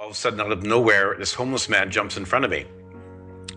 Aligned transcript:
All 0.00 0.06
of 0.06 0.12
a 0.12 0.14
sudden, 0.14 0.40
out 0.40 0.52
of 0.52 0.62
nowhere, 0.62 1.16
this 1.18 1.34
homeless 1.34 1.68
man 1.68 1.90
jumps 1.90 2.16
in 2.16 2.24
front 2.24 2.44
of 2.44 2.52
me. 2.52 2.66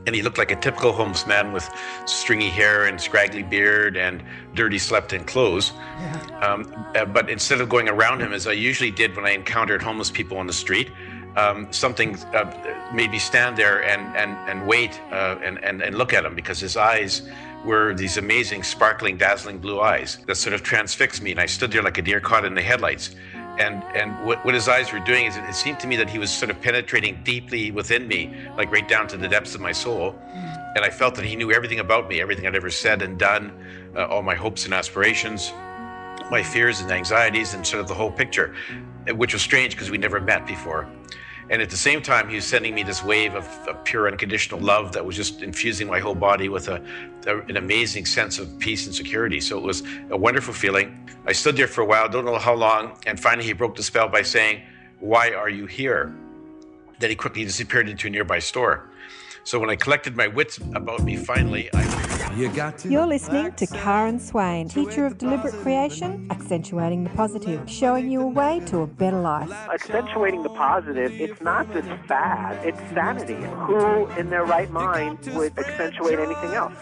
And 0.08 0.16
he 0.16 0.24
looked 0.24 0.40
like 0.40 0.50
a 0.50 0.56
typical 0.56 0.92
homeless 0.92 1.28
man 1.28 1.54
with 1.54 1.70
stringy 2.08 2.50
hair 2.50 2.86
and 2.88 3.00
scraggly 3.00 3.44
beard 3.44 3.96
and 3.96 4.24
dirty 4.56 4.80
slept 4.80 5.14
in 5.14 5.24
clothes. 5.24 5.72
Yeah. 5.72 6.40
Um, 6.42 6.74
uh, 6.96 7.06
but 7.06 7.30
instead 7.30 7.62
of 7.62 7.70
going 7.70 7.88
around 7.88 8.22
him, 8.22 8.34
as 8.34 8.48
I 8.48 8.54
usually 8.54 8.90
did 8.90 9.16
when 9.16 9.24
I 9.24 9.34
encountered 9.34 9.84
homeless 9.84 10.10
people 10.10 10.40
on 10.40 10.48
the 10.48 10.54
street, 10.54 10.90
um, 11.36 11.72
something 11.72 12.16
uh, 12.34 12.90
made 12.92 13.12
me 13.12 13.20
stand 13.20 13.56
there 13.56 13.84
and, 13.84 14.02
and, 14.18 14.32
and 14.50 14.68
wait 14.68 15.00
uh, 15.12 15.38
and, 15.44 15.64
and, 15.64 15.84
and 15.84 15.96
look 15.96 16.12
at 16.12 16.26
him 16.26 16.34
because 16.34 16.60
his 16.60 16.76
eyes 16.76 17.22
were 17.64 17.94
these 17.94 18.18
amazing, 18.18 18.64
sparkling, 18.64 19.16
dazzling 19.16 19.60
blue 19.60 19.80
eyes 19.80 20.18
that 20.26 20.34
sort 20.34 20.56
of 20.56 20.64
transfixed 20.64 21.22
me. 21.22 21.30
And 21.30 21.40
I 21.40 21.46
stood 21.46 21.72
there 21.72 21.84
like 21.84 22.00
a 22.00 22.02
deer 22.02 22.20
caught 22.20 22.46
in 22.46 22.56
the 22.56 22.64
headlights 22.64 23.12
and 23.60 23.84
and 23.96 24.26
what, 24.26 24.44
what 24.46 24.54
his 24.54 24.68
eyes 24.68 24.92
were 24.92 25.00
doing 25.00 25.26
is 25.26 25.38
it, 25.38 25.44
it, 25.44 25.56
seemed 25.56 25.80
to 25.80 25.88
me 25.88 25.96
that 25.96 26.10
he 26.10 26.20
was 26.20 26.32
sort 26.32 26.50
of 26.50 26.62
penetrating 26.62 27.20
deeply 27.24 27.72
within 27.72 28.08
me 28.08 28.34
like 28.58 28.72
right 28.72 28.88
down 28.88 29.08
to 29.08 29.18
the 29.18 29.28
depths 29.28 29.56
of 29.56 29.62
my 29.62 29.72
soul 29.72 30.14
mm. 30.14 30.76
and 30.76 30.86
i 30.86 30.90
felt 30.90 31.16
that 31.16 31.26
he 31.26 31.36
knew 31.36 31.52
everything 31.52 31.80
about 31.80 32.08
me 32.08 32.22
everything 32.22 32.48
i'd 32.48 32.56
ever 32.56 32.70
said 32.70 33.02
and 33.02 33.18
done 33.18 33.52
uh, 33.96 34.06
all 34.06 34.22
my 34.22 34.36
hopes 34.36 34.66
and 34.66 34.74
aspirations 34.74 35.52
my 36.30 36.42
fears 36.42 36.82
and 36.82 36.92
anxieties 36.92 37.54
and 37.54 37.66
sort 37.66 37.82
of 37.82 37.88
the 37.88 37.94
whole 37.94 38.12
picture 38.12 38.56
which 39.16 39.34
was 39.34 39.42
strange 39.42 39.74
because 39.74 39.92
we 39.92 39.98
never 39.98 40.20
met 40.20 40.46
before 40.48 40.88
and 41.52 41.62
at 41.62 41.70
the 41.70 41.76
same 41.76 42.02
time, 42.02 42.30
he 42.30 42.36
was 42.36 42.46
sending 42.46 42.74
me 42.74 42.82
this 42.82 43.04
wave 43.04 43.36
of, 43.36 43.46
of 43.68 43.84
pure 43.84 44.08
unconditional 44.08 44.62
love 44.62 44.94
that 44.94 45.06
was 45.06 45.18
just 45.18 45.42
infusing 45.42 45.86
my 45.86 46.00
whole 46.00 46.16
body 46.16 46.48
with 46.48 46.70
a, 46.70 46.82
a, 47.28 47.40
an 47.42 47.58
amazing 47.58 48.06
sense 48.06 48.40
of 48.40 48.58
peace 48.58 48.86
and 48.86 48.96
security. 48.96 49.42
So 49.42 49.58
it 49.58 49.64
was 49.64 49.84
a 50.12 50.18
wonderful 50.18 50.54
feeling. 50.54 51.10
I 51.26 51.34
stood 51.34 51.58
there 51.58 51.68
for 51.68 51.82
a 51.82 51.86
while, 51.86 52.08
don't 52.08 52.24
know 52.24 52.38
how 52.38 52.54
long, 52.54 52.98
and 53.06 53.20
finally 53.20 53.46
he 53.46 53.52
broke 53.52 53.76
the 53.76 53.84
spell 53.84 54.08
by 54.08 54.22
saying, 54.22 54.62
Why 55.02 55.32
are 55.34 55.50
you 55.50 55.66
here? 55.66 56.16
Then 57.00 57.10
he 57.10 57.18
quickly 57.18 57.44
disappeared 57.44 57.90
into 57.90 58.08
a 58.08 58.10
nearby 58.10 58.40
store. 58.40 58.90
So 59.44 59.60
when 59.60 59.70
I 59.70 59.76
collected 59.76 60.16
my 60.16 60.28
wits 60.28 60.58
about 60.76 61.04
me 61.04 61.16
finally, 61.18 61.70
I. 61.74 62.12
You 62.36 62.48
got 62.48 62.78
to 62.80 62.90
You're 62.90 63.06
listening 63.06 63.52
to 63.52 63.68
Karen 63.68 64.18
Swain, 64.18 64.70
teacher 64.70 65.06
of 65.06 65.18
deliberate 65.18 65.54
creation, 65.56 66.28
accentuating 66.32 67.04
the 67.04 67.10
positive, 67.10 67.70
showing 67.70 68.10
you 68.10 68.22
a 68.22 68.28
way 68.28 68.62
to 68.68 68.80
a 68.80 68.88
better 68.88 69.20
life. 69.20 69.52
Accentuating 69.52 70.42
the 70.42 70.50
positive, 70.50 71.12
it's 71.20 71.42
not 71.42 71.70
just 71.74 71.90
fad, 72.08 72.66
it's 72.66 72.80
sanity. 72.94 73.36
Who 73.68 74.08
in 74.18 74.30
their 74.30 74.46
right 74.46 74.72
mind 74.72 75.20
would 75.36 75.60
accentuate 75.60 76.20
anything 76.20 76.54
else? 76.54 76.74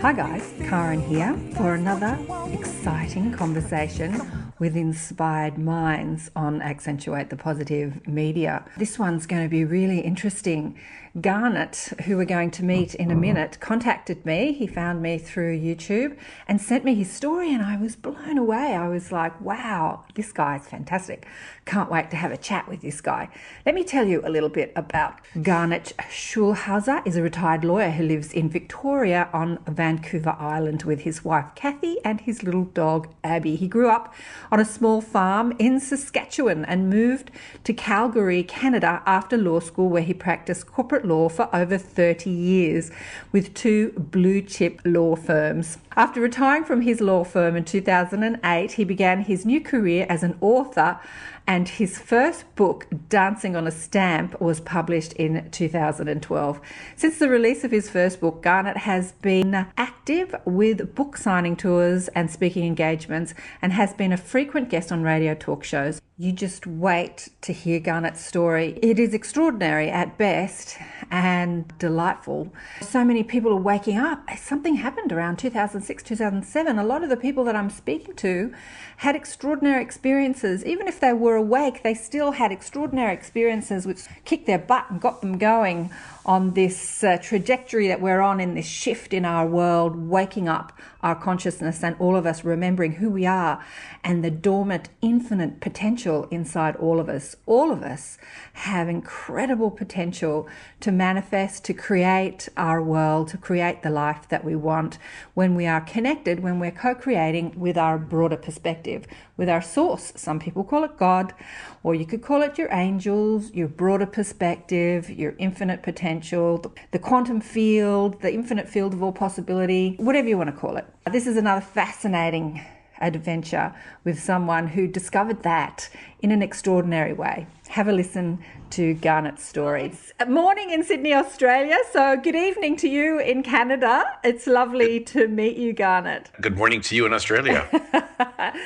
Hi 0.00 0.12
guys, 0.14 0.54
Karen 0.68 1.00
here 1.00 1.36
for 1.56 1.74
another 1.74 2.18
exciting 2.52 3.30
conversation 3.32 4.45
with 4.58 4.76
inspired 4.76 5.58
minds 5.58 6.30
on 6.34 6.62
Accentuate 6.62 7.30
the 7.30 7.36
Positive 7.36 8.06
Media. 8.06 8.64
This 8.76 8.98
one's 8.98 9.26
going 9.26 9.42
to 9.42 9.48
be 9.48 9.64
really 9.64 10.00
interesting 10.00 10.76
Garnet, 11.20 11.94
who 12.04 12.18
we're 12.18 12.26
going 12.26 12.50
to 12.50 12.64
meet 12.64 12.94
in 12.94 13.10
a 13.10 13.14
mm-hmm. 13.14 13.20
minute, 13.22 13.58
contacted 13.58 14.26
me. 14.26 14.52
He 14.52 14.66
found 14.66 15.00
me 15.00 15.16
through 15.16 15.58
YouTube 15.58 16.14
and 16.46 16.60
sent 16.60 16.84
me 16.84 16.94
his 16.94 17.10
story, 17.10 17.54
and 17.54 17.62
I 17.62 17.76
was 17.76 17.96
blown 17.96 18.36
away. 18.36 18.74
I 18.74 18.88
was 18.88 19.10
like, 19.10 19.40
wow, 19.40 20.04
this 20.14 20.30
guy 20.30 20.56
is 20.56 20.66
fantastic. 20.66 21.26
Can't 21.64 21.90
wait 21.90 22.10
to 22.10 22.16
have 22.16 22.32
a 22.32 22.36
chat 22.36 22.68
with 22.68 22.82
this 22.82 23.00
guy. 23.00 23.30
Let 23.64 23.74
me 23.74 23.82
tell 23.82 24.06
you 24.06 24.20
a 24.26 24.28
little 24.28 24.50
bit 24.50 24.72
about 24.76 25.20
Garnet 25.40 25.94
Schulhauser 26.10 27.06
is 27.06 27.16
a 27.16 27.22
retired 27.22 27.64
lawyer 27.64 27.90
who 27.90 28.04
lives 28.04 28.34
in 28.34 28.50
Victoria 28.50 29.30
on 29.32 29.58
Vancouver 29.66 30.36
Island 30.38 30.82
with 30.82 31.00
his 31.00 31.24
wife 31.24 31.46
Kathy 31.54 31.96
and 32.04 32.20
his 32.20 32.42
little 32.42 32.64
dog 32.64 33.08
Abby. 33.24 33.56
He 33.56 33.68
grew 33.68 33.88
up 33.88 34.14
on 34.50 34.60
a 34.60 34.64
small 34.64 35.00
farm 35.00 35.52
in 35.58 35.80
Saskatchewan 35.80 36.64
and 36.64 36.90
moved 36.90 37.30
to 37.64 37.72
Calgary, 37.72 38.42
Canada 38.42 39.02
after 39.06 39.36
law 39.36 39.60
school 39.60 39.88
where 39.88 40.02
he 40.02 40.14
practiced 40.14 40.66
corporate 40.66 41.04
law 41.04 41.28
for 41.28 41.48
over 41.54 41.78
30 41.78 42.30
years 42.30 42.90
with 43.32 43.54
two 43.54 43.92
blue 43.96 44.42
chip 44.42 44.80
law 44.84 45.16
firms. 45.16 45.78
After 45.98 46.20
retiring 46.20 46.64
from 46.64 46.82
his 46.82 47.00
law 47.00 47.24
firm 47.24 47.56
in 47.56 47.64
2008, 47.64 48.72
he 48.72 48.84
began 48.84 49.22
his 49.22 49.46
new 49.46 49.62
career 49.62 50.04
as 50.10 50.22
an 50.22 50.36
author 50.42 51.00
and 51.46 51.66
his 51.66 51.98
first 51.98 52.54
book, 52.54 52.86
Dancing 53.08 53.56
on 53.56 53.66
a 53.66 53.70
Stamp, 53.70 54.38
was 54.38 54.60
published 54.60 55.14
in 55.14 55.50
2012. 55.50 56.60
Since 56.96 57.18
the 57.18 57.30
release 57.30 57.64
of 57.64 57.70
his 57.70 57.88
first 57.88 58.20
book, 58.20 58.42
Garnet 58.42 58.76
has 58.78 59.12
been 59.12 59.66
active 59.78 60.34
with 60.44 60.94
book 60.94 61.16
signing 61.16 61.56
tours 61.56 62.08
and 62.08 62.30
speaking 62.30 62.66
engagements 62.66 63.32
and 63.62 63.72
has 63.72 63.94
been 63.94 64.12
a 64.12 64.18
frequent 64.18 64.68
guest 64.68 64.92
on 64.92 65.02
radio 65.02 65.34
talk 65.34 65.64
shows. 65.64 66.02
You 66.18 66.32
just 66.32 66.66
wait 66.66 67.28
to 67.42 67.52
hear 67.52 67.78
Garnet's 67.78 68.24
story. 68.24 68.78
It 68.80 68.98
is 68.98 69.12
extraordinary 69.12 69.90
at 69.90 70.16
best 70.16 70.78
and 71.10 71.70
delightful. 71.78 72.54
So 72.80 73.04
many 73.04 73.22
people 73.22 73.52
are 73.52 73.60
waking 73.60 73.98
up. 73.98 74.26
Something 74.38 74.76
happened 74.76 75.12
around 75.12 75.38
2006, 75.38 76.02
2007. 76.02 76.78
A 76.78 76.84
lot 76.84 77.02
of 77.02 77.10
the 77.10 77.18
people 77.18 77.44
that 77.44 77.54
I'm 77.54 77.68
speaking 77.68 78.16
to 78.16 78.54
had 78.96 79.14
extraordinary 79.14 79.82
experiences. 79.82 80.64
Even 80.64 80.88
if 80.88 81.00
they 81.00 81.12
were 81.12 81.36
awake, 81.36 81.82
they 81.82 81.92
still 81.92 82.32
had 82.32 82.50
extraordinary 82.50 83.12
experiences 83.12 83.86
which 83.86 84.04
kicked 84.24 84.46
their 84.46 84.58
butt 84.58 84.86
and 84.88 84.98
got 84.98 85.20
them 85.20 85.36
going 85.36 85.90
on 86.24 86.54
this 86.54 87.04
uh, 87.04 87.18
trajectory 87.18 87.88
that 87.88 88.00
we're 88.00 88.22
on 88.22 88.40
in 88.40 88.54
this 88.54 88.66
shift 88.66 89.12
in 89.12 89.26
our 89.26 89.46
world, 89.46 89.94
waking 90.08 90.48
up 90.48 90.72
our 91.02 91.14
consciousness 91.14 91.84
and 91.84 91.94
all 92.00 92.16
of 92.16 92.26
us 92.26 92.42
remembering 92.42 92.92
who 92.92 93.10
we 93.10 93.26
are 93.26 93.62
and 94.02 94.24
the 94.24 94.30
dormant, 94.30 94.88
infinite 95.02 95.60
potential 95.60 96.05
inside 96.06 96.76
all 96.76 97.00
of 97.00 97.08
us. 97.08 97.36
All 97.46 97.70
of 97.72 97.82
us 97.82 98.18
have 98.52 98.88
incredible 98.88 99.70
potential 99.70 100.48
to 100.80 100.92
manifest, 100.92 101.64
to 101.64 101.74
create 101.74 102.48
our 102.56 102.82
world, 102.82 103.28
to 103.28 103.38
create 103.38 103.82
the 103.82 103.90
life 103.90 104.28
that 104.28 104.44
we 104.44 104.54
want 104.54 104.98
when 105.34 105.54
we 105.54 105.66
are 105.66 105.80
connected, 105.80 106.40
when 106.40 106.60
we're 106.60 106.70
co 106.70 106.94
creating 106.94 107.58
with 107.58 107.76
our 107.76 107.98
broader 107.98 108.36
perspective, 108.36 109.06
with 109.36 109.48
our 109.48 109.62
source. 109.62 110.12
Some 110.16 110.38
people 110.38 110.64
call 110.64 110.84
it 110.84 110.96
God, 110.96 111.34
or 111.82 111.94
you 111.94 112.06
could 112.06 112.22
call 112.22 112.42
it 112.42 112.58
your 112.58 112.72
angels, 112.72 113.52
your 113.52 113.68
broader 113.68 114.06
perspective, 114.06 115.10
your 115.10 115.34
infinite 115.38 115.82
potential, 115.82 116.72
the 116.92 116.98
quantum 116.98 117.40
field, 117.40 118.22
the 118.22 118.32
infinite 118.32 118.68
field 118.68 118.94
of 118.94 119.02
all 119.02 119.12
possibility, 119.12 119.96
whatever 119.98 120.28
you 120.28 120.38
want 120.38 120.50
to 120.50 120.56
call 120.56 120.76
it. 120.76 120.86
This 121.10 121.26
is 121.26 121.36
another 121.36 121.60
fascinating 121.60 122.64
adventure 123.00 123.74
with 124.04 124.20
someone 124.20 124.68
who 124.68 124.86
discovered 124.86 125.42
that 125.42 125.88
in 126.20 126.30
an 126.32 126.42
extraordinary 126.42 127.12
way. 127.12 127.46
Have 127.68 127.88
a 127.88 127.92
listen 127.92 128.38
to 128.70 128.94
Garnet's 128.94 129.44
story. 129.44 129.84
It's 129.86 130.12
morning 130.28 130.70
in 130.70 130.82
Sydney, 130.82 131.14
Australia. 131.14 131.76
So, 131.92 132.16
good 132.16 132.34
evening 132.34 132.76
to 132.78 132.88
you 132.88 133.18
in 133.18 133.42
Canada. 133.42 134.04
It's 134.24 134.46
lovely 134.46 135.00
to 135.00 135.28
meet 135.28 135.56
you, 135.56 135.72
Garnet. 135.72 136.30
Good 136.40 136.56
morning 136.56 136.80
to 136.82 136.96
you 136.96 137.06
in 137.06 137.12
Australia. 137.12 137.68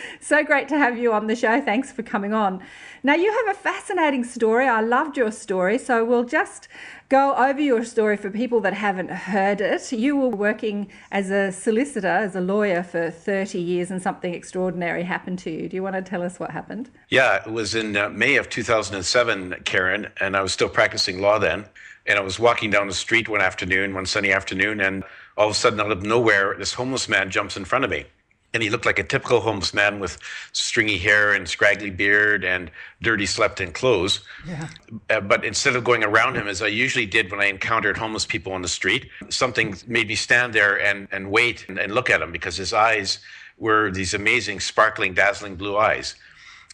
so 0.21 0.45
great 0.45 0.69
to 0.69 0.79
have 0.79 0.99
you 0.99 1.13
on 1.13 1.27
the 1.27 1.37
show. 1.37 1.61
Thanks 1.61 1.93
for 1.93 2.03
coming 2.03 2.33
on. 2.33 2.63
Now, 3.03 3.15
you 3.15 3.33
have 3.33 3.57
a 3.57 3.59
fascinating 3.59 4.25
story. 4.25 4.69
I 4.69 4.81
loved 4.81 5.17
your 5.17 5.33
story. 5.33 5.79
So, 5.79 6.05
we'll 6.05 6.25
just 6.25 6.69
go 7.11 7.35
over 7.35 7.61
your 7.61 7.85
story 7.85 8.17
for 8.17 8.31
people 8.31 8.61
that 8.61 8.73
haven't 8.73 9.11
heard 9.11 9.61
it. 9.61 9.91
You 9.93 10.17
were 10.17 10.29
working 10.29 10.89
as 11.11 11.31
a 11.31 11.51
solicitor, 11.51 12.07
as 12.07 12.37
a 12.37 12.41
lawyer 12.41 12.85
for 12.85 13.11
30 13.11 13.61
years, 13.61 13.91
and 13.91 14.01
something 14.01 14.33
extraordinary 14.33 15.03
happened 15.03 15.41
to 15.41 15.51
you. 15.51 15.69
Do 15.69 15.75
you 15.75 15.83
want 15.83 15.97
to 15.97 16.03
tell 16.03 16.23
us 16.23 16.39
what 16.39 16.51
happened? 16.53 16.89
Yeah, 17.09 17.43
it 17.45 17.53
was 17.53 17.75
in 17.75 17.97
uh, 17.97 18.09
May 18.11 18.37
of 18.37 18.49
2007, 18.49 19.57
Karen, 19.65 20.07
and 20.21 20.37
I 20.37 20.41
was 20.41 20.53
still 20.53 20.69
practicing 20.69 21.21
law 21.21 21.39
then. 21.39 21.67
And 22.07 22.17
I 22.17 22.23
was 22.23 22.39
walking 22.39 22.71
down 22.71 22.87
the 22.87 22.95
street 22.95 23.29
one 23.29 23.41
afternoon, 23.41 23.93
one 23.93 24.07
sunny 24.07 24.33
afternoon, 24.33 24.81
and 24.81 25.03
all 25.37 25.49
of 25.49 25.53
a 25.53 25.59
sudden, 25.59 25.81
out 25.81 25.91
of 25.91 26.03
nowhere, 26.05 26.55
this 26.57 26.75
homeless 26.75 27.09
man 27.09 27.29
jumps 27.29 27.57
in 27.57 27.65
front 27.65 27.85
of 27.85 27.91
me 27.91 28.07
and 28.53 28.63
he 28.63 28.71
looked 28.71 28.87
like 28.87 28.99
a 28.99 29.05
typical 29.05 29.41
homeless 29.41 29.73
man 29.73 30.01
with 30.01 30.19
stringy 30.53 30.99
hair 30.99 31.33
and 31.33 31.49
scraggly 31.49 31.91
beard 31.91 32.45
and 32.45 32.71
dirty 33.01 33.27
slept 33.27 33.61
in 33.61 33.73
clothes. 33.73 34.21
Yeah. 34.47 34.69
Uh, 35.09 35.21
but 35.21 35.45
instead 35.45 35.77
of 35.77 35.85
going 35.85 36.03
around 36.03 36.37
him, 36.37 36.49
as 36.49 36.61
I 36.61 36.67
usually 36.67 37.07
did 37.07 37.31
when 37.31 37.41
I 37.41 37.47
encountered 37.47 37.97
homeless 37.97 38.27
people 38.27 38.53
on 38.53 38.63
the 38.63 38.69
street, 38.69 39.09
something 39.29 39.77
made 39.87 40.09
me 40.09 40.17
stand 40.17 40.53
there 40.53 40.81
and, 40.81 41.07
and 41.13 41.31
wait 41.31 41.67
and, 41.69 41.79
and 41.79 41.95
look 41.95 42.11
at 42.11 42.21
him 42.21 42.33
because 42.33 42.57
his 42.57 42.73
eyes 42.73 43.21
were 43.59 43.91
these 43.91 44.15
amazing, 44.15 44.59
sparkling, 44.61 45.15
dazzling 45.15 45.55
blue 45.55 45.77
eyes 45.77 46.15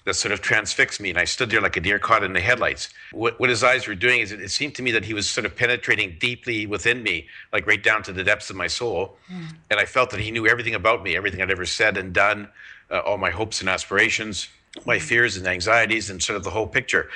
that 0.06 0.14
sort 0.14 0.30
of 0.30 0.40
transfixed 0.40 1.00
me. 1.00 1.10
And 1.10 1.18
I 1.18 1.24
stood 1.24 1.50
there 1.50 1.60
like 1.60 1.76
a 1.76 1.80
deer 1.80 1.98
caught 1.98 2.22
in 2.22 2.32
the 2.32 2.40
headlights. 2.40 2.90
What, 3.10 3.38
what 3.40 3.50
his 3.50 3.64
eyes 3.64 3.88
were 3.88 3.96
doing 3.96 4.20
is 4.20 4.30
it, 4.30 4.40
it, 4.40 4.52
seemed 4.52 4.76
to 4.76 4.82
me 4.82 4.92
that 4.92 5.04
he 5.04 5.12
was 5.12 5.28
sort 5.28 5.44
of 5.44 5.56
penetrating 5.56 6.16
deeply 6.20 6.64
within 6.64 7.02
me, 7.02 7.26
like 7.52 7.66
right 7.66 7.82
down 7.82 8.04
to 8.04 8.12
the 8.12 8.22
depths 8.22 8.48
of 8.48 8.54
my 8.54 8.68
soul. 8.68 9.16
Mm. 9.30 9.56
And 9.68 9.80
I 9.80 9.84
felt 9.84 10.10
that 10.10 10.20
he 10.20 10.30
knew 10.30 10.46
everything 10.46 10.76
about 10.76 11.02
me, 11.02 11.16
everything 11.16 11.42
I'd 11.42 11.50
ever 11.50 11.66
said 11.66 11.96
and 11.96 12.12
done, 12.12 12.48
uh, 12.88 13.00
all 13.00 13.18
my 13.18 13.30
hopes 13.30 13.60
and 13.60 13.68
aspirations, 13.68 14.48
my 14.86 15.00
fears 15.00 15.36
and 15.36 15.46
anxieties, 15.46 16.08
and 16.08 16.22
sort 16.22 16.36
of 16.36 16.44
the 16.44 16.50
whole 16.50 16.68
picture, 16.68 17.10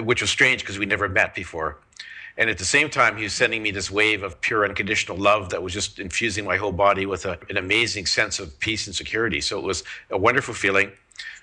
which 0.00 0.20
was 0.20 0.30
strange 0.30 0.60
because 0.60 0.78
we 0.78 0.86
never 0.86 1.08
met 1.08 1.34
before. 1.34 1.78
And 2.36 2.48
at 2.48 2.56
the 2.56 2.64
same 2.64 2.88
time, 2.88 3.16
he 3.16 3.24
was 3.24 3.32
sending 3.32 3.64
me 3.64 3.72
this 3.72 3.90
wave 3.90 4.22
of 4.22 4.40
pure 4.40 4.64
unconditional 4.64 5.18
love 5.18 5.50
that 5.50 5.60
was 5.60 5.72
just 5.72 5.98
infusing 5.98 6.44
my 6.44 6.56
whole 6.56 6.70
body 6.70 7.04
with 7.04 7.26
a, 7.26 7.36
an 7.50 7.56
amazing 7.56 8.06
sense 8.06 8.38
of 8.38 8.56
peace 8.60 8.86
and 8.86 8.94
security. 8.94 9.40
So 9.40 9.58
it 9.58 9.64
was 9.64 9.82
a 10.10 10.16
wonderful 10.16 10.54
feeling. 10.54 10.92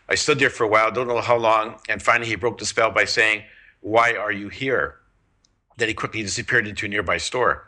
I 0.08 0.16
stood 0.16 0.40
there 0.40 0.50
for 0.50 0.64
a 0.64 0.68
while, 0.68 0.92
don't 0.92 1.08
know 1.08 1.22
how 1.22 1.38
long, 1.38 1.80
and 1.90 2.02
finally 2.02 2.30
he 2.30 2.36
broke 2.36 2.60
the 2.60 2.66
spell 2.66 2.92
by 2.92 3.06
saying, 3.06 3.44
Why 3.82 4.14
are 4.14 4.32
you 4.32 4.50
here? 4.50 4.96
Then 5.78 5.88
he 5.88 5.94
quickly 5.94 6.22
disappeared 6.22 6.68
into 6.68 6.86
a 6.86 6.90
nearby 6.90 7.18
store. 7.18 7.68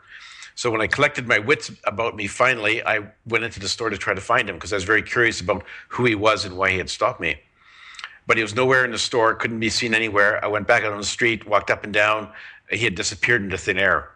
So 0.54 0.70
when 0.70 0.80
I 0.80 0.86
collected 0.86 1.28
my 1.28 1.38
wits 1.38 1.70
about 1.84 2.16
me, 2.16 2.26
finally, 2.26 2.84
I 2.84 3.12
went 3.26 3.44
into 3.44 3.60
the 3.60 3.68
store 3.68 3.90
to 3.90 3.96
try 3.96 4.14
to 4.14 4.20
find 4.20 4.48
him 4.48 4.56
because 4.56 4.72
I 4.72 4.76
was 4.76 4.84
very 4.84 5.02
curious 5.02 5.40
about 5.40 5.64
who 5.88 6.04
he 6.04 6.14
was 6.14 6.44
and 6.44 6.56
why 6.56 6.70
he 6.70 6.78
had 6.78 6.90
stopped 6.90 7.20
me. 7.20 7.40
But 8.26 8.36
he 8.36 8.42
was 8.42 8.54
nowhere 8.54 8.84
in 8.84 8.90
the 8.90 8.98
store, 8.98 9.34
couldn't 9.34 9.60
be 9.60 9.70
seen 9.70 9.94
anywhere. 9.94 10.44
I 10.44 10.48
went 10.48 10.66
back 10.66 10.82
out 10.82 10.92
on 10.92 10.98
the 10.98 11.04
street, 11.04 11.46
walked 11.46 11.70
up 11.70 11.84
and 11.84 11.92
down. 11.92 12.32
He 12.70 12.78
had 12.78 12.94
disappeared 12.94 13.42
into 13.42 13.56
thin 13.56 13.78
air. 13.78 14.10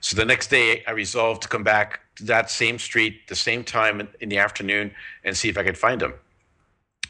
So 0.00 0.16
the 0.16 0.24
next 0.24 0.48
day, 0.48 0.84
I 0.86 0.92
resolved 0.92 1.42
to 1.42 1.48
come 1.48 1.64
back 1.64 2.00
to 2.16 2.24
that 2.24 2.50
same 2.50 2.78
street, 2.78 3.28
the 3.28 3.34
same 3.34 3.62
time 3.62 4.08
in 4.20 4.28
the 4.28 4.38
afternoon, 4.38 4.92
and 5.24 5.36
see 5.36 5.48
if 5.48 5.58
I 5.58 5.64
could 5.64 5.78
find 5.78 6.00
him. 6.02 6.14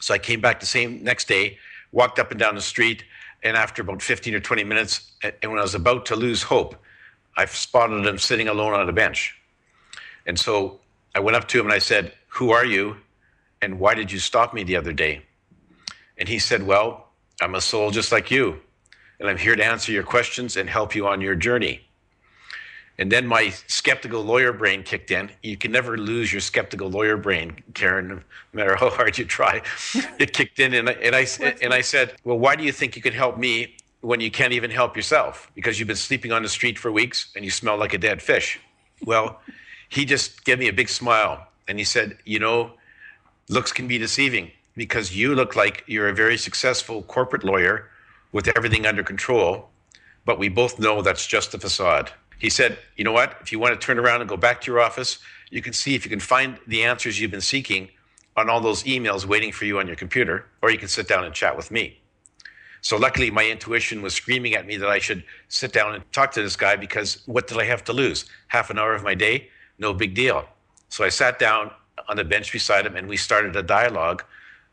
So 0.00 0.14
I 0.14 0.18
came 0.18 0.40
back 0.40 0.60
the 0.60 0.66
same 0.66 1.02
next 1.02 1.28
day, 1.28 1.58
walked 1.92 2.18
up 2.18 2.30
and 2.30 2.38
down 2.38 2.54
the 2.54 2.60
street, 2.60 3.04
and 3.42 3.56
after 3.56 3.82
about 3.82 4.02
15 4.02 4.34
or 4.34 4.40
20 4.40 4.64
minutes, 4.64 5.12
and 5.22 5.50
when 5.50 5.58
I 5.58 5.62
was 5.62 5.74
about 5.74 6.06
to 6.06 6.16
lose 6.16 6.42
hope, 6.42 6.76
I 7.36 7.44
spotted 7.44 8.04
him 8.04 8.18
sitting 8.18 8.48
alone 8.48 8.74
on 8.74 8.88
a 8.88 8.92
bench. 8.92 9.36
And 10.26 10.38
so 10.38 10.80
I 11.14 11.20
went 11.20 11.36
up 11.36 11.46
to 11.48 11.60
him 11.60 11.66
and 11.66 11.72
I 11.72 11.78
said, 11.78 12.12
Who 12.28 12.50
are 12.50 12.64
you? 12.64 12.96
And 13.62 13.78
why 13.78 13.94
did 13.94 14.10
you 14.10 14.18
stop 14.18 14.52
me 14.54 14.64
the 14.64 14.76
other 14.76 14.92
day? 14.92 15.22
And 16.16 16.28
he 16.28 16.38
said, 16.38 16.66
Well, 16.66 17.08
I'm 17.40 17.54
a 17.54 17.60
soul 17.60 17.90
just 17.90 18.10
like 18.10 18.30
you. 18.30 18.60
And 19.20 19.28
I'm 19.28 19.38
here 19.38 19.56
to 19.56 19.64
answer 19.64 19.92
your 19.92 20.02
questions 20.02 20.56
and 20.56 20.68
help 20.68 20.94
you 20.94 21.06
on 21.06 21.20
your 21.20 21.34
journey. 21.34 21.87
And 22.98 23.12
then 23.12 23.26
my 23.26 23.50
skeptical 23.68 24.22
lawyer 24.22 24.52
brain 24.52 24.82
kicked 24.82 25.12
in. 25.12 25.30
You 25.42 25.56
can 25.56 25.70
never 25.70 25.96
lose 25.96 26.32
your 26.32 26.40
skeptical 26.40 26.90
lawyer 26.90 27.16
brain, 27.16 27.62
Karen, 27.74 28.08
no 28.08 28.20
matter 28.52 28.74
how 28.74 28.90
hard 28.90 29.16
you 29.18 29.24
try. 29.24 29.62
it 30.18 30.32
kicked 30.32 30.58
in, 30.58 30.74
and 30.74 30.88
I, 30.88 30.92
and 30.94 31.14
I, 31.14 31.26
and 31.62 31.72
I 31.72 31.80
said, 31.80 32.14
Well, 32.24 32.38
why 32.38 32.56
do 32.56 32.64
you 32.64 32.72
think 32.72 32.96
you 32.96 33.02
could 33.02 33.14
help 33.14 33.38
me 33.38 33.76
when 34.00 34.20
you 34.20 34.30
can't 34.30 34.52
even 34.52 34.70
help 34.70 34.96
yourself 34.96 35.50
because 35.54 35.78
you've 35.78 35.88
been 35.88 35.96
sleeping 35.96 36.32
on 36.32 36.42
the 36.42 36.48
street 36.48 36.78
for 36.78 36.92
weeks 36.92 37.30
and 37.34 37.44
you 37.44 37.50
smell 37.50 37.76
like 37.76 37.94
a 37.94 37.98
dead 37.98 38.22
fish. 38.22 38.60
Well, 39.04 39.40
he 39.88 40.04
just 40.04 40.44
gave 40.44 40.58
me 40.58 40.68
a 40.68 40.72
big 40.72 40.88
smile 40.88 41.46
and 41.66 41.78
he 41.78 41.84
said, 41.84 42.18
You 42.24 42.38
know, 42.38 42.72
looks 43.48 43.72
can 43.72 43.88
be 43.88 43.98
deceiving 43.98 44.50
because 44.76 45.16
you 45.16 45.34
look 45.34 45.56
like 45.56 45.82
you're 45.86 46.08
a 46.08 46.14
very 46.14 46.36
successful 46.36 47.02
corporate 47.02 47.44
lawyer 47.44 47.90
with 48.32 48.48
everything 48.56 48.86
under 48.86 49.02
control, 49.02 49.68
but 50.24 50.38
we 50.38 50.48
both 50.48 50.78
know 50.78 51.02
that's 51.02 51.26
just 51.26 51.54
a 51.54 51.58
facade. 51.58 52.12
He 52.38 52.50
said, 52.50 52.78
You 52.96 53.04
know 53.04 53.12
what? 53.12 53.36
If 53.40 53.52
you 53.52 53.58
want 53.58 53.78
to 53.78 53.84
turn 53.84 53.98
around 53.98 54.20
and 54.20 54.28
go 54.28 54.36
back 54.36 54.60
to 54.62 54.70
your 54.70 54.80
office, 54.80 55.18
you 55.50 55.62
can 55.62 55.72
see 55.72 55.94
if 55.94 56.04
you 56.04 56.10
can 56.10 56.20
find 56.20 56.58
the 56.66 56.84
answers 56.84 57.20
you've 57.20 57.30
been 57.30 57.40
seeking 57.40 57.88
on 58.36 58.48
all 58.48 58.60
those 58.60 58.84
emails 58.84 59.24
waiting 59.26 59.50
for 59.50 59.64
you 59.64 59.78
on 59.78 59.86
your 59.86 59.96
computer, 59.96 60.46
or 60.62 60.70
you 60.70 60.78
can 60.78 60.88
sit 60.88 61.08
down 61.08 61.24
and 61.24 61.34
chat 61.34 61.56
with 61.56 61.70
me. 61.70 61.98
So 62.80 62.96
luckily, 62.96 63.30
my 63.30 63.44
intuition 63.44 64.02
was 64.02 64.14
screaming 64.14 64.54
at 64.54 64.66
me 64.66 64.76
that 64.76 64.88
I 64.88 65.00
should 65.00 65.24
sit 65.48 65.72
down 65.72 65.94
and 65.94 66.12
talk 66.12 66.30
to 66.32 66.42
this 66.42 66.54
guy 66.54 66.76
because 66.76 67.22
what 67.26 67.48
did 67.48 67.58
I 67.58 67.64
have 67.64 67.82
to 67.84 67.92
lose? 67.92 68.26
Half 68.46 68.70
an 68.70 68.78
hour 68.78 68.94
of 68.94 69.02
my 69.02 69.14
day? 69.14 69.48
No 69.78 69.92
big 69.92 70.14
deal. 70.14 70.46
So 70.88 71.04
I 71.04 71.08
sat 71.08 71.38
down 71.38 71.72
on 72.08 72.16
the 72.16 72.24
bench 72.24 72.52
beside 72.52 72.86
him 72.86 72.94
and 72.96 73.08
we 73.08 73.16
started 73.16 73.56
a 73.56 73.62
dialogue 73.62 74.22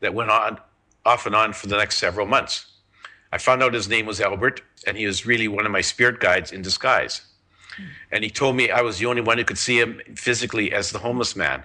that 0.00 0.14
went 0.14 0.30
on 0.30 0.58
off 1.04 1.26
and 1.26 1.34
on 1.34 1.52
for 1.52 1.66
the 1.66 1.76
next 1.76 1.98
several 1.98 2.26
months. 2.26 2.66
I 3.32 3.38
found 3.38 3.62
out 3.62 3.74
his 3.74 3.88
name 3.88 4.06
was 4.06 4.20
Albert 4.20 4.62
and 4.86 4.96
he 4.96 5.06
was 5.06 5.26
really 5.26 5.48
one 5.48 5.66
of 5.66 5.72
my 5.72 5.80
spirit 5.80 6.20
guides 6.20 6.52
in 6.52 6.62
disguise. 6.62 7.22
And 8.12 8.24
he 8.24 8.30
told 8.30 8.56
me 8.56 8.70
I 8.70 8.80
was 8.80 8.98
the 8.98 9.06
only 9.06 9.22
one 9.22 9.38
who 9.38 9.44
could 9.44 9.58
see 9.58 9.78
him 9.78 10.00
physically 10.14 10.72
as 10.72 10.90
the 10.90 10.98
homeless 10.98 11.36
man. 11.36 11.62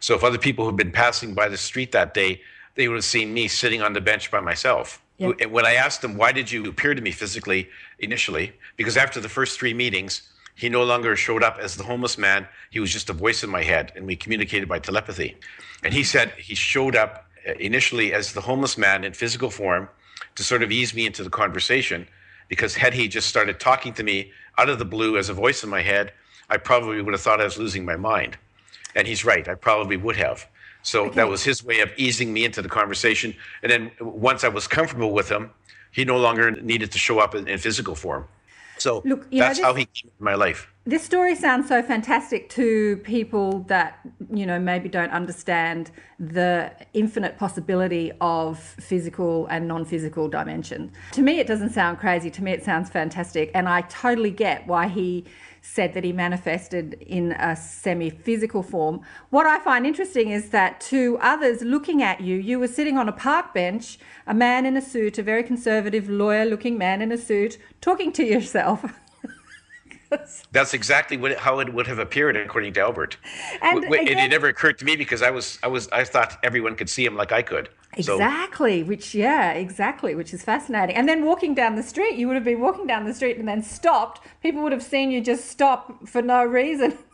So 0.00 0.14
if 0.14 0.22
other 0.24 0.38
people 0.38 0.66
had 0.66 0.76
been 0.76 0.92
passing 0.92 1.34
by 1.34 1.48
the 1.48 1.56
street 1.56 1.92
that 1.92 2.14
day, 2.14 2.42
they 2.74 2.88
would 2.88 2.94
have 2.94 3.04
seen 3.04 3.34
me 3.34 3.48
sitting 3.48 3.82
on 3.82 3.92
the 3.92 4.00
bench 4.00 4.30
by 4.30 4.40
myself. 4.40 5.02
And 5.40 5.50
When 5.50 5.66
I 5.66 5.74
asked 5.74 6.02
him, 6.04 6.16
why 6.16 6.30
did 6.32 6.50
you 6.50 6.68
appear 6.68 6.94
to 6.94 7.02
me 7.02 7.10
physically 7.10 7.68
initially? 7.98 8.52
Because 8.76 8.96
after 8.96 9.20
the 9.20 9.28
first 9.28 9.58
three 9.58 9.74
meetings, 9.74 10.22
he 10.54 10.68
no 10.68 10.84
longer 10.84 11.16
showed 11.16 11.42
up 11.42 11.58
as 11.60 11.76
the 11.76 11.84
homeless 11.84 12.18
man. 12.18 12.46
He 12.70 12.80
was 12.80 12.92
just 12.92 13.10
a 13.10 13.12
voice 13.12 13.42
in 13.42 13.50
my 13.50 13.62
head, 13.62 13.92
and 13.96 14.06
we 14.06 14.16
communicated 14.16 14.68
by 14.68 14.78
telepathy. 14.78 15.36
And 15.84 15.92
he 15.92 16.04
said 16.04 16.32
he 16.36 16.54
showed 16.54 16.96
up 16.96 17.26
uh, 17.48 17.52
initially 17.60 18.12
as 18.12 18.32
the 18.32 18.40
homeless 18.40 18.78
man 18.78 19.04
in 19.04 19.12
physical 19.12 19.50
form 19.50 19.88
to 20.36 20.42
sort 20.44 20.62
of 20.62 20.70
ease 20.70 20.94
me 20.94 21.06
into 21.06 21.22
the 21.22 21.30
conversation. 21.30 22.06
Because 22.48 22.74
had 22.74 22.94
he 22.94 23.08
just 23.08 23.28
started 23.28 23.60
talking 23.60 23.92
to 23.94 24.02
me 24.02 24.32
out 24.58 24.68
of 24.68 24.78
the 24.78 24.84
blue 24.84 25.16
as 25.16 25.28
a 25.28 25.34
voice 25.34 25.64
in 25.64 25.70
my 25.70 25.82
head, 25.82 26.12
I 26.50 26.56
probably 26.56 27.00
would 27.00 27.14
have 27.14 27.20
thought 27.20 27.40
I 27.40 27.44
was 27.44 27.58
losing 27.58 27.84
my 27.84 27.96
mind. 27.96 28.36
And 28.94 29.06
he's 29.06 29.24
right, 29.24 29.46
I 29.48 29.54
probably 29.54 29.96
would 29.96 30.16
have. 30.16 30.46
So 30.82 31.06
okay. 31.06 31.16
that 31.16 31.28
was 31.28 31.44
his 31.44 31.64
way 31.64 31.80
of 31.80 31.90
easing 31.96 32.32
me 32.32 32.44
into 32.44 32.62
the 32.62 32.68
conversation. 32.68 33.34
And 33.62 33.70
then 33.70 33.90
once 34.00 34.44
I 34.44 34.48
was 34.48 34.66
comfortable 34.66 35.12
with 35.12 35.28
him, 35.28 35.50
he 35.92 36.04
no 36.04 36.18
longer 36.18 36.50
needed 36.50 36.90
to 36.92 36.98
show 36.98 37.18
up 37.18 37.34
in, 37.34 37.48
in 37.48 37.58
physical 37.58 37.94
form. 37.94 38.26
So 38.78 39.02
Look, 39.04 39.30
that's 39.30 39.60
how 39.60 39.74
he 39.74 39.84
came 39.86 40.10
into 40.10 40.22
my 40.22 40.34
life. 40.34 40.68
This 40.88 41.04
story 41.04 41.34
sounds 41.34 41.68
so 41.68 41.82
fantastic 41.82 42.48
to 42.48 42.96
people 43.04 43.58
that, 43.68 43.98
you 44.32 44.46
know, 44.46 44.58
maybe 44.58 44.88
don't 44.88 45.10
understand 45.10 45.90
the 46.18 46.72
infinite 46.94 47.36
possibility 47.36 48.10
of 48.22 48.58
physical 48.58 49.46
and 49.48 49.68
non 49.68 49.84
physical 49.84 50.28
dimensions. 50.28 50.90
To 51.12 51.20
me, 51.20 51.40
it 51.40 51.46
doesn't 51.46 51.74
sound 51.74 51.98
crazy. 51.98 52.30
To 52.30 52.42
me, 52.42 52.52
it 52.52 52.64
sounds 52.64 52.88
fantastic. 52.88 53.50
And 53.52 53.68
I 53.68 53.82
totally 53.82 54.30
get 54.30 54.66
why 54.66 54.88
he 54.88 55.26
said 55.60 55.92
that 55.92 56.04
he 56.04 56.12
manifested 56.14 56.94
in 57.02 57.32
a 57.32 57.54
semi 57.54 58.08
physical 58.08 58.62
form. 58.62 59.02
What 59.28 59.44
I 59.44 59.58
find 59.58 59.86
interesting 59.86 60.30
is 60.30 60.48
that 60.50 60.80
to 60.92 61.18
others 61.20 61.60
looking 61.60 62.02
at 62.02 62.22
you, 62.22 62.36
you 62.36 62.58
were 62.58 62.66
sitting 62.66 62.96
on 62.96 63.10
a 63.10 63.12
park 63.12 63.52
bench, 63.52 63.98
a 64.26 64.32
man 64.32 64.64
in 64.64 64.74
a 64.74 64.80
suit, 64.80 65.18
a 65.18 65.22
very 65.22 65.42
conservative 65.42 66.08
lawyer 66.08 66.46
looking 66.46 66.78
man 66.78 67.02
in 67.02 67.12
a 67.12 67.18
suit, 67.18 67.58
talking 67.82 68.10
to 68.12 68.24
yourself. 68.24 68.98
That's 70.52 70.74
exactly 70.74 71.16
what, 71.16 71.36
how 71.38 71.60
it 71.60 71.72
would 71.72 71.86
have 71.86 71.98
appeared, 71.98 72.36
according 72.36 72.72
to 72.74 72.80
Albert. 72.80 73.16
And, 73.60 73.82
w- 73.82 74.02
again, 74.02 74.18
it 74.18 74.28
never 74.28 74.48
occurred 74.48 74.78
to 74.78 74.84
me 74.84 74.96
because 74.96 75.22
I 75.22 75.30
was, 75.30 75.58
I 75.62 75.68
was, 75.68 75.88
I 75.88 76.04
thought 76.04 76.38
everyone 76.42 76.76
could 76.76 76.88
see 76.88 77.04
him 77.04 77.16
like 77.16 77.32
I 77.32 77.42
could. 77.42 77.68
Exactly, 77.96 78.82
so. 78.82 78.86
which 78.86 79.14
yeah, 79.14 79.52
exactly, 79.52 80.14
which 80.14 80.32
is 80.34 80.42
fascinating. 80.42 80.94
And 80.94 81.08
then 81.08 81.24
walking 81.24 81.54
down 81.54 81.76
the 81.76 81.82
street, 81.82 82.16
you 82.16 82.28
would 82.28 82.34
have 82.34 82.44
been 82.44 82.60
walking 82.60 82.86
down 82.86 83.04
the 83.04 83.14
street 83.14 83.38
and 83.38 83.48
then 83.48 83.62
stopped. 83.62 84.26
People 84.42 84.62
would 84.62 84.72
have 84.72 84.82
seen 84.82 85.10
you 85.10 85.20
just 85.20 85.46
stop 85.46 86.06
for 86.06 86.22
no 86.22 86.44
reason. 86.44 86.96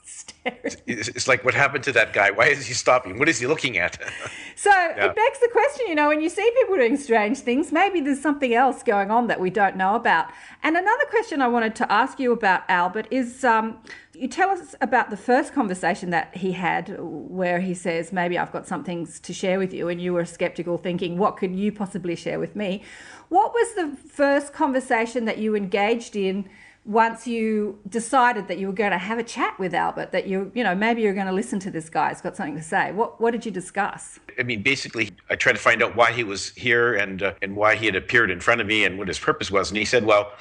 it's 0.86 1.26
like 1.26 1.44
what 1.44 1.54
happened 1.54 1.82
to 1.84 1.92
that 1.92 2.12
guy? 2.12 2.30
Why 2.30 2.46
is 2.46 2.66
he 2.66 2.74
stopping? 2.74 3.18
What 3.18 3.28
is 3.28 3.38
he 3.38 3.46
looking 3.46 3.78
at? 3.78 3.98
so 4.56 4.70
yeah. 4.70 5.06
it 5.06 5.16
begs 5.16 5.40
the 5.40 5.48
question, 5.50 5.86
you 5.88 5.94
know, 5.94 6.08
when 6.08 6.20
you 6.20 6.28
see 6.28 6.48
people 6.60 6.76
doing 6.76 6.96
strange 6.98 7.38
things, 7.38 7.72
maybe 7.72 8.00
there's 8.00 8.20
something 8.20 8.52
else 8.52 8.82
going 8.82 9.10
on 9.10 9.26
that 9.28 9.40
we 9.40 9.48
don't 9.48 9.76
know 9.76 9.94
about. 9.94 10.26
And 10.62 10.76
another 10.76 11.04
question 11.08 11.40
I 11.40 11.49
wanted 11.49 11.75
to 11.76 11.90
ask 11.90 12.20
you 12.20 12.32
about 12.32 12.62
Albert 12.68 13.08
is 13.11 13.44
um, 13.44 13.78
you 14.12 14.28
tell 14.28 14.50
us 14.50 14.75
about 14.82 15.08
the 15.08 15.16
first 15.16 15.54
conversation 15.54 16.11
that 16.11 16.37
he 16.37 16.52
had 16.52 16.94
where 16.99 17.61
he 17.61 17.73
says, 17.73 18.12
Maybe 18.12 18.38
I've 18.38 18.52
got 18.52 18.66
some 18.66 18.84
things 18.84 19.18
to 19.20 19.32
share 19.32 19.58
with 19.58 19.73
you, 19.73 19.88
and 19.88 20.00
you 20.00 20.12
were 20.12 20.25
skeptical, 20.26 20.76
thinking, 20.76 21.16
What 21.16 21.38
could 21.38 21.54
you 21.54 21.73
possibly 21.73 22.16
share 22.16 22.38
with 22.38 22.54
me? 22.54 22.82
What 23.30 23.54
was 23.54 23.75
the 23.75 23.96
first 24.08 24.52
conversation 24.52 25.25
that 25.25 25.38
you 25.38 25.56
engaged 25.56 26.14
in? 26.14 26.49
Once 26.87 27.26
you 27.26 27.79
decided 27.88 28.47
that 28.49 28.59
you 28.59 28.67
were 28.67 28.73
going 28.73 28.91
to 28.91 28.99
have 28.99 29.19
a 29.19 29.23
chat 29.23 29.59
with 29.59 29.73
Albert, 29.73 30.12
that 30.12 30.26
you, 30.26 30.53
you 30.55 30.62
know, 30.62 30.75
maybe 30.75 31.00
you're 31.00 31.14
going 31.14 31.26
to 31.26 31.33
listen 31.33 31.59
to 31.61 31.71
this 31.71 31.88
guy, 31.88 32.11
he's 32.11 32.21
got 32.21 32.37
something 32.37 32.57
to 32.57 32.62
say. 32.62 32.93
What, 32.93 33.21
what 33.21 33.31
did 33.31 33.47
you 33.47 33.50
discuss? 33.50 34.21
I 34.38 34.43
mean, 34.43 34.62
basically, 34.62 35.11
I 35.31 35.37
tried 35.37 35.55
to 35.55 35.59
find 35.59 35.83
out 35.83 35.97
why 35.97 36.12
he 36.12 36.25
was 36.25 36.50
here 36.50 36.95
and, 36.95 37.23
uh, 37.23 37.35
and 37.41 37.57
why 37.57 37.76
he 37.76 37.87
had 37.87 37.97
appeared 37.97 38.31
in 38.31 38.41
front 38.41 38.61
of 38.61 38.67
me 38.67 38.85
and 38.85 38.99
what 38.99 39.09
his 39.09 39.19
purpose 39.19 39.50
was. 39.50 39.71
And 39.71 39.79
he 39.79 39.87
said, 39.87 40.05
well, 40.05 40.33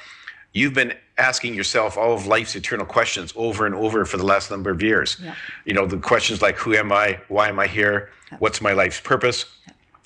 you've 0.52 0.74
been 0.74 0.92
asking 1.16 1.54
yourself 1.54 1.96
all 1.96 2.12
of 2.12 2.26
life's 2.26 2.54
eternal 2.56 2.84
questions 2.84 3.32
over 3.36 3.64
and 3.64 3.74
over 3.74 4.04
for 4.04 4.18
the 4.18 4.24
last 4.24 4.50
number 4.50 4.70
of 4.70 4.82
years. 4.82 5.16
Yeah. 5.22 5.34
You 5.64 5.72
know, 5.72 5.86
the 5.86 5.96
questions 5.96 6.42
like 6.42 6.56
who 6.56 6.74
am 6.74 6.92
I? 6.92 7.20
Why 7.28 7.48
am 7.48 7.58
I 7.58 7.68
here? 7.68 8.10
What's 8.38 8.60
my 8.60 8.72
life's 8.72 9.00
purpose? 9.00 9.46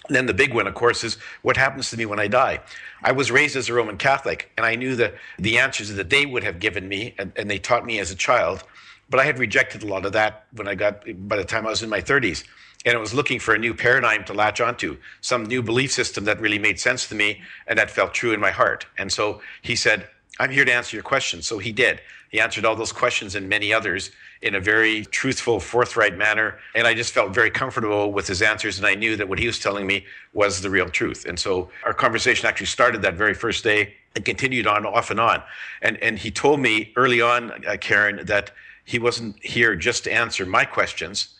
And 0.08 0.16
then 0.16 0.26
the 0.26 0.34
big 0.34 0.54
one, 0.54 0.66
of 0.66 0.74
course, 0.74 1.04
is 1.04 1.18
what 1.42 1.56
happens 1.56 1.90
to 1.90 1.96
me 1.96 2.06
when 2.06 2.18
I 2.18 2.28
die. 2.28 2.60
I 3.02 3.12
was 3.12 3.30
raised 3.30 3.56
as 3.56 3.68
a 3.68 3.74
Roman 3.74 3.98
Catholic, 3.98 4.50
and 4.56 4.64
I 4.64 4.74
knew 4.74 4.96
the, 4.96 5.14
the 5.38 5.58
answers 5.58 5.92
that 5.94 6.10
they 6.10 6.26
would 6.26 6.42
have 6.42 6.58
given 6.58 6.88
me, 6.88 7.14
and, 7.18 7.32
and 7.36 7.50
they 7.50 7.58
taught 7.58 7.84
me 7.84 7.98
as 7.98 8.10
a 8.10 8.16
child. 8.16 8.64
But 9.10 9.20
I 9.20 9.24
had 9.24 9.38
rejected 9.38 9.82
a 9.82 9.86
lot 9.86 10.04
of 10.04 10.12
that 10.12 10.46
when 10.52 10.66
I 10.66 10.74
got, 10.74 11.04
by 11.28 11.36
the 11.36 11.44
time 11.44 11.66
I 11.66 11.70
was 11.70 11.82
in 11.82 11.90
my 11.90 12.00
30s 12.00 12.44
and 12.84 12.96
I 12.96 13.00
was 13.00 13.12
looking 13.12 13.40
for 13.40 13.54
a 13.54 13.58
new 13.58 13.74
paradigm 13.74 14.24
to 14.24 14.32
latch 14.32 14.60
onto, 14.60 14.98
some 15.20 15.44
new 15.44 15.62
belief 15.62 15.92
system 15.92 16.24
that 16.24 16.40
really 16.40 16.58
made 16.58 16.78
sense 16.78 17.08
to 17.08 17.14
me 17.14 17.42
and 17.66 17.78
that 17.78 17.90
felt 17.90 18.14
true 18.14 18.32
in 18.32 18.40
my 18.40 18.50
heart. 18.50 18.86
And 18.98 19.10
so 19.10 19.40
he 19.62 19.74
said, 19.74 20.08
I'm 20.38 20.50
here 20.50 20.64
to 20.64 20.72
answer 20.72 20.96
your 20.96 21.02
questions. 21.02 21.46
So 21.46 21.58
he 21.58 21.72
did. 21.72 22.00
He 22.28 22.40
answered 22.40 22.64
all 22.64 22.76
those 22.76 22.92
questions 22.92 23.35
and 23.35 23.49
many 23.49 23.73
others 23.73 24.11
in 24.42 24.54
a 24.54 24.61
very 24.61 25.04
truthful, 25.06 25.58
forthright 25.61 26.16
manner. 26.16 26.58
And 26.75 26.87
I 26.87 26.94
just 26.94 27.12
felt 27.12 27.35
very 27.35 27.50
comfortable 27.50 28.12
with 28.12 28.26
his 28.26 28.42
answers. 28.42 28.78
And 28.78 28.87
I 28.87 28.94
knew 28.94 29.16
that 29.16 29.28
what 29.28 29.38
he 29.38 29.47
was 29.47 29.58
telling 29.58 29.87
me 29.87 30.04
was 30.35 30.61
the 30.61 30.70
real 30.70 30.88
truth. 30.88 31.25
And 31.26 31.38
so 31.38 31.70
our 31.85 31.94
conversation 31.94 32.47
actually 32.47 32.66
started 32.66 33.02
that 33.02 33.14
very 33.14 33.35
first 33.35 33.64
day 33.64 33.94
and 34.14 34.25
continued 34.25 34.66
on 34.66 34.85
off 34.85 35.11
and 35.11 35.18
on. 35.18 35.42
And, 35.82 35.97
and 36.02 36.18
he 36.18 36.30
told 36.30 36.61
me 36.61 36.92
early 36.97 37.20
on, 37.20 37.64
uh, 37.66 37.76
Karen, 37.80 38.25
that 38.26 38.52
he 38.85 38.99
wasn't 38.99 39.42
here 39.42 39.75
just 39.75 40.04
to 40.04 40.12
answer 40.12 40.47
my 40.47 40.64
questions, 40.64 41.35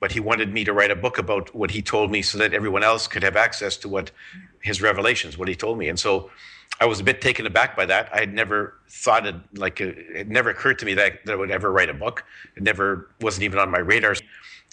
but 0.00 0.12
he 0.12 0.20
wanted 0.20 0.52
me 0.52 0.64
to 0.64 0.72
write 0.72 0.90
a 0.90 0.96
book 0.96 1.18
about 1.18 1.54
what 1.54 1.70
he 1.70 1.82
told 1.82 2.10
me 2.10 2.22
so 2.22 2.38
that 2.38 2.52
everyone 2.52 2.82
else 2.82 3.06
could 3.06 3.22
have 3.22 3.36
access 3.36 3.76
to 3.78 3.88
what 3.88 4.10
his 4.60 4.82
revelations, 4.82 5.38
what 5.38 5.48
he 5.48 5.54
told 5.54 5.78
me. 5.78 5.88
And 5.88 5.98
so 5.98 6.30
I 6.80 6.84
was 6.84 7.00
a 7.00 7.04
bit 7.04 7.20
taken 7.20 7.46
aback 7.46 7.76
by 7.76 7.86
that. 7.86 8.10
I 8.12 8.20
had 8.20 8.34
never 8.34 8.74
thought 8.88 9.26
it 9.26 9.34
like 9.54 9.80
uh, 9.80 9.92
it 10.14 10.28
never 10.28 10.50
occurred 10.50 10.78
to 10.80 10.86
me 10.86 10.94
that, 10.94 11.24
that 11.24 11.32
I 11.32 11.36
would 11.36 11.50
ever 11.50 11.72
write 11.72 11.88
a 11.88 11.94
book. 11.94 12.24
It 12.56 12.62
never 12.62 13.10
wasn't 13.20 13.44
even 13.44 13.58
on 13.58 13.70
my 13.70 13.78
radar. 13.78 14.14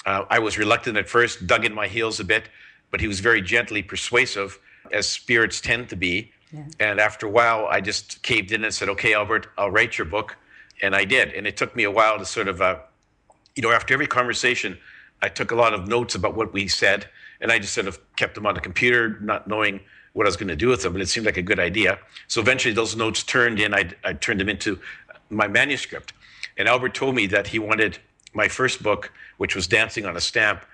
Uh, 0.06 0.26
I 0.30 0.40
was 0.40 0.58
reluctant 0.58 0.98
at 0.98 1.08
first, 1.08 1.48
dug 1.48 1.66
in 1.66 1.74
my 1.74 1.88
heels 1.88 2.20
a 2.20 2.24
bit, 2.24 2.50
but 2.92 3.00
he 3.00 3.08
was 3.08 3.20
very 3.22 3.42
gently 3.42 3.82
persuasive, 3.82 4.60
as 4.92 5.08
spirits 5.08 5.62
tend 5.62 5.90
to 5.90 5.96
be. 5.96 6.32
Yeah. 6.52 6.64
And 6.80 7.00
after 7.00 7.26
a 7.26 7.30
while, 7.30 7.68
I 7.70 7.80
just 7.80 8.22
caved 8.22 8.52
in 8.52 8.64
and 8.64 8.74
said, 8.74 8.90
"Okay, 8.90 9.14
Albert, 9.14 9.48
I'll 9.58 9.72
write 9.72 9.98
your 9.98 10.06
book," 10.06 10.36
and 10.82 10.96
I 10.96 11.06
did. 11.06 11.34
And 11.34 11.48
it 11.48 11.56
took 11.56 11.76
me 11.76 11.84
a 11.84 11.92
while 11.92 12.20
to 12.20 12.26
sort 12.26 12.48
of, 12.48 12.62
uh, 12.62 12.80
you 13.56 13.64
know, 13.64 13.72
after 13.72 13.94
every 13.94 14.08
conversation, 14.08 14.78
I 15.22 15.30
took 15.30 15.52
a 15.52 15.56
lot 15.56 15.74
of 15.74 15.88
notes 15.88 16.16
about 16.16 16.36
what 16.36 16.52
we 16.52 16.68
said, 16.68 17.08
and 17.40 17.50
I 17.50 17.60
just 17.60 17.74
sort 17.74 17.88
of 17.88 17.98
kept 18.18 18.36
them 18.36 18.46
on 18.46 18.56
the 18.56 18.62
computer, 18.62 19.20
not 19.22 19.48
knowing 19.48 19.80
what 20.14 20.26
I 20.26 20.30
was 20.30 20.38
going 20.38 20.48
to 20.48 20.56
do 20.56 20.68
with 20.68 20.84
them, 20.84 20.94
and 20.94 21.02
it 21.02 21.10
seemed 21.10 21.26
like 21.26 21.38
a 21.38 21.42
good 21.42 21.60
idea. 21.60 22.00
So 22.28 22.40
eventually, 22.40 22.74
those 22.74 22.96
notes 22.96 23.24
turned 23.24 23.60
in. 23.60 23.74
I, 23.74 23.92
I 24.04 24.14
turned 24.14 24.40
them 24.40 24.50
into 24.50 24.80
my 25.30 25.48
manuscript, 25.48 26.14
and 26.58 26.68
Albert 26.68 26.94
told 26.94 27.16
me 27.16 27.28
that 27.28 27.48
he 27.48 27.60
wanted 27.60 27.98
my 28.34 28.48
first 28.48 28.82
book, 28.82 29.12
which 29.38 29.56
was 29.56 29.68
Dancing 29.68 30.06
on 30.06 30.16
a 30.16 30.22
Stamp, 30.22 30.66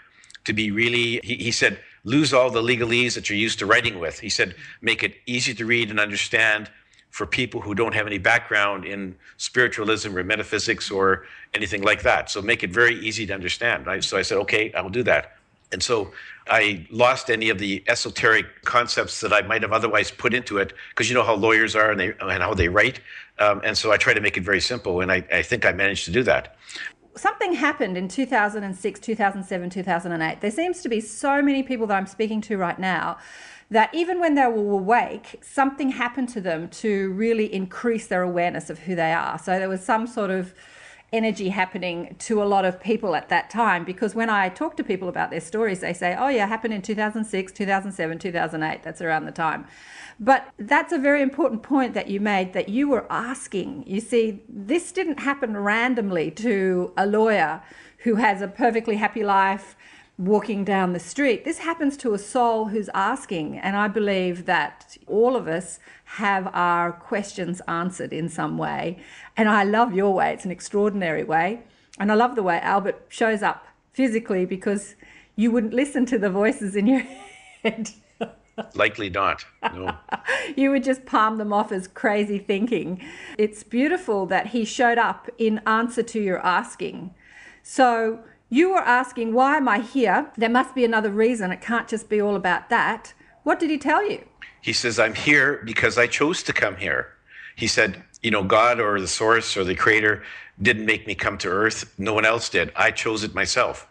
to 0.45 0.53
be 0.53 0.71
really. 0.71 1.19
He, 1.23 1.35
he 1.35 1.51
said, 1.51 1.79
lose 2.03 2.33
all 2.33 2.49
the 2.49 2.61
legalese 2.61 3.15
that 3.15 3.29
you're 3.29 3.37
used 3.37 3.59
to 3.59 3.65
writing 3.65 3.99
with. 3.99 4.19
He 4.19 4.29
said, 4.29 4.55
make 4.81 5.03
it 5.03 5.15
easy 5.25 5.53
to 5.53 5.65
read 5.65 5.89
and 5.89 5.99
understand 5.99 6.69
for 7.09 7.25
people 7.25 7.59
who 7.59 7.73
don't 7.73 7.93
have 7.93 8.07
any 8.07 8.17
background 8.17 8.85
in 8.85 9.15
spiritualism 9.37 10.15
or 10.15 10.23
metaphysics 10.23 10.91
or 10.91 11.25
anything 11.53 11.81
like 11.81 12.03
that. 12.03 12.29
So 12.29 12.41
make 12.41 12.63
it 12.63 12.69
very 12.69 12.99
easy 12.99 13.25
to 13.25 13.33
understand. 13.33 13.89
I, 13.89 13.99
so 13.99 14.17
I 14.17 14.21
said, 14.21 14.37
okay, 14.39 14.71
I'll 14.73 14.89
do 14.89 15.03
that. 15.03 15.37
And 15.71 15.81
so 15.81 16.11
I 16.49 16.85
lost 16.89 17.29
any 17.29 17.49
of 17.49 17.59
the 17.59 17.83
esoteric 17.87 18.63
concepts 18.65 19.19
that 19.21 19.31
I 19.31 19.41
might 19.41 19.61
have 19.61 19.71
otherwise 19.71 20.11
put 20.11 20.33
into 20.33 20.57
it, 20.57 20.73
because 20.89 21.09
you 21.09 21.15
know 21.15 21.23
how 21.23 21.35
lawyers 21.35 21.75
are 21.75 21.91
and, 21.91 21.99
they, 21.99 22.13
and 22.19 22.43
how 22.43 22.53
they 22.53 22.69
write. 22.69 22.99
Um, 23.37 23.61
and 23.63 23.77
so 23.77 23.91
I 23.91 23.97
try 23.97 24.13
to 24.13 24.21
make 24.21 24.37
it 24.37 24.43
very 24.43 24.61
simple, 24.61 25.01
and 25.01 25.11
I, 25.11 25.23
I 25.31 25.41
think 25.41 25.65
I 25.65 25.71
managed 25.71 26.05
to 26.05 26.11
do 26.11 26.23
that 26.23 26.57
something 27.15 27.53
happened 27.53 27.97
in 27.97 28.07
2006, 28.07 28.99
2007, 28.99 29.69
2008. 29.69 30.41
There 30.41 30.51
seems 30.51 30.81
to 30.81 30.89
be 30.89 31.01
so 31.01 31.41
many 31.41 31.63
people 31.63 31.85
that 31.87 31.97
I'm 31.97 32.07
speaking 32.07 32.39
to 32.41 32.57
right 32.57 32.79
now 32.79 33.17
that 33.71 33.93
even 33.93 34.19
when 34.19 34.35
they 34.35 34.47
were 34.47 34.79
awake, 34.79 35.39
something 35.41 35.89
happened 35.89 36.29
to 36.29 36.41
them 36.41 36.69
to 36.69 37.11
really 37.11 37.53
increase 37.53 38.07
their 38.07 38.23
awareness 38.23 38.69
of 38.69 38.79
who 38.79 38.95
they 38.95 39.13
are. 39.13 39.37
So 39.37 39.59
there 39.59 39.69
was 39.69 39.83
some 39.83 40.07
sort 40.07 40.31
of 40.31 40.53
energy 41.11 41.49
happening 41.49 42.15
to 42.19 42.41
a 42.41 42.45
lot 42.45 42.65
of 42.65 42.79
people 42.79 43.15
at 43.15 43.29
that 43.29 43.49
time 43.49 43.83
because 43.83 44.13
when 44.13 44.29
I 44.29 44.49
talk 44.49 44.77
to 44.77 44.83
people 44.83 45.09
about 45.09 45.31
their 45.31 45.41
stories, 45.41 45.79
they 45.79 45.93
say, 45.93 46.15
oh, 46.17 46.27
yeah, 46.27 46.45
happened 46.45 46.73
in 46.73 46.81
2006, 46.81 47.51
2007, 47.51 48.19
2008. 48.19 48.83
That's 48.83 49.01
around 49.01 49.25
the 49.25 49.31
time. 49.31 49.65
But 50.19 50.49
that's 50.57 50.91
a 50.91 50.97
very 50.97 51.21
important 51.21 51.63
point 51.63 51.93
that 51.93 52.09
you 52.09 52.19
made 52.19 52.53
that 52.53 52.69
you 52.69 52.89
were 52.89 53.05
asking. 53.09 53.85
You 53.87 54.01
see, 54.01 54.41
this 54.49 54.91
didn't 54.91 55.19
happen 55.21 55.55
randomly 55.55 56.29
to 56.31 56.93
a 56.97 57.05
lawyer 57.05 57.61
who 57.99 58.15
has 58.15 58.41
a 58.41 58.47
perfectly 58.47 58.97
happy 58.97 59.23
life 59.23 59.75
walking 60.19 60.65
down 60.65 60.91
the 60.91 60.99
street. 60.99 61.45
This 61.45 61.59
happens 61.59 61.95
to 61.95 62.13
a 62.13 62.19
soul 62.19 62.65
who's 62.65 62.89
asking. 62.93 63.57
And 63.57 63.77
I 63.77 63.87
believe 63.87 64.45
that 64.45 64.97
all 65.07 65.37
of 65.37 65.47
us 65.47 65.79
have 66.03 66.47
our 66.53 66.91
questions 66.91 67.61
answered 67.69 68.11
in 68.11 68.27
some 68.27 68.57
way. 68.57 69.01
And 69.37 69.47
I 69.47 69.63
love 69.63 69.93
your 69.93 70.13
way, 70.13 70.33
it's 70.33 70.43
an 70.43 70.51
extraordinary 70.51 71.23
way. 71.23 71.61
And 71.97 72.11
I 72.11 72.15
love 72.15 72.35
the 72.35 72.43
way 72.43 72.59
Albert 72.59 73.05
shows 73.07 73.41
up 73.41 73.65
physically 73.93 74.45
because 74.45 74.95
you 75.37 75.51
wouldn't 75.51 75.73
listen 75.73 76.05
to 76.07 76.17
the 76.17 76.29
voices 76.29 76.75
in 76.75 76.85
your 76.85 77.03
head. 77.63 77.91
Likely 78.75 79.09
not. 79.09 79.45
No. 79.73 79.95
you 80.57 80.69
would 80.71 80.83
just 80.83 81.05
palm 81.05 81.37
them 81.37 81.53
off 81.53 81.71
as 81.71 81.87
crazy 81.87 82.39
thinking. 82.39 83.01
It's 83.37 83.63
beautiful 83.63 84.25
that 84.25 84.47
he 84.47 84.65
showed 84.65 84.97
up 84.97 85.29
in 85.37 85.61
answer 85.65 86.03
to 86.03 86.19
your 86.19 86.45
asking. 86.45 87.13
So 87.63 88.19
you 88.49 88.71
were 88.71 88.79
asking, 88.79 89.33
why 89.33 89.57
am 89.57 89.67
I 89.67 89.79
here? 89.79 90.31
There 90.37 90.49
must 90.49 90.73
be 90.73 90.83
another 90.83 91.11
reason. 91.11 91.51
It 91.51 91.61
can't 91.61 91.87
just 91.87 92.09
be 92.09 92.19
all 92.19 92.35
about 92.35 92.69
that. 92.69 93.13
What 93.43 93.59
did 93.59 93.69
he 93.69 93.77
tell 93.77 94.09
you? 94.09 94.25
He 94.61 94.73
says, 94.73 94.99
I'm 94.99 95.15
here 95.15 95.61
because 95.63 95.97
I 95.97 96.07
chose 96.07 96.43
to 96.43 96.53
come 96.53 96.75
here. 96.75 97.13
He 97.55 97.67
said, 97.67 98.03
you 98.21 98.31
know, 98.31 98.43
God 98.43 98.79
or 98.79 98.99
the 98.99 99.07
source 99.07 99.55
or 99.55 99.63
the 99.63 99.75
creator 99.75 100.23
didn't 100.61 100.85
make 100.85 101.07
me 101.07 101.15
come 101.15 101.37
to 101.39 101.47
earth. 101.47 101.93
No 101.97 102.13
one 102.13 102.25
else 102.25 102.49
did. 102.49 102.71
I 102.75 102.91
chose 102.91 103.23
it 103.23 103.33
myself. 103.33 103.87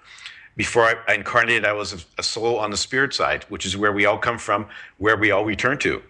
Before 0.56 0.84
I 0.84 1.14
incarnated, 1.14 1.64
I 1.64 1.72
was 1.72 2.04
a 2.18 2.22
soul 2.22 2.58
on 2.58 2.70
the 2.70 2.76
spirit 2.76 3.14
side, 3.14 3.44
which 3.44 3.64
is 3.64 3.76
where 3.76 3.92
we 3.92 4.06
all 4.06 4.18
come 4.18 4.38
from, 4.38 4.66
where 4.98 5.16
we 5.16 5.30
all 5.30 5.44
return 5.44 5.78
to. 5.78 6.02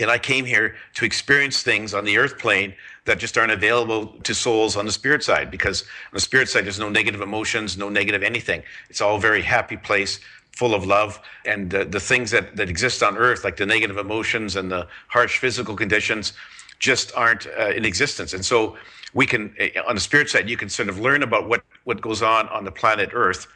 And 0.00 0.10
I 0.10 0.18
came 0.18 0.44
here 0.44 0.76
to 0.94 1.04
experience 1.04 1.62
things 1.62 1.94
on 1.94 2.04
the 2.04 2.18
earth 2.18 2.38
plane 2.38 2.74
that 3.04 3.18
just 3.18 3.36
aren't 3.36 3.52
available 3.52 4.06
to 4.22 4.34
souls 4.34 4.76
on 4.76 4.86
the 4.86 4.92
spirit 4.92 5.22
side 5.22 5.50
because 5.50 5.82
on 5.82 6.14
the 6.14 6.20
spirit 6.20 6.48
side, 6.48 6.64
there's 6.64 6.78
no 6.78 6.88
negative 6.88 7.20
emotions, 7.20 7.76
no 7.76 7.88
negative 7.88 8.22
anything. 8.22 8.62
It's 8.88 9.00
all 9.00 9.18
very 9.18 9.42
happy 9.42 9.76
place 9.76 10.20
full 10.52 10.74
of 10.74 10.84
love. 10.86 11.20
And 11.46 11.70
the, 11.70 11.84
the 11.84 12.00
things 12.00 12.30
that, 12.30 12.56
that 12.56 12.68
exist 12.68 13.02
on 13.02 13.16
earth 13.16 13.44
like 13.44 13.56
the 13.56 13.66
negative 13.66 13.96
emotions 13.96 14.56
and 14.56 14.70
the 14.70 14.86
harsh 15.08 15.38
physical 15.38 15.76
conditions 15.76 16.32
just 16.78 17.12
aren't 17.14 17.46
uh, 17.58 17.70
in 17.70 17.84
existence. 17.84 18.34
And 18.34 18.44
so 18.44 18.76
we 19.14 19.26
can 19.26 19.54
uh, 19.60 19.82
on 19.88 19.94
the 19.94 20.00
spirit 20.00 20.30
side 20.30 20.48
you 20.48 20.56
can 20.56 20.68
sort 20.68 20.88
of 20.88 20.98
learn 20.98 21.22
about 21.22 21.48
what 21.48 21.62
what 21.84 22.00
goes 22.00 22.22
on 22.22 22.48
on 22.48 22.64
the 22.64 22.72
planet 22.72 23.10
earth 23.12 23.46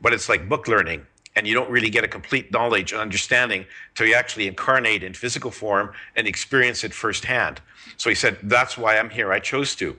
but 0.00 0.12
it's 0.12 0.28
like 0.28 0.48
book 0.48 0.68
learning 0.68 1.06
and 1.36 1.46
you 1.46 1.54
don't 1.54 1.70
really 1.70 1.90
get 1.90 2.02
a 2.02 2.08
complete 2.08 2.50
knowledge 2.50 2.92
and 2.92 3.00
understanding 3.00 3.64
until 3.90 4.08
you 4.08 4.14
actually 4.14 4.48
incarnate 4.48 5.04
in 5.04 5.14
physical 5.14 5.50
form 5.50 5.92
and 6.16 6.26
experience 6.26 6.82
it 6.82 6.92
firsthand 6.92 7.60
so 7.96 8.08
he 8.08 8.16
said 8.16 8.36
that's 8.44 8.76
why 8.76 8.98
i'm 8.98 9.10
here 9.10 9.32
i 9.32 9.38
chose 9.38 9.76
to 9.76 9.96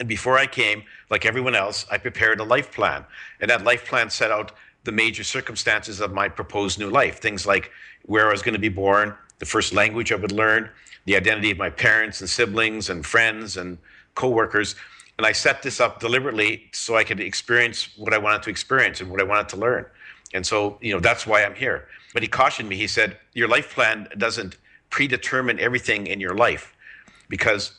and 0.00 0.08
before 0.08 0.36
i 0.36 0.46
came 0.46 0.82
like 1.08 1.24
everyone 1.24 1.54
else 1.54 1.86
i 1.90 1.96
prepared 1.96 2.40
a 2.40 2.44
life 2.44 2.70
plan 2.72 3.04
and 3.40 3.48
that 3.48 3.64
life 3.64 3.86
plan 3.86 4.10
set 4.10 4.30
out 4.30 4.52
the 4.86 4.92
major 4.92 5.24
circumstances 5.24 6.00
of 6.00 6.12
my 6.12 6.28
proposed 6.28 6.78
new 6.78 6.88
life. 6.88 7.18
Things 7.18 7.44
like 7.46 7.70
where 8.06 8.28
I 8.28 8.32
was 8.32 8.40
going 8.40 8.54
to 8.54 8.60
be 8.60 8.70
born, 8.70 9.14
the 9.38 9.44
first 9.44 9.74
language 9.74 10.12
I 10.12 10.14
would 10.14 10.32
learn, 10.32 10.70
the 11.04 11.16
identity 11.16 11.50
of 11.50 11.58
my 11.58 11.68
parents 11.68 12.20
and 12.22 12.30
siblings 12.30 12.88
and 12.88 13.04
friends 13.04 13.58
and 13.58 13.76
coworkers. 14.14 14.76
And 15.18 15.26
I 15.26 15.32
set 15.32 15.62
this 15.62 15.80
up 15.80 16.00
deliberately 16.00 16.70
so 16.72 16.96
I 16.96 17.04
could 17.04 17.20
experience 17.20 17.90
what 17.96 18.14
I 18.14 18.18
wanted 18.18 18.42
to 18.44 18.50
experience 18.50 19.00
and 19.00 19.10
what 19.10 19.20
I 19.20 19.24
wanted 19.24 19.48
to 19.50 19.56
learn. 19.56 19.84
And 20.36 20.46
so, 20.46 20.78
you 20.80 20.92
know, 20.92 21.00
that's 21.00 21.26
why 21.26 21.44
I'm 21.44 21.54
here. 21.54 21.88
But 22.14 22.22
he 22.22 22.28
cautioned 22.28 22.68
me. 22.68 22.76
He 22.76 22.86
said, 22.86 23.16
Your 23.34 23.48
life 23.48 23.74
plan 23.74 24.08
doesn't 24.16 24.56
predetermine 24.90 25.58
everything 25.58 26.06
in 26.06 26.20
your 26.20 26.34
life 26.34 26.74
because 27.28 27.72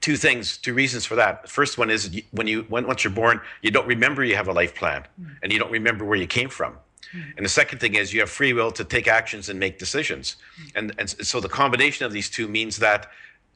two 0.00 0.16
things, 0.16 0.58
two 0.58 0.74
reasons 0.74 1.06
for 1.06 1.14
that. 1.14 1.42
The 1.42 1.48
first 1.48 1.78
one 1.78 1.90
is 1.90 2.20
when 2.32 2.46
you 2.46 2.66
when, 2.68 2.86
once 2.86 3.04
you're 3.04 3.12
born, 3.12 3.40
you 3.62 3.70
don't 3.70 3.86
remember 3.86 4.24
you 4.24 4.36
have 4.36 4.48
a 4.48 4.52
life 4.52 4.74
plan, 4.74 5.06
mm. 5.20 5.30
and 5.42 5.52
you 5.52 5.58
don't 5.58 5.70
remember 5.70 6.04
where 6.04 6.18
you 6.18 6.26
came 6.26 6.48
from. 6.48 6.74
Mm. 7.14 7.36
And 7.36 7.46
the 7.46 7.50
second 7.50 7.78
thing 7.78 7.94
is 7.94 8.12
you 8.12 8.20
have 8.20 8.30
free 8.30 8.52
will 8.52 8.70
to 8.72 8.84
take 8.84 9.06
actions 9.08 9.48
and 9.48 9.58
make 9.58 9.78
decisions. 9.78 10.36
Mm. 10.36 10.72
And 10.76 10.94
and 10.98 11.10
so 11.10 11.40
the 11.40 11.48
combination 11.48 12.04
of 12.04 12.12
these 12.12 12.28
two 12.28 12.48
means 12.48 12.78
that 12.78 13.10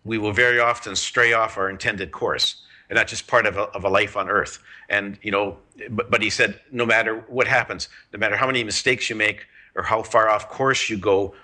we 0.05 0.17
will 0.17 0.33
very 0.33 0.61
often 0.61 0.97
stray 0.97 1.33
off 1.33 1.59
our 1.59 1.69
intended 1.69 2.13
course, 2.13 2.63
and 2.89 2.97
that's 2.97 3.11
just 3.11 3.27
part 3.27 3.47
of 3.47 3.57
a, 3.57 3.63
of 3.71 3.85
a 3.85 3.89
life 3.89 4.17
on 4.17 4.29
Earth. 4.29 4.61
And 4.89 5.19
you 5.23 5.31
know, 5.31 5.59
but, 5.91 6.11
but 6.11 6.23
he 6.23 6.31
said, 6.31 6.61
no 6.73 6.87
matter 6.87 7.25
what 7.29 7.47
happens, 7.47 7.89
no 8.13 8.19
matter 8.19 8.37
how 8.37 8.47
many 8.47 8.65
mistakes 8.65 9.11
you 9.11 9.17
make 9.17 9.47
or 9.75 9.83
how 9.83 10.03
far 10.03 10.29
off 10.29 10.49
course 10.49 10.89
you 10.89 10.97
go, 10.97 11.35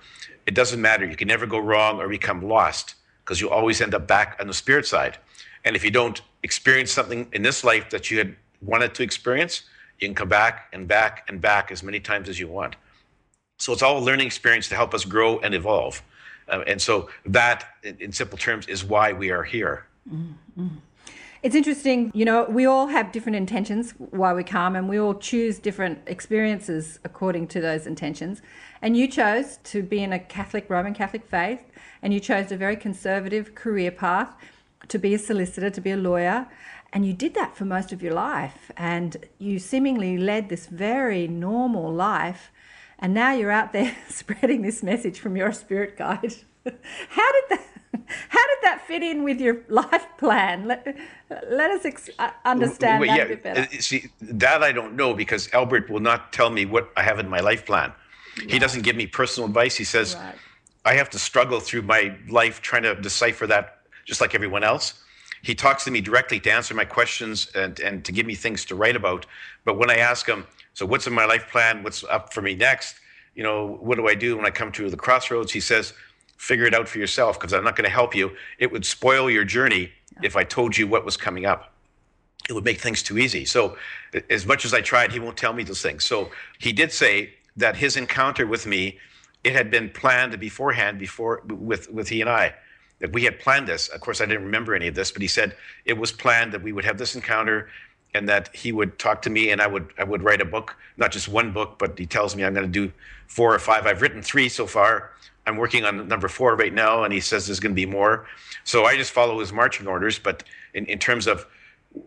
it 0.45 0.53
doesn't 0.53 0.81
matter. 0.81 1.05
You 1.05 1.15
can 1.15 1.27
never 1.27 1.45
go 1.45 1.59
wrong 1.59 1.99
or 1.99 2.07
become 2.07 2.41
lost 2.41 2.95
because 3.23 3.41
you 3.41 3.49
always 3.49 3.81
end 3.81 3.95
up 3.95 4.07
back 4.07 4.37
on 4.39 4.47
the 4.47 4.53
spirit 4.53 4.85
side. 4.85 5.17
And 5.63 5.75
if 5.75 5.83
you 5.83 5.91
don't 5.91 6.21
experience 6.43 6.91
something 6.91 7.27
in 7.33 7.41
this 7.41 7.63
life 7.63 7.89
that 7.89 8.11
you 8.11 8.19
had 8.19 8.35
wanted 8.61 8.93
to 8.95 9.03
experience, 9.03 9.63
you 9.99 10.07
can 10.07 10.15
come 10.15 10.29
back 10.29 10.67
and 10.73 10.87
back 10.87 11.25
and 11.27 11.41
back 11.41 11.71
as 11.71 11.81
many 11.81 11.99
times 11.99 12.29
as 12.29 12.39
you 12.39 12.47
want. 12.47 12.75
So 13.57 13.73
it's 13.73 13.81
all 13.81 13.97
a 13.97 14.03
learning 14.03 14.27
experience 14.27 14.67
to 14.69 14.75
help 14.75 14.93
us 14.93 15.05
grow 15.05 15.39
and 15.39 15.55
evolve. 15.55 16.03
Uh, 16.47 16.63
and 16.67 16.79
so 16.79 17.09
that, 17.25 17.65
in 17.83 18.11
simple 18.11 18.37
terms, 18.37 18.67
is 18.67 18.83
why 18.83 19.13
we 19.13 19.31
are 19.31 19.43
here. 19.43 19.87
Mm-hmm. 20.11 20.67
It's 21.45 21.53
interesting, 21.53 22.11
you 22.15 22.25
know, 22.25 22.45
we 22.45 22.65
all 22.65 22.87
have 22.87 23.11
different 23.11 23.35
intentions 23.35 23.91
why 23.99 24.33
we 24.33 24.43
come, 24.43 24.75
and 24.75 24.89
we 24.89 24.97
all 24.99 25.13
choose 25.13 25.59
different 25.59 25.99
experiences 26.07 26.99
according 27.03 27.49
to 27.49 27.61
those 27.61 27.85
intentions. 27.85 28.41
And 28.81 28.97
you 28.97 29.07
chose 29.07 29.57
to 29.65 29.83
be 29.83 30.01
in 30.01 30.11
a 30.11 30.17
Catholic, 30.17 30.67
Roman 30.71 30.95
Catholic 30.95 31.23
faith, 31.27 31.61
and 32.01 32.11
you 32.15 32.19
chose 32.19 32.51
a 32.51 32.57
very 32.57 32.75
conservative 32.75 33.53
career 33.53 33.91
path 33.91 34.33
to 34.87 34.97
be 34.97 35.13
a 35.13 35.19
solicitor, 35.19 35.69
to 35.69 35.79
be 35.79 35.91
a 35.91 35.97
lawyer. 35.97 36.47
And 36.91 37.05
you 37.05 37.13
did 37.13 37.35
that 37.35 37.55
for 37.55 37.65
most 37.65 37.93
of 37.93 38.01
your 38.01 38.15
life. 38.15 38.71
And 38.75 39.15
you 39.37 39.59
seemingly 39.59 40.17
led 40.17 40.49
this 40.49 40.65
very 40.65 41.27
normal 41.27 41.93
life. 41.93 42.51
And 42.97 43.13
now 43.13 43.33
you're 43.33 43.51
out 43.51 43.71
there 43.71 43.95
spreading 44.09 44.63
this 44.63 44.81
message 44.81 45.19
from 45.19 45.37
your 45.37 45.51
spirit 45.51 45.95
guide. 45.95 46.37
how 46.65 47.31
did 47.33 47.43
that? 47.49 47.74
How 48.29 48.47
did 48.47 48.57
that 48.63 48.83
fit 48.87 49.03
in 49.03 49.23
with 49.23 49.39
your 49.39 49.61
life 49.69 50.05
plan? 50.17 50.65
Let, 50.67 50.97
let 51.49 51.71
us 51.71 51.85
ex- 51.85 52.09
uh, 52.19 52.31
understand 52.43 53.01
well, 53.01 53.09
that 53.09 53.17
yeah, 53.17 53.23
a 53.23 53.27
bit 53.27 53.43
better. 53.43 53.61
Uh, 53.61 53.79
see, 53.79 54.09
that 54.21 54.63
I 54.63 54.71
don't 54.71 54.95
know 54.95 55.13
because 55.13 55.49
Albert 55.53 55.89
will 55.89 55.99
not 55.99 56.33
tell 56.33 56.49
me 56.49 56.65
what 56.65 56.91
I 56.97 57.03
have 57.03 57.19
in 57.19 57.29
my 57.29 57.39
life 57.39 57.65
plan. 57.65 57.93
Right. 58.37 58.51
He 58.51 58.59
doesn't 58.59 58.81
give 58.83 58.95
me 58.95 59.07
personal 59.07 59.47
advice. 59.47 59.75
He 59.75 59.83
says, 59.83 60.15
right. 60.15 60.35
I 60.85 60.93
have 60.93 61.09
to 61.11 61.19
struggle 61.19 61.59
through 61.59 61.81
my 61.83 62.15
life 62.29 62.61
trying 62.61 62.83
to 62.83 62.95
decipher 62.95 63.47
that 63.47 63.79
just 64.05 64.21
like 64.21 64.35
everyone 64.35 64.63
else. 64.63 65.01
He 65.41 65.53
talks 65.53 65.83
to 65.85 65.91
me 65.91 66.01
directly 66.01 66.39
to 66.39 66.51
answer 66.51 66.73
my 66.73 66.85
questions 66.85 67.51
and, 67.55 67.79
and 67.79 68.03
to 68.05 68.11
give 68.11 68.25
me 68.25 68.35
things 68.35 68.65
to 68.65 68.75
write 68.75 68.95
about. 68.95 69.25
But 69.63 69.77
when 69.77 69.89
I 69.89 69.97
ask 69.97 70.27
him, 70.27 70.47
so 70.73 70.85
what's 70.85 71.07
in 71.07 71.13
my 71.13 71.25
life 71.25 71.49
plan? 71.51 71.83
What's 71.83 72.03
up 72.03 72.33
for 72.33 72.41
me 72.41 72.55
next? 72.55 72.95
You 73.35 73.43
know, 73.43 73.77
what 73.81 73.95
do 73.95 74.07
I 74.07 74.15
do 74.15 74.37
when 74.37 74.45
I 74.45 74.49
come 74.49 74.71
to 74.73 74.89
the 74.89 74.97
crossroads? 74.97 75.51
He 75.51 75.59
says, 75.59 75.93
figure 76.37 76.65
it 76.65 76.73
out 76.73 76.87
for 76.87 76.99
yourself 76.99 77.39
because 77.39 77.53
I'm 77.53 77.63
not 77.63 77.75
going 77.75 77.85
to 77.85 77.93
help 77.93 78.15
you. 78.15 78.31
It 78.59 78.71
would 78.71 78.85
spoil 78.85 79.29
your 79.29 79.45
journey 79.45 79.91
if 80.23 80.35
I 80.35 80.43
told 80.43 80.77
you 80.77 80.87
what 80.87 81.05
was 81.05 81.17
coming 81.17 81.45
up. 81.45 81.71
It 82.47 82.53
would 82.53 82.63
make 82.63 82.79
things 82.79 83.01
too 83.01 83.17
easy. 83.17 83.45
So, 83.45 83.77
as 84.29 84.45
much 84.45 84.65
as 84.65 84.73
I 84.73 84.81
tried, 84.81 85.11
he 85.11 85.19
won't 85.19 85.37
tell 85.37 85.53
me 85.53 85.63
those 85.63 85.81
things. 85.81 86.05
So, 86.05 86.29
he 86.59 86.71
did 86.71 86.91
say 86.91 87.33
that 87.57 87.75
his 87.75 87.97
encounter 87.97 88.45
with 88.45 88.67
me, 88.67 88.99
it 89.43 89.53
had 89.53 89.71
been 89.71 89.89
planned 89.89 90.39
beforehand 90.39 90.99
before 90.99 91.41
with 91.47 91.89
with 91.91 92.09
he 92.09 92.21
and 92.21 92.29
I. 92.29 92.53
That 92.99 93.13
we 93.13 93.23
had 93.23 93.39
planned 93.39 93.67
this. 93.67 93.89
Of 93.89 93.99
course, 94.01 94.21
I 94.21 94.25
didn't 94.25 94.45
remember 94.45 94.73
any 94.73 94.87
of 94.87 94.95
this, 94.95 95.11
but 95.11 95.21
he 95.21 95.27
said 95.27 95.55
it 95.85 95.97
was 95.97 96.11
planned 96.11 96.53
that 96.53 96.61
we 96.61 96.71
would 96.71 96.85
have 96.85 96.97
this 96.97 97.15
encounter 97.15 97.69
and 98.13 98.29
that 98.29 98.55
he 98.55 98.71
would 98.71 98.97
talk 98.97 99.21
to 99.23 99.29
me 99.29 99.49
and 99.49 99.61
I 99.61 99.67
would 99.67 99.91
I 99.97 100.03
would 100.03 100.23
write 100.23 100.41
a 100.41 100.45
book, 100.45 100.75
not 100.97 101.11
just 101.11 101.27
one 101.27 101.51
book, 101.51 101.77
but 101.77 101.99
he 101.99 102.05
tells 102.05 102.35
me 102.35 102.45
I'm 102.45 102.53
going 102.53 102.65
to 102.65 102.71
do 102.71 102.91
four 103.27 103.53
or 103.53 103.59
five. 103.59 103.85
I've 103.85 104.01
written 104.01 104.21
three 104.21 104.49
so 104.49 104.65
far. 104.65 105.11
I'm 105.47 105.57
working 105.57 105.85
on 105.85 106.07
number 106.07 106.27
four 106.27 106.55
right 106.55 106.73
now, 106.73 107.03
and 107.03 107.13
he 107.13 107.19
says 107.19 107.45
there's 107.45 107.59
going 107.59 107.73
to 107.73 107.75
be 107.75 107.85
more. 107.85 108.27
So 108.63 108.85
I 108.85 108.97
just 108.97 109.11
follow 109.11 109.39
his 109.39 109.53
marching 109.53 109.87
orders. 109.87 110.19
But 110.19 110.43
in, 110.73 110.85
in 110.85 110.99
terms 110.99 111.27
of 111.27 111.45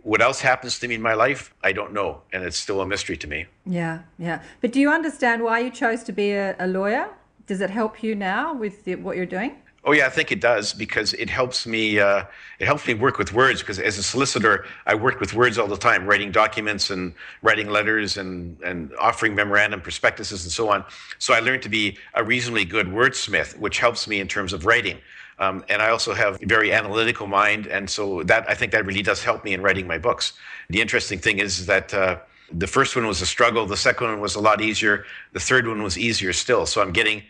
what 0.03 0.21
else 0.21 0.41
happens 0.41 0.79
to 0.81 0.89
me 0.89 0.95
in 0.97 1.03
my 1.03 1.15
life, 1.15 1.55
I 1.63 1.73
don't 1.73 1.93
know, 1.93 2.23
and 2.33 2.43
it's 2.43 2.59
still 2.59 2.81
a 2.81 2.87
mystery 2.87 3.17
to 3.19 3.27
me. 3.27 3.47
Yeah, 3.65 4.01
yeah. 4.19 4.43
But 4.61 4.73
do 4.73 4.81
you 4.81 4.91
understand 4.91 5.43
why 5.43 5.61
you 5.61 5.71
chose 5.71 6.03
to 6.05 6.13
be 6.13 6.33
a, 6.33 6.57
a 6.59 6.67
lawyer? 6.67 7.09
Does 7.47 7.61
it 7.61 7.71
help 7.71 8.03
you 8.03 8.15
now 8.15 8.53
with 8.53 8.85
the, 8.85 8.97
what 8.97 9.17
you're 9.17 9.27
doing? 9.27 9.57
Oh 9.89 9.93
yeah, 9.93 10.05
I 10.05 10.11
think 10.11 10.31
it 10.31 10.43
does 10.43 10.75
because 10.75 11.15
it 11.15 11.31
helps 11.31 11.67
me. 11.67 11.99
Uh, 11.99 12.25
it 12.59 12.67
helps 12.67 12.87
me 12.87 12.93
work 12.93 13.17
with 13.17 13.33
words 13.33 13.61
because 13.61 13.79
as 13.79 13.97
a 13.97 14.03
solicitor, 14.03 14.67
I 14.85 14.95
work 14.95 15.19
with 15.19 15.33
words 15.33 15.57
all 15.57 15.67
the 15.67 15.79
time, 15.79 16.05
writing 16.05 16.31
documents 16.31 16.91
and 16.91 17.15
writing 17.41 17.71
letters 17.71 18.19
and 18.19 18.61
and 18.61 18.93
offering 19.01 19.35
memorandum, 19.35 19.81
prospectuses, 19.81 20.45
and 20.45 20.53
so 20.53 20.69
on. 20.69 20.85
So 21.19 21.33
I 21.33 21.41
learned 21.41 21.63
to 21.63 21.71
be 21.71 21.97
a 22.13 22.23
reasonably 22.23 22.67
good 22.67 22.89
wordsmith, 22.89 23.57
which 23.59 23.79
helps 23.79 24.07
me 24.07 24.21
in 24.21 24.29
terms 24.29 24.53
of 24.53 24.67
writing. 24.67 24.99
Um, 25.39 25.65
and 25.71 25.81
I 25.81 25.89
also 25.89 26.13
have 26.13 26.35
a 26.43 26.47
very 26.47 26.71
analytical 26.71 27.27
mind, 27.27 27.67
and 27.67 27.89
so 27.89 28.23
that 28.25 28.45
I 28.47 28.55
think 28.55 28.73
that 28.73 28.85
really 28.85 29.03
does 29.03 29.25
help 29.25 29.43
me 29.43 29.55
in 29.55 29.63
writing 29.63 29.87
my 29.87 29.97
books. 29.97 30.35
The 30.69 30.83
interesting 30.83 31.19
thing 31.19 31.39
is 31.39 31.65
that. 31.65 31.95
Uh, 31.95 32.19
the 32.51 32.67
first 32.67 32.97
one 32.97 33.07
was 33.07 33.21
a 33.21 33.27
struggle. 33.27 33.67
The 33.67 33.77
second 33.77 34.07
one 34.07 34.21
was 34.21 34.35
a 34.35 34.41
lot 34.41 34.63
easier. 34.63 35.05
The 35.35 35.41
third 35.41 35.69
one 35.69 35.83
was 35.83 35.99
easier 35.99 36.33
still. 36.33 36.65
So 36.65 36.81
I'm 36.81 36.93
getting 36.93 37.23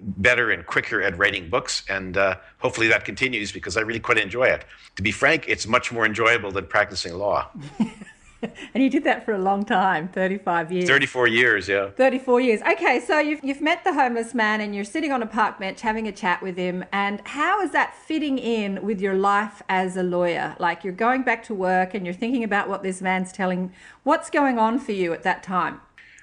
better 0.00 0.50
and 0.50 0.66
quicker 0.66 1.02
at 1.02 1.16
writing 1.16 1.48
books, 1.48 1.84
and 1.88 2.16
uh, 2.16 2.36
hopefully 2.58 2.88
that 2.88 3.04
continues 3.04 3.52
because 3.52 3.76
I 3.76 3.80
really 3.80 4.00
quite 4.00 4.18
enjoy 4.18 4.44
it. 4.44 4.64
To 4.96 5.02
be 5.02 5.10
frank, 5.10 5.44
it's 5.48 5.66
much 5.66 5.92
more 5.92 6.04
enjoyable 6.04 6.50
than 6.52 6.66
practicing 6.66 7.14
law. 7.14 7.50
and 8.74 8.82
you 8.82 8.90
did 8.90 9.04
that 9.04 9.24
for 9.24 9.32
a 9.32 9.38
long 9.38 9.64
time 9.64 10.08
35 10.08 10.72
years. 10.72 10.88
34 10.88 11.28
years 11.28 11.68
yeah. 11.68 11.90
34 11.90 12.40
years. 12.40 12.60
Okay 12.60 13.00
so 13.00 13.18
you've, 13.18 13.42
you've 13.42 13.60
met 13.60 13.84
the 13.84 13.94
homeless 13.94 14.34
man 14.34 14.60
and 14.60 14.74
you're 14.74 14.84
sitting 14.84 15.12
on 15.12 15.22
a 15.22 15.26
park 15.26 15.58
bench 15.58 15.80
having 15.80 16.06
a 16.06 16.12
chat 16.12 16.42
with 16.42 16.56
him 16.56 16.84
and 16.92 17.20
how 17.24 17.60
is 17.62 17.70
that 17.72 17.94
fitting 17.94 18.38
in 18.38 18.84
with 18.84 19.00
your 19.00 19.14
life 19.14 19.62
as 19.68 19.96
a 19.96 20.02
lawyer? 20.02 20.56
Like 20.58 20.84
you're 20.84 20.92
going 20.92 21.22
back 21.22 21.42
to 21.44 21.54
work 21.54 21.94
and 21.94 22.04
you're 22.04 22.14
thinking 22.14 22.44
about 22.44 22.68
what 22.68 22.82
this 22.82 23.00
man's 23.00 23.32
telling 23.32 23.72
what's 24.02 24.30
going 24.30 24.58
on 24.58 24.78
for 24.78 24.92
you 24.92 25.12
at 25.12 25.22
that 25.22 25.42
time? 25.42 25.80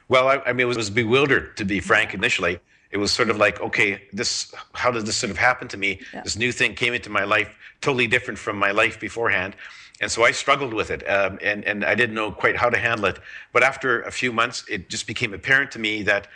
Well 0.07 0.27
i, 0.27 0.37
I 0.45 0.53
mean 0.53 0.69
it 0.69 0.75
was 0.75 0.89
bewildered 0.89 1.57
to 1.57 1.65
be 1.65 1.79
frank 1.79 2.13
initially 2.13 2.59
it 2.91 2.97
was 2.97 3.11
sort 3.11 3.29
of 3.29 3.37
like, 3.37 3.61
okay, 3.61 4.03
this, 4.11 4.53
how 4.73 4.91
did 4.91 5.05
this 5.05 5.15
sort 5.15 5.31
of 5.31 5.37
happen 5.37 5.67
to 5.69 5.77
me? 5.77 5.99
Yeah. 6.13 6.21
This 6.21 6.37
new 6.37 6.51
thing 6.51 6.75
came 6.75 6.93
into 6.93 7.09
my 7.09 7.23
life, 7.23 7.55
totally 7.79 8.07
different 8.07 8.37
from 8.37 8.57
my 8.57 8.71
life 8.71 8.99
beforehand. 8.99 9.55
And 10.01 10.11
so 10.11 10.23
I 10.23 10.31
struggled 10.31 10.73
with 10.73 10.89
it, 10.89 11.07
um, 11.07 11.37
and, 11.43 11.63
and 11.63 11.85
I 11.85 11.95
didn't 11.95 12.15
know 12.15 12.31
quite 12.31 12.57
how 12.57 12.69
to 12.69 12.77
handle 12.77 13.05
it. 13.05 13.19
But 13.53 13.63
after 13.63 14.01
a 14.01 14.11
few 14.11 14.33
months, 14.33 14.65
it 14.67 14.89
just 14.89 15.07
became 15.07 15.33
apparent 15.33 15.71
to 15.71 15.79
me 15.79 16.01
that 16.03 16.27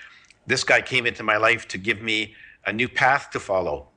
this 0.47 0.63
guy 0.63 0.81
came 0.81 1.05
into 1.05 1.23
my 1.23 1.37
life 1.37 1.67
to 1.69 1.77
give 1.77 2.01
me 2.01 2.35
a 2.65 2.71
new 2.71 2.87
path 2.87 3.31
to 3.31 3.39
follow. 3.39 3.87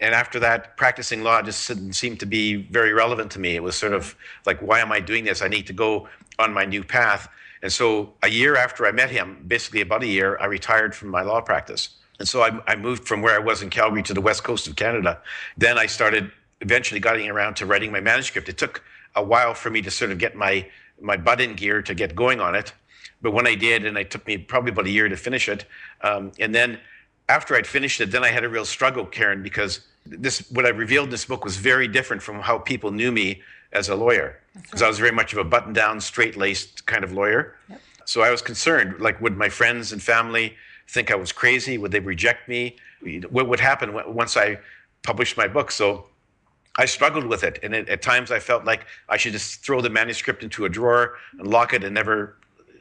And 0.00 0.14
after 0.14 0.40
that, 0.40 0.76
practicing 0.76 1.22
law 1.22 1.42
just 1.42 1.68
didn't 1.68 1.92
seem 1.92 2.16
to 2.16 2.26
be 2.26 2.56
very 2.56 2.92
relevant 2.92 3.30
to 3.32 3.38
me. 3.38 3.54
It 3.54 3.62
was 3.62 3.76
sort 3.76 3.92
of 3.92 4.16
like, 4.46 4.60
why 4.60 4.80
am 4.80 4.90
I 4.90 4.98
doing 4.98 5.24
this? 5.24 5.42
I 5.42 5.48
need 5.48 5.66
to 5.68 5.72
go 5.72 6.08
on 6.38 6.52
my 6.52 6.64
new 6.64 6.82
path. 6.82 7.28
And 7.62 7.72
so 7.72 8.14
a 8.22 8.28
year 8.28 8.56
after 8.56 8.86
I 8.86 8.92
met 8.92 9.10
him, 9.10 9.44
basically 9.46 9.80
about 9.80 10.02
a 10.02 10.06
year, 10.06 10.36
I 10.40 10.46
retired 10.46 10.94
from 10.94 11.08
my 11.08 11.22
law 11.22 11.40
practice. 11.40 11.90
And 12.18 12.28
so 12.28 12.42
I, 12.42 12.60
I 12.66 12.76
moved 12.76 13.06
from 13.06 13.22
where 13.22 13.34
I 13.34 13.38
was 13.38 13.62
in 13.62 13.70
Calgary 13.70 14.02
to 14.04 14.14
the 14.14 14.20
west 14.20 14.44
coast 14.44 14.66
of 14.66 14.76
Canada. 14.76 15.20
Then 15.56 15.78
I 15.78 15.86
started 15.86 16.30
eventually 16.60 17.00
getting 17.00 17.28
around 17.30 17.54
to 17.56 17.66
writing 17.66 17.92
my 17.92 18.00
manuscript. 18.00 18.48
It 18.48 18.58
took 18.58 18.82
a 19.14 19.22
while 19.22 19.54
for 19.54 19.70
me 19.70 19.82
to 19.82 19.90
sort 19.90 20.10
of 20.10 20.18
get 20.18 20.34
my 20.36 20.66
my 21.00 21.16
butt 21.16 21.40
in 21.40 21.54
gear 21.54 21.82
to 21.82 21.94
get 21.94 22.14
going 22.14 22.40
on 22.40 22.54
it. 22.54 22.72
But 23.22 23.32
when 23.32 23.46
I 23.46 23.56
did, 23.56 23.84
and 23.84 23.96
it 23.98 24.10
took 24.10 24.24
me 24.26 24.38
probably 24.38 24.70
about 24.70 24.86
a 24.86 24.90
year 24.90 25.08
to 25.08 25.16
finish 25.16 25.48
it, 25.48 25.64
um, 26.02 26.30
and 26.38 26.54
then 26.54 26.78
after 27.28 27.56
I'd 27.56 27.66
finished 27.66 28.00
it, 28.00 28.10
then 28.10 28.24
I 28.24 28.28
had 28.28 28.44
a 28.44 28.48
real 28.48 28.64
struggle, 28.64 29.04
Karen, 29.06 29.42
because 29.42 29.80
this 30.06 30.48
what 30.50 30.66
I 30.66 30.70
revealed 30.70 31.06
in 31.06 31.10
this 31.10 31.24
book 31.24 31.44
was 31.44 31.56
very 31.56 31.88
different 31.88 32.22
from 32.22 32.40
how 32.40 32.58
people 32.58 32.90
knew 32.90 33.10
me 33.10 33.42
as 33.72 33.88
a 33.88 33.94
lawyer 33.94 34.38
because 34.54 34.80
right. 34.80 34.86
I 34.86 34.88
was 34.88 34.98
very 34.98 35.12
much 35.12 35.32
of 35.32 35.38
a 35.38 35.44
button 35.44 35.72
down, 35.72 36.00
straight 36.00 36.36
laced 36.36 36.86
kind 36.86 37.04
of 37.04 37.12
lawyer. 37.12 37.56
Yep. 37.68 37.80
So 38.04 38.22
I 38.22 38.30
was 38.30 38.42
concerned 38.42 39.00
like, 39.00 39.20
would 39.20 39.36
my 39.36 39.48
friends 39.48 39.92
and 39.92 40.02
family 40.02 40.56
think 40.88 41.10
I 41.10 41.14
was 41.14 41.32
crazy? 41.32 41.78
Would 41.78 41.92
they 41.92 42.00
reject 42.00 42.48
me? 42.48 42.76
What 43.30 43.48
would 43.48 43.60
happen 43.60 43.94
once 44.14 44.36
I 44.36 44.58
published 45.02 45.36
my 45.36 45.48
book? 45.48 45.70
So 45.70 46.06
I 46.76 46.84
struggled 46.84 47.26
with 47.26 47.44
it. 47.44 47.58
And 47.62 47.74
at 47.74 48.02
times 48.02 48.30
I 48.30 48.38
felt 48.38 48.64
like 48.64 48.86
I 49.08 49.16
should 49.16 49.32
just 49.32 49.64
throw 49.64 49.80
the 49.80 49.90
manuscript 49.90 50.42
into 50.42 50.64
a 50.64 50.68
drawer 50.68 51.16
and 51.38 51.46
lock 51.46 51.72
it 51.72 51.84
and 51.84 51.94
never 51.94 52.36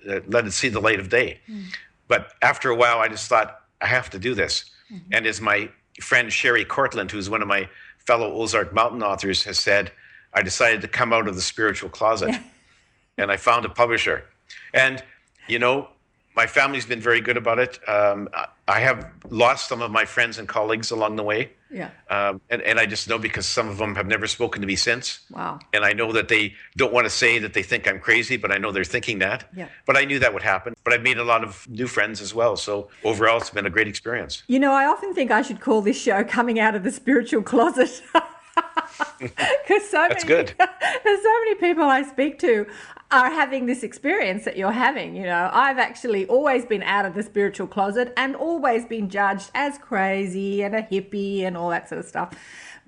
uh, 0.09 0.19
let 0.27 0.45
it 0.45 0.51
see 0.51 0.69
the 0.69 0.79
light 0.79 0.99
of 0.99 1.09
day. 1.09 1.39
Mm. 1.49 1.65
But 2.07 2.33
after 2.41 2.69
a 2.69 2.75
while, 2.75 2.99
I 2.99 3.07
just 3.07 3.27
thought, 3.27 3.61
I 3.81 3.87
have 3.87 4.09
to 4.11 4.19
do 4.19 4.35
this. 4.35 4.65
Mm-hmm. 4.91 5.13
And 5.13 5.25
as 5.25 5.41
my 5.41 5.69
friend 6.01 6.31
Sherri 6.31 6.65
Cortland, 6.65 7.11
who's 7.11 7.29
one 7.29 7.41
of 7.41 7.47
my 7.47 7.69
fellow 7.97 8.31
Ozark 8.33 8.73
Mountain 8.73 9.03
authors, 9.03 9.43
has 9.43 9.57
said, 9.57 9.91
I 10.33 10.41
decided 10.41 10.81
to 10.81 10.87
come 10.87 11.13
out 11.13 11.27
of 11.27 11.35
the 11.35 11.41
spiritual 11.41 11.89
closet 11.89 12.35
and 13.17 13.31
I 13.31 13.37
found 13.37 13.65
a 13.65 13.69
publisher. 13.69 14.25
And, 14.73 15.03
you 15.47 15.59
know, 15.59 15.89
my 16.35 16.47
family's 16.47 16.85
been 16.85 17.01
very 17.01 17.21
good 17.21 17.37
about 17.37 17.59
it. 17.59 17.77
Um, 17.87 18.29
I 18.67 18.79
have 18.79 19.11
lost 19.29 19.67
some 19.67 19.81
of 19.81 19.91
my 19.91 20.05
friends 20.05 20.37
and 20.37 20.47
colleagues 20.47 20.91
along 20.91 21.17
the 21.17 21.23
way. 21.23 21.51
Yeah. 21.69 21.89
Um, 22.09 22.41
and, 22.49 22.61
and 22.61 22.79
I 22.79 22.85
just 22.85 23.07
know 23.09 23.17
because 23.17 23.45
some 23.45 23.69
of 23.69 23.77
them 23.77 23.95
have 23.95 24.07
never 24.07 24.27
spoken 24.27 24.61
to 24.61 24.67
me 24.67 24.75
since. 24.75 25.19
Wow. 25.29 25.59
And 25.73 25.83
I 25.83 25.93
know 25.93 26.11
that 26.13 26.27
they 26.27 26.53
don't 26.75 26.93
want 26.93 27.05
to 27.05 27.09
say 27.09 27.39
that 27.39 27.53
they 27.53 27.63
think 27.63 27.87
I'm 27.87 27.99
crazy, 27.99 28.37
but 28.37 28.51
I 28.51 28.57
know 28.57 28.71
they're 28.71 28.83
thinking 28.83 29.19
that. 29.19 29.49
Yeah. 29.55 29.67
But 29.85 29.97
I 29.97 30.05
knew 30.05 30.19
that 30.19 30.33
would 30.33 30.43
happen. 30.43 30.73
But 30.83 30.93
I've 30.93 31.01
made 31.01 31.17
a 31.17 31.23
lot 31.23 31.43
of 31.43 31.67
new 31.69 31.87
friends 31.87 32.21
as 32.21 32.33
well. 32.33 32.55
So 32.55 32.89
overall, 33.03 33.37
it's 33.37 33.49
been 33.49 33.65
a 33.65 33.69
great 33.69 33.87
experience. 33.87 34.43
You 34.47 34.59
know, 34.59 34.73
I 34.73 34.85
often 34.85 35.13
think 35.13 35.31
I 35.31 35.41
should 35.41 35.59
call 35.59 35.81
this 35.81 36.01
show 36.01 36.23
Coming 36.23 36.59
Out 36.59 36.75
of 36.75 36.83
the 36.83 36.91
Spiritual 36.91 37.41
Closet. 37.43 38.01
Because 39.19 39.87
so 39.89 40.05
That's 40.09 40.25
many, 40.25 40.45
good. 40.45 40.53
there's 41.03 41.23
so 41.23 41.39
many 41.39 41.55
people 41.55 41.83
I 41.83 42.01
speak 42.03 42.39
to 42.39 42.65
are 43.11 43.29
having 43.29 43.65
this 43.65 43.83
experience 43.83 44.45
that 44.45 44.57
you're 44.57 44.71
having. 44.71 45.15
You 45.15 45.23
know, 45.23 45.49
I've 45.53 45.77
actually 45.77 46.25
always 46.25 46.65
been 46.65 46.81
out 46.83 47.05
of 47.05 47.13
the 47.13 47.23
spiritual 47.23 47.67
closet 47.67 48.13
and 48.17 48.35
always 48.35 48.85
been 48.85 49.09
judged 49.09 49.51
as 49.53 49.77
crazy 49.77 50.63
and 50.63 50.75
a 50.75 50.81
hippie 50.81 51.41
and 51.41 51.55
all 51.55 51.69
that 51.69 51.89
sort 51.89 51.99
of 51.99 52.05
stuff. 52.05 52.33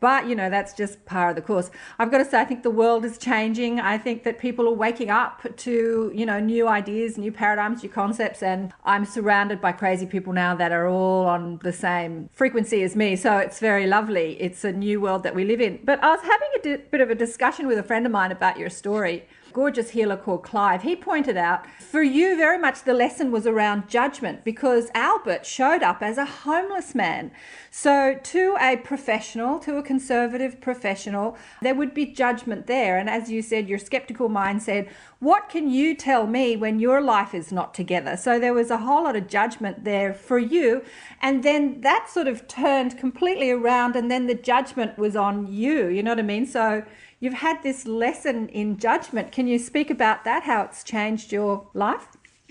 But, 0.03 0.27
you 0.27 0.35
know, 0.35 0.49
that's 0.49 0.73
just 0.73 1.05
part 1.05 1.29
of 1.29 1.37
the 1.37 1.41
course. 1.41 1.71
I've 1.97 2.11
got 2.11 2.17
to 2.17 2.25
say, 2.25 2.37
I 2.37 2.43
think 2.43 2.61
the 2.61 2.69
world 2.69 3.05
is 3.05 3.17
changing. 3.17 3.79
I 3.79 3.97
think 3.97 4.25
that 4.25 4.37
people 4.37 4.67
are 4.67 4.73
waking 4.73 5.09
up 5.09 5.45
to, 5.55 6.11
you 6.13 6.25
know, 6.25 6.41
new 6.41 6.67
ideas, 6.67 7.17
new 7.17 7.31
paradigms, 7.31 7.83
new 7.83 7.87
concepts. 7.87 8.43
And 8.43 8.73
I'm 8.83 9.05
surrounded 9.05 9.61
by 9.61 9.71
crazy 9.71 10.05
people 10.05 10.33
now 10.33 10.55
that 10.55 10.73
are 10.73 10.89
all 10.89 11.25
on 11.25 11.61
the 11.63 11.71
same 11.71 12.29
frequency 12.33 12.83
as 12.83 12.97
me. 12.97 13.15
So 13.15 13.37
it's 13.37 13.59
very 13.59 13.87
lovely. 13.87 14.35
It's 14.41 14.65
a 14.65 14.73
new 14.73 14.99
world 14.99 15.23
that 15.23 15.35
we 15.35 15.45
live 15.45 15.61
in. 15.61 15.79
But 15.85 16.03
I 16.03 16.09
was 16.09 16.19
having 16.21 16.49
a 16.57 16.61
di- 16.61 16.83
bit 16.91 16.99
of 16.99 17.09
a 17.09 17.15
discussion 17.15 17.65
with 17.65 17.77
a 17.77 17.83
friend 17.83 18.05
of 18.05 18.11
mine 18.11 18.33
about 18.33 18.59
your 18.59 18.69
story 18.69 19.25
gorgeous 19.53 19.91
healer 19.91 20.17
called 20.17 20.43
Clive, 20.43 20.81
he 20.81 20.95
pointed 20.95 21.37
out 21.37 21.65
for 21.79 22.01
you, 22.01 22.35
very 22.35 22.57
much 22.57 22.83
the 22.83 22.93
lesson 22.93 23.31
was 23.31 23.45
around 23.45 23.87
judgment 23.87 24.43
because 24.43 24.89
Albert 24.95 25.45
showed 25.45 25.83
up 25.83 26.01
as 26.01 26.17
a 26.17 26.25
homeless 26.25 26.95
man. 26.95 27.31
So, 27.69 28.19
to 28.21 28.57
a 28.59 28.77
professional, 28.77 29.59
to 29.59 29.77
a 29.77 29.83
conservative 29.83 30.59
professional, 30.59 31.37
there 31.61 31.75
would 31.75 31.93
be 31.93 32.05
judgment 32.05 32.67
there. 32.67 32.97
And 32.97 33.09
as 33.09 33.31
you 33.31 33.41
said, 33.41 33.69
your 33.69 33.79
skeptical 33.79 34.29
mind 34.29 34.63
said, 34.63 34.89
What 35.19 35.49
can 35.49 35.69
you 35.69 35.95
tell 35.95 36.27
me 36.27 36.55
when 36.55 36.79
your 36.79 37.01
life 37.01 37.33
is 37.33 37.51
not 37.51 37.73
together? 37.73 38.17
So, 38.17 38.39
there 38.39 38.53
was 38.53 38.71
a 38.71 38.77
whole 38.77 39.03
lot 39.03 39.15
of 39.15 39.27
judgment 39.27 39.83
there 39.83 40.13
for 40.13 40.39
you. 40.39 40.83
And 41.21 41.43
then 41.43 41.81
that 41.81 42.09
sort 42.09 42.27
of 42.27 42.47
turned 42.47 42.97
completely 42.97 43.51
around, 43.51 43.95
and 43.95 44.09
then 44.09 44.27
the 44.27 44.35
judgment 44.35 44.97
was 44.97 45.15
on 45.15 45.51
you. 45.51 45.87
You 45.87 46.03
know 46.03 46.11
what 46.11 46.19
I 46.19 46.23
mean? 46.23 46.45
So, 46.45 46.83
you've 47.23 47.33
had 47.33 47.63
this 47.63 47.87
lesson 47.87 48.49
in 48.49 48.77
judgment. 48.77 49.31
Can 49.31 49.47
you 49.47 49.57
speak 49.57 49.89
about 49.89 50.25
that, 50.25 50.43
how 50.43 50.63
it's 50.63 50.83
changed 50.83 51.31
your 51.31 51.65
life? 51.73 52.05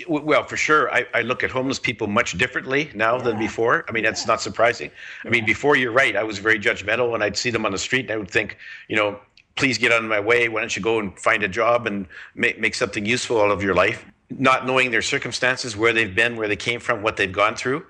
Well, 0.08 0.44
for 0.44 0.56
sure, 0.56 0.90
I, 0.90 1.04
I 1.12 1.20
look 1.20 1.44
at 1.44 1.50
homeless 1.50 1.78
people 1.78 2.06
much 2.06 2.38
differently 2.38 2.90
now 2.94 3.18
yeah. 3.18 3.22
than 3.22 3.38
before. 3.38 3.84
I 3.86 3.92
mean, 3.92 4.02
that's 4.02 4.22
yeah. 4.22 4.28
not 4.28 4.40
surprising. 4.40 4.90
I 5.26 5.28
mean, 5.28 5.44
before 5.44 5.76
you're 5.76 5.92
right, 5.92 6.16
I 6.16 6.22
was 6.22 6.38
very 6.38 6.58
judgmental, 6.58 7.14
and 7.14 7.22
I'd 7.22 7.36
see 7.36 7.50
them 7.50 7.66
on 7.66 7.72
the 7.72 7.78
street, 7.78 8.06
and 8.06 8.12
I 8.12 8.16
would 8.16 8.30
think, 8.30 8.56
you 8.88 8.96
know, 8.96 9.20
please 9.56 9.76
get 9.76 9.92
out 9.92 10.02
of 10.02 10.08
my 10.08 10.18
way. 10.18 10.48
Why 10.48 10.60
don't 10.60 10.74
you 10.74 10.80
go 10.80 10.98
and 10.98 11.16
find 11.18 11.42
a 11.42 11.48
job 11.48 11.86
and 11.86 12.06
make, 12.34 12.58
make 12.58 12.74
something 12.74 13.04
useful 13.04 13.42
out 13.42 13.50
of 13.50 13.62
your 13.62 13.74
life? 13.74 14.06
Not 14.30 14.66
knowing 14.66 14.90
their 14.90 15.02
circumstances, 15.02 15.76
where 15.76 15.92
they've 15.92 16.14
been, 16.14 16.34
where 16.34 16.48
they 16.48 16.56
came 16.56 16.80
from, 16.80 17.02
what 17.02 17.18
they've 17.18 17.30
gone 17.30 17.56
through. 17.56 17.84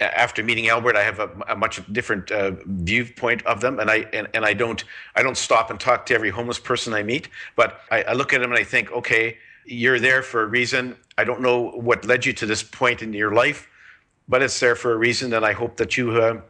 After 0.00 0.42
meeting 0.42 0.68
Albert, 0.68 0.96
I 0.96 1.02
have 1.02 1.20
a, 1.20 1.30
a 1.48 1.56
much 1.56 1.80
different 1.92 2.30
uh, 2.30 2.52
viewpoint 2.66 3.44
of 3.46 3.60
them, 3.60 3.80
and 3.80 3.90
I 3.90 4.06
and, 4.12 4.28
and 4.34 4.44
I 4.44 4.52
don't 4.52 4.84
I 5.14 5.22
don't 5.22 5.36
stop 5.36 5.70
and 5.70 5.80
talk 5.80 6.06
to 6.06 6.14
every 6.14 6.30
homeless 6.30 6.58
person 6.58 6.92
I 6.92 7.02
meet, 7.02 7.28
but 7.54 7.80
I, 7.90 8.02
I 8.02 8.12
look 8.12 8.32
at 8.32 8.40
them 8.40 8.50
and 8.52 8.58
I 8.58 8.64
think, 8.64 8.92
okay, 8.92 9.38
you're 9.64 9.98
there 9.98 10.22
for 10.22 10.42
a 10.42 10.46
reason. 10.46 10.96
I 11.18 11.24
don't 11.24 11.40
know 11.40 11.70
what 11.70 12.04
led 12.04 12.26
you 12.26 12.32
to 12.34 12.46
this 12.46 12.62
point 12.62 13.02
in 13.02 13.12
your 13.12 13.32
life, 13.32 13.68
but 14.28 14.42
it's 14.42 14.60
there 14.60 14.76
for 14.76 14.92
a 14.92 14.96
reason, 14.96 15.32
and 15.32 15.44
I 15.44 15.52
hope 15.52 15.76
that 15.78 15.96
you 15.96 16.10
uh, 16.12 16.40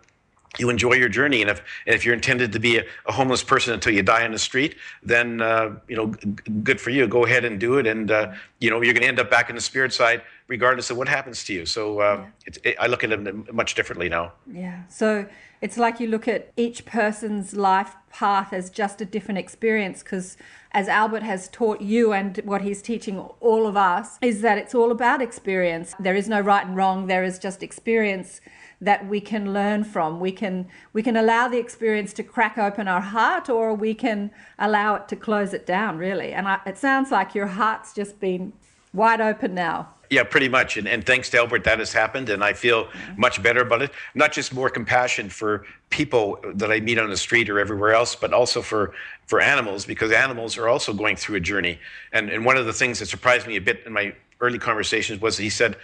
you 0.59 0.71
enjoy 0.71 0.95
your 0.95 1.09
journey. 1.09 1.43
And 1.43 1.51
if 1.51 1.63
and 1.87 1.95
if 1.95 2.05
you're 2.05 2.15
intended 2.15 2.53
to 2.53 2.59
be 2.59 2.79
a, 2.79 2.85
a 3.07 3.13
homeless 3.13 3.43
person 3.43 3.75
until 3.75 3.93
you 3.93 4.03
die 4.03 4.25
on 4.25 4.33
the 4.33 4.39
street, 4.39 4.77
then 5.03 5.41
uh, 5.41 5.77
you 5.89 5.97
know, 5.97 6.07
g- 6.15 6.35
good 6.63 6.81
for 6.81 6.91
you. 6.91 7.07
Go 7.07 7.25
ahead 7.25 7.45
and 7.45 7.59
do 7.59 7.79
it, 7.79 7.87
and 7.87 8.11
uh, 8.11 8.33
you 8.61 8.71
know, 8.71 8.81
you're 8.81 8.95
going 8.95 9.03
to 9.03 9.09
end 9.09 9.21
up 9.21 9.31
back 9.31 9.49
in 9.51 9.57
the 9.57 9.63
spirit 9.63 9.93
side, 9.93 10.23
regardless 10.49 10.91
of 10.91 10.97
what 10.97 11.09
happens 11.09 11.45
to 11.45 11.53
you. 11.53 11.67
So 11.67 12.01
uh, 12.01 12.25
yeah. 12.47 12.53
it, 12.65 12.77
I 12.81 12.87
look 12.87 13.05
at 13.05 13.13
it 13.13 13.55
much 13.55 13.75
differently 13.75 14.09
now. 14.09 14.33
Yeah. 14.51 14.83
So 14.89 15.27
it's 15.61 15.79
like 15.79 16.01
you 16.01 16.09
look 16.09 16.29
at 16.29 16.53
each 16.57 16.85
person's 16.85 17.55
life 17.55 17.97
path 18.11 18.53
as 18.53 18.71
just 18.71 19.01
a 19.01 19.05
different 19.05 19.39
experience 19.39 20.03
because 20.03 20.37
as 20.73 20.89
Albert 20.89 21.23
has 21.23 21.49
taught 21.49 21.81
you 21.81 22.13
and 22.13 22.39
what 22.45 22.63
he's 22.63 22.83
teaching 22.83 23.19
all 23.19 23.67
of 23.67 23.77
us 23.77 24.19
is 24.21 24.43
that 24.43 24.59
it's 24.59 24.75
all 24.75 24.91
about 24.91 25.23
experience. 25.23 25.95
There 25.99 26.15
is 26.15 26.29
no 26.29 26.41
right 26.41 26.67
and 26.67 26.77
wrong, 26.77 27.07
there 27.07 27.25
is 27.25 27.39
just 27.39 27.63
experience 27.63 28.41
that 28.81 29.07
we 29.09 29.21
can 29.21 29.53
learn 29.53 29.85
from. 29.85 30.21
We 30.21 30.33
can 30.33 30.69
we 30.93 31.03
can 31.03 31.17
allow 31.17 31.49
the 31.49 31.59
experience 31.59 32.13
to 32.15 32.23
crack 32.23 32.59
open 32.59 32.89
our 32.89 33.01
heart 33.01 33.49
or 33.49 33.75
we 33.75 33.95
can 33.95 34.31
allow 34.59 34.97
it 34.97 35.09
to 35.09 35.17
close 35.17 35.55
it 35.55 35.67
down 35.67 35.99
really. 35.99 36.33
And 36.33 36.47
I, 36.47 36.61
it 36.67 36.77
sounds 36.77 37.11
like 37.11 37.35
your 37.35 37.47
heart's 37.47 37.95
just 37.95 38.21
been 38.21 38.53
wide 38.93 39.21
open 39.21 39.55
now. 39.55 39.89
Yeah, 40.11 40.23
pretty 40.23 40.49
much. 40.49 40.77
And, 40.77 40.87
and 40.87 41.05
thanks 41.05 41.31
to 41.31 41.39
Albert, 41.39 41.65
that 41.65 41.79
has 41.79 41.93
happened. 41.93 42.29
And 42.29 42.45
I 42.45 42.53
feel 42.53 42.85
mm-hmm. 42.85 43.21
much 43.21 43.43
better 43.43 43.61
about 43.61 43.83
it. 43.83 43.91
Not 44.15 44.33
just 44.33 44.55
more 44.55 44.71
compassion 44.71 45.29
for 45.29 45.67
people 45.91 46.39
that 46.55 46.71
I 46.71 46.81
meet 46.81 46.99
on 46.99 47.11
the 47.11 47.17
street 47.17 47.51
or 47.51 47.59
everywhere 47.59 47.93
else, 47.93 48.15
but 48.15 48.33
also 48.33 48.63
for, 48.63 48.93
for 49.27 49.41
animals, 49.41 49.85
because 49.85 50.13
animals 50.13 50.57
are 50.59 50.69
also 50.69 50.93
going 50.93 51.17
through 51.17 51.37
a 51.37 51.41
journey. 51.41 51.79
And, 52.13 52.31
and 52.31 52.45
one 52.45 52.57
of 52.57 52.67
the 52.67 52.73
things 52.73 53.01
that 53.01 53.07
surprised 53.07 53.47
me 53.47 53.57
a 53.57 53.61
bit 53.61 53.83
in 53.85 53.93
my 53.93 54.15
early 54.41 54.59
conversations 54.59 55.21
was 55.21 55.39
he 55.39 55.51
said, 55.51 55.77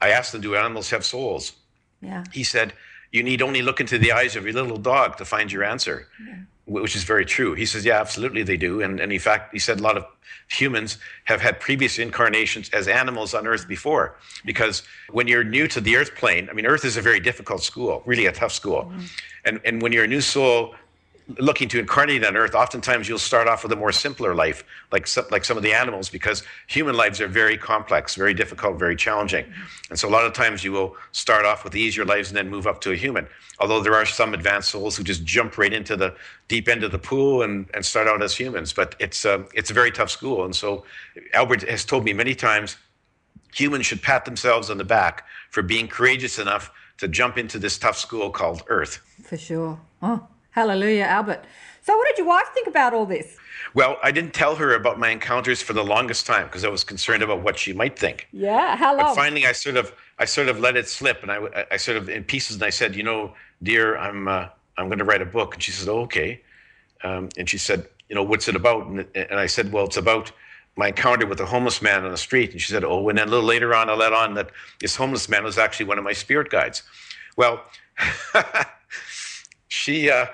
I 0.00 0.10
asked 0.10 0.32
them, 0.32 0.40
do 0.40 0.54
animals 0.54 0.90
have 0.90 1.04
souls? 1.04 1.52
Yeah. 2.04 2.24
He 2.32 2.44
said, 2.44 2.72
you 3.10 3.22
need 3.22 3.42
only 3.42 3.62
look 3.62 3.80
into 3.80 3.98
the 3.98 4.12
eyes 4.12 4.36
of 4.36 4.44
your 4.44 4.52
little 4.52 4.76
dog 4.76 5.16
to 5.16 5.24
find 5.24 5.50
your 5.50 5.64
answer. 5.64 6.08
Yeah 6.28 6.36
which 6.66 6.96
is 6.96 7.04
very 7.04 7.26
true. 7.26 7.54
He 7.54 7.66
says, 7.66 7.84
yeah, 7.84 8.00
absolutely 8.00 8.42
they 8.42 8.56
do. 8.56 8.80
And, 8.80 9.00
and 9.00 9.12
in 9.12 9.18
fact, 9.18 9.52
he 9.52 9.58
said 9.58 9.80
a 9.80 9.82
lot 9.82 9.96
of 9.96 10.06
humans 10.48 10.98
have 11.24 11.40
had 11.40 11.60
previous 11.60 11.98
incarnations 11.98 12.70
as 12.70 12.88
animals 12.88 13.34
on 13.34 13.46
Earth 13.46 13.68
before. 13.68 14.16
Because 14.44 14.82
when 15.10 15.28
you're 15.28 15.44
new 15.44 15.68
to 15.68 15.80
the 15.80 15.96
Earth 15.96 16.14
plane, 16.14 16.48
I 16.50 16.54
mean, 16.54 16.66
Earth 16.66 16.84
is 16.84 16.96
a 16.96 17.02
very 17.02 17.20
difficult 17.20 17.62
school, 17.62 18.02
really 18.06 18.26
a 18.26 18.32
tough 18.32 18.52
school. 18.52 18.84
Mm-hmm. 18.84 19.04
And, 19.44 19.60
and 19.64 19.82
when 19.82 19.92
you're 19.92 20.04
a 20.04 20.08
new 20.08 20.22
soul 20.22 20.74
looking 21.38 21.68
to 21.68 21.78
incarnate 21.78 22.24
on 22.24 22.36
earth 22.36 22.54
oftentimes 22.54 23.08
you'll 23.08 23.18
start 23.18 23.48
off 23.48 23.62
with 23.62 23.72
a 23.72 23.76
more 23.76 23.92
simpler 23.92 24.34
life 24.34 24.62
like 24.92 25.06
some, 25.06 25.24
like 25.30 25.44
some 25.44 25.56
of 25.56 25.62
the 25.62 25.72
animals 25.72 26.10
because 26.10 26.42
human 26.66 26.94
lives 26.94 27.18
are 27.20 27.28
very 27.28 27.56
complex 27.56 28.14
very 28.14 28.34
difficult 28.34 28.78
very 28.78 28.94
challenging. 28.94 29.46
And 29.88 29.98
so 29.98 30.08
a 30.08 30.10
lot 30.10 30.26
of 30.26 30.34
times 30.34 30.62
you 30.62 30.72
will 30.72 30.96
start 31.12 31.46
off 31.46 31.64
with 31.64 31.74
easier 31.74 32.04
lives 32.04 32.28
and 32.28 32.36
then 32.36 32.50
move 32.50 32.66
up 32.66 32.80
to 32.82 32.92
a 32.92 32.96
human. 32.96 33.26
Although 33.58 33.82
there 33.82 33.94
are 33.94 34.04
some 34.04 34.34
advanced 34.34 34.70
souls 34.70 34.96
who 34.96 35.04
just 35.04 35.24
jump 35.24 35.56
right 35.56 35.72
into 35.72 35.96
the 35.96 36.14
deep 36.48 36.68
end 36.68 36.84
of 36.84 36.92
the 36.92 36.98
pool 36.98 37.42
and, 37.42 37.70
and 37.72 37.84
start 37.84 38.06
out 38.06 38.22
as 38.22 38.36
humans 38.36 38.72
but 38.72 38.94
it's 38.98 39.24
um, 39.24 39.46
it's 39.54 39.70
a 39.70 39.74
very 39.74 39.90
tough 39.90 40.10
school. 40.10 40.44
And 40.44 40.54
so 40.54 40.84
albert 41.32 41.66
has 41.68 41.86
told 41.86 42.04
me 42.04 42.12
many 42.12 42.34
times 42.34 42.76
humans 43.54 43.86
should 43.86 44.02
pat 44.02 44.26
themselves 44.26 44.68
on 44.68 44.76
the 44.76 44.84
back 44.84 45.26
for 45.50 45.62
being 45.62 45.88
courageous 45.88 46.38
enough 46.38 46.70
to 46.98 47.08
jump 47.08 47.38
into 47.38 47.58
this 47.58 47.78
tough 47.78 47.96
school 47.96 48.28
called 48.30 48.62
earth. 48.68 49.00
For 49.22 49.38
sure. 49.38 49.80
Oh 50.02 50.28
Hallelujah, 50.54 51.02
Albert. 51.02 51.44
So, 51.82 51.96
what 51.96 52.06
did 52.06 52.18
your 52.18 52.28
wife 52.28 52.46
think 52.54 52.68
about 52.68 52.94
all 52.94 53.06
this? 53.06 53.36
Well, 53.74 53.98
I 54.04 54.12
didn't 54.12 54.34
tell 54.34 54.54
her 54.54 54.76
about 54.76 55.00
my 55.00 55.10
encounters 55.10 55.60
for 55.60 55.72
the 55.72 55.82
longest 55.82 56.26
time 56.26 56.46
because 56.46 56.64
I 56.64 56.68
was 56.68 56.84
concerned 56.84 57.24
about 57.24 57.42
what 57.42 57.58
she 57.58 57.72
might 57.72 57.98
think. 57.98 58.28
Yeah, 58.32 58.76
how 58.76 58.96
long? 58.96 59.06
But 59.06 59.16
finally, 59.16 59.46
I 59.46 59.52
sort 59.52 59.76
of, 59.76 59.92
I 60.20 60.26
sort 60.26 60.48
of 60.48 60.60
let 60.60 60.76
it 60.76 60.88
slip, 60.88 61.22
and 61.22 61.32
I, 61.32 61.66
I 61.72 61.76
sort 61.76 61.96
of 61.96 62.08
in 62.08 62.22
pieces, 62.22 62.54
and 62.54 62.64
I 62.64 62.70
said, 62.70 62.94
you 62.94 63.02
know, 63.02 63.34
dear, 63.64 63.96
I'm, 63.96 64.28
uh, 64.28 64.46
I'm 64.78 64.86
going 64.86 65.00
to 65.00 65.04
write 65.04 65.22
a 65.22 65.26
book, 65.26 65.54
and 65.54 65.62
she 65.62 65.72
said, 65.72 65.88
oh, 65.88 66.02
okay, 66.02 66.40
um, 67.02 67.30
and 67.36 67.50
she 67.50 67.58
said, 67.58 67.88
you 68.08 68.14
know, 68.14 68.22
what's 68.22 68.46
it 68.46 68.54
about? 68.54 68.86
And, 68.86 69.04
and 69.16 69.40
I 69.40 69.46
said, 69.46 69.72
well, 69.72 69.86
it's 69.86 69.96
about 69.96 70.30
my 70.76 70.88
encounter 70.88 71.26
with 71.26 71.40
a 71.40 71.46
homeless 71.46 71.82
man 71.82 72.04
on 72.04 72.12
the 72.12 72.16
street, 72.16 72.52
and 72.52 72.60
she 72.60 72.70
said, 72.70 72.84
oh, 72.84 73.08
and 73.08 73.18
then 73.18 73.26
a 73.26 73.30
little 73.30 73.44
later 73.44 73.74
on, 73.74 73.90
I 73.90 73.94
let 73.94 74.12
on 74.12 74.34
that 74.34 74.52
this 74.78 74.94
homeless 74.94 75.28
man 75.28 75.42
was 75.42 75.58
actually 75.58 75.86
one 75.86 75.98
of 75.98 76.04
my 76.04 76.12
spirit 76.12 76.48
guides. 76.48 76.84
Well, 77.36 77.64
she. 79.68 80.10
Uh, 80.10 80.26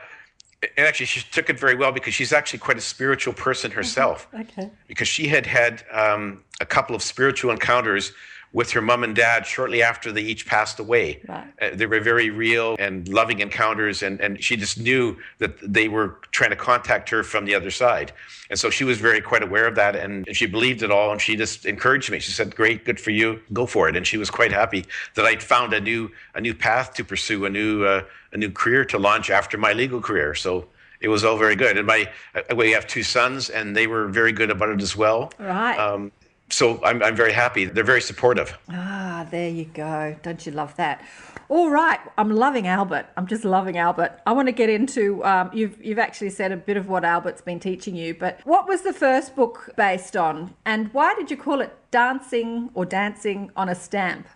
and 0.63 0.87
actually 0.87 1.07
she 1.07 1.23
took 1.31 1.49
it 1.49 1.59
very 1.59 1.75
well 1.75 1.93
because 1.93 2.15
she's 2.15 2.33
actually 2.33 2.59
quite 2.59 2.77
a 2.77 2.83
spiritual 2.83 3.33
person 3.33 3.71
herself. 3.71 4.29
Okay. 4.39 4.71
Because 4.89 5.09
she 5.09 5.27
had 5.27 5.47
had 5.47 5.85
um, 5.91 6.45
a 6.61 6.67
couple 6.67 6.95
of 6.95 7.03
spiritual 7.03 7.51
encounters 7.51 8.13
with 8.53 8.73
her 8.73 8.81
mom 8.81 9.05
and 9.05 9.15
dad 9.15 9.47
shortly 9.47 9.83
after 9.83 10.11
they 10.11 10.23
each 10.23 10.45
passed 10.47 10.81
away. 10.81 11.21
Uh, 11.61 11.71
they 11.73 11.87
were 11.87 12.01
very 12.01 12.31
real 12.31 12.77
and 12.79 13.09
loving 13.09 13.41
encounters, 13.41 14.03
and, 14.03 14.21
and 14.21 14.43
she 14.43 14.57
just 14.57 14.79
knew 14.79 15.17
that 15.39 15.55
they 15.63 15.89
were 15.89 16.19
trying 16.33 16.51
to 16.51 16.57
contact 16.57 17.09
her 17.11 17.23
from 17.23 17.45
the 17.45 17.55
other 17.55 17.71
side. 17.71 18.13
And 18.51 18.59
so 18.59 18.69
she 18.69 18.83
was 18.83 18.99
very 18.99 19.21
quite 19.21 19.45
aware 19.45 19.67
of 19.69 19.77
that, 19.77 19.95
and 19.95 20.27
she 20.35 20.47
believed 20.47 20.83
it 20.83 20.91
all, 20.91 21.13
and 21.13 21.21
she 21.21 21.37
just 21.37 21.65
encouraged 21.65 22.11
me. 22.11 22.19
She 22.19 22.33
said, 22.33 22.57
"Great, 22.57 22.85
good 22.85 22.99
for 22.99 23.11
you, 23.11 23.41
go 23.53 23.67
for 23.67 23.89
it." 23.89 23.95
And 23.97 24.05
she 24.05 24.17
was 24.17 24.31
quite 24.31 24.51
happy 24.51 24.85
that 25.15 25.25
I'd 25.25 25.43
found 25.43 25.73
a 25.73 25.81
new 25.81 26.11
a 26.35 26.41
new 26.41 26.55
path 26.55 26.95
to 26.95 27.05
pursue, 27.05 27.45
a 27.45 27.51
new 27.51 27.85
uh, 27.85 28.03
a 28.33 28.37
new 28.37 28.51
career 28.51 28.85
to 28.87 28.99
launch 28.99 29.31
after 29.31 29.57
my 29.57 29.73
legal 29.73 30.01
career. 30.01 30.35
So 30.35 30.67
it 31.01 31.09
was 31.09 31.25
all 31.25 31.37
very 31.37 31.55
good. 31.55 31.79
And 31.79 31.87
my 31.87 32.11
uh, 32.35 32.57
we 32.57 32.73
have 32.73 32.89
two 32.89 33.05
sons, 33.05 33.51
and 33.51 33.77
they 33.77 33.87
were 33.87 34.09
very 34.09 34.33
good 34.33 34.51
about 34.51 34.71
it 34.71 34.83
as 34.83 34.97
well. 34.97 35.33
Right. 35.39 35.79
Um, 35.79 36.11
so 36.51 36.83
I'm, 36.85 37.03
I'm 37.03 37.17
very 37.17 37.33
happy. 37.33 37.65
They're 37.65 37.85
very 37.85 38.01
supportive. 38.01 38.57
Ah, 38.69 39.27
there 39.31 39.49
you 39.49 39.65
go. 39.65 40.17
Don't 40.23 40.45
you 40.45 40.53
love 40.53 40.77
that? 40.77 41.03
All 41.49 41.71
right, 41.71 41.99
I'm 42.17 42.31
loving 42.31 42.67
Albert. 42.67 43.07
I'm 43.17 43.27
just 43.27 43.45
loving 43.45 43.77
Albert. 43.77 44.21
I 44.27 44.33
want 44.33 44.47
to 44.49 44.53
get 44.53 44.71
into. 44.71 45.25
Um, 45.25 45.51
you've 45.53 45.83
you've 45.85 45.99
actually 45.99 46.31
said 46.31 46.53
a 46.53 46.57
bit 46.57 46.77
of 46.77 46.89
what 46.89 47.05
Albert's 47.05 47.41
been 47.41 47.59
teaching 47.59 47.97
you, 47.97 48.15
but 48.15 48.41
what 48.45 48.69
was 48.69 48.83
the 48.83 48.93
first 48.93 49.35
book 49.35 49.71
based 49.77 50.17
on, 50.17 50.55
and 50.65 50.93
why 50.95 51.15
did 51.15 51.31
you 51.31 51.37
call 51.37 51.61
it 51.61 51.77
Dancing 51.91 52.71
or 52.75 52.85
Dancing 52.85 53.51
on 53.57 53.69
a 53.69 53.75
Stamp? 53.75 54.29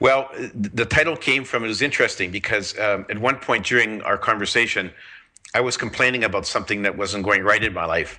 Well, 0.00 0.30
the 0.54 0.86
title 0.86 1.16
came 1.16 1.44
from 1.44 1.64
it 1.64 1.68
was 1.68 1.82
interesting 1.82 2.30
because 2.30 2.78
um, 2.78 3.04
at 3.10 3.18
one 3.18 3.36
point 3.36 3.66
during 3.66 4.00
our 4.02 4.16
conversation, 4.16 4.92
I 5.54 5.60
was 5.60 5.76
complaining 5.76 6.24
about 6.24 6.46
something 6.46 6.82
that 6.82 6.96
wasn't 6.96 7.24
going 7.24 7.42
right 7.42 7.62
in 7.62 7.74
my 7.74 7.84
life. 7.84 8.18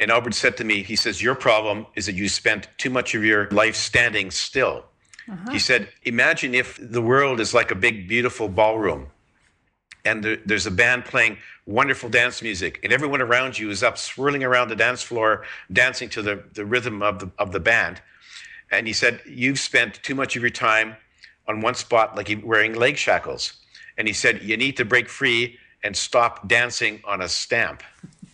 And 0.00 0.10
Albert 0.10 0.34
said 0.34 0.56
to 0.58 0.64
me, 0.64 0.82
he 0.82 0.96
says, 0.96 1.22
Your 1.22 1.34
problem 1.34 1.86
is 1.94 2.06
that 2.06 2.14
you 2.14 2.28
spent 2.28 2.68
too 2.78 2.90
much 2.90 3.14
of 3.14 3.24
your 3.24 3.48
life 3.50 3.76
standing 3.76 4.30
still. 4.30 4.84
Uh-huh. 5.30 5.50
He 5.50 5.58
said, 5.58 5.88
Imagine 6.04 6.54
if 6.54 6.78
the 6.80 7.02
world 7.02 7.40
is 7.40 7.52
like 7.52 7.70
a 7.70 7.74
big, 7.74 8.08
beautiful 8.08 8.48
ballroom 8.48 9.08
and 10.04 10.24
there, 10.24 10.36
there's 10.44 10.66
a 10.66 10.70
band 10.70 11.04
playing 11.04 11.38
wonderful 11.66 12.08
dance 12.08 12.40
music, 12.40 12.80
and 12.82 12.92
everyone 12.92 13.20
around 13.20 13.58
you 13.58 13.70
is 13.70 13.82
up 13.82 13.98
swirling 13.98 14.42
around 14.42 14.68
the 14.68 14.76
dance 14.76 15.02
floor, 15.02 15.44
dancing 15.70 16.08
to 16.08 16.22
the, 16.22 16.42
the 16.54 16.64
rhythm 16.64 17.02
of 17.02 17.18
the, 17.18 17.30
of 17.38 17.52
the 17.52 17.60
band. 17.60 18.00
And 18.70 18.86
he 18.86 18.92
said, 18.92 19.20
You've 19.26 19.58
spent 19.58 20.02
too 20.02 20.14
much 20.14 20.36
of 20.36 20.42
your 20.42 20.50
time 20.50 20.96
on 21.46 21.60
one 21.60 21.74
spot, 21.74 22.16
like 22.16 22.30
wearing 22.42 22.74
leg 22.74 22.96
shackles. 22.96 23.54
And 23.96 24.08
he 24.08 24.14
said, 24.14 24.42
You 24.42 24.56
need 24.56 24.76
to 24.78 24.84
break 24.84 25.08
free 25.08 25.58
and 25.84 25.96
stop 25.96 26.48
dancing 26.48 27.00
on 27.04 27.20
a 27.20 27.28
stamp. 27.28 27.82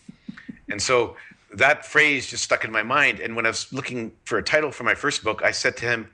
and 0.69 0.81
so 0.81 1.15
that 1.55 1.85
phrase 1.85 2.27
just 2.27 2.43
stuck 2.43 2.65
in 2.65 2.71
my 2.71 2.83
mind. 2.83 3.19
And 3.19 3.35
when 3.35 3.45
I 3.45 3.49
was 3.49 3.71
looking 3.71 4.11
for 4.25 4.37
a 4.37 4.43
title 4.43 4.71
for 4.71 4.83
my 4.83 4.95
first 4.95 5.23
book, 5.23 5.41
I 5.43 5.51
said 5.51 5.77
to 5.77 5.85
him, 5.85 6.09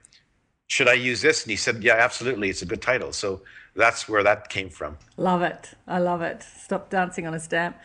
Should 0.67 0.87
I 0.87 0.93
use 0.93 1.21
this? 1.21 1.43
And 1.43 1.51
he 1.51 1.57
said, 1.57 1.83
Yeah, 1.83 1.95
absolutely. 1.95 2.49
It's 2.49 2.61
a 2.61 2.65
good 2.65 2.81
title. 2.81 3.11
So 3.11 3.41
that's 3.75 4.07
where 4.07 4.21
that 4.23 4.49
came 4.49 4.69
from. 4.69 4.97
Love 5.17 5.41
it. 5.41 5.71
I 5.87 5.99
love 5.99 6.21
it. 6.21 6.43
Stop 6.43 6.89
dancing 6.89 7.25
on 7.25 7.33
a 7.33 7.39
stamp. 7.39 7.77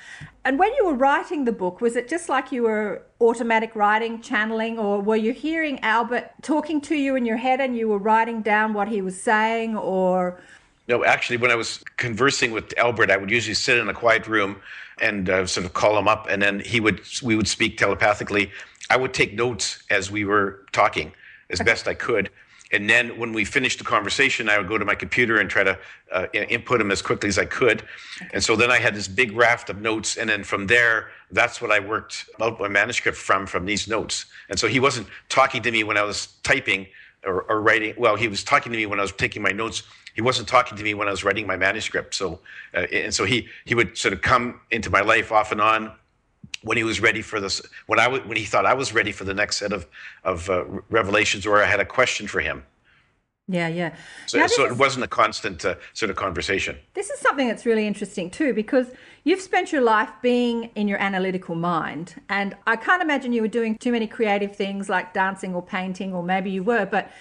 And 0.45 0.59
when 0.59 0.75
you 0.75 0.85
were 0.85 0.95
writing 0.95 1.45
the 1.45 1.53
book, 1.53 1.81
was 1.81 1.95
it 1.97 2.09
just 2.09 2.29
like 2.29 2.51
you 2.51 2.64
were 2.64 3.03
automatic 3.21 3.75
writing, 3.77 4.21
channeling, 4.21 4.79
or 4.79 5.01
were 5.01 5.16
you 5.16 5.33
hearing 5.33 5.79
Albert 5.81 6.31
talking 6.42 6.81
to 6.83 6.97
you 6.97 7.14
in 7.14 7.25
your 7.25 7.37
head 7.37 7.61
and 7.61 7.77
you 7.77 7.88
were 7.88 7.99
writing 7.99 8.42
down 8.42 8.75
what 8.75 8.88
he 8.88 9.01
was 9.01 9.21
saying, 9.21 9.77
or? 9.77 10.40
No, 10.88 11.05
actually, 11.05 11.37
when 11.37 11.51
I 11.51 11.57
was 11.57 11.83
conversing 11.97 12.51
with 12.53 12.77
Albert, 12.79 13.11
I 13.11 13.16
would 13.16 13.31
usually 13.31 13.55
sit 13.55 13.79
in 13.79 13.88
a 13.88 13.95
quiet 13.95 14.27
room 14.27 14.57
and 15.01 15.29
uh, 15.29 15.47
sort 15.47 15.67
of 15.67 15.73
call 15.73 15.99
him 15.99 16.09
up, 16.09 16.27
and 16.29 16.41
then 16.41 16.61
he 16.61 16.81
would 16.81 17.01
we 17.23 17.37
would 17.37 17.49
speak 17.49 17.79
telepathically. 17.79 18.51
I 18.89 18.97
would 18.97 19.13
take 19.13 19.35
notes 19.35 19.83
as 19.91 20.11
we 20.11 20.25
were 20.25 20.65
talking 20.73 21.13
as 21.51 21.61
best 21.61 21.89
I 21.89 21.95
could 21.95 22.31
and 22.73 22.91
then 22.91 23.19
when 23.19 23.33
we 23.33 23.45
finished 23.45 23.79
the 23.79 23.85
conversation, 23.85 24.49
I 24.49 24.59
would 24.59 24.67
go 24.67 24.77
to 24.77 24.85
my 24.85 24.95
computer 24.95 25.39
and 25.39 25.49
try 25.49 25.63
to 25.63 25.79
uh, 26.11 26.27
input 26.33 26.79
them 26.79 26.91
as 26.91 27.01
quickly 27.01 27.29
as 27.29 27.39
I 27.39 27.45
could. 27.45 27.83
Okay. 27.83 28.31
And 28.35 28.43
so 28.43 28.57
then 28.57 28.71
I 28.71 28.79
had 28.79 28.95
this 28.95 29.07
big 29.07 29.33
raft 29.33 29.71
of 29.71 29.81
notes, 29.81 30.17
and 30.17 30.29
then 30.29 30.43
from 30.43 30.67
there, 30.67 31.11
that's 31.31 31.61
what 31.61 31.71
I 31.71 31.79
worked 31.79 32.29
out 32.41 32.59
my 32.59 32.69
manuscript 32.69 33.17
from 33.17 33.47
from 33.47 33.67
these 33.67 33.87
notes. 33.87 34.27
And 34.49 34.59
so 34.59 34.67
he 34.67 34.81
wasn't 34.81 35.07
talking 35.29 35.63
to 35.63 35.71
me 35.71 35.85
when 35.85 35.97
I 35.97 36.03
was 36.03 36.29
typing 36.43 36.87
or, 37.25 37.43
or 37.43 37.61
writing. 37.61 37.95
Well, 37.97 38.17
he 38.17 38.27
was 38.27 38.43
talking 38.43 38.73
to 38.73 38.79
me 38.79 38.87
when 38.87 38.99
I 38.99 39.03
was 39.03 39.13
taking 39.13 39.43
my 39.43 39.53
notes. 39.53 39.85
He 40.17 40.23
wasn't 40.23 40.49
talking 40.49 40.77
to 40.79 40.83
me 40.83 40.95
when 40.95 41.09
I 41.09 41.11
was 41.11 41.23
writing 41.23 41.47
my 41.47 41.57
manuscript. 41.57 42.15
So, 42.15 42.41
uh, 42.75 42.87
and 42.91 43.15
so 43.15 43.25
he 43.25 43.49
he 43.67 43.75
would 43.75 43.97
sort 43.97 44.15
of 44.15 44.23
come 44.23 44.61
into 44.71 44.91
my 44.91 45.03
life 45.03 45.31
off 45.31 45.53
and 45.53 45.61
on 45.61 45.93
when 46.63 46.79
he 46.79 46.85
was 46.85 47.01
ready 47.01 47.23
for 47.23 47.39
this, 47.39 47.61
when 47.87 48.01
I 48.01 48.09
when 48.09 48.37
he 48.37 48.45
thought 48.45 48.65
I 48.65 48.75
was 48.75 48.95
ready 48.95 49.13
for 49.13 49.25
the 49.25 49.35
next 49.35 49.59
set 49.59 49.73
of 49.73 49.87
of 50.25 50.49
uh, 50.49 50.65
revelations, 50.91 51.47
or 51.47 51.63
I 51.63 51.67
had 51.67 51.81
a 51.81 51.85
question 51.85 52.27
for 52.27 52.41
him. 52.41 52.65
Yeah, 53.49 53.69
yeah. 53.69 53.95
So, 54.27 54.45
so 54.49 54.65
it 54.65 54.77
wasn't 54.77 55.05
a 55.05 55.09
constant 55.09 55.65
uh, 55.65 55.77
sort 55.93 56.11
of 56.11 56.17
conversation. 56.17 56.77
This 56.95 57.11
is 57.11 57.21
something 57.21 57.47
that's 57.47 57.65
really 57.65 57.87
interesting 57.87 58.29
too, 58.29 58.53
because 58.53 58.89
you've 59.23 59.41
spent 59.41 59.71
your 59.71 59.83
life 59.83 60.11
being 60.21 60.71
in 60.75 60.89
your 60.89 60.99
analytical 60.99 61.55
mind, 61.55 62.21
and 62.29 62.57
I 62.67 62.75
can't 62.77 63.03
imagine 63.03 63.33
you 63.33 63.43
were 63.43 63.49
doing 63.61 63.79
too 63.79 63.93
many 63.93 64.09
creative 64.09 64.57
things 64.57 64.89
like 64.89 65.15
dancing 65.15 65.55
or 65.55 65.63
painting, 65.63 66.13
or 66.15 66.23
maybe 66.25 66.51
you 66.51 66.65
were, 66.65 66.87
but 66.87 67.13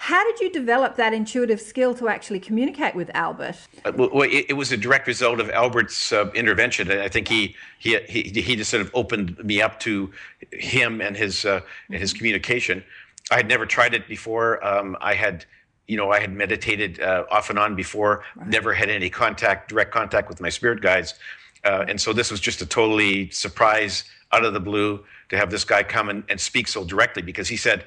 how 0.00 0.24
did 0.24 0.40
you 0.40 0.50
develop 0.50 0.96
that 0.96 1.12
intuitive 1.12 1.60
skill 1.60 1.94
to 1.94 2.08
actually 2.08 2.40
communicate 2.40 2.94
with 2.94 3.10
Albert? 3.12 3.56
Uh, 3.84 3.92
well, 3.94 4.22
it, 4.22 4.46
it, 4.48 4.54
was 4.54 4.72
a 4.72 4.76
direct 4.78 5.06
result 5.06 5.40
of 5.40 5.50
Albert's 5.50 6.10
uh, 6.10 6.30
intervention. 6.34 6.90
I 6.90 7.08
think 7.08 7.28
he, 7.28 7.54
he 7.78 7.98
he 8.08 8.22
he 8.22 8.56
just 8.56 8.70
sort 8.70 8.80
of 8.80 8.90
opened 8.94 9.36
me 9.44 9.60
up 9.60 9.78
to 9.80 10.10
him 10.52 11.02
and 11.02 11.14
his 11.14 11.44
uh, 11.44 11.60
his 11.90 12.14
communication. 12.14 12.82
I 13.30 13.36
had 13.36 13.46
never 13.46 13.66
tried 13.66 13.92
it 13.92 14.08
before. 14.08 14.64
Um, 14.66 14.96
I 15.02 15.12
had 15.12 15.44
you 15.86 15.98
know, 15.98 16.10
I 16.10 16.20
had 16.20 16.32
meditated 16.32 16.98
uh, 17.00 17.24
off 17.30 17.50
and 17.50 17.58
on 17.58 17.76
before, 17.76 18.24
right. 18.36 18.48
never 18.48 18.72
had 18.72 18.88
any 18.88 19.10
contact, 19.10 19.68
direct 19.68 19.90
contact 19.92 20.30
with 20.30 20.40
my 20.40 20.48
spirit 20.48 20.80
guides. 20.80 21.14
Uh, 21.62 21.84
and 21.86 22.00
so 22.00 22.14
this 22.14 22.30
was 22.30 22.40
just 22.40 22.62
a 22.62 22.66
totally 22.66 23.28
surprise 23.30 24.04
out 24.32 24.46
of 24.46 24.54
the 24.54 24.60
blue 24.60 25.04
to 25.28 25.36
have 25.36 25.50
this 25.50 25.64
guy 25.64 25.82
come 25.82 26.08
and, 26.08 26.24
and 26.30 26.40
speak 26.40 26.68
so 26.68 26.84
directly 26.84 27.20
because 27.22 27.48
he 27.48 27.56
said, 27.56 27.84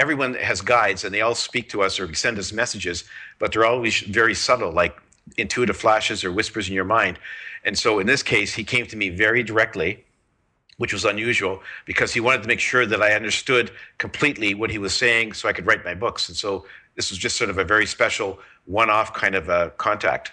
everyone 0.00 0.34
has 0.34 0.62
guides 0.62 1.04
and 1.04 1.14
they 1.14 1.20
all 1.20 1.34
speak 1.34 1.68
to 1.68 1.82
us 1.82 2.00
or 2.00 2.12
send 2.14 2.38
us 2.38 2.52
messages, 2.52 3.04
but 3.38 3.52
they're 3.52 3.66
always 3.66 4.00
very 4.00 4.34
subtle, 4.34 4.72
like 4.72 4.98
intuitive 5.36 5.76
flashes 5.76 6.24
or 6.24 6.32
whispers 6.32 6.68
in 6.68 6.74
your 6.74 6.86
mind. 6.86 7.18
And 7.64 7.78
so 7.78 7.98
in 7.98 8.06
this 8.06 8.22
case, 8.22 8.54
he 8.54 8.64
came 8.64 8.86
to 8.86 8.96
me 8.96 9.10
very 9.10 9.42
directly, 9.42 10.04
which 10.78 10.94
was 10.94 11.04
unusual 11.04 11.62
because 11.84 12.14
he 12.14 12.20
wanted 12.20 12.42
to 12.42 12.48
make 12.48 12.60
sure 12.60 12.86
that 12.86 13.02
I 13.02 13.12
understood 13.12 13.70
completely 13.98 14.54
what 14.54 14.70
he 14.70 14.78
was 14.78 14.94
saying 14.94 15.34
so 15.34 15.48
I 15.50 15.52
could 15.52 15.66
write 15.66 15.84
my 15.84 15.94
books. 15.94 16.28
And 16.28 16.36
so 16.36 16.64
this 16.96 17.10
was 17.10 17.18
just 17.18 17.36
sort 17.36 17.50
of 17.50 17.58
a 17.58 17.64
very 17.64 17.86
special 17.86 18.38
one-off 18.64 19.12
kind 19.12 19.34
of 19.34 19.50
a 19.50 19.70
contact. 19.76 20.32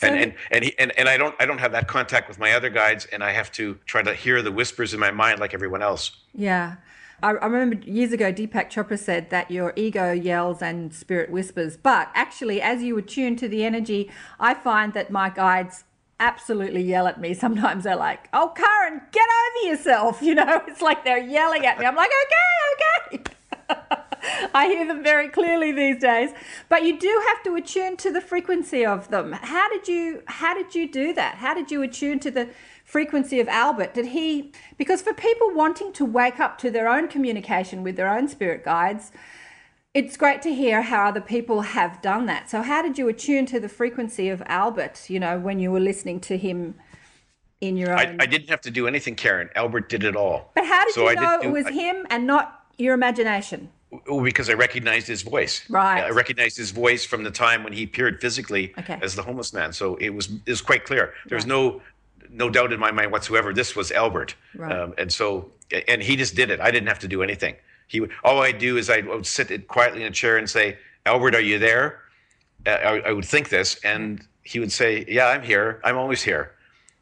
So 0.00 0.06
and 0.06 0.16
and 0.16 0.34
and, 0.52 0.64
he, 0.64 0.78
and 0.78 0.96
and 0.96 1.08
I 1.08 1.16
don't 1.16 1.34
I 1.40 1.44
don't 1.44 1.58
have 1.58 1.72
that 1.72 1.88
contact 1.88 2.28
with 2.28 2.38
my 2.38 2.52
other 2.52 2.70
guides, 2.70 3.06
and 3.06 3.24
I 3.24 3.32
have 3.32 3.50
to 3.52 3.76
try 3.84 4.00
to 4.00 4.14
hear 4.14 4.42
the 4.42 4.52
whispers 4.52 4.94
in 4.94 5.00
my 5.00 5.10
mind 5.10 5.40
like 5.40 5.54
everyone 5.54 5.82
else. 5.82 6.12
Yeah, 6.32 6.76
I, 7.22 7.30
I 7.30 7.46
remember 7.46 7.76
years 7.88 8.12
ago, 8.12 8.32
Deepak 8.32 8.70
Chopra 8.70 8.98
said 8.98 9.30
that 9.30 9.50
your 9.50 9.72
ego 9.76 10.12
yells 10.12 10.62
and 10.62 10.92
spirit 10.92 11.30
whispers. 11.30 11.76
But 11.76 12.10
actually, 12.14 12.60
as 12.62 12.82
you 12.82 12.96
attune 12.98 13.36
to 13.36 13.48
the 13.48 13.64
energy, 13.64 14.10
I 14.38 14.54
find 14.54 14.92
that 14.94 15.10
my 15.10 15.30
guides 15.30 15.84
absolutely 16.20 16.82
yell 16.82 17.06
at 17.06 17.20
me. 17.20 17.34
Sometimes 17.46 17.84
they're 17.84 17.96
like, 17.96 18.28
"Oh, 18.32 18.52
Karen, 18.54 19.02
get 19.12 19.26
over 19.26 19.70
yourself!" 19.70 20.22
You 20.28 20.34
know, 20.34 20.62
it's 20.66 20.82
like 20.82 21.04
they're 21.04 21.18
yelling 21.18 21.66
at 21.66 21.78
me. 21.78 21.86
I'm 21.86 21.96
like, 21.96 22.10
"Okay, 22.10 23.16
okay." 23.16 23.34
I 24.54 24.66
hear 24.66 24.86
them 24.86 25.02
very 25.02 25.28
clearly 25.28 25.72
these 25.72 26.00
days. 26.00 26.30
But 26.68 26.82
you 26.82 26.98
do 26.98 27.22
have 27.28 27.42
to 27.44 27.54
attune 27.54 27.96
to 27.98 28.12
the 28.12 28.20
frequency 28.20 28.84
of 28.84 29.08
them. 29.08 29.32
How 29.32 29.68
did 29.68 29.88
you 29.88 30.22
how 30.26 30.54
did 30.54 30.74
you 30.74 30.90
do 30.90 31.12
that? 31.14 31.36
How 31.36 31.54
did 31.54 31.70
you 31.70 31.82
attune 31.82 32.18
to 32.20 32.30
the 32.30 32.48
frequency 32.88 33.38
of 33.38 33.48
Albert? 33.48 33.92
Did 33.92 34.06
he, 34.06 34.50
because 34.78 35.02
for 35.02 35.12
people 35.12 35.50
wanting 35.52 35.92
to 35.92 36.04
wake 36.04 36.40
up 36.40 36.56
to 36.58 36.70
their 36.70 36.88
own 36.88 37.06
communication 37.06 37.82
with 37.82 37.96
their 37.96 38.08
own 38.08 38.28
spirit 38.28 38.64
guides, 38.64 39.12
it's 39.92 40.16
great 40.16 40.40
to 40.42 40.54
hear 40.54 40.82
how 40.82 41.08
other 41.08 41.20
people 41.20 41.60
have 41.60 42.00
done 42.00 42.26
that. 42.26 42.48
So, 42.48 42.62
how 42.62 42.82
did 42.82 42.98
you 42.98 43.08
attune 43.08 43.46
to 43.46 43.60
the 43.60 43.68
frequency 43.68 44.28
of 44.28 44.42
Albert, 44.46 45.10
you 45.10 45.18
know, 45.18 45.38
when 45.38 45.58
you 45.58 45.70
were 45.70 45.80
listening 45.80 46.20
to 46.20 46.36
him 46.36 46.74
in 47.60 47.76
your 47.76 47.92
own? 47.92 47.98
I, 47.98 48.16
I 48.20 48.26
didn't 48.26 48.48
have 48.48 48.60
to 48.62 48.70
do 48.70 48.86
anything, 48.86 49.16
Karen. 49.16 49.50
Albert 49.54 49.88
did 49.88 50.04
it 50.04 50.14
all. 50.14 50.52
But 50.54 50.66
how 50.66 50.84
did 50.84 50.94
so 50.94 51.08
you 51.08 51.16
know 51.16 51.38
do, 51.42 51.48
it 51.48 51.52
was 51.52 51.66
I, 51.66 51.72
him 51.72 52.06
and 52.10 52.26
not 52.26 52.64
your 52.78 52.94
imagination? 52.94 53.70
because 54.22 54.50
I 54.50 54.52
recognized 54.52 55.06
his 55.06 55.22
voice. 55.22 55.68
Right. 55.70 56.04
I 56.04 56.10
recognized 56.10 56.58
his 56.58 56.72
voice 56.72 57.06
from 57.06 57.24
the 57.24 57.30
time 57.30 57.64
when 57.64 57.72
he 57.72 57.84
appeared 57.84 58.20
physically 58.20 58.74
okay. 58.78 58.98
as 59.00 59.14
the 59.14 59.22
homeless 59.22 59.54
man. 59.54 59.72
So 59.72 59.96
it 59.96 60.10
was 60.10 60.28
it 60.44 60.50
was 60.50 60.60
quite 60.60 60.84
clear. 60.84 61.14
There 61.26 61.36
was 61.36 61.44
right. 61.44 61.48
no 61.48 61.80
no 62.30 62.50
doubt 62.50 62.72
in 62.72 62.80
my 62.80 62.90
mind 62.90 63.12
whatsoever. 63.12 63.52
This 63.52 63.74
was 63.76 63.92
Albert, 63.92 64.34
right. 64.54 64.72
um, 64.72 64.94
and 64.98 65.12
so 65.12 65.50
and 65.86 66.02
he 66.02 66.16
just 66.16 66.34
did 66.34 66.50
it. 66.50 66.60
I 66.60 66.70
didn't 66.70 66.88
have 66.88 66.98
to 67.00 67.08
do 67.08 67.22
anything. 67.22 67.56
He 67.86 68.00
would, 68.00 68.10
all 68.22 68.42
I 68.42 68.52
do 68.52 68.76
is 68.76 68.90
I 68.90 69.00
would 69.00 69.26
sit 69.26 69.68
quietly 69.68 70.02
in 70.02 70.08
a 70.08 70.10
chair 70.10 70.36
and 70.36 70.48
say, 70.48 70.78
"Albert, 71.06 71.34
are 71.34 71.40
you 71.40 71.58
there?" 71.58 72.00
Uh, 72.66 72.70
I, 72.70 72.98
I 73.08 73.12
would 73.12 73.24
think 73.24 73.48
this, 73.48 73.76
and 73.84 74.26
he 74.42 74.60
would 74.60 74.72
say, 74.72 75.04
"Yeah, 75.08 75.28
I'm 75.28 75.42
here. 75.42 75.80
I'm 75.84 75.96
always 75.96 76.22
here. 76.22 76.52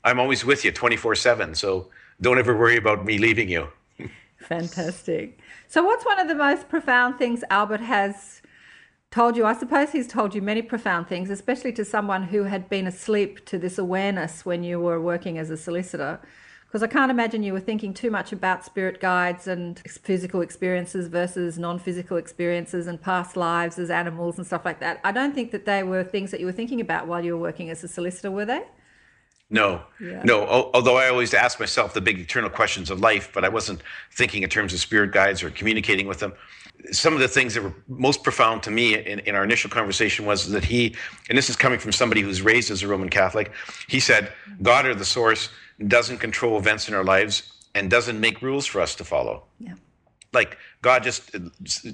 I'm 0.05 0.21
always 0.21 0.45
with 0.45 0.65
you, 0.65 0.73
24/7. 0.73 1.57
So 1.57 1.91
don't 2.21 2.39
ever 2.39 2.57
worry 2.57 2.77
about 2.77 3.05
me 3.05 3.19
leaving 3.19 3.49
you." 3.49 3.69
Fantastic. 4.39 5.39
So, 5.69 5.85
what's 5.85 6.05
one 6.05 6.21
of 6.21 6.29
the 6.29 6.35
most 6.35 6.69
profound 6.69 7.19
things 7.19 7.43
Albert 7.51 7.81
has 7.81 8.43
told 9.17 9.35
you? 9.35 9.47
I 9.47 9.55
suppose 9.55 9.93
he's 9.93 10.07
told 10.07 10.35
you 10.35 10.43
many 10.43 10.61
profound 10.61 11.09
things, 11.09 11.31
especially 11.31 11.73
to 11.73 11.87
someone 11.87 12.25
who 12.25 12.43
had 12.43 12.69
been 12.69 12.87
asleep 12.87 13.47
to 13.47 13.59
this 13.59 13.79
awareness 13.79 14.45
when 14.45 14.63
you 14.63 14.79
were 14.79 15.01
working 15.01 15.39
as 15.39 15.49
a 15.49 15.57
solicitor. 15.57 16.21
Because 16.67 16.83
I 16.83 16.87
can't 16.87 17.11
imagine 17.11 17.43
you 17.43 17.55
were 17.55 17.61
thinking 17.61 17.95
too 17.95 18.11
much 18.11 18.31
about 18.33 18.67
spirit 18.67 19.01
guides 19.01 19.47
and 19.47 19.79
physical 19.79 20.43
experiences 20.43 21.09
versus 21.09 21.59
non 21.59 21.79
physical 21.79 22.19
experiences 22.19 22.87
and 22.87 23.01
past 23.01 23.39
lives 23.39 23.79
as 23.79 23.89
animals 23.89 24.37
and 24.37 24.47
stuff 24.47 24.67
like 24.67 24.81
that. 24.81 25.01
I 25.03 25.13
don't 25.13 25.35
think 25.35 25.51
that 25.53 25.65
they 25.65 25.83
were 25.83 26.05
things 26.05 26.31
that 26.33 26.41
you 26.41 26.45
were 26.45 26.53
thinking 26.61 26.83
about 26.83 27.07
while 27.07 27.25
you 27.25 27.33
were 27.33 27.41
working 27.41 27.71
as 27.71 27.83
a 27.83 27.89
solicitor, 27.89 28.31
were 28.31 28.45
they? 28.45 28.65
No, 29.49 29.81
yeah. 29.99 30.23
no. 30.25 30.45
Although 30.75 30.99
I 30.99 31.09
always 31.09 31.33
ask 31.33 31.59
myself 31.59 31.95
the 31.95 32.03
big 32.03 32.19
eternal 32.19 32.51
questions 32.51 32.91
of 32.91 33.01
life, 33.01 33.31
but 33.33 33.45
I 33.47 33.49
wasn't 33.49 33.81
thinking 34.11 34.43
in 34.43 34.51
terms 34.51 34.75
of 34.75 34.81
spirit 34.81 35.13
guides 35.13 35.43
or 35.43 35.51
communicating 35.51 36.07
with 36.07 36.19
them. 36.19 36.35
Some 36.93 37.15
of 37.15 37.21
the 37.21 37.29
things 37.29 37.55
that 37.55 37.63
were 37.63 37.75
most 37.89 38.23
profound 38.23 38.63
to 38.65 38.71
me 38.71 38.95
in, 38.95 39.19
in 39.21 39.35
our 39.35 39.45
initial 39.45 39.71
conversation 39.71 40.25
was 40.25 40.51
that 40.51 40.65
he, 40.65 40.95
and 41.29 41.37
this 41.37 41.51
is 41.51 41.57
coming 41.57 41.79
from 41.79 41.93
somebody 41.93 42.21
who's 42.21 42.43
raised 42.43 42.71
as 42.71 42.83
a 42.83 42.89
Roman 42.89 43.09
Catholic, 43.09 43.51
he 43.89 44.01
said, 44.01 44.33
God 44.63 44.87
or 44.87 44.95
the 44.95 45.05
source 45.05 45.49
doesn't 45.89 46.19
control 46.19 46.59
events 46.59 46.89
in 46.89 46.95
our 46.95 47.05
lives 47.05 47.53
and 47.75 47.91
doesn't 47.91 48.19
make 48.21 48.41
rules 48.41 48.67
for 48.67 48.81
us 48.81 48.95
to 48.95 49.05
follow. 49.05 49.45
Yeah. 49.59 49.75
Like 50.33 50.59
God 50.83 51.03
just 51.03 51.35
uh, 51.35 51.39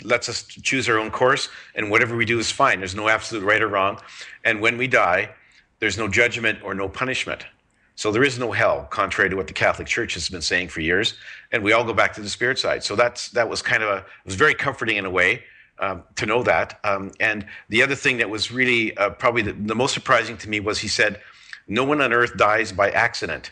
lets 0.05 0.29
us 0.29 0.45
choose 0.45 0.89
our 0.89 0.99
own 0.99 1.11
course, 1.11 1.49
and 1.75 1.91
whatever 1.91 2.17
we 2.17 2.25
do 2.25 2.39
is 2.39 2.51
fine. 2.51 2.79
There's 2.79 2.95
no 2.95 3.09
absolute 3.09 3.45
right 3.45 3.63
or 3.63 3.69
wrong. 3.69 4.01
And 4.45 4.61
when 4.61 4.79
we 4.79 4.87
die, 4.87 5.31
there's 5.79 5.99
no 5.99 6.09
judgment 6.09 6.63
or 6.63 6.75
no 6.75 6.89
punishment. 6.89 7.45
So 7.95 8.11
there 8.11 8.25
is 8.25 8.39
no 8.39 8.53
hell, 8.53 8.87
contrary 8.91 9.31
to 9.31 9.37
what 9.37 9.47
the 9.47 9.53
Catholic 9.53 9.87
Church 9.87 10.15
has 10.15 10.29
been 10.29 10.43
saying 10.43 10.69
for 10.69 10.81
years. 10.81 11.15
And 11.53 11.63
we 11.63 11.73
all 11.73 11.85
go 11.85 11.93
back 11.93 12.13
to 12.15 12.21
the 12.21 12.29
spirit 12.29 12.59
side. 12.59 12.83
So 12.83 12.97
that's 12.97 13.29
that 13.31 13.49
was 13.49 13.63
kind 13.63 13.83
of 13.83 13.91
a 13.91 13.97
it 13.99 14.25
was 14.25 14.35
very 14.35 14.55
comforting 14.55 14.97
in 14.97 15.05
a 15.05 15.11
way 15.11 15.45
um, 15.79 16.05
to 16.17 16.27
know 16.27 16.43
that. 16.43 16.79
Um, 16.85 17.13
and 17.21 17.47
the 17.69 17.83
other 17.83 17.95
thing 17.95 18.19
that 18.19 18.31
was 18.31 18.51
really 18.51 18.97
uh, 18.97 19.11
probably 19.11 19.43
the, 19.43 19.53
the, 19.53 19.75
most 19.75 19.93
surprising 19.93 20.37
to 20.39 20.49
me 20.49 20.61
was 20.61 20.79
he 20.79 20.89
said, 20.89 21.21
"No 21.69 21.85
one 21.85 22.01
on 22.01 22.13
earth 22.13 22.37
dies 22.37 22.73
by 22.73 22.91
accident. 22.91 23.51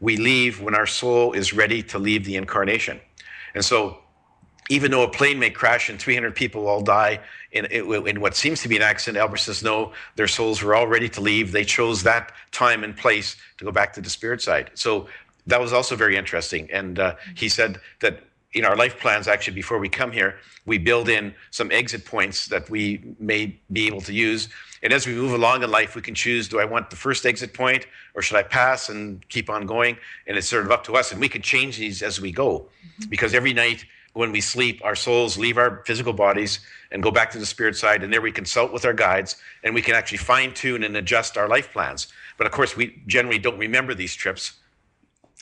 We 0.00 0.16
leave 0.16 0.62
when 0.62 0.74
our 0.74 0.86
soul 0.86 1.32
is 1.32 1.52
ready 1.52 1.82
to 1.84 1.98
leave 1.98 2.24
the 2.24 2.36
incarnation." 2.36 3.00
And 3.54 3.64
so 3.64 3.98
even 4.68 4.90
though 4.90 5.02
a 5.02 5.10
plane 5.10 5.38
may 5.38 5.50
crash 5.50 5.88
and 5.88 5.98
300 5.98 6.34
people 6.34 6.66
all 6.66 6.82
die 6.82 7.20
in, 7.52 7.64
in, 7.66 8.20
what 8.20 8.36
seems 8.36 8.60
to 8.62 8.68
be 8.68 8.76
an 8.76 8.82
accident, 8.82 9.20
Albert 9.20 9.38
says, 9.38 9.62
no, 9.62 9.92
their 10.16 10.28
souls 10.28 10.62
were 10.62 10.74
all 10.74 10.86
ready 10.86 11.08
to 11.08 11.20
leave. 11.20 11.52
They 11.52 11.64
chose 11.64 12.02
that 12.02 12.32
time 12.52 12.84
and 12.84 12.96
place 12.96 13.36
to 13.56 13.64
go 13.64 13.72
back 13.72 13.92
to 13.94 14.00
the 14.00 14.10
spirit 14.10 14.42
side. 14.42 14.70
So 14.74 15.08
that 15.46 15.60
was 15.60 15.72
also 15.72 15.96
very 15.96 16.16
interesting. 16.16 16.70
And 16.70 16.98
uh, 16.98 17.14
he 17.34 17.48
said 17.48 17.80
that 18.00 18.20
in 18.52 18.64
our 18.64 18.76
life 18.76 18.98
plans, 18.98 19.28
actually, 19.28 19.54
before 19.54 19.78
we 19.78 19.88
come 19.88 20.12
here, 20.12 20.36
we 20.66 20.78
build 20.78 21.08
in 21.08 21.34
some 21.50 21.70
exit 21.72 22.04
points 22.04 22.46
that 22.46 22.68
we 22.68 23.14
may 23.18 23.58
be 23.72 23.86
able 23.86 24.02
to 24.02 24.12
use. 24.12 24.48
And 24.82 24.92
as 24.92 25.06
we 25.06 25.14
move 25.14 25.32
along 25.32 25.62
in 25.62 25.70
life, 25.70 25.94
we 25.94 26.02
can 26.02 26.14
choose 26.14 26.48
do 26.48 26.60
I 26.60 26.64
want 26.64 26.90
the 26.90 26.96
first 26.96 27.26
exit 27.26 27.54
point 27.54 27.86
or 28.14 28.22
should 28.22 28.36
I 28.36 28.42
pass 28.42 28.90
and 28.90 29.26
keep 29.28 29.50
on 29.50 29.66
going? 29.66 29.96
And 30.26 30.36
it's 30.36 30.48
sort 30.48 30.64
of 30.64 30.70
up 30.70 30.84
to 30.84 30.96
us. 30.96 31.12
And 31.12 31.20
we 31.20 31.28
can 31.28 31.42
change 31.42 31.78
these 31.78 32.02
as 32.02 32.20
we 32.20 32.30
go 32.30 32.60
mm-hmm. 32.60 33.10
because 33.10 33.34
every 33.34 33.52
night 33.52 33.84
when 34.12 34.32
we 34.32 34.40
sleep, 34.40 34.80
our 34.84 34.96
souls 34.96 35.38
leave 35.38 35.58
our 35.58 35.82
physical 35.86 36.12
bodies 36.12 36.60
and 36.90 37.02
go 37.02 37.10
back 37.10 37.30
to 37.30 37.38
the 37.38 37.46
spirit 37.46 37.76
side. 37.76 38.02
And 38.02 38.12
there 38.12 38.20
we 38.20 38.32
consult 38.32 38.72
with 38.72 38.84
our 38.84 38.92
guides 38.92 39.36
and 39.62 39.74
we 39.74 39.82
can 39.82 39.94
actually 39.94 40.18
fine 40.18 40.54
tune 40.54 40.82
and 40.82 40.96
adjust 40.96 41.36
our 41.36 41.48
life 41.48 41.72
plans. 41.72 42.08
But 42.36 42.46
of 42.46 42.52
course, 42.52 42.76
we 42.76 43.02
generally 43.06 43.38
don't 43.38 43.58
remember 43.58 43.94
these 43.94 44.14
trips 44.14 44.54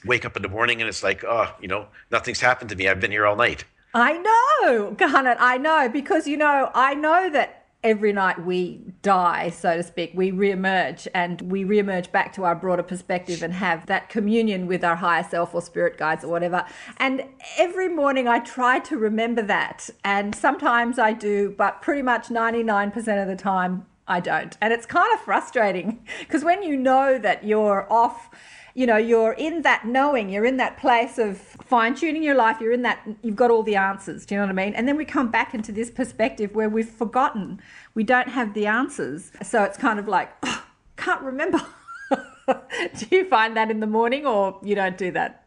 wake 0.05 0.24
up 0.24 0.37
in 0.37 0.42
the 0.42 0.48
morning 0.48 0.81
and 0.81 0.88
it's 0.88 1.02
like, 1.02 1.24
oh, 1.24 1.55
you 1.61 1.68
know, 1.68 1.87
nothing's 2.11 2.40
happened 2.40 2.70
to 2.70 2.76
me. 2.76 2.88
I've 2.88 3.00
been 3.00 3.11
here 3.11 3.26
all 3.26 3.37
night. 3.37 3.64
I 3.94 4.18
know, 4.18 4.90
Garnet, 4.92 5.38
I 5.40 5.57
know, 5.57 5.88
because, 5.88 6.26
you 6.26 6.37
know, 6.37 6.70
I 6.74 6.94
know 6.94 7.31
that 7.31 7.65
every 7.87 8.12
night 8.12 8.44
we 8.44 8.81
die, 9.03 9.49
so 9.49 9.77
to 9.77 9.83
speak, 9.83 10.11
we 10.12 10.33
reemerge 10.33 11.07
and 11.14 11.40
we 11.42 11.64
reemerge 11.64 12.11
back 12.11 12.33
to 12.33 12.42
our 12.42 12.57
broader 12.57 12.83
perspective 12.83 13.44
and 13.44 13.55
have 13.55 13.87
that 13.87 14.09
communion 14.09 14.66
with 14.66 14.83
our 14.83 14.96
higher 14.96 15.22
self 15.22 15.55
or 15.55 15.62
spirit 15.62 15.96
guides 15.96 16.25
or 16.25 16.29
whatever. 16.29 16.64
And 16.96 17.22
every 17.57 17.88
morning 17.88 18.27
I 18.27 18.40
try 18.40 18.81
to 18.81 18.99
remember 18.99 19.40
that. 19.42 19.88
And 20.05 20.35
sometimes 20.35 20.99
I 20.99 21.12
do, 21.12 21.55
but 21.57 21.81
pretty 21.81 22.03
much 22.03 22.27
99% 22.27 23.22
of 23.22 23.29
the 23.29 23.37
time 23.37 23.87
I 24.09 24.18
don't. 24.18 24.59
And 24.61 24.72
it's 24.72 24.85
kind 24.87 25.12
of 25.14 25.20
frustrating 25.20 26.05
because 26.18 26.42
when 26.42 26.64
you 26.64 26.77
know 26.77 27.18
that 27.18 27.44
you're 27.44 27.87
off 27.88 28.31
you 28.77 28.87
know, 28.87 28.99
you're 28.99 29.33
in 29.33 29.62
that 29.62 29.87
knowing, 29.87 30.29
you're 30.29 30.45
in 30.45 30.59
that 30.59 30.77
place 30.77 31.17
of 31.17 31.39
fine 31.39 31.95
tuning 31.95 32.23
your 32.23 32.35
life, 32.35 32.61
you're 32.61 32.73
in 32.73 32.83
that, 32.83 33.01
you've 33.23 33.35
got 33.35 33.51
all 33.51 33.62
the 33.62 33.75
answers. 33.75 34.27
Do 34.27 34.35
you 34.35 34.39
know 34.39 34.47
what 34.47 34.51
I 34.51 34.65
mean? 34.67 34.75
And 34.75 34.87
then 34.87 34.99
we 34.99 35.07
come 35.07 35.31
back 35.31 35.55
into 35.55 35.73
this 35.73 35.91
perspective 35.91 36.55
where 36.55 36.69
we've 36.69 36.87
forgotten, 36.87 37.59
we 37.95 38.05
don't 38.05 38.29
have 38.29 38.53
the 38.53 38.67
answers. 38.67 39.33
So 39.43 39.65
it's 39.65 39.79
kind 39.79 39.99
of 39.99 40.09
like, 40.09 40.31
oh, 40.43 40.62
can't 40.99 41.23
remember. 41.23 41.59
do 42.11 43.07
you 43.11 43.25
find 43.31 43.57
that 43.57 43.71
in 43.71 43.81
the 43.81 43.87
morning 43.87 44.27
or 44.27 44.61
you 44.62 44.75
don't 44.75 44.99
do 44.99 45.11
that? 45.12 45.47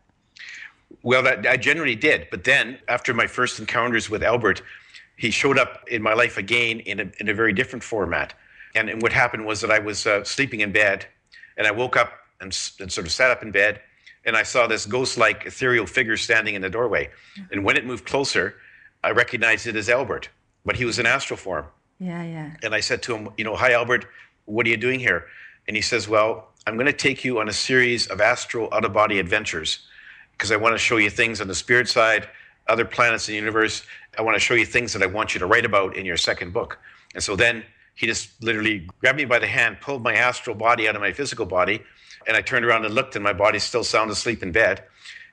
Well, 1.03 1.21
that, 1.21 1.45
I 1.45 1.55
generally 1.55 1.95
did. 1.95 2.29
But 2.31 2.45
then 2.45 2.79
after 2.87 3.13
my 3.13 3.27
first 3.27 3.59
encounters 3.59 4.09
with 4.09 4.23
Albert, 4.23 4.63
he 5.17 5.29
showed 5.29 5.59
up 5.59 5.87
in 5.87 6.01
my 6.01 6.15
life 6.15 6.39
again 6.39 6.79
in 6.79 6.99
a, 6.99 7.11
in 7.19 7.29
a 7.29 7.35
very 7.35 7.53
different 7.53 7.83
format. 7.83 8.33
And, 8.73 8.89
and 8.89 9.03
what 9.03 9.13
happened 9.13 9.45
was 9.45 9.61
that 9.61 9.69
I 9.69 9.77
was 9.77 10.07
uh, 10.07 10.23
sleeping 10.23 10.61
in 10.61 10.71
bed 10.71 11.05
and 11.57 11.67
I 11.67 11.71
woke 11.71 11.95
up 11.95 12.13
and, 12.41 12.57
and 12.79 12.91
sort 12.91 13.05
of 13.05 13.11
sat 13.11 13.31
up 13.31 13.43
in 13.43 13.51
bed, 13.51 13.81
and 14.25 14.35
I 14.35 14.43
saw 14.43 14.67
this 14.67 14.85
ghost-like 14.85 15.45
ethereal 15.45 15.85
figure 15.85 16.17
standing 16.17 16.55
in 16.55 16.61
the 16.61 16.69
doorway. 16.69 17.05
Mm-hmm. 17.05 17.53
And 17.53 17.65
when 17.65 17.77
it 17.77 17.85
moved 17.85 18.05
closer, 18.05 18.55
I 19.03 19.11
recognized 19.11 19.67
it 19.67 19.75
as 19.75 19.89
Albert, 19.89 20.29
but 20.65 20.75
he 20.75 20.85
was 20.85 20.99
in 20.99 21.05
astral 21.05 21.37
form. 21.37 21.65
Yeah, 21.99 22.23
yeah. 22.23 22.51
And 22.63 22.73
I 22.75 22.79
said 22.79 23.01
to 23.03 23.15
him, 23.15 23.29
you 23.37 23.43
know, 23.43 23.55
hi 23.55 23.73
Albert, 23.73 24.05
what 24.45 24.65
are 24.65 24.69
you 24.69 24.77
doing 24.77 24.99
here? 24.99 25.25
And 25.67 25.75
he 25.75 25.81
says, 25.81 26.07
well, 26.07 26.49
I'm 26.65 26.75
going 26.75 26.87
to 26.87 26.93
take 26.93 27.23
you 27.23 27.39
on 27.39 27.49
a 27.49 27.53
series 27.53 28.07
of 28.07 28.21
astral 28.21 28.69
out-of-body 28.73 29.19
adventures 29.19 29.79
because 30.33 30.51
I 30.51 30.55
want 30.55 30.73
to 30.73 30.77
show 30.77 30.97
you 30.97 31.09
things 31.09 31.41
on 31.41 31.47
the 31.47 31.55
spirit 31.55 31.87
side, 31.87 32.27
other 32.67 32.85
planets 32.85 33.27
in 33.27 33.33
the 33.33 33.39
universe. 33.39 33.85
I 34.17 34.21
want 34.21 34.35
to 34.35 34.39
show 34.39 34.53
you 34.53 34.65
things 34.65 34.93
that 34.93 35.03
I 35.03 35.05
want 35.05 35.33
you 35.33 35.39
to 35.39 35.45
write 35.45 35.65
about 35.65 35.95
in 35.95 36.05
your 36.05 36.17
second 36.17 36.53
book. 36.53 36.79
And 37.13 37.23
so 37.23 37.35
then 37.35 37.63
he 37.95 38.05
just 38.05 38.41
literally 38.43 38.87
grabbed 38.99 39.17
me 39.17 39.25
by 39.25 39.39
the 39.39 39.47
hand, 39.47 39.81
pulled 39.81 40.03
my 40.03 40.13
astral 40.13 40.55
body 40.55 40.87
out 40.87 40.95
of 40.95 41.01
my 41.01 41.11
physical 41.11 41.45
body, 41.45 41.81
and 42.29 42.37
I 42.37 42.41
turned 42.41 42.63
around 42.63 42.85
and 42.85 42.93
looked, 42.93 43.15
and 43.15 43.23
my 43.23 43.33
body's 43.33 43.63
still 43.63 43.83
sound 43.83 44.11
asleep 44.11 44.43
in 44.43 44.51
bed. 44.51 44.83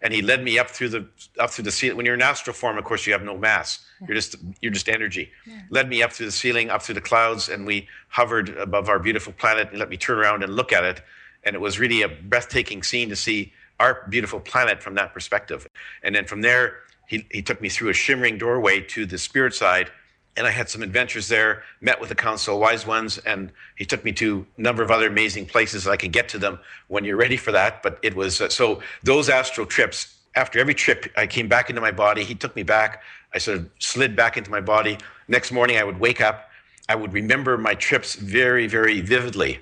And 0.01 0.15
he 0.15 0.23
led 0.23 0.43
me 0.43 0.59
up 0.59 0.71
through 0.71 0.89
the 0.89 1.07
up 1.39 1.51
through 1.51 1.65
the 1.65 1.71
ceiling. 1.71 1.99
When 1.99 2.07
you're 2.07 2.15
in 2.15 2.23
astral 2.23 2.55
form, 2.55 2.79
of 2.79 2.85
course, 2.85 3.07
you 3.07 3.13
have 3.13 3.23
no 3.23 3.37
mass. 3.37 3.85
Yeah. 4.01 4.07
You're 4.09 4.15
just 4.15 4.37
you're 4.63 4.73
just 4.73 4.89
energy. 4.89 5.31
Yeah. 5.47 5.61
Led 5.71 5.89
me 5.91 6.03
up 6.03 6.13
through 6.13 6.27
the 6.27 6.33
ceiling, 6.33 6.71
up 6.71 6.83
through 6.83 6.95
the 6.95 7.03
clouds, 7.03 7.51
and 7.51 7.67
we 7.67 7.87
hovered 8.09 8.49
above 8.57 8.89
our 8.89 8.99
beautiful 8.99 9.35
planet. 9.35 9.69
And 9.71 9.79
let 9.79 9.91
me 9.91 9.99
turn 9.99 10.19
around 10.19 10.43
and 10.43 10.57
look 10.57 10.73
at 10.73 10.85
it. 10.85 11.03
And 11.45 11.55
it 11.55 11.61
was 11.61 11.79
really 11.79 12.01
a 12.01 12.09
breathtaking 12.09 12.83
scene 12.83 13.11
to 13.11 13.17
see 13.17 13.53
our 13.79 14.07
beautiful 14.09 14.41
planet 14.41 14.83
from 14.83 14.95
that 14.95 15.13
perspective. 15.13 15.69
And 16.03 16.15
then 16.15 16.25
from 16.25 16.41
there, 16.41 16.79
he, 17.07 17.27
he 17.31 17.43
took 17.43 17.61
me 17.61 17.69
through 17.69 17.91
a 17.91 17.95
shimmering 17.95 18.39
doorway 18.39 18.81
to 18.81 19.05
the 19.05 19.19
spirit 19.19 19.55
side 19.55 19.91
and 20.37 20.47
I 20.47 20.51
had 20.51 20.69
some 20.69 20.83
adventures 20.83 21.29
there, 21.29 21.63
met 21.81 21.99
with 21.99 22.11
the 22.11 22.15
Council 22.15 22.55
of 22.55 22.61
Wise 22.61 22.87
Ones, 22.87 23.19
and 23.19 23.51
he 23.77 23.85
took 23.85 24.05
me 24.05 24.13
to 24.13 24.47
a 24.59 24.61
number 24.61 24.83
of 24.83 24.91
other 24.91 25.07
amazing 25.07 25.47
places. 25.47 25.89
I 25.89 25.97
can 25.97 26.11
get 26.11 26.29
to 26.31 26.39
them 26.39 26.59
when 26.89 27.05
you're 27.05 27.17
ready 27.17 27.39
for 27.39 27.53
that. 27.53 27.83
But 27.83 27.99
it 28.03 28.15
was 28.15 28.41
uh, 28.41 28.51
so 28.51 28.83
those 29.03 29.29
astral 29.29 29.67
trips, 29.67 30.15
after 30.35 30.59
every 30.59 30.75
trip, 30.75 31.11
I 31.17 31.27
came 31.27 31.49
back 31.49 31.71
into 31.71 31.81
my 31.81 31.91
body. 31.91 32.23
He 32.23 32.35
took 32.35 32.55
me 32.55 32.63
back. 32.63 33.03
I 33.33 33.39
sort 33.39 33.59
of 33.59 33.71
slid 33.79 34.15
back 34.15 34.37
into 34.37 34.51
my 34.51 34.61
body. 34.61 34.99
Next 35.29 35.53
morning, 35.53 35.79
I 35.79 35.85
would 35.85 35.99
wake 35.99 36.21
up. 36.21 36.51
I 36.89 36.95
would 36.95 37.13
remember 37.13 37.57
my 37.57 37.75
trips 37.75 38.15
very, 38.15 38.67
very 38.67 39.01
vividly. 39.01 39.61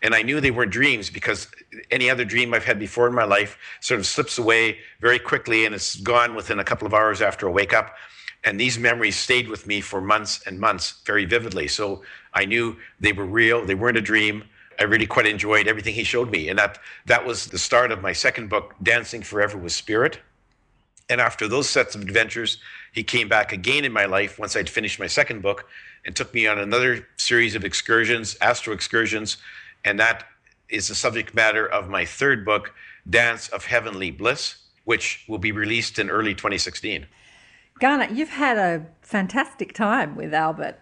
And 0.00 0.14
I 0.14 0.22
knew 0.22 0.40
they 0.40 0.50
weren't 0.50 0.70
dreams 0.70 1.10
because 1.10 1.48
any 1.90 2.08
other 2.08 2.24
dream 2.24 2.54
I've 2.54 2.64
had 2.64 2.78
before 2.78 3.08
in 3.08 3.14
my 3.14 3.24
life 3.24 3.58
sort 3.80 3.98
of 3.98 4.06
slips 4.06 4.38
away 4.38 4.78
very 5.00 5.18
quickly 5.18 5.64
and 5.64 5.74
it's 5.74 5.96
gone 5.96 6.34
within 6.34 6.58
a 6.58 6.64
couple 6.64 6.86
of 6.86 6.94
hours 6.94 7.22
after 7.22 7.48
I 7.48 7.52
wake 7.52 7.72
up 7.72 7.94
and 8.44 8.60
these 8.60 8.78
memories 8.78 9.16
stayed 9.16 9.48
with 9.48 9.66
me 9.66 9.80
for 9.80 10.00
months 10.00 10.42
and 10.46 10.60
months 10.60 11.00
very 11.06 11.24
vividly. 11.24 11.66
So 11.66 12.02
i 12.34 12.44
knew 12.44 12.76
they 13.00 13.12
were 13.12 13.24
real 13.26 13.64
they 13.64 13.74
weren't 13.74 13.96
a 13.96 14.02
dream. 14.02 14.44
I 14.78 14.84
really 14.84 15.06
quite 15.06 15.26
enjoyed 15.26 15.66
everything 15.66 15.94
he 15.94 16.04
showed 16.04 16.30
me. 16.30 16.48
And 16.48 16.58
that 16.58 16.78
that 17.06 17.24
was 17.24 17.46
the 17.46 17.58
start 17.58 17.90
of 17.90 18.02
my 18.02 18.12
second 18.12 18.48
book 18.48 18.74
dancing 18.82 19.22
forever 19.22 19.56
with 19.56 19.72
spirit. 19.72 20.20
And 21.08 21.20
after 21.20 21.48
those 21.48 21.68
sets 21.68 21.94
of 21.94 22.02
adventures 22.02 22.58
he 22.92 23.02
came 23.02 23.28
back 23.28 23.52
again 23.52 23.84
in 23.84 23.92
my 23.92 24.04
life 24.04 24.38
once 24.38 24.56
i'd 24.56 24.70
finished 24.70 25.00
my 25.00 25.06
second 25.06 25.42
book 25.42 25.66
and 26.04 26.14
took 26.14 26.32
me 26.34 26.46
on 26.46 26.58
another 26.58 27.08
series 27.16 27.54
of 27.54 27.64
excursions 27.64 28.36
astro 28.40 28.74
excursions. 28.74 29.38
And 29.86 29.98
that 30.00 30.24
is 30.68 30.88
the 30.88 30.94
subject 30.94 31.34
matter 31.34 31.66
of 31.66 31.88
my 31.88 32.04
third 32.04 32.44
book 32.44 32.74
dance 33.08 33.48
of 33.48 33.64
heavenly 33.64 34.10
bliss 34.10 34.56
which 34.84 35.24
will 35.28 35.38
be 35.38 35.52
released 35.52 35.98
in 35.98 36.10
early 36.10 36.34
2016 36.34 37.06
Garnet, 37.80 38.12
you've 38.12 38.30
had 38.30 38.56
a 38.56 38.86
fantastic 39.02 39.74
time 39.74 40.14
with 40.14 40.32
Albert. 40.32 40.78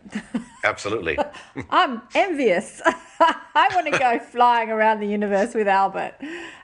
Absolutely. 0.63 1.19
I'm 1.71 2.03
envious. 2.15 2.83
I 3.21 3.69
want 3.75 3.93
to 3.93 3.99
go 3.99 4.19
flying 4.31 4.71
around 4.71 5.01
the 5.01 5.07
universe 5.07 5.55
with 5.55 5.69
Albert. 5.69 6.15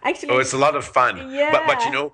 Actually, 0.02 0.30
oh, 0.30 0.38
it's 0.38 0.52
a 0.52 0.58
lot 0.58 0.76
of 0.76 0.84
fun. 0.84 1.30
Yeah. 1.30 1.50
But, 1.50 1.66
but 1.66 1.84
you 1.84 1.90
know, 1.90 2.12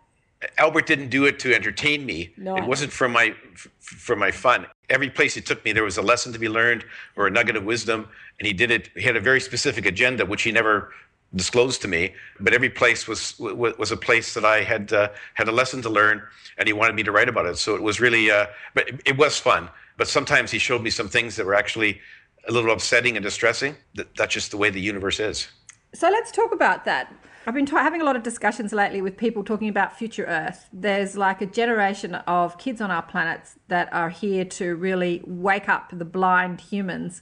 Albert 0.59 0.87
didn't 0.87 1.09
do 1.09 1.24
it 1.24 1.38
to 1.40 1.55
entertain 1.55 2.07
me. 2.07 2.33
No. 2.37 2.57
It 2.57 2.64
wasn't 2.64 2.92
for 2.92 3.09
my 3.09 3.35
for 3.81 4.14
my 4.14 4.31
fun. 4.31 4.66
Every 4.90 5.11
place 5.11 5.35
he 5.35 5.40
took 5.40 5.64
me, 5.64 5.72
there 5.72 5.85
was 5.85 5.96
a 5.96 6.03
lesson 6.03 6.33
to 6.35 6.38
be 6.38 6.48
learned 6.48 6.85
or 7.16 7.27
a 7.27 7.31
nugget 7.31 7.57
of 7.57 7.64
wisdom, 7.64 8.09
and 8.38 8.46
he 8.46 8.53
did 8.53 8.70
it. 8.70 8.90
He 8.94 9.03
had 9.03 9.16
a 9.16 9.20
very 9.20 9.40
specific 9.40 9.87
agenda, 9.87 10.24
which 10.27 10.42
he 10.42 10.53
never 10.53 10.92
disclosed 11.34 11.82
to 11.82 11.88
me. 11.88 12.14
But 12.40 12.54
every 12.54 12.70
place 12.70 13.06
was 13.06 13.38
was 13.38 13.90
a 13.90 13.96
place 13.96 14.34
that 14.34 14.44
I 14.44 14.62
had 14.62 14.92
uh, 14.92 15.08
had 15.34 15.48
a 15.48 15.52
lesson 15.52 15.82
to 15.82 15.90
learn, 15.90 16.22
and 16.58 16.66
he 16.66 16.72
wanted 16.72 16.94
me 16.94 17.02
to 17.04 17.12
write 17.12 17.28
about 17.28 17.46
it. 17.46 17.58
So 17.58 17.74
it 17.74 17.82
was 17.82 18.00
really, 18.00 18.30
uh, 18.30 18.46
but 18.74 18.88
it, 19.04 19.16
was 19.16 19.38
fun. 19.38 19.68
But 19.96 20.08
sometimes 20.08 20.50
he 20.50 20.58
showed 20.58 20.82
me 20.82 20.90
some 20.90 21.08
things 21.08 21.36
that 21.36 21.46
were 21.46 21.54
actually 21.54 22.00
a 22.48 22.52
little 22.52 22.72
upsetting 22.72 23.16
and 23.16 23.22
distressing. 23.22 23.76
That, 23.94 24.14
that's 24.16 24.34
just 24.34 24.50
the 24.50 24.56
way 24.56 24.70
the 24.70 24.80
universe 24.80 25.20
is. 25.20 25.48
So 25.94 26.10
let's 26.10 26.32
talk 26.32 26.52
about 26.52 26.84
that. 26.84 27.14
I've 27.46 27.54
been 27.54 27.66
t- 27.66 27.76
having 27.76 28.00
a 28.00 28.04
lot 28.04 28.16
of 28.16 28.22
discussions 28.22 28.72
lately 28.72 29.02
with 29.02 29.18
people 29.18 29.44
talking 29.44 29.68
about 29.68 29.96
future 29.96 30.24
Earth. 30.24 30.66
There's 30.72 31.14
like 31.14 31.42
a 31.42 31.46
generation 31.46 32.14
of 32.14 32.56
kids 32.56 32.80
on 32.80 32.90
our 32.90 33.02
planet 33.02 33.42
that 33.68 33.92
are 33.92 34.08
here 34.08 34.46
to 34.46 34.74
really 34.76 35.22
wake 35.26 35.68
up 35.68 35.90
the 35.92 36.06
blind 36.06 36.62
humans 36.62 37.20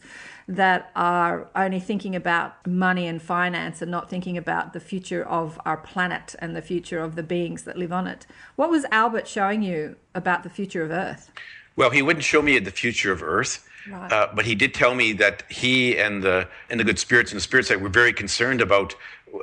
that 0.57 0.91
are 0.95 1.49
only 1.57 1.81
thinking 1.81 2.15
about 2.15 2.67
money 2.67 3.07
and 3.07 3.23
finance 3.23 3.81
and 3.81 3.91
not 3.91 4.11
thinking 4.11 4.37
about 4.37 4.75
the 4.75 4.81
future 4.81 5.25
of 5.25 5.59
our 5.65 5.79
planet 5.79 6.35
and 6.41 6.55
the 6.55 6.61
future 6.61 7.01
of 7.01 7.17
the 7.17 7.23
beings 7.23 7.63
that 7.63 7.79
live 7.79 7.93
on 7.93 8.07
it. 8.07 8.27
What 8.57 8.69
was 8.69 8.85
Albert 8.91 9.27
showing 9.27 9.63
you 9.63 9.97
about 10.15 10.43
the 10.43 10.51
future 10.51 10.83
of 10.83 10.91
Earth? 10.91 11.33
Well, 11.75 11.89
he 11.89 12.03
wouldn't 12.03 12.25
show 12.25 12.43
me 12.43 12.59
the 12.59 12.71
future 12.71 13.13
of 13.13 13.23
Earth. 13.23 13.67
Right. 13.91 14.13
Uh, 14.13 14.29
but 14.35 14.45
he 14.45 14.55
did 14.55 14.75
tell 14.75 14.95
me 14.95 15.13
that 15.15 15.43
he 15.51 15.99
and 15.99 16.23
the 16.23 16.47
and 16.71 16.79
the 16.79 16.85
good 16.85 17.01
spirits 17.01 17.33
and 17.33 17.37
the 17.39 17.43
spirits 17.43 17.69
that 17.69 17.81
were 17.81 17.89
very 17.89 18.13
concerned 18.13 18.61
about 18.61 18.95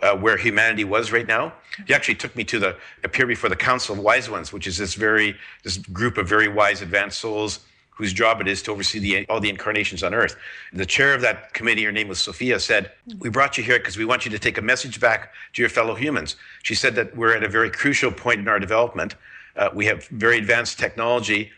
uh, 0.02 0.16
where 0.16 0.38
humanity 0.38 0.86
was 0.86 1.12
right 1.12 1.28
now. 1.28 1.52
He 1.88 1.94
actually 1.94 2.16
took 2.16 2.36
me 2.38 2.46
to 2.46 2.60
the 2.60 2.78
appear 3.04 3.26
before 3.26 3.50
the 3.50 3.58
Council 3.58 3.96
of 3.96 4.02
Wise 4.02 4.30
Ones, 4.30 4.54
which 4.54 4.66
is 4.66 4.78
this 4.78 4.94
very 4.94 5.36
this 5.64 5.78
group 5.78 6.18
of 6.18 6.30
very 6.30 6.48
wise 6.48 6.82
advanced 6.82 7.20
souls 7.20 7.60
whose 8.00 8.14
job 8.14 8.40
it 8.40 8.48
is 8.48 8.62
to 8.64 8.72
oversee 8.72 8.98
the, 8.98 9.28
all 9.28 9.42
the 9.42 9.50
incarnations 9.50 10.04
on 10.04 10.14
earth. 10.14 10.38
The 10.72 10.86
chair 10.86 11.14
of 11.14 11.20
that 11.20 11.54
committee, 11.54 11.84
her 11.84 11.92
name 11.92 12.08
was 12.08 12.18
Sophia, 12.18 12.58
said, 12.58 12.92
We 13.20 13.30
brought 13.30 13.58
you 13.58 13.64
here 13.64 13.78
because 13.78 13.98
we 13.98 14.06
want 14.06 14.24
you 14.24 14.32
to 14.32 14.40
take 14.40 14.58
a 14.58 14.62
message 14.62 15.02
back 15.02 15.34
to 15.52 15.62
your 15.62 15.68
fellow 15.68 15.96
humans. 15.96 16.38
She 16.64 16.76
said 16.76 16.96
that 16.96 17.14
we're 17.14 17.36
at 17.36 17.44
a 17.44 17.50
very 17.50 17.70
crucial 17.70 18.10
point 18.10 18.40
in 18.40 18.48
our 18.48 18.58
development. 18.58 19.16
Uh, 19.58 19.70
we 19.74 19.86
have 19.88 20.06
very 20.08 20.38
advanced 20.38 20.80
technology, 20.80 21.52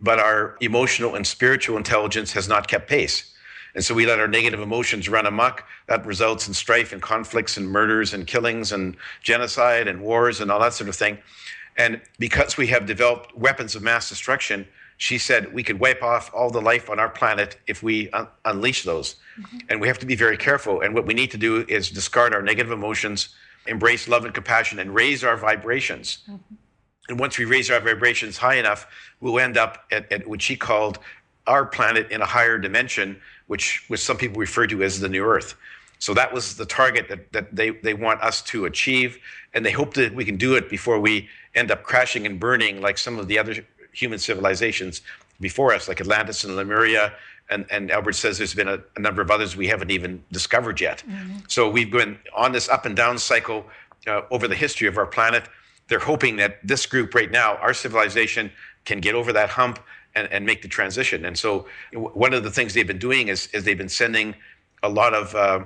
but 0.00 0.20
our 0.20 0.56
emotional 0.60 1.16
and 1.16 1.26
spiritual 1.26 1.76
intelligence 1.76 2.32
has 2.32 2.46
not 2.46 2.68
kept 2.68 2.88
pace. 2.88 3.34
And 3.74 3.84
so 3.84 3.92
we 3.92 4.06
let 4.06 4.20
our 4.20 4.28
negative 4.28 4.60
emotions 4.60 5.08
run 5.08 5.26
amok. 5.26 5.64
That 5.88 6.06
results 6.06 6.46
in 6.46 6.54
strife 6.54 6.92
and 6.92 7.02
conflicts 7.02 7.56
and 7.56 7.68
murders 7.68 8.14
and 8.14 8.24
killings 8.24 8.70
and 8.70 8.96
genocide 9.20 9.88
and 9.88 10.00
wars 10.00 10.40
and 10.40 10.52
all 10.52 10.60
that 10.60 10.74
sort 10.74 10.88
of 10.88 10.94
thing. 10.94 11.18
And 11.76 12.00
because 12.20 12.56
we 12.56 12.68
have 12.68 12.86
developed 12.86 13.36
weapons 13.36 13.74
of 13.74 13.82
mass 13.82 14.08
destruction, 14.08 14.64
she 14.98 15.16
said 15.16 15.54
we 15.54 15.62
could 15.62 15.78
wipe 15.78 16.02
off 16.02 16.30
all 16.34 16.50
the 16.50 16.60
life 16.60 16.90
on 16.90 16.98
our 16.98 17.08
planet 17.08 17.56
if 17.68 17.82
we 17.84 18.10
un- 18.10 18.26
unleash 18.44 18.82
those. 18.82 19.14
Mm-hmm. 19.40 19.58
And 19.70 19.80
we 19.80 19.86
have 19.86 19.98
to 20.00 20.06
be 20.06 20.16
very 20.16 20.36
careful. 20.36 20.80
And 20.80 20.92
what 20.92 21.06
we 21.06 21.14
need 21.14 21.30
to 21.30 21.38
do 21.38 21.64
is 21.68 21.88
discard 21.90 22.34
our 22.34 22.42
negative 22.42 22.72
emotions, 22.72 23.30
embrace 23.68 24.08
love 24.08 24.24
and 24.24 24.34
compassion, 24.34 24.80
and 24.80 24.92
raise 24.92 25.22
our 25.22 25.36
vibrations. 25.36 26.18
Mm-hmm. 26.28 26.54
And 27.10 27.20
once 27.20 27.38
we 27.38 27.44
raise 27.44 27.70
our 27.70 27.80
vibrations 27.80 28.36
high 28.36 28.56
enough, 28.56 28.88
we'll 29.20 29.38
end 29.38 29.56
up 29.56 29.84
at, 29.92 30.10
at 30.12 30.26
what 30.26 30.42
she 30.42 30.56
called 30.56 30.98
our 31.46 31.64
planet 31.64 32.10
in 32.10 32.20
a 32.20 32.26
higher 32.26 32.58
dimension, 32.58 33.20
which, 33.46 33.84
which 33.86 34.00
some 34.00 34.16
people 34.16 34.38
refer 34.38 34.66
to 34.66 34.82
as 34.82 34.98
the 34.98 35.08
new 35.08 35.24
Earth. 35.24 35.54
So 36.00 36.12
that 36.14 36.32
was 36.32 36.56
the 36.56 36.66
target 36.66 37.08
that, 37.08 37.32
that 37.32 37.54
they, 37.54 37.70
they 37.70 37.94
want 37.94 38.20
us 38.20 38.42
to 38.42 38.66
achieve. 38.66 39.18
And 39.54 39.64
they 39.64 39.70
hope 39.70 39.94
that 39.94 40.12
we 40.14 40.24
can 40.24 40.36
do 40.36 40.56
it 40.56 40.68
before 40.68 40.98
we 40.98 41.28
end 41.54 41.70
up 41.70 41.84
crashing 41.84 42.26
and 42.26 42.38
burning 42.38 42.80
like 42.80 42.98
some 42.98 43.18
of 43.18 43.28
the 43.28 43.38
other 43.38 43.54
human 43.92 44.18
civilizations 44.18 45.02
before 45.40 45.72
us, 45.74 45.88
like 45.88 46.00
Atlantis 46.00 46.44
and 46.44 46.56
Lemuria. 46.56 47.12
And, 47.50 47.64
and 47.70 47.90
Albert 47.90 48.12
says 48.12 48.38
there's 48.38 48.54
been 48.54 48.68
a, 48.68 48.78
a 48.96 49.00
number 49.00 49.22
of 49.22 49.30
others 49.30 49.56
we 49.56 49.68
haven't 49.68 49.90
even 49.90 50.22
discovered 50.32 50.80
yet. 50.80 51.02
Mm-hmm. 51.08 51.38
So 51.48 51.70
we've 51.70 51.90
been 51.90 52.18
on 52.36 52.52
this 52.52 52.68
up 52.68 52.84
and 52.84 52.94
down 52.94 53.18
cycle 53.18 53.64
uh, 54.06 54.22
over 54.30 54.48
the 54.48 54.56
history 54.56 54.86
of 54.88 54.98
our 54.98 55.06
planet. 55.06 55.48
They're 55.88 55.98
hoping 55.98 56.36
that 56.36 56.58
this 56.66 56.84
group 56.86 57.14
right 57.14 57.30
now, 57.30 57.56
our 57.56 57.72
civilization, 57.72 58.50
can 58.84 59.00
get 59.00 59.14
over 59.14 59.32
that 59.32 59.48
hump 59.48 59.78
and, 60.14 60.28
and 60.30 60.44
make 60.44 60.62
the 60.62 60.68
transition. 60.68 61.24
And 61.24 61.38
so 61.38 61.66
one 61.92 62.34
of 62.34 62.42
the 62.42 62.50
things 62.50 62.74
they've 62.74 62.86
been 62.86 62.98
doing 62.98 63.28
is, 63.28 63.48
is 63.48 63.64
they've 63.64 63.78
been 63.78 63.88
sending 63.88 64.34
a 64.82 64.88
lot 64.88 65.14
of 65.14 65.34
uh, 65.34 65.64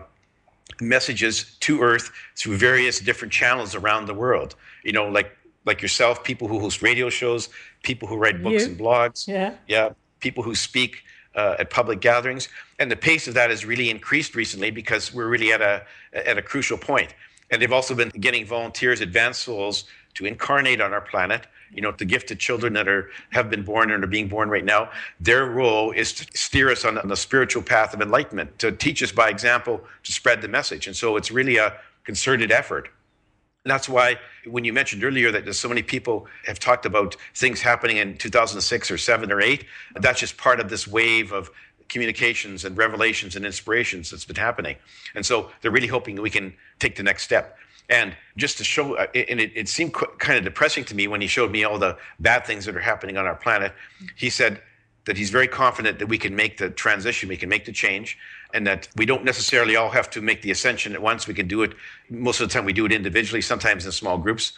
messages 0.80 1.56
to 1.60 1.82
Earth 1.82 2.10
through 2.36 2.56
various 2.56 3.00
different 3.00 3.32
channels 3.32 3.74
around 3.74 4.06
the 4.06 4.14
world. 4.14 4.54
You 4.84 4.92
know, 4.92 5.08
like 5.08 5.36
like 5.64 5.82
yourself, 5.82 6.24
people 6.24 6.48
who 6.48 6.58
host 6.58 6.82
radio 6.82 7.08
shows, 7.08 7.48
people 7.82 8.08
who 8.08 8.16
write 8.16 8.42
books 8.42 8.64
you? 8.64 8.70
and 8.70 8.78
blogs, 8.78 9.28
yeah, 9.28 9.54
yeah, 9.68 9.90
people 10.20 10.42
who 10.42 10.54
speak 10.54 11.02
uh, 11.34 11.56
at 11.58 11.70
public 11.70 12.00
gatherings, 12.00 12.48
and 12.78 12.90
the 12.90 12.96
pace 12.96 13.28
of 13.28 13.34
that 13.34 13.50
has 13.50 13.64
really 13.64 13.90
increased 13.90 14.34
recently 14.34 14.70
because 14.70 15.14
we're 15.14 15.28
really 15.28 15.52
at 15.52 15.60
a 15.60 15.84
at 16.12 16.38
a 16.38 16.42
crucial 16.42 16.78
point. 16.78 17.14
And 17.50 17.60
they've 17.60 17.72
also 17.72 17.94
been 17.94 18.08
getting 18.08 18.46
volunteers, 18.46 19.02
advanced 19.02 19.42
souls, 19.42 19.84
to 20.14 20.24
incarnate 20.24 20.80
on 20.80 20.92
our 20.92 21.00
planet. 21.00 21.46
You 21.72 21.80
know, 21.80 21.92
the 21.92 22.04
gifted 22.04 22.38
children 22.38 22.72
that 22.74 22.88
are 22.88 23.10
have 23.30 23.48
been 23.48 23.62
born 23.62 23.90
and 23.90 24.02
are 24.04 24.06
being 24.08 24.28
born 24.28 24.48
right 24.50 24.64
now. 24.64 24.90
Their 25.20 25.46
role 25.46 25.90
is 25.92 26.12
to 26.14 26.26
steer 26.36 26.70
us 26.70 26.84
on, 26.84 26.98
on 26.98 27.08
the 27.08 27.16
spiritual 27.16 27.62
path 27.62 27.94
of 27.94 28.00
enlightenment, 28.00 28.58
to 28.58 28.72
teach 28.72 29.02
us 29.02 29.12
by 29.12 29.28
example, 29.28 29.80
to 30.02 30.12
spread 30.12 30.42
the 30.42 30.48
message. 30.48 30.86
And 30.86 30.96
so 30.96 31.16
it's 31.16 31.30
really 31.30 31.56
a 31.56 31.74
concerted 32.04 32.50
effort. 32.50 32.90
That's 33.64 33.88
why 33.88 34.16
when 34.46 34.64
you 34.64 34.72
mentioned 34.72 35.04
earlier 35.04 35.30
that 35.30 35.52
so 35.54 35.68
many 35.68 35.82
people 35.82 36.26
have 36.46 36.58
talked 36.58 36.84
about 36.84 37.16
things 37.34 37.60
happening 37.60 37.98
in 37.98 38.16
2006 38.16 38.90
or 38.90 38.98
7 38.98 39.30
or 39.30 39.40
8, 39.40 39.64
that's 39.96 40.18
just 40.18 40.36
part 40.36 40.58
of 40.58 40.68
this 40.68 40.88
wave 40.88 41.32
of 41.32 41.50
communications 41.88 42.64
and 42.64 42.76
revelations 42.76 43.36
and 43.36 43.44
inspirations 43.46 44.10
that's 44.10 44.24
been 44.24 44.36
happening. 44.36 44.76
And 45.14 45.24
so 45.24 45.50
they're 45.60 45.70
really 45.70 45.86
hoping 45.86 46.20
we 46.20 46.30
can 46.30 46.54
take 46.80 46.96
the 46.96 47.02
next 47.02 47.22
step. 47.22 47.56
And 47.88 48.16
just 48.36 48.58
to 48.58 48.64
show, 48.64 48.94
uh, 48.94 49.06
and 49.14 49.40
it, 49.40 49.52
it 49.54 49.68
seemed 49.68 49.92
kind 49.92 50.38
of 50.38 50.44
depressing 50.44 50.84
to 50.86 50.94
me 50.94 51.06
when 51.06 51.20
he 51.20 51.26
showed 51.26 51.50
me 51.50 51.64
all 51.64 51.78
the 51.78 51.98
bad 52.18 52.46
things 52.46 52.64
that 52.64 52.76
are 52.76 52.80
happening 52.80 53.16
on 53.16 53.26
our 53.26 53.34
planet. 53.34 53.74
He 54.16 54.30
said 54.30 54.62
that 55.04 55.16
he's 55.16 55.30
very 55.30 55.48
confident 55.48 55.98
that 55.98 56.06
we 56.06 56.18
can 56.18 56.34
make 56.36 56.58
the 56.58 56.70
transition, 56.70 57.28
we 57.28 57.36
can 57.36 57.48
make 57.48 57.64
the 57.64 57.72
change, 57.72 58.18
and 58.54 58.66
that 58.66 58.88
we 58.96 59.06
don't 59.06 59.24
necessarily 59.24 59.76
all 59.76 59.90
have 59.90 60.10
to 60.10 60.20
make 60.20 60.42
the 60.42 60.50
ascension 60.50 60.94
at 60.94 61.02
once. 61.02 61.26
We 61.26 61.34
can 61.34 61.48
do 61.48 61.62
it 61.62 61.72
most 62.08 62.40
of 62.40 62.48
the 62.48 62.52
time. 62.52 62.64
We 62.64 62.72
do 62.72 62.86
it 62.86 62.92
individually, 62.92 63.42
sometimes 63.42 63.84
in 63.84 63.92
small 63.92 64.18
groups. 64.18 64.52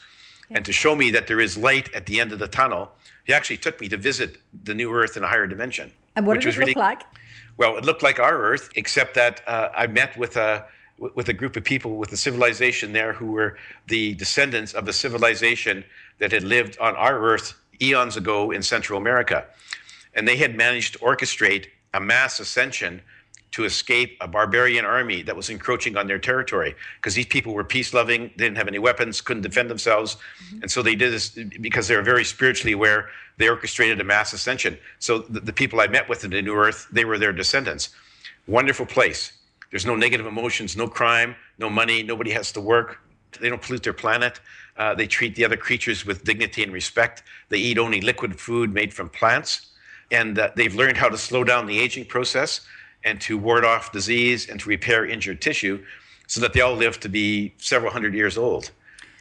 Yeah. 0.51 0.59
And 0.59 0.67
to 0.67 0.73
show 0.73 0.95
me 0.95 1.11
that 1.13 1.27
there 1.27 1.41
is 1.41 1.57
light 1.57 1.93
at 1.95 2.07
the 2.07 2.21
end 2.21 2.33
of 2.33 2.39
the 2.39 2.49
tunnel, 2.49 2.93
he 3.25 3.33
actually 3.33 3.57
took 3.57 3.81
me 3.81 3.89
to 3.89 3.97
visit 3.97 4.37
the 4.65 4.75
new 4.75 4.93
Earth 4.93 5.17
in 5.17 5.25
a 5.25 5.27
higher 5.27 5.47
dimension. 5.47 5.91
And 6.17 6.27
what 6.27 6.41
did 6.41 6.49
it 6.49 6.59
really, 6.59 6.73
look 6.73 6.83
like? 6.83 7.03
Well, 7.57 7.77
it 7.77 7.85
looked 7.85 8.03
like 8.03 8.19
our 8.19 8.37
Earth, 8.37 8.69
except 8.77 9.15
that 9.15 9.41
uh, 9.47 9.71
I 9.75 9.87
met 9.87 10.17
with 10.17 10.37
a 10.37 10.67
with 10.99 11.29
a 11.29 11.33
group 11.33 11.57
of 11.57 11.65
people 11.65 11.97
with 11.97 12.13
a 12.13 12.17
civilization 12.17 12.93
there 12.93 13.13
who 13.13 13.33
were 13.33 13.59
the 13.89 14.15
descendants 14.15 14.75
of 14.75 14.87
a 14.87 14.93
civilization 14.93 15.85
that 16.21 16.31
had 16.31 16.45
lived 16.45 16.79
on 16.79 16.95
our 16.95 17.19
Earth 17.19 17.55
eons 17.83 18.17
ago 18.17 18.53
in 18.53 18.63
Central 18.63 18.97
America, 18.97 19.45
and 20.15 20.27
they 20.27 20.37
had 20.37 20.57
managed 20.57 20.95
to 20.95 20.99
orchestrate 21.01 21.67
a 21.93 22.01
mass 22.01 22.41
ascension 22.41 23.03
to 23.55 23.65
escape 23.65 24.17
a 24.21 24.27
barbarian 24.27 24.85
army 24.85 25.23
that 25.23 25.37
was 25.37 25.49
encroaching 25.49 25.97
on 25.97 26.09
their 26.09 26.19
territory 26.19 26.75
because 26.97 27.15
these 27.15 27.27
people 27.27 27.55
were 27.55 27.63
peace 27.63 27.95
loving, 27.95 28.29
didn't 28.37 28.57
have 28.57 28.67
any 28.67 28.81
weapons, 28.81 29.21
couldn't 29.21 29.43
defend 29.43 29.71
themselves. 29.71 30.17
Mm-hmm. 30.17 30.63
And 30.63 30.71
so 30.71 30.83
they 30.83 30.97
did 30.97 31.13
this 31.13 31.29
because 31.61 31.87
they 31.87 31.95
were 31.95 32.03
very 32.03 32.25
spiritually 32.25 32.73
aware. 32.73 33.11
They 33.37 33.49
orchestrated 33.49 34.01
a 34.01 34.05
mass 34.05 34.33
ascension. 34.33 34.77
So 34.99 35.19
the, 35.19 35.39
the 35.39 35.53
people 35.53 35.81
I 35.81 35.87
met 35.87 36.09
with 36.09 36.25
in 36.25 36.33
the 36.33 36.43
New 36.43 36.57
Earth, 36.57 36.89
they 36.91 37.05
were 37.05 37.17
their 37.17 37.33
descendants. 37.33 37.91
Wonderful 38.49 38.87
place. 38.87 39.33
There's 39.71 39.87
no 39.87 39.95
negative 39.95 40.27
emotions, 40.27 40.77
no 40.77 40.89
crime, 40.89 41.37
no 41.59 41.71
money, 41.71 42.03
nobody 42.03 42.33
has 42.33 42.51
to 42.53 42.61
work. 42.61 42.99
They 43.41 43.49
don't 43.49 43.63
pollute 43.63 43.85
their 43.85 43.93
planet. 43.93 44.41
Uh, 44.77 44.97
they 44.97 45.07
treat 45.07 45.37
the 45.37 45.45
other 45.45 45.57
creatures 45.57 46.05
with 46.05 46.25
dignity 46.25 46.65
and 46.65 46.73
respect. 46.73 47.23
They 47.51 47.59
eat 47.59 47.79
only 47.79 48.01
liquid 48.01 48.39
food 48.41 48.75
made 48.75 48.93
from 48.93 49.09
plants. 49.11 49.74
And 50.15 50.39
uh, 50.39 50.51
they've 50.55 50.77
learned 50.83 50.97
how 50.97 51.09
to 51.09 51.19
slow 51.19 51.43
down 51.45 51.67
the 51.67 51.79
aging 51.85 52.07
process 52.07 52.51
and 53.03 53.21
to 53.23 53.33
ward 53.37 53.65
off 53.65 53.85
disease 53.91 54.49
and 54.49 54.61
to 54.61 54.69
repair 54.69 55.01
injured 55.15 55.41
tissue 55.49 55.77
so 56.27 56.41
that 56.41 56.53
they 56.53 56.63
all 56.67 56.77
live 56.85 56.97
to 57.01 57.09
be 57.09 57.53
several 57.59 57.91
hundred 57.97 58.15
years 58.15 58.39
old. 58.39 58.71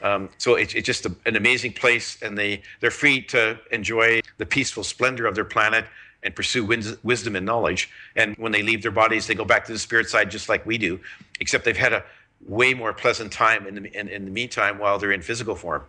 Um, 0.02 0.30
so 0.38 0.50
it's, 0.56 0.74
it's 0.76 0.86
just 0.86 1.06
a, 1.06 1.12
an 1.26 1.36
amazing 1.36 1.74
place, 1.74 2.22
and 2.22 2.38
they, 2.38 2.62
they're 2.80 2.98
free 3.04 3.22
to 3.36 3.58
enjoy 3.72 4.22
the 4.38 4.46
peaceful 4.46 4.84
splendor 4.84 5.26
of 5.26 5.34
their 5.34 5.50
planet 5.56 5.86
and 6.24 6.36
pursue 6.36 6.64
wins, 6.64 6.96
wisdom 7.04 7.36
and 7.36 7.46
knowledge. 7.46 7.90
And 8.16 8.36
when 8.38 8.52
they 8.52 8.64
leave 8.64 8.82
their 8.82 8.92
bodies, 8.92 9.26
they 9.28 9.36
go 9.36 9.46
back 9.46 9.66
to 9.66 9.74
the 9.74 9.80
spirit 9.80 10.10
side 10.10 10.30
just 10.30 10.48
like 10.48 10.66
we 10.66 10.78
do, 10.78 11.00
except 11.40 11.66
they've 11.66 11.86
had 11.88 11.94
a 11.94 12.04
way 12.46 12.74
more 12.74 12.94
pleasant 12.94 13.32
time 13.32 13.66
in 13.68 13.74
the, 13.76 14.00
in, 14.00 14.08
in 14.10 14.26
the 14.26 14.32
meantime 14.32 14.78
while 14.78 15.00
they're 15.00 15.12
in 15.12 15.22
physical 15.22 15.56
form. 15.56 15.84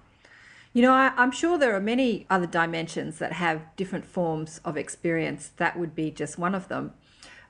You 0.74 0.82
know, 0.82 0.92
I, 0.92 1.12
am 1.16 1.30
sure 1.30 1.56
there 1.56 1.74
are 1.74 1.80
many 1.80 2.26
other 2.28 2.46
dimensions 2.46 3.18
that 3.18 3.32
have 3.32 3.62
different 3.76 4.04
forms 4.04 4.60
of 4.64 4.76
experience. 4.76 5.52
That 5.56 5.78
would 5.78 5.94
be 5.94 6.10
just 6.10 6.36
one 6.36 6.54
of 6.54 6.66
them. 6.68 6.92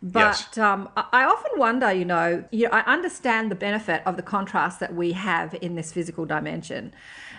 But 0.02 0.46
yes. 0.54 0.58
um, 0.58 0.90
I 0.94 1.24
often 1.24 1.58
wonder, 1.58 1.90
you 1.90 2.04
know, 2.04 2.44
you 2.50 2.64
know, 2.66 2.72
I 2.72 2.80
understand 2.80 3.50
the 3.50 3.54
benefit 3.54 4.02
of 4.04 4.16
the 4.16 4.22
contrast 4.22 4.78
that 4.80 4.94
we 4.94 5.12
have 5.12 5.56
in 5.62 5.74
this 5.74 5.90
physical 5.90 6.26
dimension. 6.26 6.92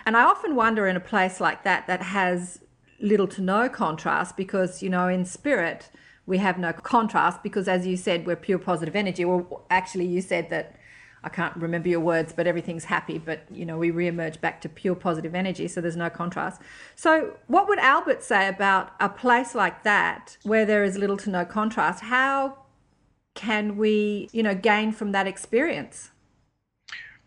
And 0.04 0.16
I 0.16 0.24
often 0.24 0.56
wonder 0.56 0.88
in 0.88 0.96
a 0.96 1.00
place 1.00 1.40
like 1.40 1.62
that 1.62 1.86
that 1.86 2.02
has 2.02 2.60
little 2.98 3.28
to 3.28 3.40
no 3.40 3.68
contrast 3.68 4.36
because, 4.36 4.82
you 4.82 4.90
know, 4.90 5.06
in 5.06 5.24
spirit, 5.24 5.90
we 6.26 6.38
have 6.38 6.58
no 6.58 6.72
contrast 6.72 7.44
because, 7.44 7.68
as 7.68 7.86
you 7.86 7.96
said, 7.96 8.26
we're 8.26 8.34
pure 8.34 8.58
positive 8.58 8.96
energy. 8.96 9.24
Well, 9.24 9.64
actually, 9.70 10.06
you 10.06 10.20
said 10.20 10.50
that 10.50 10.75
I 11.26 11.28
can't 11.28 11.56
remember 11.56 11.88
your 11.88 11.98
words, 11.98 12.32
but 12.32 12.46
everything's 12.46 12.84
happy. 12.84 13.18
But 13.18 13.40
you 13.50 13.66
know, 13.66 13.76
we 13.76 13.90
re-emerge 13.90 14.40
back 14.40 14.60
to 14.60 14.68
pure 14.68 14.94
positive 14.94 15.34
energy, 15.34 15.66
so 15.66 15.80
there's 15.80 15.96
no 15.96 16.08
contrast. 16.08 16.62
So, 16.94 17.36
what 17.48 17.68
would 17.68 17.80
Albert 17.80 18.22
say 18.22 18.46
about 18.46 18.92
a 19.00 19.08
place 19.08 19.52
like 19.52 19.82
that 19.82 20.36
where 20.44 20.64
there 20.64 20.84
is 20.84 20.96
little 20.96 21.16
to 21.18 21.30
no 21.30 21.44
contrast? 21.44 22.04
How 22.04 22.58
can 23.34 23.76
we, 23.76 24.28
you 24.32 24.44
know, 24.44 24.54
gain 24.54 24.92
from 24.92 25.10
that 25.12 25.26
experience? 25.26 26.10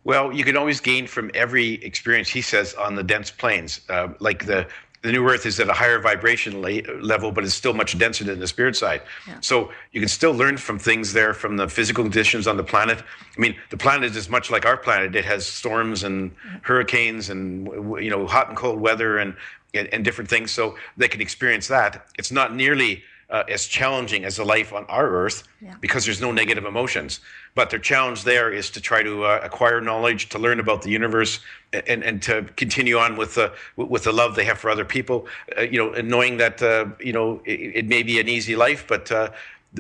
Well, 0.06 0.32
you 0.32 0.46
can 0.46 0.56
always 0.56 0.80
gain 0.80 1.06
from 1.06 1.30
every 1.34 1.74
experience. 1.84 2.30
He 2.30 2.42
says 2.42 2.74
on 2.76 2.96
the 2.96 3.04
dense 3.04 3.30
planes, 3.30 3.82
uh, 3.90 4.08
like 4.20 4.46
the 4.46 4.66
the 5.02 5.12
new 5.12 5.28
earth 5.30 5.46
is 5.46 5.60
at 5.60 5.70
a 5.70 5.74
higher 5.74 6.00
vibration 6.00 6.62
level, 7.02 7.32
but 7.32 7.44
it's 7.46 7.54
still 7.54 7.74
much 7.74 7.98
denser 7.98 8.26
than 8.26 8.40
the 8.40 8.48
spirit 8.48 8.76
side. 8.76 9.02
Yeah. 9.28 9.38
So 9.40 9.72
you 9.94 10.02
can 10.02 10.10
still 10.10 10.34
learn 10.34 10.58
from 10.58 10.78
things 10.78 11.14
there 11.14 11.34
from 11.34 11.56
the 11.56 11.70
physical 11.70 12.04
conditions 12.04 12.48
on 12.48 12.58
the 12.58 12.64
planet. 12.64 13.00
I 13.00 13.40
mean, 13.40 13.56
the 13.70 13.78
planet 13.78 14.16
is 14.16 14.30
much 14.30 14.52
like 14.52 14.66
our 14.66 14.76
planet. 14.76 15.16
It 15.16 15.24
has 15.26 15.46
storms 15.46 16.04
and 16.04 16.32
hurricanes 16.64 17.30
and 17.30 17.68
you 18.04 18.10
know 18.10 18.28
hot 18.28 18.50
and 18.50 18.58
cold 18.58 18.80
weather 18.80 19.20
and 19.20 19.36
and, 19.74 19.88
and 19.94 20.04
different 20.04 20.30
things. 20.30 20.52
So 20.52 20.76
they 20.98 21.08
can 21.08 21.22
experience 21.22 21.68
that. 21.68 22.08
It's 22.18 22.32
not 22.32 22.56
nearly 22.56 23.04
uh, 23.30 23.44
as 23.48 23.68
challenging 23.68 24.26
as 24.26 24.38
the 24.38 24.44
life 24.44 24.74
on 24.74 24.86
our 24.86 25.08
earth 25.08 25.44
yeah. 25.62 25.76
because 25.82 26.06
there's 26.06 26.22
no 26.22 26.32
negative 26.32 26.66
emotions. 26.66 27.20
But 27.56 27.70
their 27.70 27.80
challenge 27.80 28.24
there 28.24 28.52
is 28.52 28.70
to 28.72 28.82
try 28.82 29.04
to 29.04 29.26
uh, 29.26 29.40
acquire 29.44 29.82
knowledge, 29.82 30.30
to 30.30 30.40
learn 30.40 30.60
about 30.60 30.82
the 30.82 30.90
universe, 30.90 31.40
and, 31.72 32.04
and 32.04 32.22
to 32.24 32.44
continue 32.56 32.98
on 32.98 33.18
with 33.18 33.36
the 33.36 33.54
with 33.76 34.04
the 34.04 34.12
love 34.12 34.36
they 34.36 34.46
have 34.46 34.58
for 34.58 34.70
other 34.70 34.86
people. 34.86 35.28
Uh, 35.58 35.62
you 35.62 35.78
know, 35.78 36.02
knowing 36.02 36.38
that 36.38 36.62
uh, 36.62 36.86
you 37.00 37.14
know 37.14 37.42
it, 37.46 37.76
it, 37.76 37.88
may 37.88 38.02
be 38.02 38.20
an 38.20 38.28
easy 38.28 38.56
life, 38.56 38.86
but 38.88 39.12
uh, 39.12 39.30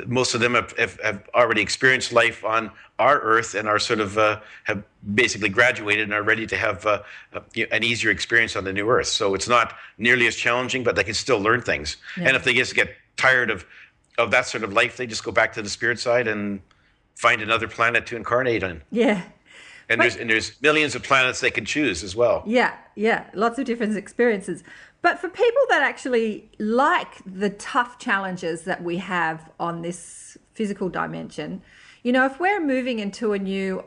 most 0.05 0.35
of 0.35 0.41
them 0.41 0.53
have, 0.53 0.71
have, 0.77 0.99
have, 1.01 1.29
already 1.33 1.61
experienced 1.61 2.13
life 2.13 2.45
on 2.45 2.71
our 2.99 3.19
earth 3.21 3.55
and 3.55 3.67
are 3.67 3.79
sort 3.79 3.99
of 3.99 4.17
uh, 4.17 4.39
have 4.65 4.83
basically 5.15 5.49
graduated 5.49 6.03
and 6.03 6.13
are 6.13 6.21
ready 6.21 6.45
to 6.45 6.55
have 6.55 6.85
uh, 6.85 7.01
an 7.71 7.83
easier 7.83 8.11
experience 8.11 8.55
on 8.55 8.63
the 8.65 8.73
new 8.73 8.87
earth. 8.89 9.07
So 9.07 9.33
it's 9.33 9.47
not 9.47 9.75
nearly 9.97 10.27
as 10.27 10.35
challenging, 10.35 10.83
but 10.83 10.95
they 10.95 11.03
can 11.03 11.15
still 11.15 11.39
learn 11.39 11.61
things. 11.61 11.97
Yeah. 12.17 12.27
And 12.27 12.35
if 12.35 12.43
they 12.43 12.53
just 12.53 12.75
get 12.75 12.89
tired 13.19 13.49
of 13.51 13.65
of 14.17 14.31
that 14.31 14.45
sort 14.45 14.63
of 14.63 14.73
life, 14.73 14.97
they 14.97 15.07
just 15.07 15.23
go 15.23 15.31
back 15.31 15.53
to 15.53 15.61
the 15.61 15.69
spirit 15.69 15.99
side 15.99 16.27
and 16.27 16.59
find 17.15 17.41
another 17.41 17.67
planet 17.67 18.05
to 18.07 18.15
incarnate 18.15 18.63
on. 18.63 18.81
Yeah. 18.91 19.21
And 19.89 19.97
But- 19.97 20.03
there's 20.03 20.15
and 20.17 20.29
there's 20.29 20.61
millions 20.61 20.93
of 20.95 21.03
planets 21.03 21.39
they 21.39 21.51
can 21.51 21.65
choose 21.65 22.03
as 22.03 22.15
well. 22.15 22.43
Yeah, 22.45 22.73
yeah, 22.95 23.25
lots 23.33 23.57
of 23.59 23.65
different 23.65 23.95
experiences. 23.97 24.63
But 25.01 25.19
for 25.19 25.29
people 25.29 25.61
that 25.69 25.81
actually 25.81 26.49
like 26.59 27.13
the 27.25 27.49
tough 27.51 27.97
challenges 27.99 28.63
that 28.63 28.83
we 28.83 28.97
have 28.97 29.49
on 29.59 29.81
this 29.81 30.37
physical 30.53 30.89
dimension, 30.89 31.61
you 32.03 32.11
know, 32.11 32.25
if 32.25 32.39
we're 32.39 32.59
moving 32.61 32.99
into 32.99 33.31
a 33.33 33.39
new, 33.39 33.83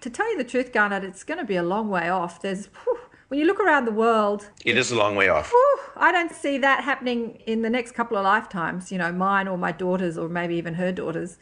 to 0.00 0.08
tell 0.10 0.28
you 0.30 0.38
the 0.38 0.44
truth, 0.52 0.72
Garnet, 0.72 1.04
it's 1.04 1.24
going 1.24 1.38
to 1.38 1.44
be 1.44 1.56
a 1.56 1.62
long 1.62 1.90
way 1.90 2.08
off. 2.08 2.40
There's, 2.40 2.68
whew, 2.84 2.98
when 3.28 3.40
you 3.40 3.46
look 3.46 3.60
around 3.60 3.84
the 3.84 3.92
world, 3.92 4.50
It 4.64 4.76
is 4.76 4.90
a 4.90 4.96
long 4.96 5.16
way 5.16 5.28
off. 5.28 5.50
whew, 5.50 5.78
I 5.96 6.12
don't 6.12 6.32
see 6.32 6.58
that 6.58 6.84
happening 6.84 7.42
in 7.46 7.62
the 7.62 7.70
next 7.70 7.92
couple 7.92 8.16
of 8.16 8.24
lifetimes, 8.24 8.92
you 8.92 8.98
know, 8.98 9.12
mine 9.12 9.48
or 9.48 9.58
my 9.58 9.72
daughter's 9.72 10.16
or 10.16 10.28
maybe 10.28 10.54
even 10.56 10.74
her 10.74 10.92
daughter's. 10.92 11.38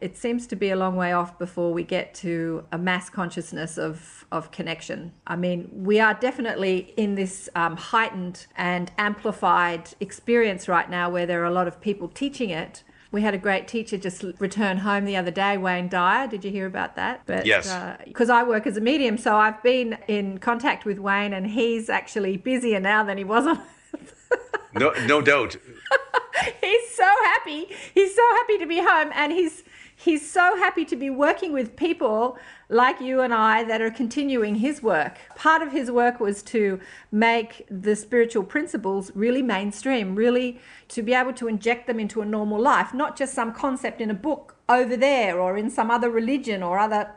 It 0.00 0.16
seems 0.16 0.48
to 0.48 0.56
be 0.56 0.70
a 0.70 0.74
long 0.76 0.96
way 0.96 1.12
off 1.12 1.38
before 1.38 1.72
we 1.72 1.84
get 1.84 2.12
to 2.14 2.64
a 2.72 2.78
mass 2.78 3.08
consciousness 3.08 3.78
of, 3.78 4.26
of 4.32 4.50
connection. 4.50 5.12
I 5.28 5.36
mean, 5.36 5.70
we 5.72 6.00
are 6.00 6.14
definitely 6.14 6.92
in 6.96 7.14
this 7.14 7.48
um, 7.54 7.76
heightened 7.76 8.46
and 8.56 8.90
amplified 8.98 9.90
experience 10.00 10.66
right 10.66 10.90
now 10.90 11.08
where 11.08 11.24
there 11.24 11.40
are 11.42 11.46
a 11.46 11.52
lot 11.52 11.68
of 11.68 11.80
people 11.80 12.08
teaching 12.08 12.50
it. 12.50 12.82
We 13.12 13.20
had 13.20 13.34
a 13.34 13.38
great 13.38 13.68
teacher 13.68 13.98
just 13.98 14.24
return 14.38 14.78
home 14.78 15.04
the 15.04 15.16
other 15.16 15.30
day, 15.30 15.58
Wayne 15.58 15.88
Dyer. 15.88 16.26
Did 16.26 16.44
you 16.44 16.50
hear 16.50 16.66
about 16.66 16.96
that? 16.96 17.22
But, 17.26 17.46
Yes. 17.46 17.70
Uh, 17.70 17.98
because 18.04 18.30
I 18.30 18.42
work 18.42 18.66
as 18.66 18.76
a 18.76 18.80
medium, 18.80 19.18
so 19.18 19.36
I've 19.36 19.62
been 19.62 19.98
in 20.08 20.38
contact 20.38 20.84
with 20.86 20.98
Wayne, 20.98 21.34
and 21.34 21.46
he's 21.46 21.90
actually 21.90 22.38
busier 22.38 22.80
now 22.80 23.04
than 23.04 23.18
he 23.18 23.24
was 23.24 23.46
on 23.46 23.60
No, 24.74 24.92
no 25.06 25.20
doubt. 25.20 25.56
he's 26.60 26.90
so 26.94 27.08
happy. 27.24 27.66
He's 27.92 28.14
so 28.14 28.22
happy 28.36 28.58
to 28.58 28.66
be 28.66 28.78
home 28.78 29.10
and 29.14 29.32
he's 29.32 29.64
he's 29.94 30.28
so 30.28 30.56
happy 30.56 30.84
to 30.86 30.96
be 30.96 31.10
working 31.10 31.52
with 31.52 31.76
people 31.76 32.38
like 32.72 33.00
you 33.00 33.20
and 33.20 33.34
I 33.34 33.64
that 33.64 33.82
are 33.82 33.90
continuing 33.90 34.56
his 34.56 34.82
work. 34.82 35.18
Part 35.36 35.62
of 35.62 35.72
his 35.72 35.90
work 35.90 36.20
was 36.20 36.42
to 36.44 36.80
make 37.10 37.66
the 37.70 37.94
spiritual 37.94 38.44
principles 38.44 39.12
really 39.14 39.42
mainstream, 39.42 40.14
really 40.14 40.58
to 40.88 41.02
be 41.02 41.12
able 41.12 41.34
to 41.34 41.48
inject 41.48 41.86
them 41.86 42.00
into 42.00 42.22
a 42.22 42.24
normal 42.24 42.60
life, 42.60 42.94
not 42.94 43.16
just 43.16 43.34
some 43.34 43.52
concept 43.52 44.00
in 44.00 44.10
a 44.10 44.14
book 44.14 44.56
over 44.68 44.96
there 44.96 45.38
or 45.38 45.58
in 45.58 45.68
some 45.68 45.90
other 45.90 46.10
religion 46.10 46.62
or 46.62 46.78
other 46.78 47.10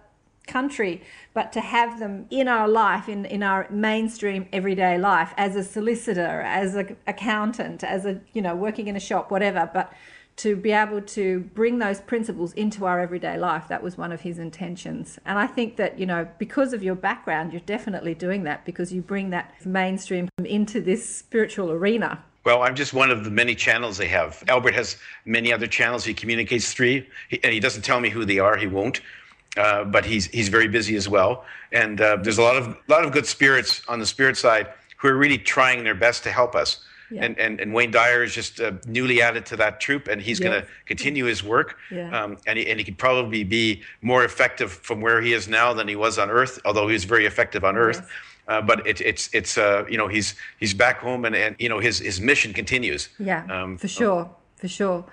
country, 0.45 1.01
but 1.33 1.51
to 1.53 1.61
have 1.61 1.99
them 1.99 2.27
in 2.29 2.47
our 2.47 2.67
life, 2.67 3.07
in, 3.07 3.25
in 3.25 3.41
our 3.41 3.67
mainstream 3.69 4.47
everyday 4.51 4.97
life, 4.97 5.33
as 5.37 5.55
a 5.55 5.63
solicitor, 5.63 6.41
as 6.41 6.75
an 6.75 6.97
accountant, 7.07 7.83
as 7.83 8.05
a, 8.05 8.21
you 8.33 8.41
know, 8.41 8.55
working 8.55 8.87
in 8.87 8.95
a 8.95 8.99
shop, 8.99 9.31
whatever, 9.31 9.69
but 9.73 9.91
to 10.37 10.55
be 10.55 10.71
able 10.71 11.01
to 11.01 11.39
bring 11.53 11.79
those 11.79 12.01
principles 12.01 12.51
into 12.53 12.85
our 12.85 12.99
everyday 12.99 13.37
life, 13.37 13.67
that 13.69 13.81
was 13.81 13.97
one 13.97 14.11
of 14.11 14.21
his 14.21 14.37
intentions. 14.37 15.17
And 15.25 15.39
I 15.39 15.47
think 15.47 15.77
that, 15.77 15.97
you 15.97 16.05
know, 16.05 16.27
because 16.39 16.73
of 16.73 16.83
your 16.83 16.95
background, 16.95 17.53
you're 17.53 17.61
definitely 17.61 18.15
doing 18.15 18.43
that 18.43 18.65
because 18.65 18.91
you 18.91 19.01
bring 19.01 19.29
that 19.29 19.53
mainstream 19.65 20.27
into 20.43 20.81
this 20.81 21.07
spiritual 21.07 21.71
arena. 21.71 22.23
Well, 22.43 22.61
I'm 22.61 22.75
just 22.75 22.93
one 22.93 23.11
of 23.11 23.23
the 23.23 23.31
many 23.31 23.55
channels 23.55 23.97
they 23.97 24.07
have. 24.09 24.43
Albert 24.49 24.75
has 24.75 24.97
many 25.25 25.51
other 25.51 25.67
channels 25.67 26.03
he 26.03 26.13
communicates 26.13 26.73
through, 26.73 27.03
he, 27.29 27.43
and 27.43 27.53
he 27.53 27.59
doesn't 27.59 27.81
tell 27.81 27.99
me 27.99 28.09
who 28.09 28.23
they 28.23 28.37
are. 28.37 28.55
He 28.55 28.67
won't, 28.67 29.01
uh, 29.57 29.85
but 29.85 30.05
he's 30.05 30.27
he's 30.27 30.49
very 30.49 30.67
busy 30.67 30.95
as 30.95 31.09
well. 31.09 31.43
And 31.71 31.99
uh, 31.99 32.17
there's 32.17 32.37
a 32.37 32.43
lot 32.43 32.55
of 32.55 32.77
lot 32.87 33.03
of 33.03 33.11
good 33.13 33.25
spirits 33.25 33.81
on 33.87 33.99
the 33.99 34.05
spirit 34.05 34.37
side 34.37 34.67
who 34.97 35.07
are 35.07 35.17
really 35.17 35.39
trying 35.39 35.83
their 35.83 35.95
best 35.95 36.21
to 36.23 36.31
help 36.31 36.53
us. 36.53 36.81
Yeah. 37.11 37.23
And, 37.23 37.39
and 37.39 37.59
and 37.59 37.73
Wayne 37.73 37.91
Dyer 37.91 38.23
is 38.23 38.33
just 38.33 38.59
uh, 38.59 38.73
newly 38.87 39.21
added 39.21 39.45
to 39.47 39.55
that 39.57 39.79
troop, 39.79 40.07
and 40.07 40.21
he's 40.21 40.39
going 40.39 40.59
to 40.59 40.67
continue 40.85 41.25
his 41.25 41.43
work. 41.43 41.77
Yeah. 41.91 42.23
Um, 42.23 42.37
and 42.47 42.57
he, 42.57 42.67
and 42.67 42.79
he 42.79 42.83
could 42.83 42.97
probably 42.97 43.43
be 43.43 43.83
more 44.01 44.25
effective 44.25 44.71
from 44.71 45.01
where 45.01 45.21
he 45.21 45.33
is 45.33 45.47
now 45.47 45.73
than 45.73 45.87
he 45.87 45.95
was 45.95 46.17
on 46.17 46.29
Earth, 46.29 46.59
although 46.65 46.87
he 46.87 46.93
was 46.93 47.03
very 47.03 47.25
effective 47.25 47.63
on 47.63 47.77
Earth. 47.77 47.99
Yes. 48.01 48.11
Uh, 48.47 48.61
but 48.61 48.85
it, 48.85 49.01
it's 49.01 49.29
it's 49.33 49.57
uh, 49.57 49.85
you 49.89 49.97
know 49.97 50.07
he's 50.07 50.35
he's 50.59 50.73
back 50.73 50.99
home 50.99 51.25
and, 51.25 51.35
and 51.35 51.55
you 51.59 51.69
know 51.69 51.79
his 51.79 51.99
his 51.99 52.21
mission 52.21 52.53
continues. 52.53 53.09
Yeah, 53.19 53.45
Um, 53.49 53.77
for 53.77 53.87
sure, 53.87 54.29
for 54.55 54.67
sure. 54.67 55.05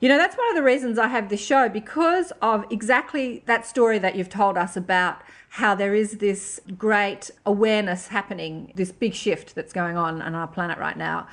You 0.00 0.08
know, 0.08 0.18
that's 0.18 0.36
one 0.36 0.48
of 0.48 0.56
the 0.56 0.64
reasons 0.64 0.98
I 0.98 1.06
have 1.06 1.28
this 1.28 1.40
show 1.40 1.68
because 1.68 2.32
of 2.42 2.64
exactly 2.70 3.44
that 3.46 3.64
story 3.64 4.00
that 4.00 4.16
you've 4.16 4.28
told 4.28 4.58
us 4.58 4.76
about 4.76 5.22
how 5.56 5.74
there 5.74 5.94
is 5.94 6.12
this 6.12 6.58
great 6.78 7.30
awareness 7.44 8.08
happening, 8.08 8.72
this 8.74 8.90
big 8.90 9.12
shift 9.12 9.54
that's 9.54 9.74
going 9.74 9.98
on 9.98 10.22
on 10.22 10.34
our 10.34 10.46
planet 10.46 10.78
right 10.78 10.96
now. 10.96 11.28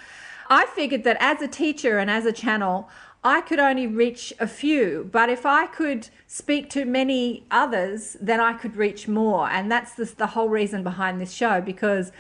I 0.50 0.66
figured 0.66 1.06
that 1.06 1.16
as 1.22 1.42
a 1.42 1.48
teacher 1.48 2.00
and 2.00 2.12
as 2.12 2.26
a 2.26 2.34
channel, 2.34 2.90
I 3.24 3.40
could 3.40 3.60
only 3.60 3.88
reach 3.88 4.34
a 4.38 4.46
few, 4.46 5.10
but 5.10 5.30
if 5.30 5.46
I 5.46 5.68
could 5.68 6.10
speak 6.28 6.70
to 6.72 6.84
many 6.84 7.46
others, 7.50 8.18
then 8.20 8.42
I 8.42 8.52
could 8.52 8.76
reach 8.76 9.08
more. 9.08 9.50
And 9.50 9.72
that's 9.72 9.94
the, 9.94 10.04
the 10.04 10.28
whole 10.28 10.50
reason 10.50 10.84
behind 10.84 11.22
this 11.22 11.32
show 11.32 11.62
because 11.62 12.12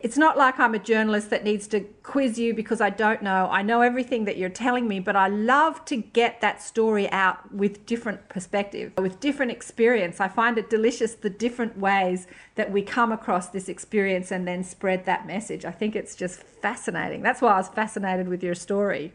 it's 0.00 0.16
not 0.16 0.38
like 0.38 0.60
I'm 0.60 0.74
a 0.74 0.78
journalist 0.78 1.30
that 1.30 1.42
needs 1.42 1.66
to 1.68 1.80
quiz 1.80 2.38
you 2.38 2.54
because 2.54 2.80
I 2.80 2.90
don't 2.90 3.20
know. 3.20 3.48
I 3.50 3.62
know 3.62 3.80
everything 3.80 4.26
that 4.26 4.36
you're 4.36 4.48
telling 4.48 4.86
me, 4.86 5.00
but 5.00 5.16
I 5.16 5.26
love 5.26 5.84
to 5.86 5.96
get 5.96 6.40
that 6.40 6.62
story 6.62 7.10
out 7.10 7.52
with 7.52 7.84
different 7.84 8.28
perspective, 8.28 8.92
with 8.96 9.18
different 9.18 9.50
experience. 9.50 10.20
I 10.20 10.28
find 10.28 10.56
it 10.56 10.70
delicious 10.70 11.14
the 11.14 11.30
different 11.30 11.78
ways 11.78 12.28
that 12.54 12.70
we 12.70 12.82
come 12.82 13.10
across 13.10 13.48
this 13.48 13.68
experience 13.68 14.30
and 14.30 14.46
then 14.46 14.62
spread 14.62 15.04
that 15.06 15.26
message. 15.26 15.64
I 15.64 15.72
think 15.72 15.96
it's 15.96 16.14
just 16.14 16.42
fascinating. 16.42 17.22
That's 17.22 17.42
why 17.42 17.54
I 17.54 17.56
was 17.56 17.68
fascinated 17.68 18.28
with 18.28 18.42
your 18.42 18.54
story. 18.54 19.12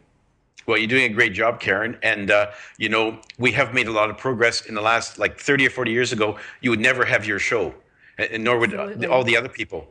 Well, 0.66 0.78
you're 0.78 0.86
doing 0.88 1.10
a 1.10 1.14
great 1.14 1.32
job, 1.32 1.60
Karen. 1.60 1.98
And 2.02 2.30
uh, 2.30 2.50
you 2.76 2.90
know 2.90 3.18
we 3.38 3.52
have 3.52 3.72
made 3.72 3.88
a 3.88 3.92
lot 3.92 4.10
of 4.10 4.18
progress 4.18 4.66
in 4.66 4.74
the 4.74 4.82
last 4.82 5.18
like 5.18 5.40
30 5.40 5.66
or 5.66 5.70
40 5.70 5.90
years 5.90 6.12
ago. 6.12 6.38
You 6.60 6.70
would 6.70 6.80
never 6.80 7.06
have 7.06 7.26
your 7.26 7.38
show, 7.38 7.74
and, 8.18 8.44
nor 8.44 8.58
would 8.58 8.74
Absolutely. 8.74 9.06
all 9.06 9.24
the 9.24 9.36
other 9.36 9.48
people. 9.48 9.88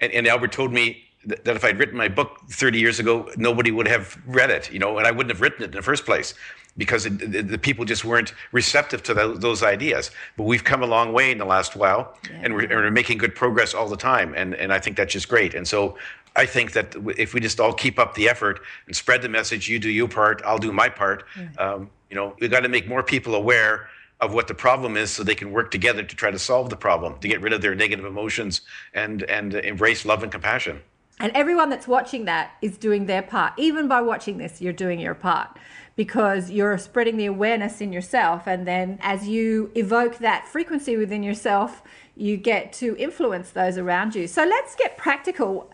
And, 0.00 0.12
and 0.12 0.26
Albert 0.26 0.52
told 0.52 0.72
me 0.72 1.04
that, 1.26 1.44
that 1.44 1.56
if 1.56 1.64
I'd 1.64 1.78
written 1.78 1.96
my 1.96 2.08
book 2.08 2.40
30 2.50 2.78
years 2.78 3.00
ago, 3.00 3.30
nobody 3.36 3.70
would 3.70 3.88
have 3.88 4.16
read 4.26 4.50
it. 4.50 4.72
You 4.72 4.78
know, 4.78 4.98
and 4.98 5.06
I 5.06 5.10
wouldn't 5.10 5.30
have 5.30 5.40
written 5.40 5.62
it 5.62 5.66
in 5.66 5.70
the 5.72 5.82
first 5.82 6.04
place 6.04 6.34
because 6.76 7.06
it, 7.06 7.18
the, 7.18 7.42
the 7.42 7.58
people 7.58 7.84
just 7.84 8.04
weren't 8.04 8.34
receptive 8.52 9.02
to 9.04 9.14
those, 9.14 9.38
those 9.40 9.62
ideas. 9.62 10.10
But 10.36 10.44
we've 10.44 10.64
come 10.64 10.82
a 10.82 10.86
long 10.86 11.12
way 11.12 11.30
in 11.30 11.38
the 11.38 11.44
last 11.44 11.74
while, 11.76 12.16
and 12.30 12.54
we're, 12.54 12.62
and 12.62 12.70
we're 12.70 12.90
making 12.90 13.18
good 13.18 13.34
progress 13.34 13.74
all 13.74 13.88
the 13.88 13.96
time. 13.96 14.34
And 14.36 14.54
and 14.54 14.72
I 14.72 14.78
think 14.78 14.96
that's 14.96 15.12
just 15.12 15.28
great. 15.28 15.54
And 15.54 15.66
so 15.66 15.96
I 16.36 16.46
think 16.46 16.72
that 16.72 16.94
if 17.16 17.34
we 17.34 17.40
just 17.40 17.58
all 17.60 17.72
keep 17.72 17.98
up 17.98 18.14
the 18.14 18.28
effort 18.28 18.60
and 18.86 18.94
spread 18.94 19.22
the 19.22 19.28
message, 19.28 19.68
you 19.68 19.78
do 19.78 19.90
your 19.90 20.08
part, 20.08 20.42
I'll 20.44 20.58
do 20.58 20.70
my 20.70 20.88
part. 20.88 21.24
Um, 21.58 21.90
you 22.10 22.16
know, 22.16 22.36
we've 22.40 22.50
got 22.50 22.60
to 22.60 22.68
make 22.68 22.86
more 22.86 23.02
people 23.02 23.34
aware 23.34 23.88
of 24.20 24.32
what 24.32 24.48
the 24.48 24.54
problem 24.54 24.96
is, 24.96 25.10
so 25.10 25.22
they 25.22 25.34
can 25.34 25.52
work 25.52 25.70
together 25.70 26.02
to 26.02 26.16
try 26.16 26.30
to 26.30 26.38
solve 26.38 26.70
the 26.70 26.76
problem, 26.76 27.18
to 27.20 27.28
get 27.28 27.40
rid 27.40 27.52
of 27.52 27.62
their 27.62 27.74
negative 27.74 28.04
emotions 28.04 28.62
and 28.94 29.22
and 29.24 29.54
embrace 29.54 30.04
love 30.04 30.22
and 30.22 30.32
compassion. 30.32 30.80
And 31.18 31.32
everyone 31.34 31.70
that's 31.70 31.88
watching 31.88 32.26
that 32.26 32.52
is 32.60 32.76
doing 32.76 33.06
their 33.06 33.22
part. 33.22 33.54
Even 33.56 33.88
by 33.88 34.02
watching 34.02 34.36
this, 34.36 34.60
you're 34.60 34.74
doing 34.74 35.00
your 35.00 35.14
part 35.14 35.48
because 35.96 36.50
you're 36.50 36.76
spreading 36.76 37.16
the 37.16 37.24
awareness 37.24 37.80
in 37.80 37.90
yourself. 37.90 38.46
And 38.46 38.66
then 38.66 38.98
as 39.00 39.26
you 39.26 39.72
evoke 39.74 40.18
that 40.18 40.46
frequency 40.46 40.96
within 40.96 41.22
yourself, 41.22 41.82
you 42.16 42.36
get 42.36 42.72
to 42.74 42.94
influence 42.98 43.50
those 43.50 43.78
around 43.78 44.14
you. 44.14 44.26
So 44.26 44.44
let's 44.44 44.74
get 44.74 44.98
practical. 44.98 45.70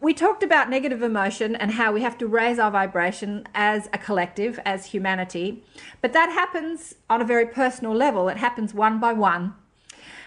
We 0.00 0.14
talked 0.14 0.42
about 0.42 0.70
negative 0.70 1.02
emotion 1.02 1.54
and 1.54 1.72
how 1.72 1.92
we 1.92 2.00
have 2.00 2.16
to 2.18 2.26
raise 2.26 2.58
our 2.58 2.70
vibration 2.70 3.46
as 3.54 3.88
a 3.92 3.98
collective, 3.98 4.58
as 4.64 4.86
humanity. 4.86 5.62
But 6.00 6.14
that 6.14 6.30
happens 6.30 6.94
on 7.10 7.20
a 7.20 7.24
very 7.24 7.46
personal 7.46 7.94
level, 7.94 8.28
it 8.28 8.38
happens 8.38 8.72
one 8.72 8.98
by 8.98 9.12
one. 9.12 9.54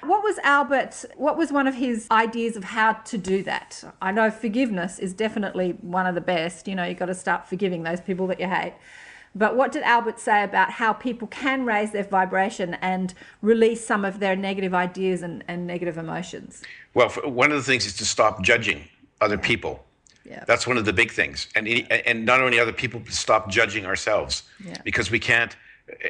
What 0.03 0.23
was 0.23 0.37
Albert, 0.43 1.05
what 1.15 1.37
was 1.37 1.51
one 1.51 1.65
of 1.65 1.73
his 1.73 2.07
ideas 2.11 2.55
of 2.55 2.65
how 2.65 2.93
to 2.93 3.17
do 3.17 3.41
that? 3.43 3.83
I 3.99 4.11
know 4.11 4.29
forgiveness 4.29 4.99
is 4.99 5.11
definitely 5.11 5.71
one 5.81 6.05
of 6.05 6.13
the 6.13 6.21
best. 6.21 6.67
You 6.67 6.75
know, 6.75 6.83
you've 6.83 6.99
got 6.99 7.07
to 7.07 7.15
start 7.15 7.47
forgiving 7.47 7.81
those 7.81 7.99
people 7.99 8.27
that 8.27 8.39
you 8.39 8.47
hate. 8.47 8.75
But 9.33 9.55
what 9.55 9.71
did 9.71 9.83
Albert 9.83 10.19
say 10.19 10.43
about 10.43 10.71
how 10.71 10.93
people 10.93 11.27
can 11.27 11.65
raise 11.65 11.91
their 11.91 12.03
vibration 12.03 12.75
and 12.75 13.13
release 13.41 13.85
some 13.85 14.05
of 14.05 14.19
their 14.19 14.35
negative 14.35 14.73
ideas 14.73 15.23
and, 15.23 15.43
and 15.47 15.65
negative 15.65 15.97
emotions? 15.97 16.61
Well, 16.93 17.09
one 17.09 17.51
of 17.51 17.57
the 17.57 17.63
things 17.63 17.85
is 17.85 17.95
to 17.97 18.05
stop 18.05 18.43
judging 18.43 18.87
other 19.21 19.37
people. 19.37 19.83
Yeah. 20.25 20.43
That's 20.45 20.67
one 20.67 20.77
of 20.77 20.85
the 20.85 20.93
big 20.93 21.11
things, 21.11 21.47
and 21.55 21.67
and 21.89 22.25
not 22.25 22.41
only 22.41 22.59
other 22.59 22.73
people, 22.73 22.99
but 22.99 23.13
stop 23.13 23.49
judging 23.49 23.85
ourselves, 23.85 24.43
Yeah. 24.63 24.75
because 24.83 25.09
we 25.11 25.19
can't. 25.19 25.55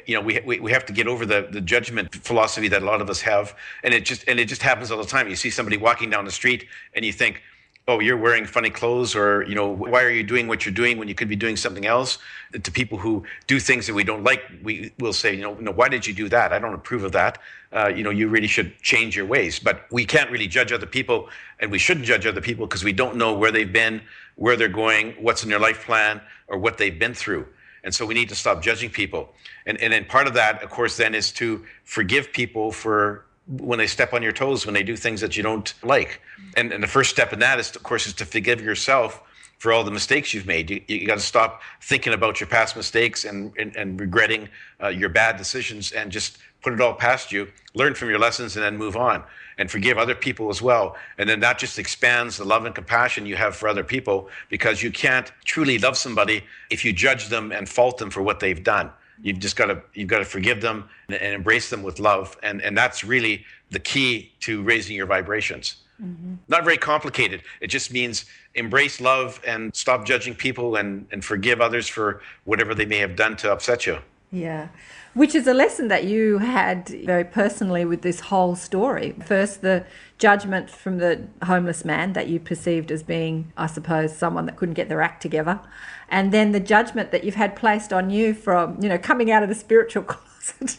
You 0.08 0.16
know, 0.16 0.22
we, 0.22 0.39
we 0.43 0.60
we 0.60 0.72
have 0.72 0.86
to 0.88 0.93
get 0.93 1.08
over 1.08 1.24
the 1.24 1.47
the 1.51 1.62
judgment 1.62 2.16
philosophy 2.16 2.68
that 2.70 2.82
a 2.82 2.86
lot 2.86 2.99
of 2.99 3.10
us 3.12 3.22
have, 3.22 3.55
and 3.84 3.93
it 3.93 4.05
just 4.05 4.28
and 4.28 4.39
it 4.39 4.45
just 4.45 4.64
happens 4.64 4.89
all 4.89 4.97
the 4.97 5.05
time. 5.05 5.30
You 5.30 5.36
see 5.36 5.51
somebody 5.51 5.78
walking 5.78 6.10
down 6.10 6.26
the 6.26 6.32
street, 6.32 6.66
and 6.95 7.05
you 7.05 7.14
think, 7.14 7.43
"Oh, 7.88 8.00
you're 8.00 8.18
wearing 8.18 8.46
funny 8.46 8.70
clothes," 8.70 9.16
or 9.16 9.44
you 9.48 9.56
know, 9.56 9.68
"Why 9.68 10.04
are 10.04 10.10
you 10.10 10.24
doing 10.24 10.48
what 10.48 10.66
you're 10.66 10.74
doing 10.74 10.98
when 10.98 11.08
you 11.08 11.16
could 11.16 11.30
be 11.30 11.36
doing 11.36 11.56
something 11.56 11.86
else?" 11.86 12.18
To 12.52 12.72
people 12.72 12.98
who 12.98 13.24
do 13.48 13.60
things 13.60 13.88
that 13.88 13.94
we 13.94 14.04
don't 14.04 14.24
like, 14.24 14.44
we 14.64 14.92
will 15.00 15.14
say, 15.14 15.34
"You 15.36 15.42
know, 15.42 15.54
no, 15.60 15.72
why 15.72 15.90
did 15.90 16.06
you 16.08 16.14
do 16.14 16.28
that? 16.30 16.52
I 16.52 16.60
don't 16.60 16.74
approve 16.74 17.04
of 17.04 17.12
that. 17.14 17.40
Uh, 17.72 17.88
you 17.88 18.04
know, 18.04 18.10
you 18.10 18.28
really 18.28 18.48
should 18.48 18.78
change 18.82 19.16
your 19.16 19.26
ways." 19.26 19.60
But 19.60 19.86
we 19.92 20.06
can't 20.06 20.30
really 20.32 20.48
judge 20.48 20.72
other 20.72 20.86
people, 20.86 21.30
and 21.60 21.72
we 21.72 21.80
shouldn't 21.80 22.06
judge 22.06 22.26
other 22.26 22.42
people 22.42 22.68
because 22.68 22.84
we 22.84 22.94
don't 22.94 23.16
know 23.16 23.34
where 23.34 23.52
they've 23.52 23.72
been, 23.72 24.02
where 24.36 24.56
they're 24.56 24.68
going, 24.68 25.14
what's 25.20 25.44
in 25.44 25.50
their 25.50 25.60
life 25.60 25.86
plan, 25.86 26.22
or 26.48 26.58
what 26.58 26.78
they've 26.78 27.00
been 27.00 27.14
through. 27.14 27.48
And 27.84 27.96
so 27.96 28.06
we 28.06 28.14
need 28.14 28.30
to 28.30 28.36
stop 28.36 28.62
judging 28.62 28.90
people. 28.90 29.34
And, 29.66 29.80
and 29.80 29.94
then 29.94 30.06
part 30.06 30.28
of 30.28 30.34
that, 30.34 30.62
of 30.62 30.70
course, 30.70 30.98
then 30.98 31.16
is 31.16 31.32
to 31.34 31.66
forgive 31.86 32.34
people 32.34 32.72
for 32.72 33.27
when 33.48 33.80
they 33.80 33.88
step 33.88 34.14
on 34.14 34.22
your 34.22 34.32
toes, 34.32 34.66
when 34.66 34.74
they 34.74 34.84
do 34.84 34.95
things 34.95 35.22
that 35.22 35.38
you 35.38 35.43
don't 35.43 35.74
like. 35.84 36.22
And, 36.56 36.72
and 36.74 36.84
the 36.84 36.88
first 36.88 37.10
step 37.10 37.34
in 37.34 37.39
that 37.39 37.60
is, 37.60 37.76
of 37.76 37.84
course, 37.84 38.08
is 38.08 38.14
to 38.16 38.26
forgive 38.26 38.62
yourself 38.62 39.22
for 39.58 39.74
all 39.74 39.84
the 39.84 39.91
mistakes 39.91 40.34
you've 40.34 40.45
made. 40.45 40.70
You, 40.70 40.82
you 40.88 41.08
got 41.08 41.16
to 41.16 41.22
stop 41.22 41.62
thinking 41.82 42.14
about 42.14 42.39
your 42.39 42.48
past 42.48 42.76
mistakes 42.76 43.26
and, 43.26 43.54
and, 43.58 43.76
and 43.76 44.00
regretting 44.00 44.50
uh, 44.82 44.89
your 44.89 45.10
bad 45.10 45.38
decisions 45.38 45.91
and 45.91 46.12
just 46.12 46.38
put 46.62 46.74
it 46.74 46.82
all 46.82 46.93
past 46.93 47.32
you, 47.32 47.48
learn 47.74 47.93
from 47.93 48.10
your 48.10 48.20
lessons, 48.20 48.56
and 48.56 48.64
then 48.64 48.78
move 48.78 48.95
on 48.95 49.24
and 49.58 49.72
forgive 49.72 49.98
other 49.98 50.16
people 50.16 50.50
as 50.50 50.62
well. 50.62 50.95
And 51.18 51.28
then 51.28 51.39
that 51.39 51.58
just 51.58 51.80
expands 51.80 52.38
the 52.38 52.45
love 52.45 52.66
and 52.66 52.76
compassion 52.76 53.26
you 53.26 53.36
have 53.36 53.56
for 53.56 53.68
other 53.68 53.84
people 53.84 54.30
because 54.50 54.84
you 54.84 54.91
can't 54.91 55.32
truly 55.45 55.80
love 55.80 55.98
somebody 55.98 56.43
if 56.70 56.86
you 56.86 56.93
judge 56.93 57.30
them 57.30 57.52
and 57.52 57.68
fault 57.68 57.98
them 57.98 58.10
for 58.10 58.22
what 58.22 58.39
they've 58.39 58.64
done. 58.64 58.91
You've 59.22 59.39
just 59.39 59.55
got 59.55 59.68
to 59.68 59.82
you've 59.93 60.09
got 60.09 60.20
to 60.20 60.26
forgive 60.26 60.61
them 60.61 60.89
and, 61.07 61.18
and 61.18 61.34
embrace 61.34 61.70
them 61.70 61.84
with 61.84 61.99
love, 61.99 62.38
and 62.43 62.61
and 62.61 62.78
that's 62.78 63.03
really 63.03 63.45
the 63.72 63.80
key 63.80 64.32
to 64.41 64.61
raising 64.63 64.95
your 64.95 65.07
vibrations. 65.07 65.78
Mm-hmm. 66.01 66.36
Not 66.47 66.63
very 66.63 66.78
complicated. 66.78 67.41
It 67.59 67.68
just 67.68 67.91
means 67.91 68.26
embrace 68.53 69.01
love 69.01 69.41
and 69.45 69.76
stop 69.76 70.05
judging 70.05 70.36
people 70.36 70.76
and, 70.76 71.07
and 71.11 71.26
forgive 71.26 71.59
others 71.59 71.88
for 71.88 72.22
whatever 72.43 72.76
they 72.76 72.86
may 72.86 72.97
have 72.97 73.15
done 73.15 73.36
to 73.38 73.51
upset 73.51 73.88
you. 73.88 73.97
Yeah. 74.32 74.68
Which 75.14 75.34
is 75.34 75.48
a 75.48 75.54
lesson 75.54 75.88
that 75.88 76.04
you 76.04 76.40
had 76.40 76.90
very 76.90 77.24
personally 77.24 77.86
with 77.86 78.02
this 78.02 78.20
whole 78.20 78.56
story. 78.56 79.16
First, 79.26 79.62
the 79.62 79.86
judgment 80.18 80.70
from 80.70 80.98
the 80.98 81.28
homeless 81.44 81.86
man 81.86 82.14
that 82.14 82.28
you 82.28 82.40
perceived 82.40 82.92
as 82.92 83.04
being, 83.04 83.54
I 83.56 83.68
suppose, 83.68 84.16
someone 84.16 84.46
that 84.48 84.58
couldn't 84.58 84.76
get 84.76 84.90
their 84.90 85.02
act 85.02 85.22
together. 85.22 85.62
And 86.10 86.34
then 86.34 86.52
the 86.52 86.60
judgment 86.60 87.12
that 87.12 87.24
you've 87.24 87.36
had 87.36 87.56
placed 87.56 87.94
on 87.94 88.10
you 88.10 88.34
from, 88.34 88.82
you 88.82 88.90
know, 88.90 88.98
coming 88.98 89.32
out 89.32 89.44
of 89.44 89.50
the 89.50 89.56
spiritual 89.56 90.04
closet. 90.08 90.78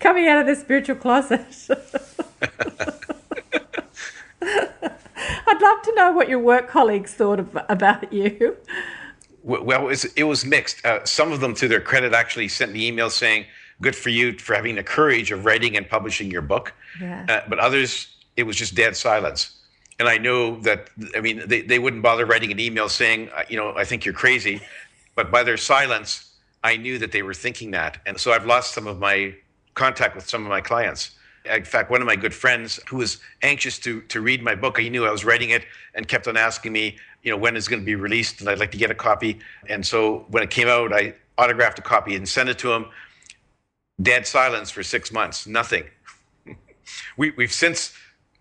coming 0.00 0.28
out 0.28 0.38
of 0.38 0.46
the 0.46 0.54
spiritual 0.54 0.96
closet. 0.96 1.46
I'd 5.48 5.62
love 5.62 5.82
to 5.82 5.94
know 5.94 6.12
what 6.12 6.28
your 6.28 6.40
work 6.40 6.68
colleagues 6.68 7.14
thought 7.14 7.40
of, 7.40 7.56
about 7.68 8.12
you. 8.12 8.56
Well, 9.46 9.82
it 9.82 9.86
was, 9.86 10.04
it 10.16 10.24
was 10.24 10.44
mixed. 10.44 10.84
Uh, 10.84 11.04
some 11.04 11.30
of 11.30 11.40
them, 11.40 11.54
to 11.54 11.68
their 11.68 11.80
credit, 11.80 12.12
actually 12.12 12.48
sent 12.48 12.72
me 12.72 12.90
emails 12.90 13.12
saying, 13.12 13.46
"Good 13.80 13.94
for 13.94 14.10
you 14.10 14.36
for 14.38 14.54
having 14.54 14.74
the 14.74 14.82
courage 14.82 15.30
of 15.30 15.44
writing 15.44 15.76
and 15.76 15.88
publishing 15.88 16.30
your 16.30 16.42
book." 16.42 16.72
Yeah. 17.00 17.24
Uh, 17.28 17.40
but 17.48 17.60
others, 17.60 18.08
it 18.36 18.42
was 18.42 18.56
just 18.56 18.74
dead 18.74 18.96
silence. 18.96 19.56
And 19.98 20.08
I 20.08 20.18
know 20.18 20.60
that, 20.60 20.90
I 21.16 21.20
mean, 21.20 21.42
they, 21.46 21.62
they 21.62 21.78
wouldn't 21.78 22.02
bother 22.02 22.26
writing 22.26 22.52
an 22.52 22.60
email 22.60 22.88
saying, 22.88 23.30
you 23.48 23.56
know, 23.56 23.74
I 23.76 23.84
think 23.84 24.04
you're 24.04 24.14
crazy. 24.14 24.60
But 25.14 25.30
by 25.30 25.42
their 25.42 25.56
silence, 25.56 26.34
I 26.62 26.76
knew 26.76 26.98
that 26.98 27.12
they 27.12 27.22
were 27.22 27.32
thinking 27.32 27.70
that. 27.70 27.98
And 28.04 28.20
so 28.20 28.32
I've 28.32 28.44
lost 28.44 28.74
some 28.74 28.86
of 28.86 28.98
my 28.98 29.34
contact 29.74 30.14
with 30.14 30.28
some 30.28 30.42
of 30.42 30.48
my 30.48 30.60
clients. 30.60 31.12
In 31.46 31.64
fact, 31.64 31.90
one 31.90 32.00
of 32.02 32.06
my 32.06 32.16
good 32.16 32.34
friends 32.34 32.80
who 32.88 32.96
was 32.96 33.18
anxious 33.42 33.78
to 33.78 34.00
to 34.02 34.20
read 34.20 34.42
my 34.42 34.56
book, 34.56 34.78
he 34.78 34.90
knew 34.90 35.06
I 35.06 35.12
was 35.12 35.24
writing 35.24 35.50
it 35.50 35.64
and 35.94 36.08
kept 36.08 36.26
on 36.26 36.36
asking 36.36 36.72
me, 36.72 36.98
you 37.26 37.32
know, 37.32 37.36
when 37.36 37.56
it's 37.56 37.66
going 37.66 37.82
to 37.82 37.84
be 37.84 37.96
released, 37.96 38.40
and 38.40 38.48
I'd 38.48 38.60
like 38.60 38.70
to 38.70 38.78
get 38.78 38.92
a 38.92 38.94
copy. 38.94 39.40
And 39.68 39.84
so 39.84 40.24
when 40.28 40.44
it 40.44 40.50
came 40.50 40.68
out, 40.68 40.92
I 40.92 41.12
autographed 41.36 41.76
a 41.80 41.82
copy 41.82 42.14
and 42.14 42.26
sent 42.26 42.48
it 42.48 42.56
to 42.60 42.72
him. 42.72 42.86
Dead 44.00 44.28
silence 44.28 44.70
for 44.70 44.84
six 44.84 45.10
months, 45.10 45.44
nothing. 45.44 45.84
we, 47.16 47.30
we've 47.30 47.52
since 47.52 47.92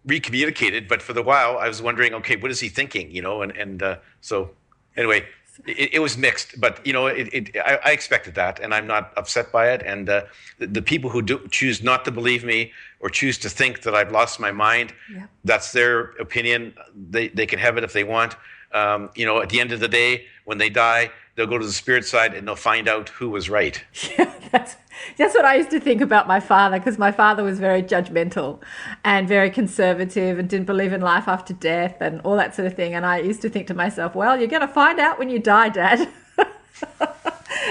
recommunicated, 0.05 0.87
but 0.87 1.01
for 1.01 1.13
the 1.13 1.23
while, 1.23 1.57
I 1.57 1.67
was 1.67 1.81
wondering, 1.81 2.13
okay, 2.13 2.35
what 2.35 2.51
is 2.51 2.59
he 2.59 2.69
thinking? 2.69 3.09
You 3.09 3.23
know, 3.23 3.41
and 3.41 3.57
and 3.57 3.81
uh, 3.81 3.97
so 4.21 4.51
anyway, 4.95 5.25
it, 5.65 5.95
it, 5.95 5.99
was 5.99 6.15
mixed, 6.15 6.61
but 6.61 6.85
you 6.85 6.93
know, 6.93 7.07
it, 7.07 7.29
it, 7.33 7.57
I, 7.57 7.79
I, 7.85 7.91
expected 7.91 8.35
that, 8.35 8.59
and 8.59 8.71
I'm 8.71 8.85
not 8.85 9.13
upset 9.17 9.51
by 9.51 9.71
it. 9.71 9.81
And 9.83 10.07
uh, 10.09 10.25
the, 10.59 10.67
the, 10.67 10.81
people 10.83 11.09
who 11.09 11.23
do, 11.23 11.47
choose 11.49 11.81
not 11.81 12.05
to 12.05 12.11
believe 12.11 12.43
me 12.43 12.71
or 12.99 13.09
choose 13.09 13.37
to 13.39 13.49
think 13.49 13.81
that 13.83 13.93
I've 13.93 14.11
lost 14.11 14.39
my 14.39 14.51
mind, 14.51 14.93
yeah. 15.13 15.27
that's 15.43 15.71
their 15.71 16.11
opinion. 16.19 16.73
They 16.95 17.29
they 17.29 17.45
can 17.45 17.59
have 17.59 17.77
it 17.77 17.83
if 17.83 17.93
they 17.93 18.03
want. 18.03 18.35
Um, 18.71 19.09
you 19.15 19.25
know, 19.25 19.41
at 19.41 19.49
the 19.49 19.59
end 19.59 19.71
of 19.71 19.79
the 19.79 19.87
day, 19.87 20.25
when 20.43 20.57
they 20.57 20.69
die, 20.69 21.11
they'll 21.35 21.47
go 21.47 21.57
to 21.57 21.65
the 21.65 21.71
spirit 21.71 22.05
side 22.05 22.33
and 22.33 22.47
they'll 22.47 22.55
find 22.55 22.87
out 22.87 23.09
who 23.09 23.29
was 23.29 23.49
right. 23.49 23.81
Yeah, 24.17 24.33
that's 24.51 24.75
that's 25.17 25.35
what 25.35 25.45
I 25.45 25.55
used 25.55 25.71
to 25.71 25.79
think 25.79 26.01
about 26.01 26.27
my 26.27 26.39
father 26.39 26.79
because 26.79 26.97
my 26.97 27.11
father 27.11 27.43
was 27.43 27.59
very 27.59 27.83
judgmental 27.83 28.61
and 29.03 29.27
very 29.27 29.49
conservative 29.49 30.39
and 30.39 30.49
didn't 30.49 30.65
believe 30.65 30.93
in 30.93 31.01
life 31.01 31.27
after 31.27 31.53
death 31.53 31.97
and 31.99 32.21
all 32.21 32.35
that 32.37 32.55
sort 32.55 32.65
of 32.65 32.75
thing. 32.75 32.93
And 32.93 33.05
I 33.05 33.19
used 33.19 33.41
to 33.41 33.49
think 33.49 33.67
to 33.67 33.73
myself, 33.73 34.15
well, 34.15 34.37
you're 34.37 34.47
going 34.47 34.61
to 34.61 34.67
find 34.67 34.99
out 34.99 35.19
when 35.19 35.29
you 35.29 35.39
die, 35.39 35.69
Dad. 35.69 36.09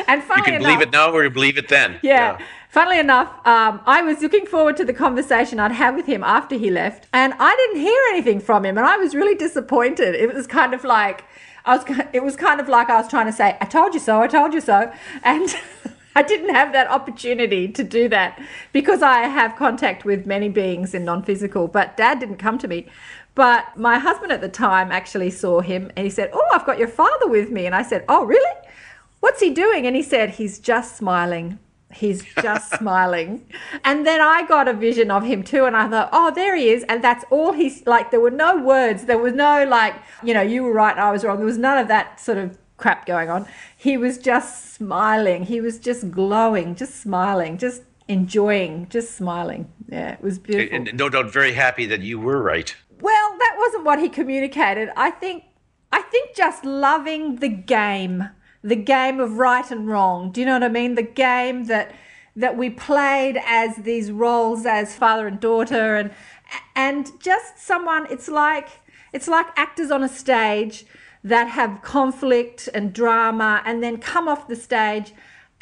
and 0.07 0.23
you 0.23 0.43
can 0.43 0.63
believe 0.63 0.81
it 0.81 0.93
now 0.93 1.11
or 1.11 1.25
you 1.25 1.31
believe 1.31 1.59
it 1.59 1.69
then. 1.69 1.99
Yeah. 2.03 2.39
yeah. 2.39 2.47
Funnily 2.75 2.99
enough, 2.99 3.29
um, 3.47 3.81
I 3.87 4.03
was 4.03 4.21
looking 4.21 4.47
forward 4.47 4.77
to 4.79 4.85
the 4.85 4.93
conversation 4.93 5.61
I'd 5.61 5.71
have 5.71 5.95
with 5.95 6.07
him 6.07 6.25
after 6.25 6.57
he 6.57 6.71
left, 6.73 7.07
and 7.13 7.33
I 7.39 7.55
didn't 7.55 7.81
hear 7.81 8.01
anything 8.11 8.41
from 8.41 8.65
him, 8.65 8.77
and 8.77 8.85
I 8.85 8.97
was 8.97 9.15
really 9.15 9.37
disappointed. 9.37 10.17
It 10.17 10.35
was 10.35 10.49
kind 10.49 10.75
of 10.75 10.83
like 10.83 11.23
I 11.65 11.77
was. 11.77 11.85
It 12.13 12.25
was 12.25 12.35
kind 12.35 12.61
of 12.61 12.69
like 12.69 12.91
I 12.91 12.97
was 12.97 13.07
trying 13.09 13.27
to 13.27 13.33
say, 13.33 13.57
"I 13.61 13.67
told 13.67 13.95
you 13.95 14.01
so. 14.01 14.21
I 14.21 14.27
told 14.27 14.53
you 14.53 14.61
so," 14.61 14.93
and. 15.23 15.55
I 16.17 16.23
didn't 16.23 16.55
have 16.55 16.73
that 16.75 16.89
opportunity 16.89 17.67
to 17.67 17.83
do 17.83 18.09
that 18.09 18.41
because 18.73 19.03
I 19.03 19.23
have 19.23 19.57
contact 19.57 20.05
with 20.05 20.27
many 20.27 20.49
beings 20.49 20.95
in 20.95 21.05
non 21.05 21.25
physical, 21.25 21.67
but 21.67 21.97
dad 21.97 22.21
didn't 22.21 22.37
come 22.37 22.57
to 22.59 22.69
me. 22.69 22.87
But 23.35 23.77
my 23.77 23.99
husband 23.99 24.31
at 24.31 24.41
the 24.41 24.49
time 24.49 24.93
actually 24.93 25.31
saw 25.31 25.61
him 25.61 25.91
and 25.97 26.05
he 26.05 26.11
said, 26.11 26.31
Oh, 26.33 26.49
I've 26.53 26.67
got 26.67 26.79
your 26.79 26.87
father 26.87 27.27
with 27.27 27.51
me. 27.51 27.67
And 27.67 27.75
I 27.75 27.83
said, 27.83 28.05
Oh, 28.09 28.25
really? 28.25 28.57
What's 29.19 29.41
he 29.41 29.51
doing? 29.51 29.89
And 29.89 29.97
he 29.97 30.05
said, 30.05 30.31
He's 30.31 30.61
just 30.61 30.97
smiling. 30.97 31.59
He's 31.95 32.25
just 32.43 32.75
smiling. 32.79 33.47
And 33.85 34.07
then 34.07 34.21
I 34.21 34.47
got 34.47 34.69
a 34.69 34.73
vision 34.73 35.11
of 35.11 35.25
him 35.25 35.43
too. 35.43 35.65
And 35.65 35.77
I 35.77 35.89
thought, 35.89 36.11
oh, 36.13 36.31
there 36.31 36.57
he 36.57 36.71
is. 36.71 36.85
And 36.89 37.03
that's 37.03 37.25
all 37.31 37.53
he's 37.53 37.87
like, 37.87 38.11
there 38.11 38.21
were 38.21 38.31
no 38.31 38.57
words. 38.57 39.05
There 39.05 39.19
was 39.19 39.33
no, 39.33 39.65
like, 39.65 39.95
you 40.23 40.35
know, 40.35 40.43
you 40.43 40.63
were 40.65 40.73
right, 40.73 40.97
I 40.97 41.11
was 41.11 41.25
wrong. 41.25 41.39
There 41.39 41.47
was 41.47 41.59
none 41.59 41.79
of 41.79 41.89
that 41.89 42.21
sort 42.21 42.39
of 42.39 42.59
crap 42.77 43.07
going 43.07 43.31
on. 43.31 43.47
He 43.77 43.97
was 43.97 44.19
just 44.19 44.75
smiling. 44.75 45.45
He 45.45 45.61
was 45.61 45.79
just 45.79 46.11
glowing, 46.11 46.75
just 46.75 47.01
smiling, 47.01 47.59
just 47.59 47.83
enjoying, 48.09 48.89
just 48.89 49.17
smiling. 49.17 49.71
Yeah, 49.89 50.13
it 50.13 50.23
was 50.23 50.39
beautiful. 50.39 50.77
And 50.77 50.95
no 50.95 51.09
doubt 51.09 51.33
very 51.33 51.53
happy 51.53 51.87
that 51.87 52.01
you 52.01 52.19
were 52.19 52.43
right. 52.43 52.75
Well, 53.01 53.37
that 53.39 53.55
wasn't 53.59 53.85
what 53.85 53.99
he 54.01 54.09
communicated. 54.09 54.91
I 54.97 55.11
think 55.11 55.45
I 55.93 56.03
think 56.03 56.35
just 56.35 56.65
loving 56.65 57.37
the 57.37 57.49
game, 57.49 58.29
the 58.65 58.75
game 58.75 59.21
of 59.21 59.37
right 59.37 59.71
and 59.71 59.87
wrong. 59.87 60.33
Do 60.33 60.41
you 60.41 60.47
know 60.47 60.55
what 60.55 60.65
I 60.65 60.69
mean? 60.69 60.95
The 60.95 61.03
game 61.03 61.67
that 61.67 61.95
that 62.35 62.57
we 62.57 62.69
played 62.69 63.41
as 63.47 63.77
these 63.77 64.11
roles 64.11 64.67
as 64.67 64.97
father 64.97 65.29
and 65.29 65.39
daughter 65.39 65.95
and 65.95 66.11
and 66.75 67.13
just 67.21 67.59
someone 67.65 68.09
it's 68.11 68.27
like 68.27 68.69
it's 69.13 69.29
like 69.29 69.47
actors 69.57 69.93
on 69.93 70.03
a 70.03 70.09
stage 70.09 70.85
that 71.23 71.47
have 71.49 71.81
conflict 71.83 72.69
and 72.75 72.93
drama 72.93 73.63
and 73.65 73.85
then 73.85 73.99
come 73.99 74.27
off 74.27 74.49
the 74.49 74.57
stage 74.57 75.13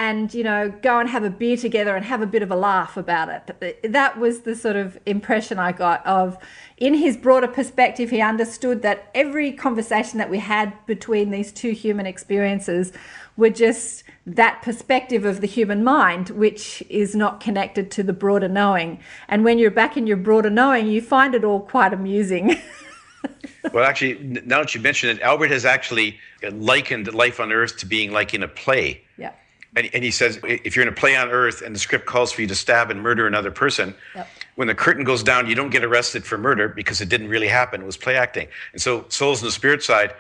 and 0.03 0.35
you 0.35 0.43
know 0.43 0.69
go 0.83 0.99
and 0.99 1.09
have 1.09 1.23
a 1.23 1.31
beer 1.31 1.57
together 1.57 1.95
and 1.95 2.05
have 2.05 2.21
a 2.21 2.27
bit 2.27 2.43
of 2.43 2.51
a 2.51 2.57
laugh 2.57 2.97
about 2.97 3.29
it 3.29 3.93
that 3.93 4.19
was 4.19 4.41
the 4.41 4.57
sort 4.57 4.75
of 4.75 4.99
impression 5.07 5.61
i 5.61 5.71
got 5.71 6.05
of 6.05 6.37
in 6.77 6.95
his 6.95 7.17
broader 7.17 7.47
perspective 7.47 8.11
he 8.11 8.21
understood 8.21 8.83
that 8.83 9.09
every 9.15 9.53
conversation 9.53 10.19
that 10.19 10.29
we 10.29 10.39
had 10.39 10.75
between 10.87 11.31
these 11.31 11.53
two 11.53 11.71
human 11.71 12.05
experiences 12.05 12.93
were 13.37 13.49
just 13.49 14.03
that 14.27 14.61
perspective 14.63 15.25
of 15.25 15.41
the 15.41 15.47
human 15.47 15.85
mind 15.85 16.31
which 16.31 16.83
is 16.91 17.15
not 17.15 17.41
connected 17.41 17.89
to 17.89 18.03
the 18.03 18.13
broader 18.13 18.49
knowing 18.49 18.99
and 19.29 19.45
when 19.45 19.57
you're 19.57 19.71
back 19.71 19.97
in 19.97 20.07
your 20.09 20.17
broader 20.17 20.51
knowing 20.51 20.89
you 20.89 21.01
find 21.01 21.33
it 21.33 21.45
all 21.45 21.61
quite 21.61 21.93
amusing 21.93 22.57
well, 23.73 23.85
actually, 23.85 24.15
now 24.45 24.59
that 24.59 24.75
you 24.75 24.81
mention 24.81 25.09
it, 25.11 25.21
Albert 25.21 25.53
has 25.53 25.65
actually 25.65 26.19
likened 26.51 27.15
life 27.15 27.39
on 27.39 27.53
Earth 27.53 27.77
to 27.77 27.87
being 27.87 28.11
like 28.11 28.35
in 28.35 28.43
a 28.43 28.49
play. 28.49 29.01
Yeah. 29.17 29.31
And, 29.75 29.89
and 29.95 30.05
he 30.05 30.11
says 30.11 30.39
if 30.45 30.77
you're 30.77 30.83
in 30.83 30.89
a 30.89 30.97
play 30.97 31.17
on 31.17 31.31
Earth 31.31 31.63
and 31.63 31.75
the 31.75 31.79
script 31.79 32.07
calls 32.07 32.31
for 32.33 32.43
you 32.43 32.47
to 32.49 32.55
stab 32.55 32.91
and 32.91 33.01
murder 33.01 33.27
another 33.27 33.51
person, 33.51 33.95
yep. 34.15 34.29
when 34.57 34.69
the 34.69 34.75
curtain 34.75 35.05
goes 35.05 35.23
down, 35.23 35.49
you 35.49 35.55
don't 35.55 35.71
get 35.71 35.83
arrested 35.83 36.25
for 36.25 36.37
murder 36.37 36.69
because 36.69 37.01
it 37.01 37.09
didn't 37.09 37.29
really 37.29 37.49
happen. 37.49 37.81
It 37.81 37.87
was 37.87 37.97
play 37.97 38.17
acting. 38.17 38.49
And 38.73 38.83
so, 38.83 39.07
souls 39.09 39.41
in 39.41 39.47
the 39.47 39.53
spirit 39.53 39.83
side, 39.83 40.15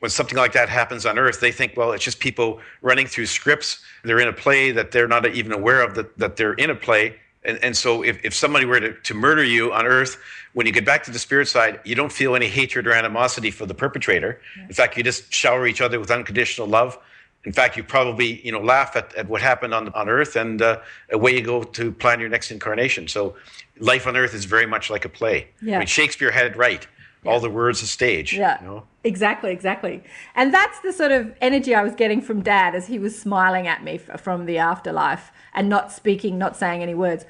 when 0.00 0.10
something 0.10 0.36
like 0.36 0.52
that 0.52 0.68
happens 0.68 1.06
on 1.06 1.18
Earth, 1.18 1.40
they 1.40 1.52
think, 1.52 1.76
well, 1.76 1.92
it's 1.92 2.04
just 2.04 2.20
people 2.20 2.60
running 2.82 3.06
through 3.06 3.26
scripts. 3.26 3.82
They're 4.04 4.20
in 4.20 4.28
a 4.28 4.32
play 4.32 4.70
that 4.72 4.92
they're 4.92 5.08
not 5.08 5.26
even 5.26 5.52
aware 5.52 5.82
of 5.82 5.94
that, 5.94 6.16
that 6.18 6.36
they're 6.36 6.54
in 6.54 6.70
a 6.70 6.74
play. 6.74 7.16
And, 7.44 7.58
and 7.64 7.76
so, 7.76 8.02
if, 8.02 8.22
if 8.22 8.34
somebody 8.34 8.66
were 8.66 8.78
to, 8.78 8.92
to 8.92 9.14
murder 9.14 9.42
you 9.42 9.72
on 9.72 9.86
Earth, 9.86 10.18
when 10.52 10.66
you 10.66 10.72
get 10.72 10.84
back 10.84 11.02
to 11.04 11.10
the 11.10 11.18
spirit 11.18 11.48
side, 11.48 11.80
you 11.84 11.94
don't 11.94 12.12
feel 12.12 12.36
any 12.36 12.48
hatred 12.48 12.86
or 12.86 12.92
animosity 12.92 13.50
for 13.50 13.64
the 13.64 13.74
perpetrator. 13.74 14.40
Yeah. 14.56 14.64
In 14.64 14.72
fact, 14.72 14.96
you 14.96 15.02
just 15.02 15.32
shower 15.32 15.66
each 15.66 15.80
other 15.80 15.98
with 15.98 16.10
unconditional 16.10 16.68
love. 16.68 16.98
In 17.44 17.52
fact, 17.52 17.76
you 17.76 17.84
probably 17.84 18.44
you 18.44 18.52
know 18.52 18.60
laugh 18.60 18.96
at, 18.96 19.14
at 19.14 19.28
what 19.28 19.40
happened 19.40 19.72
on 19.74 19.88
on 19.90 20.08
Earth, 20.08 20.36
and 20.36 20.60
uh, 20.60 20.80
away 21.10 21.34
you 21.34 21.42
go 21.42 21.62
to 21.62 21.92
plan 21.92 22.20
your 22.20 22.28
next 22.28 22.50
incarnation. 22.50 23.08
So, 23.08 23.36
life 23.78 24.06
on 24.06 24.16
Earth 24.16 24.34
is 24.34 24.44
very 24.44 24.66
much 24.66 24.90
like 24.90 25.04
a 25.04 25.08
play. 25.08 25.48
Yeah. 25.62 25.76
I 25.76 25.78
mean, 25.78 25.86
Shakespeare 25.86 26.30
had 26.30 26.46
it 26.46 26.56
right. 26.56 26.86
all 27.24 27.40
the 27.40 27.50
words 27.50 27.82
a 27.82 27.86
stage. 27.86 28.34
Yeah. 28.34 28.60
You 28.60 28.66
know? 28.66 28.84
Exactly, 29.04 29.52
exactly. 29.52 30.02
And 30.34 30.52
that's 30.52 30.80
the 30.80 30.92
sort 30.92 31.12
of 31.12 31.34
energy 31.40 31.74
I 31.74 31.82
was 31.82 31.94
getting 31.94 32.20
from 32.20 32.42
dad 32.42 32.74
as 32.74 32.86
he 32.86 32.98
was 32.98 33.18
smiling 33.18 33.66
at 33.66 33.82
me 33.82 33.98
from 33.98 34.46
the 34.46 34.58
afterlife 34.58 35.32
and 35.54 35.68
not 35.68 35.92
speaking, 35.92 36.38
not 36.38 36.56
saying 36.56 36.82
any 36.82 36.94
words. 36.94 37.24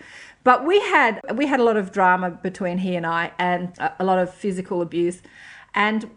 But 0.45 0.65
we 0.65 0.81
had 0.81 1.21
we 1.35 1.47
had 1.47 1.61
a 1.61 1.63
lot 1.63 1.77
of 1.77 1.93
drama 1.93 2.31
between 2.31 2.79
he 2.79 2.97
and 2.97 3.07
I 3.07 3.33
and 3.39 3.77
a, 3.79 3.97
a 4.01 4.05
lot 4.05 4.19
of 4.19 4.33
physical 4.33 4.81
abuse. 4.81 5.23
And 5.75 6.11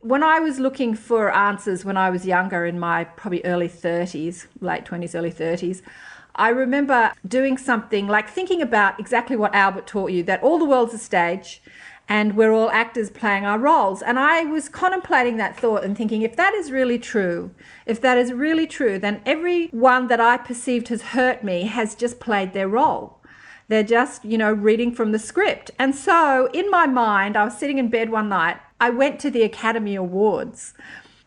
when 0.00 0.22
I 0.22 0.40
was 0.40 0.58
looking 0.58 0.94
for 0.94 1.32
answers 1.34 1.84
when 1.84 1.96
I 1.96 2.10
was 2.10 2.26
younger 2.26 2.66
in 2.66 2.78
my 2.78 3.04
probably 3.04 3.44
early 3.44 3.68
30s, 3.68 4.46
late 4.60 4.84
20s, 4.84 5.14
early 5.14 5.32
30s, 5.32 5.82
I 6.34 6.50
remember 6.50 7.12
doing 7.26 7.56
something 7.56 8.06
like 8.06 8.28
thinking 8.28 8.60
about 8.60 9.00
exactly 9.00 9.36
what 9.36 9.54
Albert 9.54 9.86
taught 9.86 10.10
you 10.10 10.22
that 10.24 10.42
all 10.42 10.58
the 10.58 10.66
world's 10.66 10.94
a 10.94 10.98
stage 10.98 11.62
and 12.08 12.36
we're 12.36 12.52
all 12.52 12.70
actors 12.70 13.10
playing 13.10 13.44
our 13.44 13.58
roles. 13.58 14.02
And 14.02 14.18
I 14.18 14.44
was 14.44 14.68
contemplating 14.68 15.38
that 15.38 15.58
thought 15.58 15.82
and 15.82 15.96
thinking, 15.96 16.22
if 16.22 16.36
that 16.36 16.54
is 16.54 16.70
really 16.70 16.98
true, 16.98 17.50
if 17.84 18.00
that 18.02 18.16
is 18.16 18.32
really 18.32 18.66
true, 18.66 18.98
then 18.98 19.22
everyone 19.26 20.06
that 20.08 20.20
I 20.20 20.36
perceived 20.36 20.88
has 20.88 21.02
hurt 21.02 21.42
me 21.42 21.62
has 21.62 21.94
just 21.94 22.20
played 22.20 22.52
their 22.52 22.68
role. 22.68 23.18
They're 23.68 23.82
just, 23.82 24.24
you 24.24 24.38
know, 24.38 24.52
reading 24.52 24.92
from 24.92 25.10
the 25.10 25.18
script. 25.18 25.72
And 25.78 25.94
so 25.96 26.48
in 26.52 26.70
my 26.70 26.86
mind, 26.86 27.36
I 27.36 27.44
was 27.44 27.58
sitting 27.58 27.78
in 27.78 27.88
bed 27.88 28.10
one 28.10 28.28
night, 28.28 28.58
I 28.80 28.90
went 28.90 29.20
to 29.20 29.30
the 29.30 29.42
Academy 29.42 29.94
Awards. 29.94 30.74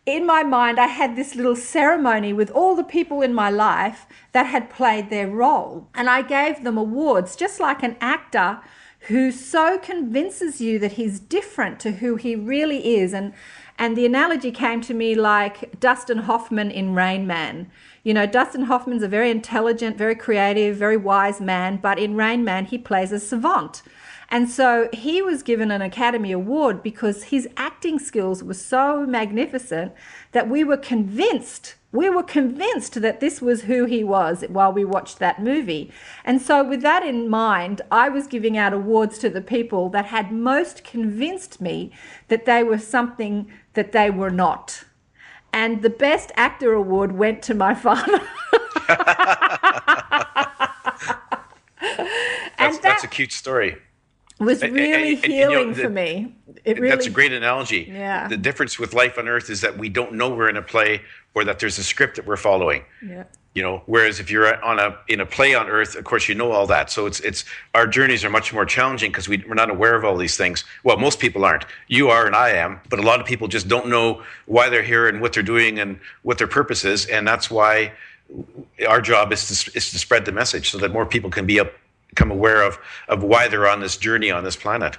In 0.06 0.24
my 0.24 0.42
mind, 0.42 0.78
I 0.78 0.86
had 0.86 1.14
this 1.14 1.34
little 1.34 1.56
ceremony 1.56 2.32
with 2.32 2.50
all 2.50 2.74
the 2.74 2.84
people 2.84 3.22
in 3.22 3.34
my 3.34 3.50
life 3.50 4.06
that 4.32 4.46
had 4.46 4.70
played 4.70 5.10
their 5.10 5.28
role. 5.28 5.88
And 5.94 6.08
I 6.08 6.22
gave 6.22 6.62
them 6.62 6.78
awards, 6.78 7.36
just 7.36 7.60
like 7.60 7.82
an 7.82 7.96
actor 8.00 8.60
who 9.08 9.32
so 9.32 9.78
convinces 9.78 10.60
you 10.60 10.78
that 10.78 10.92
he's 10.92 11.20
different 11.20 11.80
to 11.80 11.92
who 11.92 12.16
he 12.16 12.36
really 12.36 12.98
is. 12.98 13.12
And, 13.12 13.32
and 13.78 13.96
the 13.96 14.06
analogy 14.06 14.52
came 14.52 14.80
to 14.82 14.94
me 14.94 15.14
like 15.14 15.78
Dustin 15.80 16.18
Hoffman 16.18 16.70
in 16.70 16.94
Rain 16.94 17.26
Man. 17.26 17.70
You 18.04 18.14
know, 18.14 18.26
Dustin 18.26 18.62
Hoffman's 18.62 19.02
a 19.02 19.08
very 19.08 19.30
intelligent, 19.30 19.96
very 19.96 20.14
creative, 20.14 20.76
very 20.76 20.96
wise 20.96 21.40
man, 21.40 21.78
but 21.78 21.98
in 21.98 22.16
Rain 22.16 22.44
Man, 22.44 22.66
he 22.66 22.78
plays 22.78 23.12
a 23.12 23.20
savant. 23.20 23.82
And 24.30 24.48
so 24.48 24.88
he 24.92 25.20
was 25.20 25.42
given 25.42 25.72
an 25.72 25.82
Academy 25.82 26.30
Award 26.30 26.84
because 26.84 27.24
his 27.24 27.48
acting 27.56 27.98
skills 27.98 28.44
were 28.44 28.54
so 28.54 29.04
magnificent 29.04 29.92
that 30.30 30.48
we 30.48 30.62
were 30.62 30.76
convinced, 30.76 31.74
we 31.90 32.08
were 32.08 32.22
convinced 32.22 33.00
that 33.00 33.18
this 33.18 33.42
was 33.42 33.62
who 33.62 33.86
he 33.86 34.04
was 34.04 34.44
while 34.48 34.72
we 34.72 34.84
watched 34.84 35.18
that 35.18 35.42
movie. 35.42 35.90
And 36.24 36.40
so, 36.40 36.62
with 36.62 36.82
that 36.82 37.04
in 37.04 37.28
mind, 37.28 37.82
I 37.90 38.08
was 38.08 38.28
giving 38.28 38.56
out 38.56 38.72
awards 38.72 39.18
to 39.18 39.30
the 39.30 39.40
people 39.40 39.88
that 39.88 40.06
had 40.06 40.30
most 40.30 40.84
convinced 40.84 41.60
me 41.60 41.90
that 42.28 42.44
they 42.44 42.62
were 42.62 42.78
something 42.78 43.50
that 43.74 43.90
they 43.90 44.10
were 44.10 44.30
not. 44.30 44.84
And 45.52 45.82
the 45.82 45.90
Best 45.90 46.30
Actor 46.36 46.72
Award 46.72 47.12
went 47.12 47.42
to 47.42 47.54
my 47.54 47.74
father. 47.86 48.20
That's, 52.58 52.78
that's 52.78 53.04
a 53.04 53.08
cute 53.08 53.32
story. 53.32 53.78
Was 54.40 54.62
really 54.62 55.14
and- 55.14 55.24
and, 55.24 55.32
you 55.32 55.40
know, 55.44 55.50
healing 55.50 55.74
the- 55.74 55.82
for 55.82 55.90
me. 55.90 56.34
It 56.64 56.78
really 56.78 56.90
That's 56.90 57.06
a 57.06 57.10
great 57.10 57.32
analogy. 57.32 57.88
Yeah. 57.90 58.28
The 58.28 58.36
difference 58.36 58.78
with 58.78 58.92
life 58.92 59.18
on 59.18 59.28
earth 59.28 59.48
is 59.48 59.60
that 59.62 59.78
we 59.78 59.88
don't 59.88 60.12
know 60.14 60.28
we're 60.30 60.48
in 60.48 60.56
a 60.58 60.62
play 60.62 61.00
or 61.34 61.44
that 61.44 61.58
there's 61.58 61.78
a 61.78 61.84
script 61.84 62.16
that 62.16 62.26
we're 62.26 62.36
following. 62.36 62.84
Yeah. 63.06 63.24
You 63.54 63.62
know, 63.62 63.82
whereas 63.86 64.20
if 64.20 64.30
you're 64.30 64.62
on 64.62 64.78
a 64.78 64.96
in 65.08 65.20
a 65.20 65.26
play 65.26 65.54
on 65.54 65.68
earth, 65.68 65.96
of 65.96 66.04
course 66.04 66.28
you 66.28 66.34
know 66.34 66.52
all 66.52 66.66
that. 66.66 66.90
So 66.90 67.06
it's 67.06 67.18
it's 67.20 67.44
our 67.74 67.86
journeys 67.86 68.24
are 68.24 68.30
much 68.30 68.52
more 68.52 68.64
challenging 68.66 69.10
because 69.10 69.28
we, 69.28 69.42
we're 69.48 69.54
not 69.54 69.70
aware 69.70 69.96
of 69.96 70.04
all 70.04 70.16
these 70.16 70.36
things. 70.36 70.64
Well, 70.84 70.98
most 70.98 71.18
people 71.18 71.44
aren't. 71.44 71.64
You 71.88 72.10
are 72.10 72.26
and 72.26 72.36
I 72.36 72.50
am, 72.50 72.80
but 72.90 72.98
a 72.98 73.02
lot 73.02 73.20
of 73.20 73.26
people 73.26 73.48
just 73.48 73.66
don't 73.66 73.88
know 73.88 74.22
why 74.46 74.68
they're 74.68 74.82
here 74.84 75.08
and 75.08 75.20
what 75.20 75.32
they're 75.32 75.42
doing 75.42 75.78
and 75.80 75.98
what 76.22 76.38
their 76.38 76.46
purpose 76.46 76.84
is, 76.84 77.06
and 77.06 77.26
that's 77.26 77.50
why 77.50 77.92
our 78.88 79.00
job 79.00 79.32
is 79.32 79.46
to 79.48 79.76
is 79.76 79.90
to 79.90 79.98
spread 79.98 80.26
the 80.26 80.32
message 80.32 80.70
so 80.70 80.78
that 80.78 80.92
more 80.92 81.06
people 81.06 81.30
can 81.30 81.46
be 81.46 81.58
up, 81.58 81.72
become 82.10 82.30
aware 82.30 82.62
of 82.62 82.78
of 83.08 83.22
why 83.22 83.48
they're 83.48 83.68
on 83.68 83.80
this 83.80 83.96
journey 83.96 84.30
on 84.30 84.44
this 84.44 84.56
planet. 84.56 84.98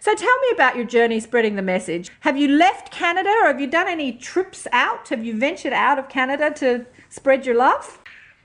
So 0.00 0.14
tell 0.16 0.38
me 0.40 0.48
about 0.52 0.74
your 0.74 0.84
journey 0.84 1.20
spreading 1.20 1.54
the 1.54 1.62
message. 1.62 2.10
Have 2.20 2.36
you 2.36 2.48
left 2.48 2.90
Canada 2.90 3.30
or 3.42 3.46
have 3.46 3.60
you 3.60 3.68
done 3.68 3.86
any 3.86 4.12
trips 4.12 4.66
out? 4.72 5.08
Have 5.10 5.24
you 5.24 5.38
ventured 5.38 5.72
out 5.72 5.98
of 5.98 6.08
Canada 6.08 6.50
to 6.56 6.86
spread 7.08 7.46
your 7.46 7.54
love? 7.54 8.01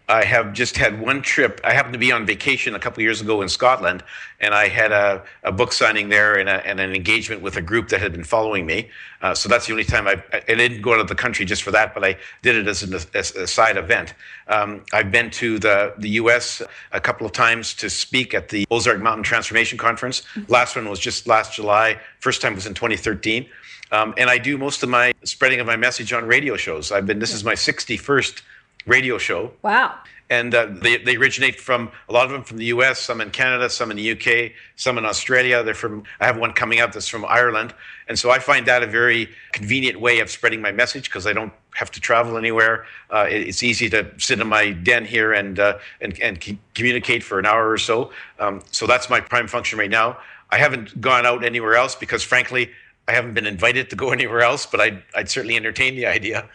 I 0.10 0.24
have 0.24 0.54
just 0.54 0.78
had 0.78 1.02
one 1.02 1.22
trip. 1.22 1.60
I 1.66 1.74
happened 1.74 1.94
to 1.94 2.00
be 2.00 2.14
on 2.14 2.26
vacation 2.26 2.76
a 2.76 2.80
couple 2.80 3.02
of 3.02 3.04
years 3.04 3.20
ago 3.20 3.42
in 3.42 3.50
Scotland, 3.50 4.04
and 4.40 4.54
I 4.54 4.70
had 4.70 4.94
a, 4.94 5.22
a 5.44 5.52
book 5.52 5.74
signing 5.74 6.08
there 6.08 6.36
and, 6.36 6.48
a, 6.48 6.66
and 6.66 6.80
an 6.80 6.94
engagement 6.94 7.42
with 7.42 7.58
a 7.58 7.62
group 7.62 7.90
that 7.90 8.00
had 8.00 8.14
been 8.14 8.24
following 8.24 8.66
me. 8.66 8.90
Uh, 9.22 9.36
so 9.36 9.50
that's 9.50 9.66
the 9.66 9.74
only 9.74 9.84
time 9.84 10.08
I've, 10.08 10.24
I 10.32 10.40
didn't 10.56 10.82
go 10.82 10.94
out 10.94 11.02
of 11.02 11.10
the 11.10 11.16
country 11.16 11.44
just 11.44 11.62
for 11.62 11.72
that, 11.72 11.94
but 11.94 12.06
I 12.06 12.16
did 12.42 12.56
it 12.56 12.68
as, 12.68 12.84
an, 12.84 12.94
as 13.14 13.36
a 13.36 13.46
side 13.46 13.76
event. 13.76 14.14
Um, 14.48 14.86
I've 14.94 15.12
been 15.12 15.30
to 15.32 15.60
the, 15.60 15.94
the 15.98 16.10
US 16.12 16.62
a 16.94 17.02
couple 17.02 17.26
of 17.26 17.34
times 17.34 17.74
to 17.76 17.90
speak 17.90 18.34
at 18.34 18.48
the 18.48 18.66
Ozark 18.72 19.02
Mountain 19.02 19.24
Transformation 19.24 19.78
Conference. 19.78 20.24
Last 20.48 20.78
one 20.78 20.88
was 20.90 21.00
just 21.00 21.28
last 21.28 21.54
July, 21.54 22.00
first 22.20 22.42
time 22.42 22.56
was 22.56 22.66
in 22.66 22.74
2013. 22.74 23.46
Um, 23.92 24.14
and 24.18 24.30
I 24.30 24.38
do 24.38 24.58
most 24.58 24.84
of 24.84 24.90
my 24.90 25.14
spreading 25.24 25.60
of 25.60 25.68
my 25.68 25.78
message 25.78 26.14
on 26.14 26.26
radio 26.26 26.56
shows. 26.56 26.92
I've 26.92 27.06
been, 27.06 27.20
this 27.20 27.34
is 27.34 27.44
my 27.44 27.54
61st 27.54 28.42
radio 28.88 29.18
show 29.18 29.52
Wow. 29.62 29.96
and 30.30 30.56
uh, 30.56 30.66
they, 30.70 30.98
they 30.98 31.16
originate 31.18 31.60
from 31.60 31.92
a 32.10 32.14
lot 32.14 32.26
of 32.26 32.32
them 32.32 32.44
from 32.44 32.58
the 32.58 32.66
U.S., 32.66 33.00
some 33.00 33.22
in 33.22 33.30
Canada, 33.32 33.70
some 33.70 33.92
in 33.92 33.98
the 33.98 34.04
U.K., 34.04 34.54
some 34.76 34.98
in 34.98 35.06
Australia. 35.06 35.62
They're 35.64 35.74
from. 35.74 36.04
I 36.20 36.26
have 36.26 36.38
one 36.38 36.54
coming 36.54 36.80
up 36.80 36.92
that's 36.94 37.08
from 37.08 37.26
Ireland, 37.26 37.74
and 38.08 38.18
so 38.18 38.32
I 38.32 38.40
find 38.40 38.66
that 38.66 38.82
a 38.84 38.88
very 38.88 39.30
convenient 39.54 40.00
way 40.02 40.20
of 40.20 40.30
spreading 40.30 40.62
my 40.62 40.72
message 40.72 41.06
because 41.10 41.26
I 41.28 41.34
don't 41.34 41.54
have 41.76 41.92
to 41.92 42.00
travel 42.02 42.38
anywhere. 42.38 42.86
Uh, 43.14 43.28
it- 43.30 43.48
it's 43.50 43.62
easy 43.64 43.90
to 43.92 44.10
sit 44.18 44.40
in 44.40 44.48
my 44.48 44.72
den 44.72 45.06
here 45.06 45.32
and 45.34 45.60
uh, 45.60 45.78
and 46.02 46.20
and 46.22 46.44
c- 46.44 46.58
communicate 46.74 47.24
for 47.24 47.40
an 47.40 47.46
hour 47.46 47.70
or 47.70 47.78
so. 47.78 48.12
Um, 48.40 48.62
so 48.72 48.88
that's 48.88 49.10
my 49.10 49.20
prime 49.22 49.48
function 49.48 49.78
right 49.80 49.90
now. 49.92 50.18
I 50.50 50.58
haven't 50.58 51.00
gone 51.02 51.26
out 51.26 51.44
anywhere 51.44 51.76
else 51.76 51.94
because, 51.96 52.24
frankly, 52.24 52.72
I 53.08 53.12
haven't 53.14 53.34
been 53.34 53.46
invited 53.48 53.90
to 53.92 53.96
go 53.96 54.12
anywhere 54.20 54.42
else. 54.42 54.66
But 54.66 54.80
I'd, 54.82 55.04
I'd 55.16 55.30
certainly 55.30 55.56
entertain 55.56 55.96
the 55.96 56.06
idea. 56.06 56.50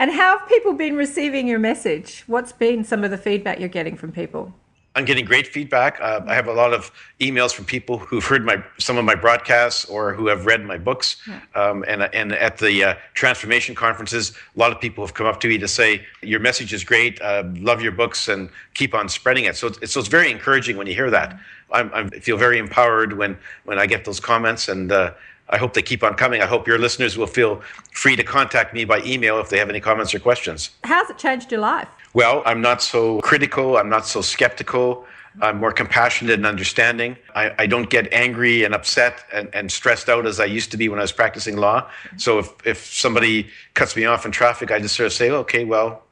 And 0.00 0.10
how 0.10 0.38
have 0.38 0.48
people 0.48 0.72
been 0.72 0.96
receiving 0.96 1.46
your 1.46 1.58
message? 1.58 2.24
What's 2.26 2.52
been 2.52 2.84
some 2.84 3.04
of 3.04 3.10
the 3.10 3.18
feedback 3.18 3.60
you're 3.60 3.68
getting 3.68 3.98
from 3.98 4.12
people? 4.12 4.54
I'm 4.96 5.04
getting 5.04 5.26
great 5.26 5.46
feedback. 5.46 6.00
Uh, 6.00 6.22
I 6.26 6.34
have 6.34 6.48
a 6.48 6.54
lot 6.54 6.72
of 6.72 6.90
emails 7.20 7.52
from 7.52 7.66
people 7.66 7.98
who've 7.98 8.24
heard 8.24 8.42
my 8.44 8.64
some 8.78 8.96
of 8.96 9.04
my 9.04 9.14
broadcasts 9.14 9.84
or 9.84 10.14
who 10.14 10.26
have 10.28 10.46
read 10.46 10.64
my 10.64 10.78
books. 10.78 11.28
Um, 11.54 11.84
and 11.86 12.02
and 12.14 12.32
at 12.32 12.56
the 12.56 12.82
uh, 12.82 12.94
transformation 13.12 13.74
conferences, 13.74 14.32
a 14.56 14.58
lot 14.58 14.72
of 14.72 14.80
people 14.80 15.04
have 15.04 15.12
come 15.12 15.26
up 15.26 15.38
to 15.40 15.48
me 15.48 15.58
to 15.58 15.68
say 15.68 16.04
your 16.22 16.40
message 16.40 16.72
is 16.72 16.82
great. 16.82 17.20
Uh, 17.20 17.44
love 17.56 17.82
your 17.82 17.92
books 17.92 18.28
and 18.28 18.48
keep 18.72 18.94
on 18.94 19.06
spreading 19.06 19.44
it. 19.44 19.54
So 19.54 19.66
it's, 19.66 19.92
so 19.92 20.00
it's 20.00 20.08
very 20.08 20.30
encouraging 20.30 20.78
when 20.78 20.86
you 20.86 20.94
hear 20.94 21.10
that. 21.10 21.38
I'm, 21.70 21.92
I'm, 21.92 22.10
I 22.12 22.18
feel 22.20 22.38
very 22.38 22.58
empowered 22.58 23.12
when 23.12 23.36
when 23.64 23.78
I 23.78 23.84
get 23.84 24.06
those 24.06 24.18
comments 24.18 24.68
and. 24.68 24.90
I 25.50 25.58
hope 25.58 25.74
they 25.74 25.82
keep 25.82 26.02
on 26.02 26.14
coming. 26.14 26.40
I 26.40 26.46
hope 26.46 26.66
your 26.66 26.78
listeners 26.78 27.18
will 27.18 27.26
feel 27.26 27.60
free 27.92 28.16
to 28.16 28.24
contact 28.24 28.72
me 28.72 28.84
by 28.84 29.02
email 29.02 29.38
if 29.40 29.50
they 29.50 29.58
have 29.58 29.68
any 29.68 29.80
comments 29.80 30.14
or 30.14 30.20
questions. 30.20 30.70
How's 30.84 31.10
it 31.10 31.18
changed 31.18 31.50
your 31.50 31.60
life? 31.60 31.88
Well, 32.14 32.42
I'm 32.46 32.60
not 32.60 32.82
so 32.82 33.20
critical. 33.20 33.76
I'm 33.76 33.88
not 33.88 34.06
so 34.06 34.20
skeptical. 34.20 35.06
I'm 35.40 35.58
more 35.58 35.72
compassionate 35.72 36.34
and 36.34 36.46
understanding. 36.46 37.16
I, 37.34 37.52
I 37.58 37.66
don't 37.66 37.88
get 37.88 38.12
angry 38.12 38.64
and 38.64 38.74
upset 38.74 39.24
and, 39.32 39.48
and 39.54 39.70
stressed 39.70 40.08
out 40.08 40.26
as 40.26 40.40
I 40.40 40.44
used 40.46 40.72
to 40.72 40.76
be 40.76 40.88
when 40.88 40.98
I 40.98 41.02
was 41.02 41.12
practicing 41.12 41.56
law. 41.56 41.88
So 42.16 42.40
if, 42.40 42.66
if 42.66 42.84
somebody 42.92 43.48
cuts 43.74 43.94
me 43.94 44.06
off 44.06 44.26
in 44.26 44.32
traffic, 44.32 44.72
I 44.72 44.80
just 44.80 44.96
sort 44.96 45.06
of 45.06 45.12
say, 45.12 45.30
okay, 45.30 45.64
well, 45.64 46.02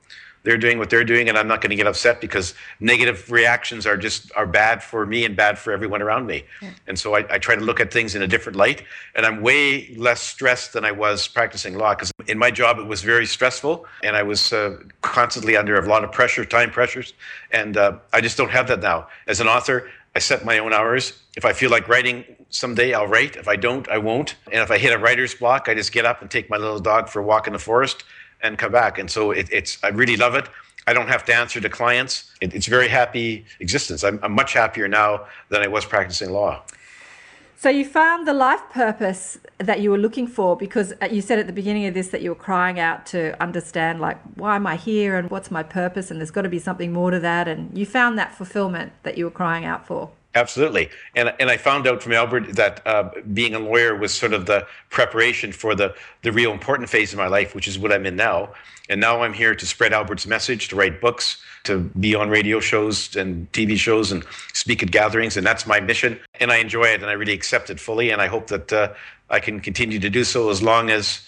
they're 0.49 0.57
doing 0.57 0.79
what 0.79 0.89
they're 0.89 1.05
doing 1.05 1.29
and 1.29 1.37
I'm 1.37 1.47
not 1.47 1.61
going 1.61 1.69
to 1.69 1.77
get 1.77 1.87
upset 1.87 2.23
because 2.23 2.55
negative 2.81 3.31
reactions 3.31 3.87
are 3.87 3.99
just 3.99 4.33
are 4.35 4.47
bad 4.47 4.83
for 4.83 5.05
me 5.05 5.27
and 5.27 5.37
bad 5.37 5.59
for 5.59 5.75
everyone 5.75 6.01
around 6.01 6.27
me. 6.27 6.45
And 6.87 6.99
so 6.99 7.15
I, 7.15 7.27
I 7.29 7.37
try 7.37 7.55
to 7.55 7.61
look 7.61 7.81
at 7.81 7.93
things 7.93 8.15
in 8.15 8.23
a 8.23 8.27
different 8.27 8.57
light 8.57 8.83
and 9.15 9.27
I'm 9.27 9.43
way 9.43 9.95
less 9.97 10.23
stressed 10.23 10.73
than 10.73 10.87
I 10.87 10.91
was 10.91 11.29
practicing 11.29 11.77
law 11.77 11.95
because 11.95 12.11
in 12.29 12.39
my 12.39 12.51
job 12.51 12.79
it 12.79 12.87
was 12.87 13.03
very 13.03 13.27
stressful 13.27 13.85
and 14.03 14.17
I 14.17 14.23
was 14.23 14.55
uh, 14.55 14.79
constantly 15.03 15.55
under 15.55 15.79
a 15.79 15.87
lot 15.87 16.03
of 16.03 16.13
pressure, 16.13 16.47
time 16.47 16.71
pressures. 16.71 17.13
And 17.51 17.77
uh, 17.77 17.99
I 18.15 18.23
just 18.23 18.39
don't 18.39 18.51
have 18.51 18.69
that 18.69 18.81
now. 18.81 19.09
As 19.27 19.41
an 19.41 19.49
author, 19.49 19.91
I 20.17 20.19
set 20.19 20.47
my 20.47 20.61
own 20.61 20.73
hours. 20.73 21.13
If 21.37 21.45
I 21.45 21.53
feel 21.53 21.71
like 21.71 21.89
writing 21.89 22.25
someday, 22.49 22.95
I'll 22.95 23.07
write. 23.07 23.37
If 23.37 23.49
I 23.49 23.57
don't, 23.57 23.87
I 23.91 23.99
won't. 23.99 24.37
And 24.51 24.63
if 24.63 24.71
I 24.71 24.79
hit 24.79 24.95
a 24.95 24.99
writer's 24.99 25.35
block, 25.35 25.69
I 25.69 25.75
just 25.75 25.93
get 25.93 26.07
up 26.07 26.23
and 26.23 26.31
take 26.31 26.49
my 26.49 26.57
little 26.57 26.81
dog 26.81 27.11
for 27.11 27.21
a 27.21 27.23
walk 27.23 27.47
in 27.47 27.53
the 27.53 27.59
forest 27.59 28.05
and 28.43 28.59
come 28.59 28.73
back. 28.73 28.99
And 28.99 29.11
so 29.11 29.31
it, 29.31 29.49
it's, 29.51 29.79
I 29.83 29.89
really 29.89 30.17
love 30.17 30.35
it. 30.35 30.49
I 30.87 30.95
don't 30.95 31.09
have 31.09 31.25
to 31.27 31.35
answer 31.35 31.61
to 31.61 31.69
clients. 31.69 32.33
It, 32.41 32.55
it's 32.55 32.67
a 32.67 32.71
very 32.71 32.89
happy 32.89 33.45
existence. 33.61 34.05
I'm, 34.05 34.19
I'm 34.23 34.33
much 34.33 34.55
happier 34.55 34.89
now 34.89 35.27
than 35.51 35.63
I 35.63 35.69
was 35.69 35.85
practicing 35.85 36.31
law. 36.31 36.63
So 37.61 37.69
you 37.69 37.85
found 37.85 38.27
the 38.27 38.33
life 38.33 38.63
purpose 38.71 39.39
that 39.59 39.81
you 39.81 39.91
were 39.91 39.99
looking 39.99 40.29
for 40.29 40.57
because 40.57 40.93
uh, 41.03 41.09
you 41.11 41.21
said 41.21 41.41
at 41.41 41.49
the 41.49 41.53
beginning 41.53 41.87
of 41.87 41.95
this 41.95 42.07
that 42.09 42.23
you 42.23 42.31
were 42.31 42.37
crying 42.37 42.79
out 42.79 43.05
to 43.07 43.41
understand 43.43 44.01
like 44.01 44.17
why 44.37 44.55
am 44.55 44.65
I 44.65 44.77
here 44.77 45.17
and 45.17 45.29
what's 45.29 45.51
my 45.51 45.65
purpose 45.65 46.13
and 46.13 46.21
there's 46.21 46.31
got 46.31 46.43
to 46.43 46.49
be 46.49 46.61
something 46.61 46.93
more 46.93 47.11
to 47.11 47.19
that 47.19 47.49
and 47.49 47.77
you 47.77 47.85
found 47.85 48.17
that 48.17 48.33
fulfillment 48.33 48.93
that 49.03 49.19
you 49.19 49.25
were 49.25 49.33
crying 49.33 49.65
out 49.65 49.85
for. 49.89 50.11
Absolutely. 50.39 50.89
And, 51.17 51.35
and 51.41 51.51
I 51.51 51.57
found 51.57 51.89
out 51.89 52.01
from 52.01 52.13
Albert 52.13 52.55
that 52.55 52.81
uh, 52.87 53.11
being 53.33 53.57
a 53.57 53.59
lawyer 53.59 53.97
was 53.97 54.15
sort 54.15 54.33
of 54.33 54.47
the 54.47 54.65
preparation 54.89 55.51
for 55.51 55.75
the, 55.75 55.97
the 56.23 56.31
real 56.31 56.53
important 56.53 56.89
phase 56.89 57.13
of 57.13 57.19
my 57.19 57.27
life, 57.27 57.57
which 57.57 57.67
is 57.67 57.77
what 57.77 57.93
I'm 57.93 58.07
in 58.07 58.15
now. 58.15 58.55
And 58.89 59.01
now 59.01 59.23
I'm 59.23 59.33
here 59.33 59.57
to 59.57 59.67
spread 59.67 59.93
Albert's 59.93 60.29
message, 60.29 60.69
to 60.69 60.77
write 60.77 61.01
books, 61.01 61.43
to 61.65 61.81
be 61.99 62.15
on 62.15 62.31
radio 62.31 62.61
shows 62.61 63.17
and 63.17 63.51
TV 63.51 63.77
shows 63.77 64.13
and 64.13 64.25
speak 64.55 64.81
at 64.81 64.93
gatherings. 64.93 65.37
And 65.37 65.45
that's 65.45 65.67
my 65.67 65.81
mission. 65.81 66.21
And 66.39 66.53
I 66.53 66.59
enjoy 66.59 66.85
it 66.85 67.03
and 67.03 67.07
I 67.07 67.15
really 67.15 67.35
accept 67.35 67.69
it 67.69 67.81
fully. 67.81 68.11
And 68.11 68.23
I 68.23 68.29
hope 68.29 68.47
that 68.47 68.73
uh, 68.73 68.93
I 69.31 69.41
can 69.41 69.59
continue 69.59 69.99
to 69.99 70.09
do 70.09 70.23
so 70.23 70.51
as 70.51 70.63
long 70.63 70.89
as 70.89 71.28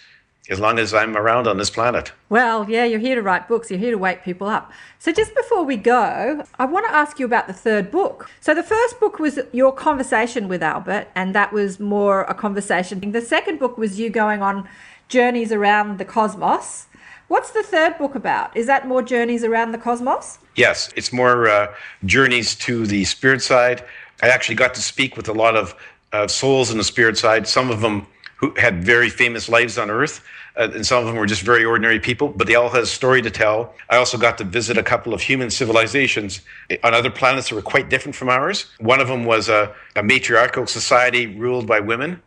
as 0.51 0.59
long 0.59 0.81
as 0.81 0.93
I'm 0.93 1.17
around 1.17 1.47
on 1.47 1.57
this 1.59 1.71
planet. 1.71 2.13
Well, 2.29 2.69
yeah, 2.69 2.85
you're 2.85 2.99
here 2.99 3.15
to 3.15 3.23
write 3.23 3.47
books, 3.47 3.71
you're 3.71 3.79
here 3.79 3.93
to 3.93 3.99
wake 3.99 4.25
people 4.25 4.49
up. 4.49 4.73
So, 4.99 5.13
just 5.13 5.35
before 5.35 5.65
we 5.65 5.77
go, 5.77 6.45
I 6.59 6.65
want 6.65 6.87
to 6.87 6.93
ask 6.93 7.21
you 7.21 7.25
about 7.25 7.47
the 7.47 7.53
third 7.53 7.91
book. 7.91 8.29
So, 8.41 8.53
the 8.53 8.65
first 8.65 8.99
book 8.99 9.21
was 9.21 9.39
your 9.53 9.73
conversation 9.73 10.49
with 10.49 10.63
Albert, 10.63 11.07
and 11.15 11.35
that 11.37 11.53
was 11.53 11.79
more 11.79 12.23
a 12.25 12.35
conversation. 12.35 13.13
The 13.13 13.23
second 13.23 13.61
book 13.61 13.79
was 13.79 14.01
you 14.01 14.11
going 14.11 14.43
on 14.43 14.69
journeys 15.09 15.53
around 15.53 15.99
the 15.99 16.05
cosmos. 16.05 16.87
What's 17.29 17.53
the 17.53 17.63
third 17.63 17.97
book 17.97 18.17
about? 18.17 18.57
Is 18.57 18.67
that 18.67 18.89
more 18.89 19.03
journeys 19.03 19.45
around 19.45 19.71
the 19.71 19.79
cosmos? 19.79 20.41
Yes, 20.57 20.91
it's 20.97 21.13
more 21.13 21.49
uh, 21.49 21.73
journeys 22.05 22.57
to 22.57 22.87
the 22.87 23.05
spirit 23.05 23.41
side. 23.41 23.85
I 24.21 24.29
actually 24.29 24.57
got 24.57 24.75
to 24.75 24.83
speak 24.83 25.17
with 25.17 25.29
a 25.29 25.33
lot 25.33 25.55
of 25.55 25.77
uh, 26.13 26.27
souls 26.27 26.73
in 26.73 26.79
the 26.79 26.85
spirit 26.85 27.17
side, 27.17 27.47
some 27.47 27.71
of 27.71 27.83
them 27.83 28.09
who 28.35 28.53
had 28.57 28.83
very 28.83 29.09
famous 29.11 29.49
lives 29.49 29.79
on 29.79 29.91
earth 29.91 30.25
uh, 30.57 30.69
and 30.75 30.85
some 30.87 30.99
of 30.99 31.07
them 31.07 31.17
were 31.17 31.27
just 31.27 31.43
very 31.43 31.65
ordinary 31.65 32.01
people, 32.01 32.29
but 32.29 32.47
they 32.47 32.55
all 32.55 32.69
had 32.69 32.83
a 32.83 32.87
story 32.87 33.23
to 33.23 33.31
tell. 33.31 33.75
I 33.89 33.97
also 33.97 34.19
got 34.19 34.39
to 34.39 34.45
visit 34.45 34.77
a 34.77 34.83
couple 34.83 35.15
of 35.15 35.21
human 35.21 35.51
civilizations 35.51 36.41
on 36.83 36.95
other 36.95 37.11
planets 37.11 37.49
that 37.49 37.55
were 37.55 37.63
quite 37.63 37.89
different 37.89 38.17
from 38.17 38.29
ours. 38.29 38.67
One 38.79 39.01
of 39.01 39.09
them 39.09 39.25
was 39.25 39.49
a, 39.49 39.75
a 39.97 40.03
matriarchal 40.03 40.67
society 40.67 41.27
ruled 41.27 41.67
by 41.67 41.81
women, 41.81 42.23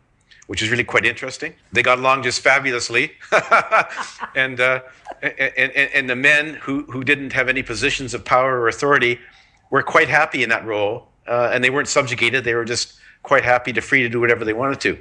which 0.48 0.62
is 0.62 0.70
really 0.70 0.84
quite 0.84 1.06
interesting. 1.06 1.54
They 1.72 1.84
got 1.84 2.00
along 2.00 2.24
just 2.24 2.42
fabulously, 2.42 3.12
and, 4.36 4.60
uh, 4.60 4.82
and, 5.22 5.52
and 5.58 5.90
and 5.94 6.10
the 6.10 6.16
men 6.16 6.56
who 6.56 6.84
who 6.84 7.04
didn't 7.04 7.34
have 7.34 7.50
any 7.50 7.64
positions 7.64 8.14
of 8.14 8.26
power 8.26 8.60
or 8.60 8.68
authority 8.68 9.20
were 9.70 9.84
quite 9.84 10.10
happy 10.10 10.44
in 10.44 10.50
that 10.50 10.66
role, 10.66 11.08
uh, 11.28 11.50
and 11.54 11.64
they 11.64 11.70
weren't 11.70 11.88
subjugated. 11.88 12.44
They 12.44 12.56
were 12.56 12.66
just 12.66 12.96
quite 13.24 13.44
happy 13.44 13.72
to 13.72 13.82
free 13.82 14.04
to 14.04 14.10
do 14.10 14.20
whatever 14.20 14.44
they 14.44 14.54
wanted 14.54 14.82
to 14.82 14.98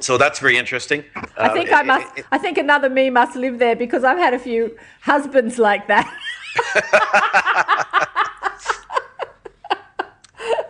so 0.00 0.18
that's 0.18 0.38
very 0.38 0.56
interesting. 0.56 1.04
I 1.36 1.48
think 1.50 1.72
uh, 1.72 1.76
I 1.76 1.82
must. 1.82 2.16
It, 2.16 2.20
it, 2.20 2.26
I 2.32 2.38
think 2.38 2.58
another 2.58 2.88
me 2.88 3.10
must 3.10 3.36
live 3.36 3.58
there 3.58 3.76
because 3.76 4.04
I've 4.04 4.18
had 4.18 4.34
a 4.34 4.38
few 4.38 4.76
husbands 5.00 5.58
like 5.58 5.86
that. 5.88 6.06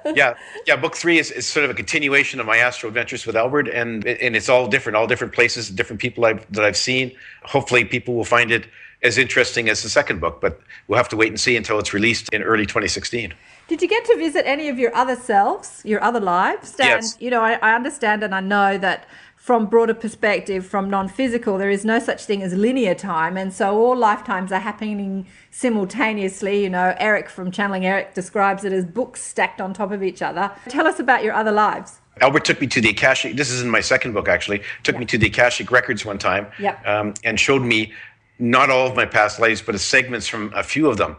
yeah, 0.15 0.35
yeah. 0.67 0.77
Book 0.77 0.97
three 0.97 1.19
is, 1.19 1.31
is 1.31 1.47
sort 1.47 1.65
of 1.65 1.71
a 1.71 1.75
continuation 1.75 2.41
of 2.41 2.47
my 2.47 2.59
astral 2.59 2.89
adventures 2.89 3.27
with 3.27 3.37
Albert, 3.37 3.69
and 3.69 4.07
and 4.07 4.37
it's 4.37 4.49
all 4.49 4.67
different, 4.67 4.97
all 4.97 5.07
different 5.07 5.33
places, 5.33 5.71
different 5.71 6.01
people 6.01 6.25
I've, 6.25 6.51
that 6.53 6.65
I've 6.65 6.77
seen. 6.77 7.13
Hopefully, 7.45 7.85
people 7.85 8.15
will 8.15 8.25
find 8.25 8.51
it 8.51 8.67
as 9.03 9.19
interesting 9.19 9.69
as 9.69 9.83
the 9.83 9.89
second 9.89 10.21
book, 10.21 10.41
but 10.41 10.61
we'll 10.87 10.97
have 10.97 11.09
to 11.09 11.17
wait 11.17 11.29
and 11.29 11.41
see 11.41 11.57
until 11.57 11.79
it's 11.79 11.93
released 11.93 12.29
in 12.33 12.43
early 12.43 12.67
2016. 12.67 13.35
Did 13.69 13.81
you 13.81 13.89
get 13.89 14.05
to 14.07 14.17
visit 14.17 14.47
any 14.47 14.69
of 14.69 14.79
your 14.79 14.95
other 14.95 15.17
selves, 15.17 15.81
your 15.85 16.03
other 16.03 16.21
lives? 16.21 16.73
And, 16.79 17.03
yes. 17.03 17.17
You 17.21 17.31
know, 17.31 17.41
I, 17.41 17.55
I 17.55 17.75
understand 17.75 18.23
and 18.23 18.35
I 18.35 18.41
know 18.41 18.77
that 18.79 19.07
from 19.37 19.67
broader 19.67 19.95
perspective, 19.95 20.65
from 20.65 20.89
non-physical, 20.89 21.59
there 21.59 21.71
is 21.71 21.85
no 21.85 21.99
such 21.99 22.27
thing 22.27 22.45
as 22.45 22.53
linear 22.55 22.95
time, 22.95 23.37
and 23.37 23.53
so 23.53 23.77
all 23.77 23.97
lifetimes 23.97 24.53
are 24.53 24.61
happening 24.61 25.27
simultaneously. 25.51 26.63
You 26.63 26.71
know, 26.71 26.95
Eric 26.99 27.29
from 27.29 27.51
Channeling 27.51 27.85
Eric 27.85 28.15
describes 28.15 28.65
it 28.65 28.73
as 28.73 28.85
books 28.85 29.21
stacked 29.21 29.61
on 29.61 29.75
top 29.75 29.91
of 29.91 30.01
each 30.01 30.23
other. 30.23 30.53
Tell 30.69 30.87
us 30.87 31.01
about 31.01 31.25
your 31.25 31.35
other 31.35 31.51
lives. 31.51 32.01
Albert 32.21 32.45
took 32.45 32.61
me 32.61 32.69
to 32.69 32.81
the 32.81 32.91
Akashic. 32.91 33.35
This 33.35 33.51
is 33.51 33.63
in 33.63 33.69
my 33.69 33.81
second 33.81 34.13
book, 34.13 34.29
actually. 34.29 34.63
Took 34.85 34.97
me 34.97 35.07
to 35.07 35.19
the 35.19 35.27
Akashic 35.27 35.73
records 35.73 36.05
one 36.05 36.19
time, 36.19 36.47
yep. 36.61 36.87
um, 36.87 37.15
and 37.25 37.41
showed 37.41 37.63
me 37.63 37.93
not 38.39 38.71
all 38.71 38.87
of 38.87 38.95
my 38.95 39.07
past 39.07 39.41
lives, 39.41 39.61
but 39.61 39.79
segments 39.81 40.29
from 40.29 40.53
a 40.55 40.63
few 40.63 40.89
of 40.89 40.99
them. 40.99 41.17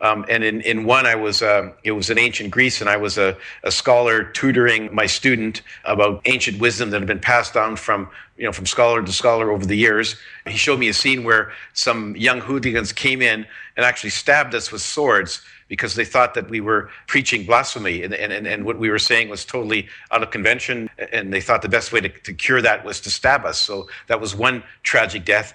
Um, 0.00 0.24
and 0.28 0.44
in, 0.44 0.60
in 0.62 0.84
one, 0.84 1.06
I 1.06 1.14
was 1.14 1.42
uh, 1.42 1.72
it 1.82 1.92
was 1.92 2.10
in 2.10 2.18
ancient 2.18 2.50
Greece, 2.50 2.80
and 2.80 2.90
I 2.90 2.96
was 2.96 3.18
a, 3.18 3.36
a 3.62 3.70
scholar 3.70 4.24
tutoring 4.24 4.94
my 4.94 5.06
student 5.06 5.62
about 5.84 6.20
ancient 6.24 6.58
wisdom 6.58 6.90
that 6.90 7.00
had 7.00 7.08
been 7.08 7.20
passed 7.20 7.54
down 7.54 7.76
from 7.76 8.08
you 8.36 8.44
know 8.44 8.52
from 8.52 8.66
scholar 8.66 9.02
to 9.02 9.12
scholar 9.12 9.50
over 9.50 9.64
the 9.64 9.76
years. 9.76 10.16
He 10.46 10.56
showed 10.56 10.78
me 10.78 10.88
a 10.88 10.94
scene 10.94 11.24
where 11.24 11.52
some 11.72 12.16
young 12.16 12.40
hooligans 12.40 12.92
came 12.92 13.22
in 13.22 13.46
and 13.76 13.84
actually 13.86 14.10
stabbed 14.10 14.54
us 14.54 14.70
with 14.70 14.82
swords 14.82 15.42
because 15.68 15.94
they 15.94 16.04
thought 16.04 16.34
that 16.34 16.50
we 16.50 16.60
were 16.60 16.90
preaching 17.06 17.46
blasphemy 17.46 18.02
and, 18.02 18.12
and, 18.14 18.46
and 18.46 18.64
what 18.64 18.78
we 18.78 18.90
were 18.90 18.98
saying 18.98 19.28
was 19.28 19.44
totally 19.44 19.88
out 20.10 20.22
of 20.22 20.30
convention. 20.30 20.90
And 21.12 21.32
they 21.32 21.40
thought 21.40 21.62
the 21.62 21.68
best 21.68 21.92
way 21.92 22.00
to, 22.00 22.08
to 22.08 22.34
cure 22.34 22.60
that 22.62 22.84
was 22.84 23.00
to 23.02 23.10
stab 23.10 23.44
us. 23.44 23.58
So 23.58 23.88
that 24.08 24.20
was 24.20 24.34
one 24.34 24.62
tragic 24.82 25.24
death. 25.24 25.54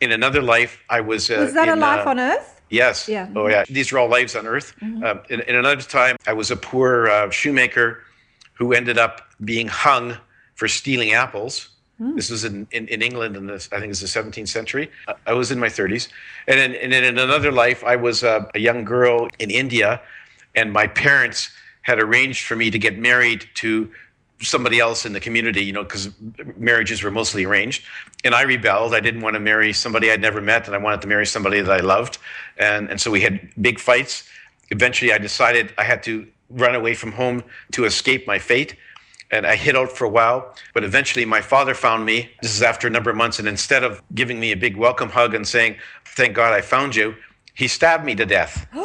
In 0.00 0.12
another 0.12 0.40
life, 0.40 0.82
I 0.88 1.02
was. 1.02 1.30
Uh, 1.30 1.36
was 1.40 1.52
that 1.52 1.68
in, 1.68 1.76
a 1.76 1.80
life 1.80 2.06
uh, 2.06 2.10
on 2.10 2.18
Earth? 2.18 2.59
Yes. 2.70 3.08
Yeah. 3.08 3.28
Oh, 3.34 3.48
yeah. 3.48 3.64
These 3.68 3.92
are 3.92 3.98
all 3.98 4.08
lives 4.08 4.34
on 4.36 4.46
earth. 4.46 4.74
Mm-hmm. 4.80 5.04
Um, 5.04 5.20
in, 5.28 5.40
in, 5.40 5.56
another 5.56 5.82
time, 5.82 6.16
I 6.26 6.32
was 6.32 6.50
a 6.50 6.56
poor 6.56 7.08
uh, 7.08 7.30
shoemaker 7.30 8.02
who 8.54 8.72
ended 8.72 8.96
up 8.96 9.22
being 9.44 9.66
hung 9.66 10.16
for 10.54 10.68
stealing 10.68 11.12
apples. 11.12 11.70
Mm. 12.00 12.16
This 12.16 12.30
was 12.30 12.44
in, 12.44 12.66
in, 12.70 12.86
in 12.88 13.02
England 13.02 13.36
in 13.36 13.46
this, 13.46 13.68
I 13.72 13.80
think 13.80 13.90
it's 13.90 14.00
the 14.00 14.06
17th 14.06 14.48
century. 14.48 14.90
I 15.26 15.32
was 15.32 15.50
in 15.50 15.58
my 15.58 15.68
30s. 15.68 16.08
And 16.46 16.58
then, 16.58 16.74
and 16.74 16.92
then 16.92 17.04
in 17.04 17.18
another 17.18 17.52
life, 17.52 17.82
I 17.84 17.96
was 17.96 18.22
uh, 18.22 18.48
a 18.54 18.58
young 18.58 18.84
girl 18.84 19.28
in 19.38 19.50
India, 19.50 20.00
and 20.54 20.72
my 20.72 20.86
parents 20.86 21.50
had 21.82 21.98
arranged 21.98 22.46
for 22.46 22.56
me 22.56 22.70
to 22.70 22.78
get 22.78 22.98
married 22.98 23.46
to 23.54 23.90
somebody 24.42 24.80
else 24.80 25.04
in 25.04 25.12
the 25.12 25.20
community, 25.20 25.62
you 25.62 25.72
know, 25.72 25.82
because 25.82 26.10
marriages 26.56 27.02
were 27.02 27.10
mostly 27.10 27.44
arranged. 27.44 27.84
And 28.24 28.34
I 28.34 28.42
rebelled. 28.42 28.94
I 28.94 29.00
didn't 29.00 29.20
want 29.20 29.34
to 29.34 29.40
marry 29.40 29.72
somebody 29.72 30.10
I'd 30.10 30.20
never 30.20 30.40
met, 30.40 30.66
and 30.66 30.74
I 30.74 30.78
wanted 30.78 31.02
to 31.02 31.08
marry 31.08 31.26
somebody 31.26 31.60
that 31.60 31.70
I 31.70 31.80
loved. 31.80 32.18
And, 32.60 32.88
and 32.90 33.00
so 33.00 33.10
we 33.10 33.22
had 33.22 33.50
big 33.60 33.80
fights. 33.80 34.28
Eventually, 34.70 35.12
I 35.12 35.18
decided 35.18 35.74
I 35.76 35.82
had 35.82 36.02
to 36.04 36.28
run 36.50 36.74
away 36.74 36.94
from 36.94 37.12
home 37.12 37.42
to 37.72 37.84
escape 37.86 38.26
my 38.26 38.38
fate. 38.38 38.76
And 39.32 39.46
I 39.46 39.56
hid 39.56 39.76
out 39.76 39.90
for 39.92 40.04
a 40.04 40.08
while, 40.08 40.54
but 40.74 40.84
eventually 40.84 41.24
my 41.24 41.40
father 41.40 41.72
found 41.74 42.04
me. 42.04 42.30
This 42.42 42.54
is 42.54 42.62
after 42.62 42.86
a 42.86 42.90
number 42.90 43.10
of 43.10 43.16
months. 43.16 43.38
And 43.38 43.48
instead 43.48 43.82
of 43.82 44.02
giving 44.14 44.38
me 44.38 44.52
a 44.52 44.56
big 44.56 44.76
welcome 44.76 45.08
hug 45.08 45.34
and 45.34 45.46
saying, 45.46 45.76
Thank 46.04 46.34
God 46.34 46.52
I 46.52 46.60
found 46.60 46.94
you, 46.94 47.14
he 47.54 47.66
stabbed 47.66 48.04
me 48.04 48.14
to 48.16 48.26
death. 48.26 48.66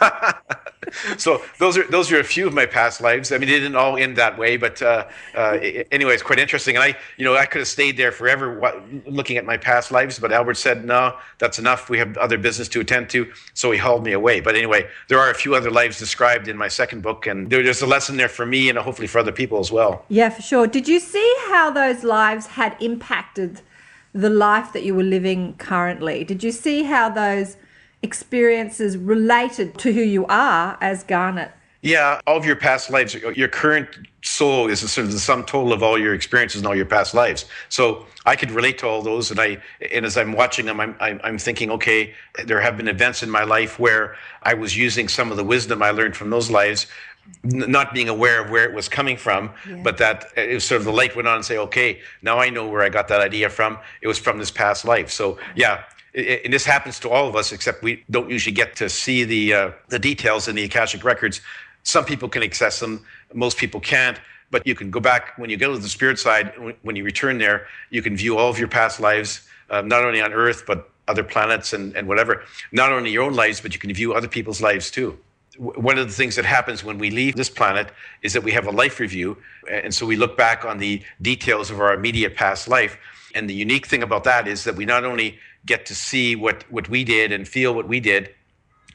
so 1.16 1.42
those 1.58 1.76
are 1.76 1.86
those 1.88 2.12
are 2.12 2.20
a 2.20 2.24
few 2.24 2.46
of 2.46 2.54
my 2.54 2.66
past 2.66 3.00
lives. 3.00 3.32
I 3.32 3.38
mean, 3.38 3.48
they 3.48 3.58
didn't 3.58 3.76
all 3.76 3.96
end 3.96 4.16
that 4.16 4.38
way, 4.38 4.56
but 4.56 4.80
uh, 4.82 5.06
uh, 5.34 5.58
anyway, 5.90 6.14
it's 6.14 6.22
quite 6.22 6.38
interesting. 6.38 6.76
And 6.76 6.84
I, 6.84 6.96
you 7.16 7.24
know, 7.24 7.36
I 7.36 7.46
could 7.46 7.60
have 7.60 7.68
stayed 7.68 7.96
there 7.96 8.12
forever 8.12 8.82
looking 9.06 9.36
at 9.36 9.44
my 9.44 9.56
past 9.56 9.90
lives, 9.90 10.18
but 10.18 10.32
Albert 10.32 10.54
said, 10.54 10.84
"No, 10.84 11.16
that's 11.38 11.58
enough. 11.58 11.90
We 11.90 11.98
have 11.98 12.16
other 12.16 12.38
business 12.38 12.68
to 12.68 12.80
attend 12.80 13.10
to." 13.10 13.30
So 13.54 13.70
he 13.70 13.78
hauled 13.78 14.04
me 14.04 14.12
away. 14.12 14.40
But 14.40 14.56
anyway, 14.56 14.88
there 15.08 15.18
are 15.18 15.30
a 15.30 15.34
few 15.34 15.54
other 15.54 15.70
lives 15.70 15.98
described 15.98 16.48
in 16.48 16.56
my 16.56 16.68
second 16.68 17.02
book, 17.02 17.26
and 17.26 17.50
there's 17.50 17.82
a 17.82 17.86
lesson 17.86 18.16
there 18.16 18.28
for 18.28 18.46
me 18.46 18.68
and 18.68 18.78
hopefully 18.78 19.08
for 19.08 19.18
other 19.18 19.32
people 19.32 19.58
as 19.58 19.70
well. 19.70 20.04
Yeah, 20.08 20.30
for 20.30 20.42
sure. 20.42 20.66
Did 20.66 20.88
you 20.88 21.00
see 21.00 21.34
how 21.48 21.70
those 21.70 22.04
lives 22.04 22.46
had 22.46 22.76
impacted 22.80 23.62
the 24.12 24.30
life 24.30 24.72
that 24.72 24.84
you 24.84 24.94
were 24.94 25.02
living 25.02 25.54
currently? 25.56 26.24
Did 26.24 26.42
you 26.42 26.52
see 26.52 26.84
how 26.84 27.08
those 27.08 27.56
experiences 28.04 28.96
related 28.96 29.76
to 29.78 29.92
who 29.92 30.02
you 30.02 30.26
are 30.26 30.78
as 30.80 31.02
Garnet. 31.02 31.50
Yeah, 31.82 32.20
all 32.26 32.38
of 32.38 32.46
your 32.46 32.56
past 32.56 32.88
lives, 32.88 33.12
your 33.14 33.48
current 33.48 33.88
soul 34.22 34.70
is 34.70 34.80
sort 34.90 35.06
of 35.06 35.12
the 35.12 35.18
sum 35.18 35.44
total 35.44 35.70
of 35.72 35.82
all 35.82 35.98
your 35.98 36.14
experiences 36.14 36.60
and 36.60 36.66
all 36.66 36.74
your 36.74 36.86
past 36.86 37.12
lives. 37.12 37.44
So 37.68 38.06
I 38.24 38.36
could 38.36 38.50
relate 38.50 38.78
to 38.78 38.86
all 38.86 39.02
those, 39.02 39.30
and 39.30 39.38
I, 39.38 39.58
and 39.92 40.06
as 40.06 40.16
I'm 40.16 40.32
watching 40.32 40.64
them, 40.64 40.80
I'm, 40.80 40.96
I'm 40.98 41.36
thinking, 41.36 41.70
okay, 41.72 42.14
there 42.46 42.58
have 42.58 42.78
been 42.78 42.88
events 42.88 43.22
in 43.22 43.28
my 43.28 43.44
life 43.44 43.78
where 43.78 44.16
I 44.42 44.54
was 44.54 44.74
using 44.74 45.08
some 45.08 45.30
of 45.30 45.36
the 45.36 45.44
wisdom 45.44 45.82
I 45.82 45.90
learned 45.90 46.16
from 46.16 46.30
those 46.30 46.50
lives, 46.50 46.86
not 47.42 47.92
being 47.94 48.08
aware 48.08 48.42
of 48.42 48.50
where 48.50 48.64
it 48.64 48.74
was 48.74 48.88
coming 48.88 49.16
from, 49.16 49.50
yeah. 49.68 49.80
but 49.82 49.98
that 49.98 50.26
it 50.36 50.54
was 50.54 50.64
sort 50.64 50.80
of 50.80 50.84
the 50.84 50.92
light 50.92 51.14
went 51.14 51.28
on 51.28 51.36
and 51.36 51.44
say, 51.44 51.58
okay, 51.58 52.00
now 52.22 52.38
I 52.38 52.50
know 52.50 52.68
where 52.68 52.82
I 52.82 52.88
got 52.88 53.08
that 53.08 53.20
idea 53.20 53.50
from. 53.50 53.78
It 54.02 54.08
was 54.08 54.18
from 54.18 54.38
this 54.38 54.50
past 54.50 54.84
life. 54.84 55.10
So 55.10 55.38
yeah, 55.54 55.84
and 56.14 56.52
this 56.52 56.64
happens 56.64 56.98
to 57.00 57.10
all 57.10 57.28
of 57.28 57.36
us, 57.36 57.52
except 57.52 57.82
we 57.82 58.04
don't 58.10 58.30
usually 58.30 58.54
get 58.54 58.76
to 58.76 58.88
see 58.88 59.24
the 59.24 59.54
uh, 59.54 59.70
the 59.88 59.98
details 59.98 60.48
in 60.48 60.56
the 60.56 60.64
Akashic 60.64 61.04
records. 61.04 61.40
Some 61.82 62.04
people 62.04 62.28
can 62.28 62.42
access 62.42 62.80
them, 62.80 63.04
most 63.32 63.56
people 63.58 63.80
can't. 63.80 64.18
But 64.50 64.66
you 64.66 64.76
can 64.76 64.90
go 64.90 65.00
back 65.00 65.36
when 65.36 65.50
you 65.50 65.56
go 65.56 65.72
to 65.72 65.78
the 65.78 65.88
spirit 65.88 66.16
side. 66.18 66.52
When 66.82 66.94
you 66.94 67.02
return 67.02 67.38
there, 67.38 67.66
you 67.90 68.02
can 68.02 68.16
view 68.16 68.38
all 68.38 68.50
of 68.50 68.58
your 68.58 68.68
past 68.68 69.00
lives, 69.00 69.48
uh, 69.68 69.80
not 69.80 70.04
only 70.04 70.20
on 70.20 70.32
Earth 70.32 70.64
but 70.64 70.90
other 71.08 71.24
planets 71.24 71.72
and, 71.72 71.96
and 71.96 72.06
whatever. 72.06 72.44
Not 72.70 72.92
only 72.92 73.10
your 73.10 73.24
own 73.24 73.34
lives, 73.34 73.60
but 73.60 73.74
you 73.74 73.80
can 73.80 73.92
view 73.92 74.14
other 74.14 74.28
people's 74.28 74.62
lives 74.62 74.90
too. 74.90 75.18
One 75.58 75.98
of 75.98 76.06
the 76.06 76.12
things 76.12 76.36
that 76.36 76.44
happens 76.44 76.82
when 76.82 76.98
we 76.98 77.10
leave 77.10 77.36
this 77.36 77.50
planet 77.50 77.90
is 78.22 78.32
that 78.32 78.42
we 78.42 78.52
have 78.52 78.66
a 78.66 78.70
life 78.70 78.98
review, 79.00 79.36
and 79.70 79.94
so 79.94 80.04
we 80.06 80.16
look 80.16 80.36
back 80.36 80.64
on 80.64 80.78
the 80.78 81.02
details 81.22 81.70
of 81.70 81.80
our 81.80 81.94
immediate 81.94 82.34
past 82.34 82.68
life. 82.68 82.96
And 83.34 83.48
the 83.48 83.54
unique 83.54 83.86
thing 83.86 84.02
about 84.02 84.24
that 84.24 84.48
is 84.48 84.64
that 84.64 84.76
we 84.76 84.84
not 84.84 85.04
only 85.04 85.38
get 85.66 85.86
to 85.86 85.94
see 85.94 86.36
what, 86.36 86.64
what 86.70 86.88
we 86.88 87.04
did 87.04 87.32
and 87.32 87.46
feel 87.46 87.74
what 87.74 87.88
we 87.88 88.00
did, 88.00 88.34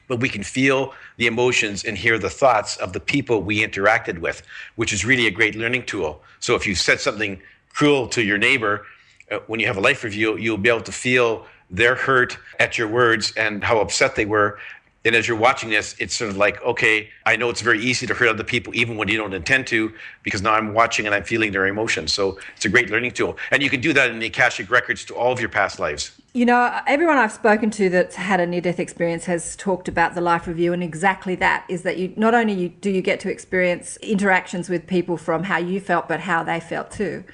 but 0.08 0.20
we 0.20 0.28
can 0.28 0.42
feel 0.42 0.92
the 1.18 1.26
emotions 1.26 1.84
and 1.84 1.96
hear 1.96 2.18
the 2.18 2.30
thoughts 2.30 2.76
of 2.78 2.92
the 2.92 3.00
people 3.00 3.42
we 3.42 3.64
interacted 3.64 4.18
with, 4.18 4.42
which 4.76 4.92
is 4.92 5.04
really 5.04 5.26
a 5.26 5.30
great 5.30 5.54
learning 5.54 5.86
tool. 5.86 6.20
So 6.40 6.56
if 6.56 6.66
you 6.66 6.74
said 6.74 7.00
something 7.00 7.40
cruel 7.72 8.08
to 8.08 8.22
your 8.22 8.38
neighbor, 8.38 8.86
uh, 9.30 9.38
when 9.46 9.60
you 9.60 9.66
have 9.66 9.76
a 9.76 9.80
life 9.80 10.02
review, 10.02 10.36
you'll 10.36 10.58
be 10.58 10.68
able 10.68 10.80
to 10.82 10.92
feel 10.92 11.46
their 11.70 11.94
hurt 11.94 12.36
at 12.58 12.76
your 12.76 12.88
words 12.88 13.32
and 13.36 13.62
how 13.62 13.78
upset 13.78 14.16
they 14.16 14.24
were 14.24 14.58
and 15.04 15.14
as 15.16 15.26
you're 15.26 15.36
watching 15.36 15.70
this, 15.70 15.96
it's 15.98 16.14
sort 16.14 16.30
of 16.30 16.36
like, 16.36 16.62
okay, 16.62 17.08
I 17.24 17.36
know 17.36 17.48
it's 17.48 17.62
very 17.62 17.80
easy 17.82 18.06
to 18.06 18.12
hurt 18.12 18.28
other 18.28 18.44
people 18.44 18.74
even 18.74 18.98
when 18.98 19.08
you 19.08 19.16
don't 19.16 19.32
intend 19.32 19.66
to, 19.68 19.92
because 20.22 20.42
now 20.42 20.52
I'm 20.52 20.74
watching 20.74 21.06
and 21.06 21.14
I'm 21.14 21.24
feeling 21.24 21.52
their 21.52 21.66
emotions. 21.66 22.12
So 22.12 22.38
it's 22.54 22.66
a 22.66 22.68
great 22.68 22.90
learning 22.90 23.12
tool. 23.12 23.38
And 23.50 23.62
you 23.62 23.70
can 23.70 23.80
do 23.80 23.94
that 23.94 24.10
in 24.10 24.18
the 24.18 24.26
Akashic 24.26 24.70
records 24.70 25.04
to 25.06 25.14
all 25.14 25.32
of 25.32 25.40
your 25.40 25.48
past 25.48 25.78
lives. 25.78 26.12
You 26.34 26.44
know, 26.44 26.80
everyone 26.86 27.16
I've 27.16 27.32
spoken 27.32 27.70
to 27.72 27.88
that's 27.88 28.14
had 28.14 28.40
a 28.40 28.46
near 28.46 28.60
death 28.60 28.78
experience 28.78 29.24
has 29.24 29.56
talked 29.56 29.88
about 29.88 30.14
the 30.14 30.20
life 30.20 30.46
review, 30.46 30.72
and 30.72 30.82
exactly 30.82 31.34
that 31.36 31.64
is 31.68 31.82
that 31.82 31.96
you 31.96 32.12
not 32.16 32.34
only 32.34 32.68
do 32.68 32.90
you 32.90 33.00
get 33.02 33.20
to 33.20 33.30
experience 33.30 33.96
interactions 33.96 34.68
with 34.68 34.86
people 34.86 35.16
from 35.16 35.44
how 35.44 35.56
you 35.56 35.80
felt, 35.80 36.08
but 36.08 36.20
how 36.20 36.44
they 36.44 36.60
felt 36.60 36.90
too. 36.90 37.24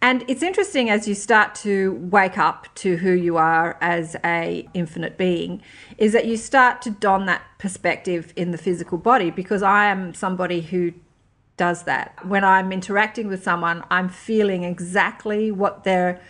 And 0.00 0.24
it's 0.28 0.42
interesting 0.42 0.90
as 0.90 1.08
you 1.08 1.14
start 1.14 1.56
to 1.56 1.98
wake 2.10 2.38
up 2.38 2.72
to 2.76 2.96
who 2.98 3.10
you 3.10 3.36
are 3.36 3.76
as 3.80 4.16
a 4.24 4.68
infinite 4.72 5.18
being, 5.18 5.60
is 5.96 6.12
that 6.12 6.26
you 6.26 6.36
start 6.36 6.80
to 6.82 6.90
don 6.90 7.26
that 7.26 7.42
perspective 7.58 8.32
in 8.36 8.52
the 8.52 8.58
physical 8.58 8.96
body 8.96 9.30
because 9.30 9.62
I 9.62 9.86
am 9.86 10.14
somebody 10.14 10.60
who 10.60 10.92
does 11.56 11.82
that. 11.82 12.24
When 12.24 12.44
I'm 12.44 12.70
interacting 12.70 13.26
with 13.26 13.42
someone, 13.42 13.84
I'm 13.90 14.08
feeling 14.08 14.62
exactly 14.62 15.50
what 15.50 15.82
they're 15.82 16.20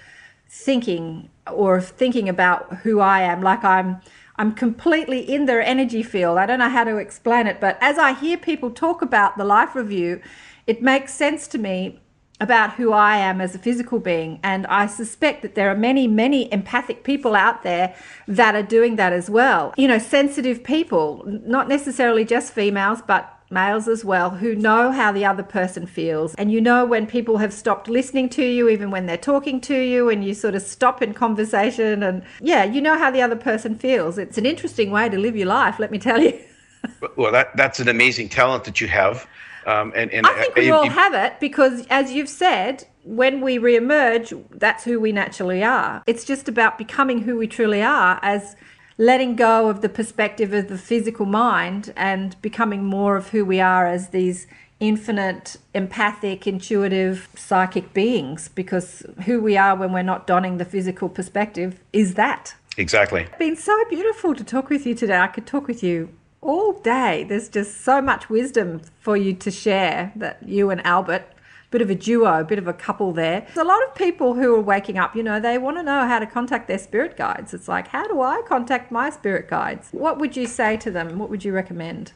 thinking 0.49 1.29
or 1.47 1.81
thinking 1.81 2.29
about 2.29 2.79
who 2.79 3.01
I 3.01 3.21
am. 3.21 3.43
Like 3.43 3.63
I'm 3.63 4.01
I'm 4.37 4.53
completely 4.53 5.19
in 5.19 5.47
their 5.47 5.61
energy 5.61 6.03
field. 6.03 6.39
I 6.39 6.47
don't 6.47 6.61
know 6.61 6.69
how 6.71 6.85
to 6.85 6.97
explain 6.97 7.49
it, 7.49 7.61
but 7.61 7.77
as 7.81 7.99
I 7.99 8.13
hear 8.13 8.37
people 8.37 8.71
talk 8.71 9.03
about 9.03 9.37
the 9.37 9.45
life 9.45 9.75
review, 9.75 10.23
it 10.67 10.81
makes 10.81 11.13
sense 11.13 11.49
to 11.49 11.59
me 11.59 12.01
about 12.41 12.75
who 12.75 12.93
I 12.93 13.17
am 13.17 13.41
as 13.41 13.55
a 13.55 13.59
physical 13.59 13.99
being. 13.99 14.39
And 14.43 14.67
I 14.69 14.87
suspect 14.87 15.43
that 15.43 15.55
there 15.55 15.71
are 15.71 15.77
many, 15.77 16.07
many 16.07 16.53
empathic 16.53 17.03
people 17.03 17.35
out 17.35 17.63
there 17.63 17.95
that 18.29 18.55
are 18.55 18.63
doing 18.63 18.97
that 18.97 19.13
as 19.13 19.29
well. 19.29 19.75
You 19.77 19.89
know, 19.89 19.99
sensitive 19.99 20.63
people, 20.63 21.25
not 21.27 21.69
necessarily 21.69 22.25
just 22.25 22.53
females, 22.53 23.01
but 23.07 23.35
males 23.51 23.89
as 23.89 24.05
well, 24.05 24.31
who 24.31 24.55
know 24.55 24.93
how 24.93 25.11
the 25.11 25.25
other 25.25 25.43
person 25.43 25.87
feels. 25.87 26.35
And 26.35 26.53
you 26.53 26.61
know 26.61 26.85
when 26.85 27.07
people 27.07 27.39
have 27.39 27.53
stopped 27.53 27.89
listening 27.89 28.29
to 28.31 28.45
you, 28.45 28.69
even 28.69 28.91
when 28.91 29.07
they're 29.07 29.17
talking 29.17 29.61
to 29.63 29.77
you, 29.77 30.09
and 30.09 30.25
you 30.25 30.35
sort 30.35 30.55
of 30.55 30.63
stop 30.63 31.03
in 31.03 31.15
conversation. 31.15 32.03
And 32.03 32.23
yeah, 32.41 32.65
you 32.65 32.81
know 32.81 32.99
how 32.99 33.11
the 33.11 33.23
other 33.23 33.37
person 33.37 33.75
feels. 33.75 34.19
It's 34.19 34.39
an 34.39 34.47
interesting 34.47 34.91
way 34.91 35.09
to 35.09 35.19
live 35.19 35.37
your 35.37 35.47
life, 35.47 35.79
let 35.79 35.91
me 35.91 35.99
tell 35.99 36.21
you. 36.21 36.39
well, 37.17 37.33
that, 37.33 37.57
that's 37.57 37.81
an 37.81 37.89
amazing 37.89 38.29
talent 38.29 38.65
that 38.65 38.81
you 38.81 38.89
have. 38.89 39.27
Um, 39.69 39.93
and, 39.95 40.11
and, 40.13 40.27
I 40.27 40.33
think 40.33 40.57
we 40.57 40.71
all 40.71 40.89
have 40.89 41.13
it 41.13 41.39
because, 41.41 41.87
as 41.91 42.11
you've 42.11 42.31
said, 42.31 42.87
when 43.05 43.43
we 43.43 43.59
re-emerge, 43.59 44.33
that's 44.51 44.85
who 44.85 44.99
we 44.99 45.13
naturally 45.13 45.63
are. 45.63 46.03
It's 46.07 46.25
just 46.25 46.49
about 46.49 46.79
becoming 46.79 47.23
who 47.23 47.37
we 47.37 47.47
truly 47.47 47.83
are 47.83 48.19
as 48.23 48.57
letting 48.97 49.37
go 49.37 49.69
of 49.69 49.83
the 49.83 49.91
perspective 49.91 50.55
of 50.55 50.69
the 50.69 50.79
physical 50.79 51.27
mind 51.27 51.93
and 51.97 52.41
becoming 52.41 52.83
more 52.83 53.19
of 53.19 53.29
who 53.29 53.45
we 53.45 53.61
are 53.61 53.87
as 53.87 54.09
these 54.09 54.47
infinite, 54.81 55.59
empathic, 55.75 56.47
intuitive, 56.47 57.29
psychic 57.35 57.93
beings 57.93 58.49
because 58.49 59.05
who 59.27 59.39
we 59.39 59.59
are 59.59 59.77
when 59.77 59.93
we're 59.93 60.03
not 60.03 60.27
donning 60.27 60.57
the 60.57 60.65
physical 60.65 61.11
perspective 61.11 61.79
is 61.93 62.15
that. 62.15 62.55
Exactly. 62.79 63.23
It's 63.23 63.39
been 63.39 63.57
so 63.57 63.77
beautiful 63.91 64.35
to 64.35 64.45
talk 64.45 64.71
with 64.71 64.87
you 64.87 64.95
today. 64.95 65.19
I 65.19 65.27
could 65.27 65.47
talk 65.47 65.67
with 65.67 65.83
you 65.83 66.09
all 66.41 66.73
day. 66.73 67.25
There's 67.25 67.49
just 67.49 67.83
so 67.83 68.01
much 68.01 68.31
wisdom 68.31 68.81
for 69.01 69.17
you 69.17 69.35
to 69.35 69.51
share 69.51 70.13
that 70.17 70.39
you 70.47 70.71
and 70.71 70.85
Albert, 70.87 71.27
bit 71.71 71.83
of 71.83 71.91
a 71.91 71.95
duo, 71.95 72.45
bit 72.45 72.59
of 72.59 72.67
a 72.67 72.73
couple 72.73 73.13
there. 73.13 73.41
There's 73.41 73.59
a 73.59 73.65
lot 73.65 73.83
of 73.87 73.95
people 73.95 74.35
who 74.35 74.55
are 74.55 74.61
waking 74.61 74.99
up, 74.99 75.15
you 75.15 75.23
know, 75.23 75.41
they 75.41 75.59
want 75.59 75.77
to 75.77 75.83
know 75.83 76.07
how 76.07 76.19
to 76.19 76.27
contact 76.27 76.69
their 76.69 76.79
spirit 76.79 77.17
guides. 77.17 77.53
It's 77.53 77.69
like, 77.69 77.89
how 77.89 78.07
do 78.07 78.21
I 78.21 78.43
contact 78.47 78.91
my 78.91 79.11
spirit 79.11 79.49
guides? 79.49 79.89
What 79.93 80.19
would 80.19 80.37
you 80.37 80.47
say 80.47 80.77
to 80.79 80.91
them? 80.91 81.19
What 81.19 81.31
would 81.31 81.45
you 81.45 81.53
recommend? 81.53 82.13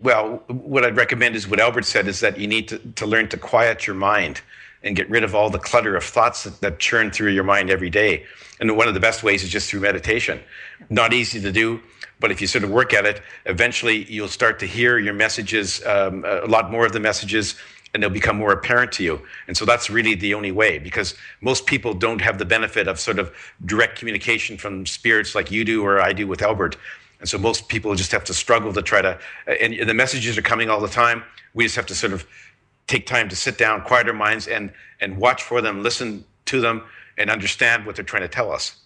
Well, 0.00 0.42
what 0.48 0.84
I'd 0.84 0.96
recommend 0.96 1.36
is 1.36 1.46
what 1.46 1.60
Albert 1.60 1.84
said 1.84 2.08
is 2.08 2.20
that 2.20 2.38
you 2.38 2.48
need 2.48 2.68
to, 2.68 2.78
to 2.78 3.06
learn 3.06 3.28
to 3.28 3.36
quiet 3.36 3.86
your 3.86 3.94
mind 3.94 4.40
and 4.82 4.96
get 4.96 5.08
rid 5.08 5.22
of 5.22 5.32
all 5.32 5.48
the 5.48 5.60
clutter 5.60 5.94
of 5.94 6.02
thoughts 6.02 6.42
that, 6.42 6.60
that 6.60 6.80
churn 6.80 7.12
through 7.12 7.30
your 7.30 7.44
mind 7.44 7.70
every 7.70 7.88
day. 7.88 8.26
And 8.58 8.76
one 8.76 8.88
of 8.88 8.94
the 8.94 9.00
best 9.00 9.22
ways 9.22 9.44
is 9.44 9.48
just 9.48 9.70
through 9.70 9.80
meditation. 9.80 10.40
Not 10.90 11.12
easy 11.12 11.40
to 11.40 11.52
do 11.52 11.80
but 12.22 12.30
if 12.30 12.40
you 12.40 12.46
sort 12.46 12.64
of 12.64 12.70
work 12.70 12.94
at 12.94 13.04
it, 13.04 13.20
eventually 13.44 14.04
you'll 14.04 14.28
start 14.28 14.58
to 14.60 14.66
hear 14.66 14.98
your 14.98 15.12
messages, 15.12 15.84
um, 15.84 16.24
a 16.24 16.46
lot 16.46 16.70
more 16.70 16.86
of 16.86 16.92
the 16.92 17.00
messages, 17.00 17.56
and 17.92 18.02
they'll 18.02 18.08
become 18.08 18.36
more 18.36 18.52
apparent 18.52 18.92
to 18.92 19.02
you. 19.02 19.20
And 19.48 19.54
so 19.54 19.66
that's 19.66 19.90
really 19.90 20.14
the 20.14 20.32
only 20.32 20.52
way 20.52 20.78
because 20.78 21.14
most 21.42 21.66
people 21.66 21.92
don't 21.92 22.20
have 22.22 22.38
the 22.38 22.46
benefit 22.46 22.88
of 22.88 22.98
sort 22.98 23.18
of 23.18 23.34
direct 23.66 23.98
communication 23.98 24.56
from 24.56 24.86
spirits 24.86 25.34
like 25.34 25.50
you 25.50 25.64
do 25.64 25.84
or 25.84 26.00
I 26.00 26.14
do 26.14 26.26
with 26.26 26.40
Albert. 26.40 26.76
And 27.20 27.28
so 27.28 27.36
most 27.38 27.68
people 27.68 27.94
just 27.94 28.12
have 28.12 28.24
to 28.24 28.34
struggle 28.34 28.72
to 28.72 28.82
try 28.82 29.02
to, 29.02 29.18
and, 29.46 29.74
and 29.74 29.90
the 29.90 29.94
messages 29.94 30.38
are 30.38 30.42
coming 30.42 30.70
all 30.70 30.80
the 30.80 30.88
time. 30.88 31.22
We 31.54 31.64
just 31.64 31.76
have 31.76 31.86
to 31.86 31.94
sort 31.94 32.12
of 32.12 32.26
take 32.86 33.04
time 33.04 33.28
to 33.28 33.36
sit 33.36 33.58
down, 33.58 33.82
quiet 33.82 34.06
our 34.08 34.14
minds, 34.14 34.48
and, 34.48 34.72
and 35.00 35.18
watch 35.18 35.42
for 35.42 35.60
them, 35.60 35.82
listen 35.82 36.24
to 36.46 36.60
them, 36.60 36.82
and 37.18 37.30
understand 37.30 37.84
what 37.84 37.96
they're 37.96 38.04
trying 38.04 38.22
to 38.22 38.28
tell 38.28 38.50
us. 38.50 38.76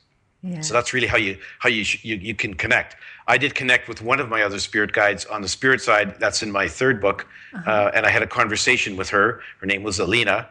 Yeah. 0.42 0.60
So 0.60 0.74
that's 0.74 0.92
really 0.92 1.06
how 1.06 1.16
you 1.16 1.38
how 1.58 1.68
you, 1.68 1.84
you 2.02 2.16
you 2.16 2.34
can 2.34 2.54
connect. 2.54 2.96
I 3.28 3.38
did 3.38 3.54
connect 3.54 3.88
with 3.88 4.02
one 4.02 4.20
of 4.20 4.28
my 4.28 4.42
other 4.42 4.58
spirit 4.58 4.92
guides 4.92 5.24
on 5.24 5.42
the 5.42 5.48
spirit 5.48 5.80
side. 5.80 6.18
That's 6.20 6.42
in 6.42 6.50
my 6.50 6.68
third 6.68 7.00
book, 7.00 7.26
uh-huh. 7.54 7.70
uh, 7.70 7.90
and 7.94 8.06
I 8.06 8.10
had 8.10 8.22
a 8.22 8.26
conversation 8.26 8.96
with 8.96 9.10
her. 9.10 9.40
Her 9.60 9.66
name 9.66 9.82
was 9.82 9.98
Alina. 9.98 10.48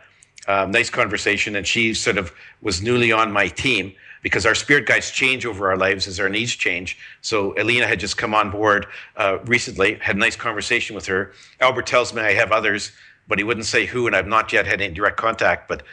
Um, 0.47 0.71
nice 0.71 0.89
conversation, 0.89 1.55
and 1.55 1.65
she 1.65 1.93
sort 1.93 2.17
of 2.17 2.31
was 2.61 2.81
newly 2.81 3.11
on 3.11 3.31
my 3.31 3.47
team 3.47 3.93
because 4.21 4.45
our 4.45 4.55
spirit 4.55 4.85
guides 4.85 5.11
change 5.11 5.45
over 5.45 5.69
our 5.69 5.77
lives 5.77 6.07
as 6.07 6.19
our 6.19 6.29
needs 6.29 6.55
change. 6.55 6.97
So 7.21 7.53
Alina 7.59 7.87
had 7.87 7.99
just 7.99 8.17
come 8.17 8.33
on 8.33 8.51
board 8.51 8.87
uh, 9.17 9.37
recently. 9.45 9.95
Had 9.95 10.15
a 10.15 10.19
nice 10.19 10.35
conversation 10.35 10.95
with 10.95 11.05
her. 11.05 11.31
Albert 11.61 11.87
tells 11.87 12.13
me 12.13 12.21
I 12.21 12.33
have 12.33 12.51
others, 12.51 12.91
but 13.27 13.37
he 13.37 13.43
wouldn't 13.43 13.65
say 13.65 13.85
who, 13.85 14.07
and 14.07 14.15
I've 14.15 14.27
not 14.27 14.51
yet 14.51 14.65
had 14.65 14.81
any 14.81 14.93
direct 14.93 15.17
contact. 15.17 15.67
But 15.67 15.83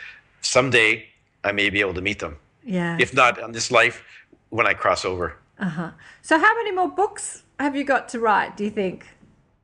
someday 0.40 1.06
I 1.44 1.52
may 1.52 1.70
be 1.70 1.80
able 1.80 1.94
to 1.94 2.00
meet 2.00 2.18
them. 2.18 2.36
Yeah. 2.64 2.96
If 2.98 3.14
not 3.14 3.40
on 3.40 3.52
this 3.52 3.70
life, 3.70 4.02
when 4.50 4.66
I 4.66 4.74
cross 4.74 5.04
over. 5.04 5.36
Uh 5.58 5.68
huh. 5.68 5.90
So, 6.22 6.38
how 6.38 6.54
many 6.56 6.72
more 6.72 6.88
books 6.88 7.42
have 7.58 7.76
you 7.76 7.84
got 7.84 8.08
to 8.10 8.20
write? 8.20 8.56
Do 8.56 8.64
you 8.64 8.70
think? 8.70 9.06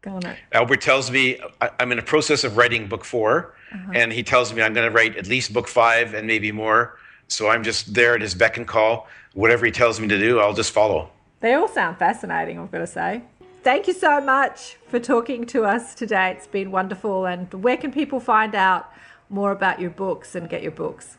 Garnet? 0.03 0.36
Albert 0.53 0.80
tells 0.80 1.11
me 1.11 1.41
I, 1.61 1.70
am 1.80 1.91
in 1.91 1.97
the 1.97 2.05
process 2.05 2.45
of 2.45 2.57
writing 2.57 2.86
book 2.86 3.05
4 3.05 3.55
uh-huh. 3.72 3.93
and 3.95 4.12
he 4.12 4.22
tells 4.22 4.53
me 4.53 4.62
I'm 4.62 4.72
going 4.72 4.89
to 4.89 4.95
write 4.95 5.16
at 5.16 5.26
least 5.26 5.53
book 5.53 5.68
five 5.68 6.14
and 6.14 6.26
maybe 6.26 6.53
more. 6.53 6.99
So 7.28 7.49
I'm 7.49 7.62
just 7.62 7.95
there 7.95 8.14
at 8.14 8.22
his 8.22 8.34
beck 8.34 8.57
and 8.57 8.66
call. 8.66 9.09
Whatever 9.34 9.66
he 9.66 9.72
tells 9.72 10.01
me 10.01 10.09
to 10.09 10.18
do, 10.18 10.41
I'll 10.41 10.55
just 10.55 10.72
follow. 10.72 11.11
They 11.41 11.55
all 11.55 11.68
sound 11.68 11.99
fascinating. 11.99 12.59
I've 12.59 12.72
got 12.72 12.78
to 12.78 12.86
say. 12.86 13.22
Thank 13.62 13.86
you 13.86 13.93
so 13.93 14.20
much 14.20 14.78
for 14.89 14.99
talking 14.99 15.45
to 15.47 15.64
us 15.64 15.95
today. 15.95 16.30
It's 16.30 16.47
been 16.47 16.70
wonderful. 16.70 17.26
And 17.26 17.53
where 17.53 17.76
can 17.76 17.93
people 17.93 18.20
find 18.20 18.55
out 18.55 18.91
more 19.28 19.53
about 19.53 19.80
your 19.80 19.91
books 19.91 20.34
and 20.34 20.49
get 20.49 20.62
your 20.62 20.72
books? 20.72 21.18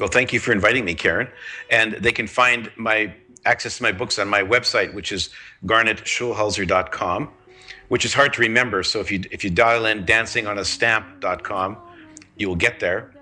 Well, 0.00 0.08
thank 0.08 0.32
you 0.32 0.40
for 0.40 0.50
inviting 0.50 0.84
me, 0.84 0.94
Karen. 0.94 1.28
And 1.70 1.92
they 1.92 2.10
can 2.12 2.26
find 2.26 2.72
my 2.76 3.14
access 3.44 3.76
to 3.78 3.82
my 3.82 3.92
books 3.92 4.18
on 4.18 4.28
my 4.28 4.42
website, 4.42 4.94
which 4.94 5.12
is 5.12 5.30
garnetschulhauser.com, 5.66 7.30
which 7.88 8.04
is 8.04 8.14
hard 8.14 8.32
to 8.34 8.40
remember. 8.40 8.82
So 8.82 9.00
if 9.00 9.10
you 9.10 9.22
if 9.30 9.44
you 9.44 9.50
dial 9.50 9.86
in 9.86 10.04
dancingonastamp.com, 10.04 11.76
you 12.36 12.48
will 12.48 12.56
get 12.56 12.80
there. 12.80 13.12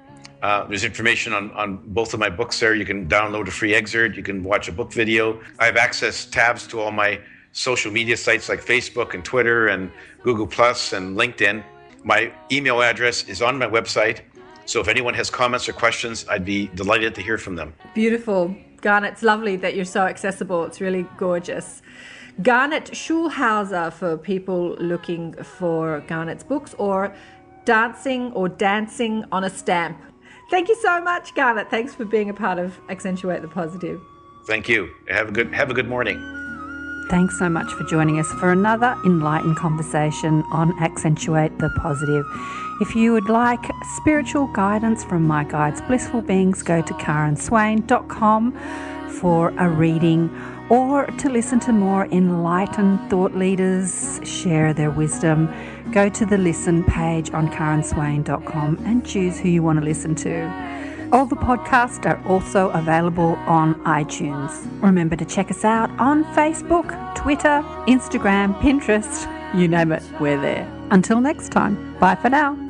Uh, 0.43 0.65
there's 0.67 0.85
information 0.85 1.35
on, 1.35 1.51
on 1.53 1.77
both 1.89 2.15
of 2.15 2.21
my 2.21 2.31
books 2.31 2.59
there. 2.59 2.75
You 2.75 2.87
can 2.87 3.07
download 3.07 3.47
a 3.49 3.51
free 3.51 3.75
excerpt. 3.75 4.17
You 4.17 4.23
can 4.23 4.43
watch 4.43 4.69
a 4.69 4.73
book 4.73 4.93
video. 4.93 5.41
I 5.59 5.67
have 5.67 5.77
access 5.77 6.25
tabs 6.25 6.67
to 6.69 6.81
all 6.81 6.91
my 6.91 7.21
social 7.53 7.93
media 7.93 8.17
sites 8.17 8.49
like 8.49 8.65
Facebook 8.65 9.13
and 9.13 9.25
Twitter 9.25 9.69
and 9.69 9.91
Google 10.23 10.47
Plus 10.47 10.95
and 10.95 11.17
LinkedIn. 11.17 11.63
My 12.05 12.33
email 12.51 12.81
address 12.81 13.29
is 13.29 13.43
on 13.43 13.59
my 13.59 13.67
website. 13.67 14.21
So 14.65 14.81
if 14.81 14.89
anyone 14.89 15.15
has 15.15 15.29
comments 15.29 15.69
or 15.69 15.73
questions, 15.73 16.25
I'd 16.29 16.45
be 16.45 16.69
delighted 16.69 17.15
to 17.17 17.23
hear 17.23 17.37
from 17.37 17.57
them. 17.57 17.75
Beautiful. 17.95 18.55
Garnet, 18.81 19.13
it's 19.13 19.23
lovely 19.23 19.57
that 19.57 19.75
you're 19.75 19.85
so 19.85 20.07
accessible. 20.07 20.65
It's 20.65 20.81
really 20.81 21.07
gorgeous. 21.17 21.83
Garnet 22.43 22.85
Schulhauser 22.93 23.93
for 23.93 24.17
people 24.17 24.77
looking 24.77 25.35
for 25.43 26.01
Garnet's 26.07 26.43
books 26.43 26.75
or 26.79 27.15
dancing 27.65 28.33
or 28.33 28.49
dancing 28.49 29.25
on 29.31 29.45
a 29.45 29.51
stamp. 29.51 30.01
Thank 30.51 30.69
you 30.69 30.77
so 30.77 31.01
much, 31.01 31.35
Garnet. 31.35 31.71
Thanks 31.71 31.95
for 31.95 32.05
being 32.05 32.31
a 32.31 32.35
part 32.35 32.59
of 32.59 32.79
Accentuate 32.89 33.43
the 33.43 33.49
Positive. 33.49 34.01
Thank 34.47 34.69
you. 34.69 34.91
Have 35.09 35.29
a 35.29 35.33
good 35.33 35.55
have 35.55 35.71
a 35.71 35.75
good 35.75 35.89
morning. 35.89 36.19
Thanks 37.11 37.39
so 37.39 37.49
much 37.49 37.71
for 37.73 37.85
joining 37.85 38.19
us 38.19 38.31
for 38.35 38.53
another 38.53 38.97
enlightened 39.05 39.57
conversation 39.57 40.43
on 40.53 40.73
Accentuate 40.83 41.59
the 41.59 41.71
Positive. 41.71 42.25
If 42.81 42.97
you 42.97 43.13
would 43.13 43.29
like 43.29 43.71
spiritual 43.97 44.47
guidance 44.47 45.05
from 45.05 45.27
my 45.27 45.45
guides, 45.45 45.83
blissful 45.83 46.23
beings, 46.23 46.63
go 46.63 46.81
to 46.81 46.95
karenswain.com 46.95 48.53
for 49.21 49.51
a 49.59 49.69
reading 49.69 50.31
or 50.71 51.05
to 51.05 51.29
listen 51.29 51.61
to 51.61 51.73
more 51.73 52.07
enlightened 52.07 53.11
thought 53.11 53.35
leaders 53.35 54.19
share 54.25 54.73
their 54.73 54.91
wisdom, 54.91 55.53
go 55.93 56.09
to 56.09 56.25
the 56.25 56.39
listen 56.39 56.83
page 56.85 57.31
on 57.33 57.51
karenswain.com 57.51 58.79
and 58.87 59.05
choose 59.05 59.39
who 59.39 59.51
you 59.51 59.63
want 59.63 59.79
to 59.79 59.85
listen 59.85 60.15
to. 60.15 61.11
All 61.13 61.27
the 61.27 61.37
podcasts 61.37 62.07
are 62.07 62.25
also 62.27 62.71
available 62.71 63.35
on 63.47 63.75
iTunes. 63.85 64.67
Remember 64.81 65.17
to 65.17 65.25
check 65.27 65.51
us 65.51 65.67
out 65.67 65.91
on 65.99 66.25
Facebook, 66.37 67.15
Twitter, 67.15 67.63
Instagram, 67.89 68.59
Pinterest, 68.61 69.27
you 69.55 69.69
name 69.69 69.93
it, 69.93 70.03
we're 70.19 70.41
there. 70.41 70.67
Until 70.93 71.21
next 71.21 71.51
time, 71.51 71.99
bye 71.99 72.15
for 72.15 72.31
now. 72.31 72.70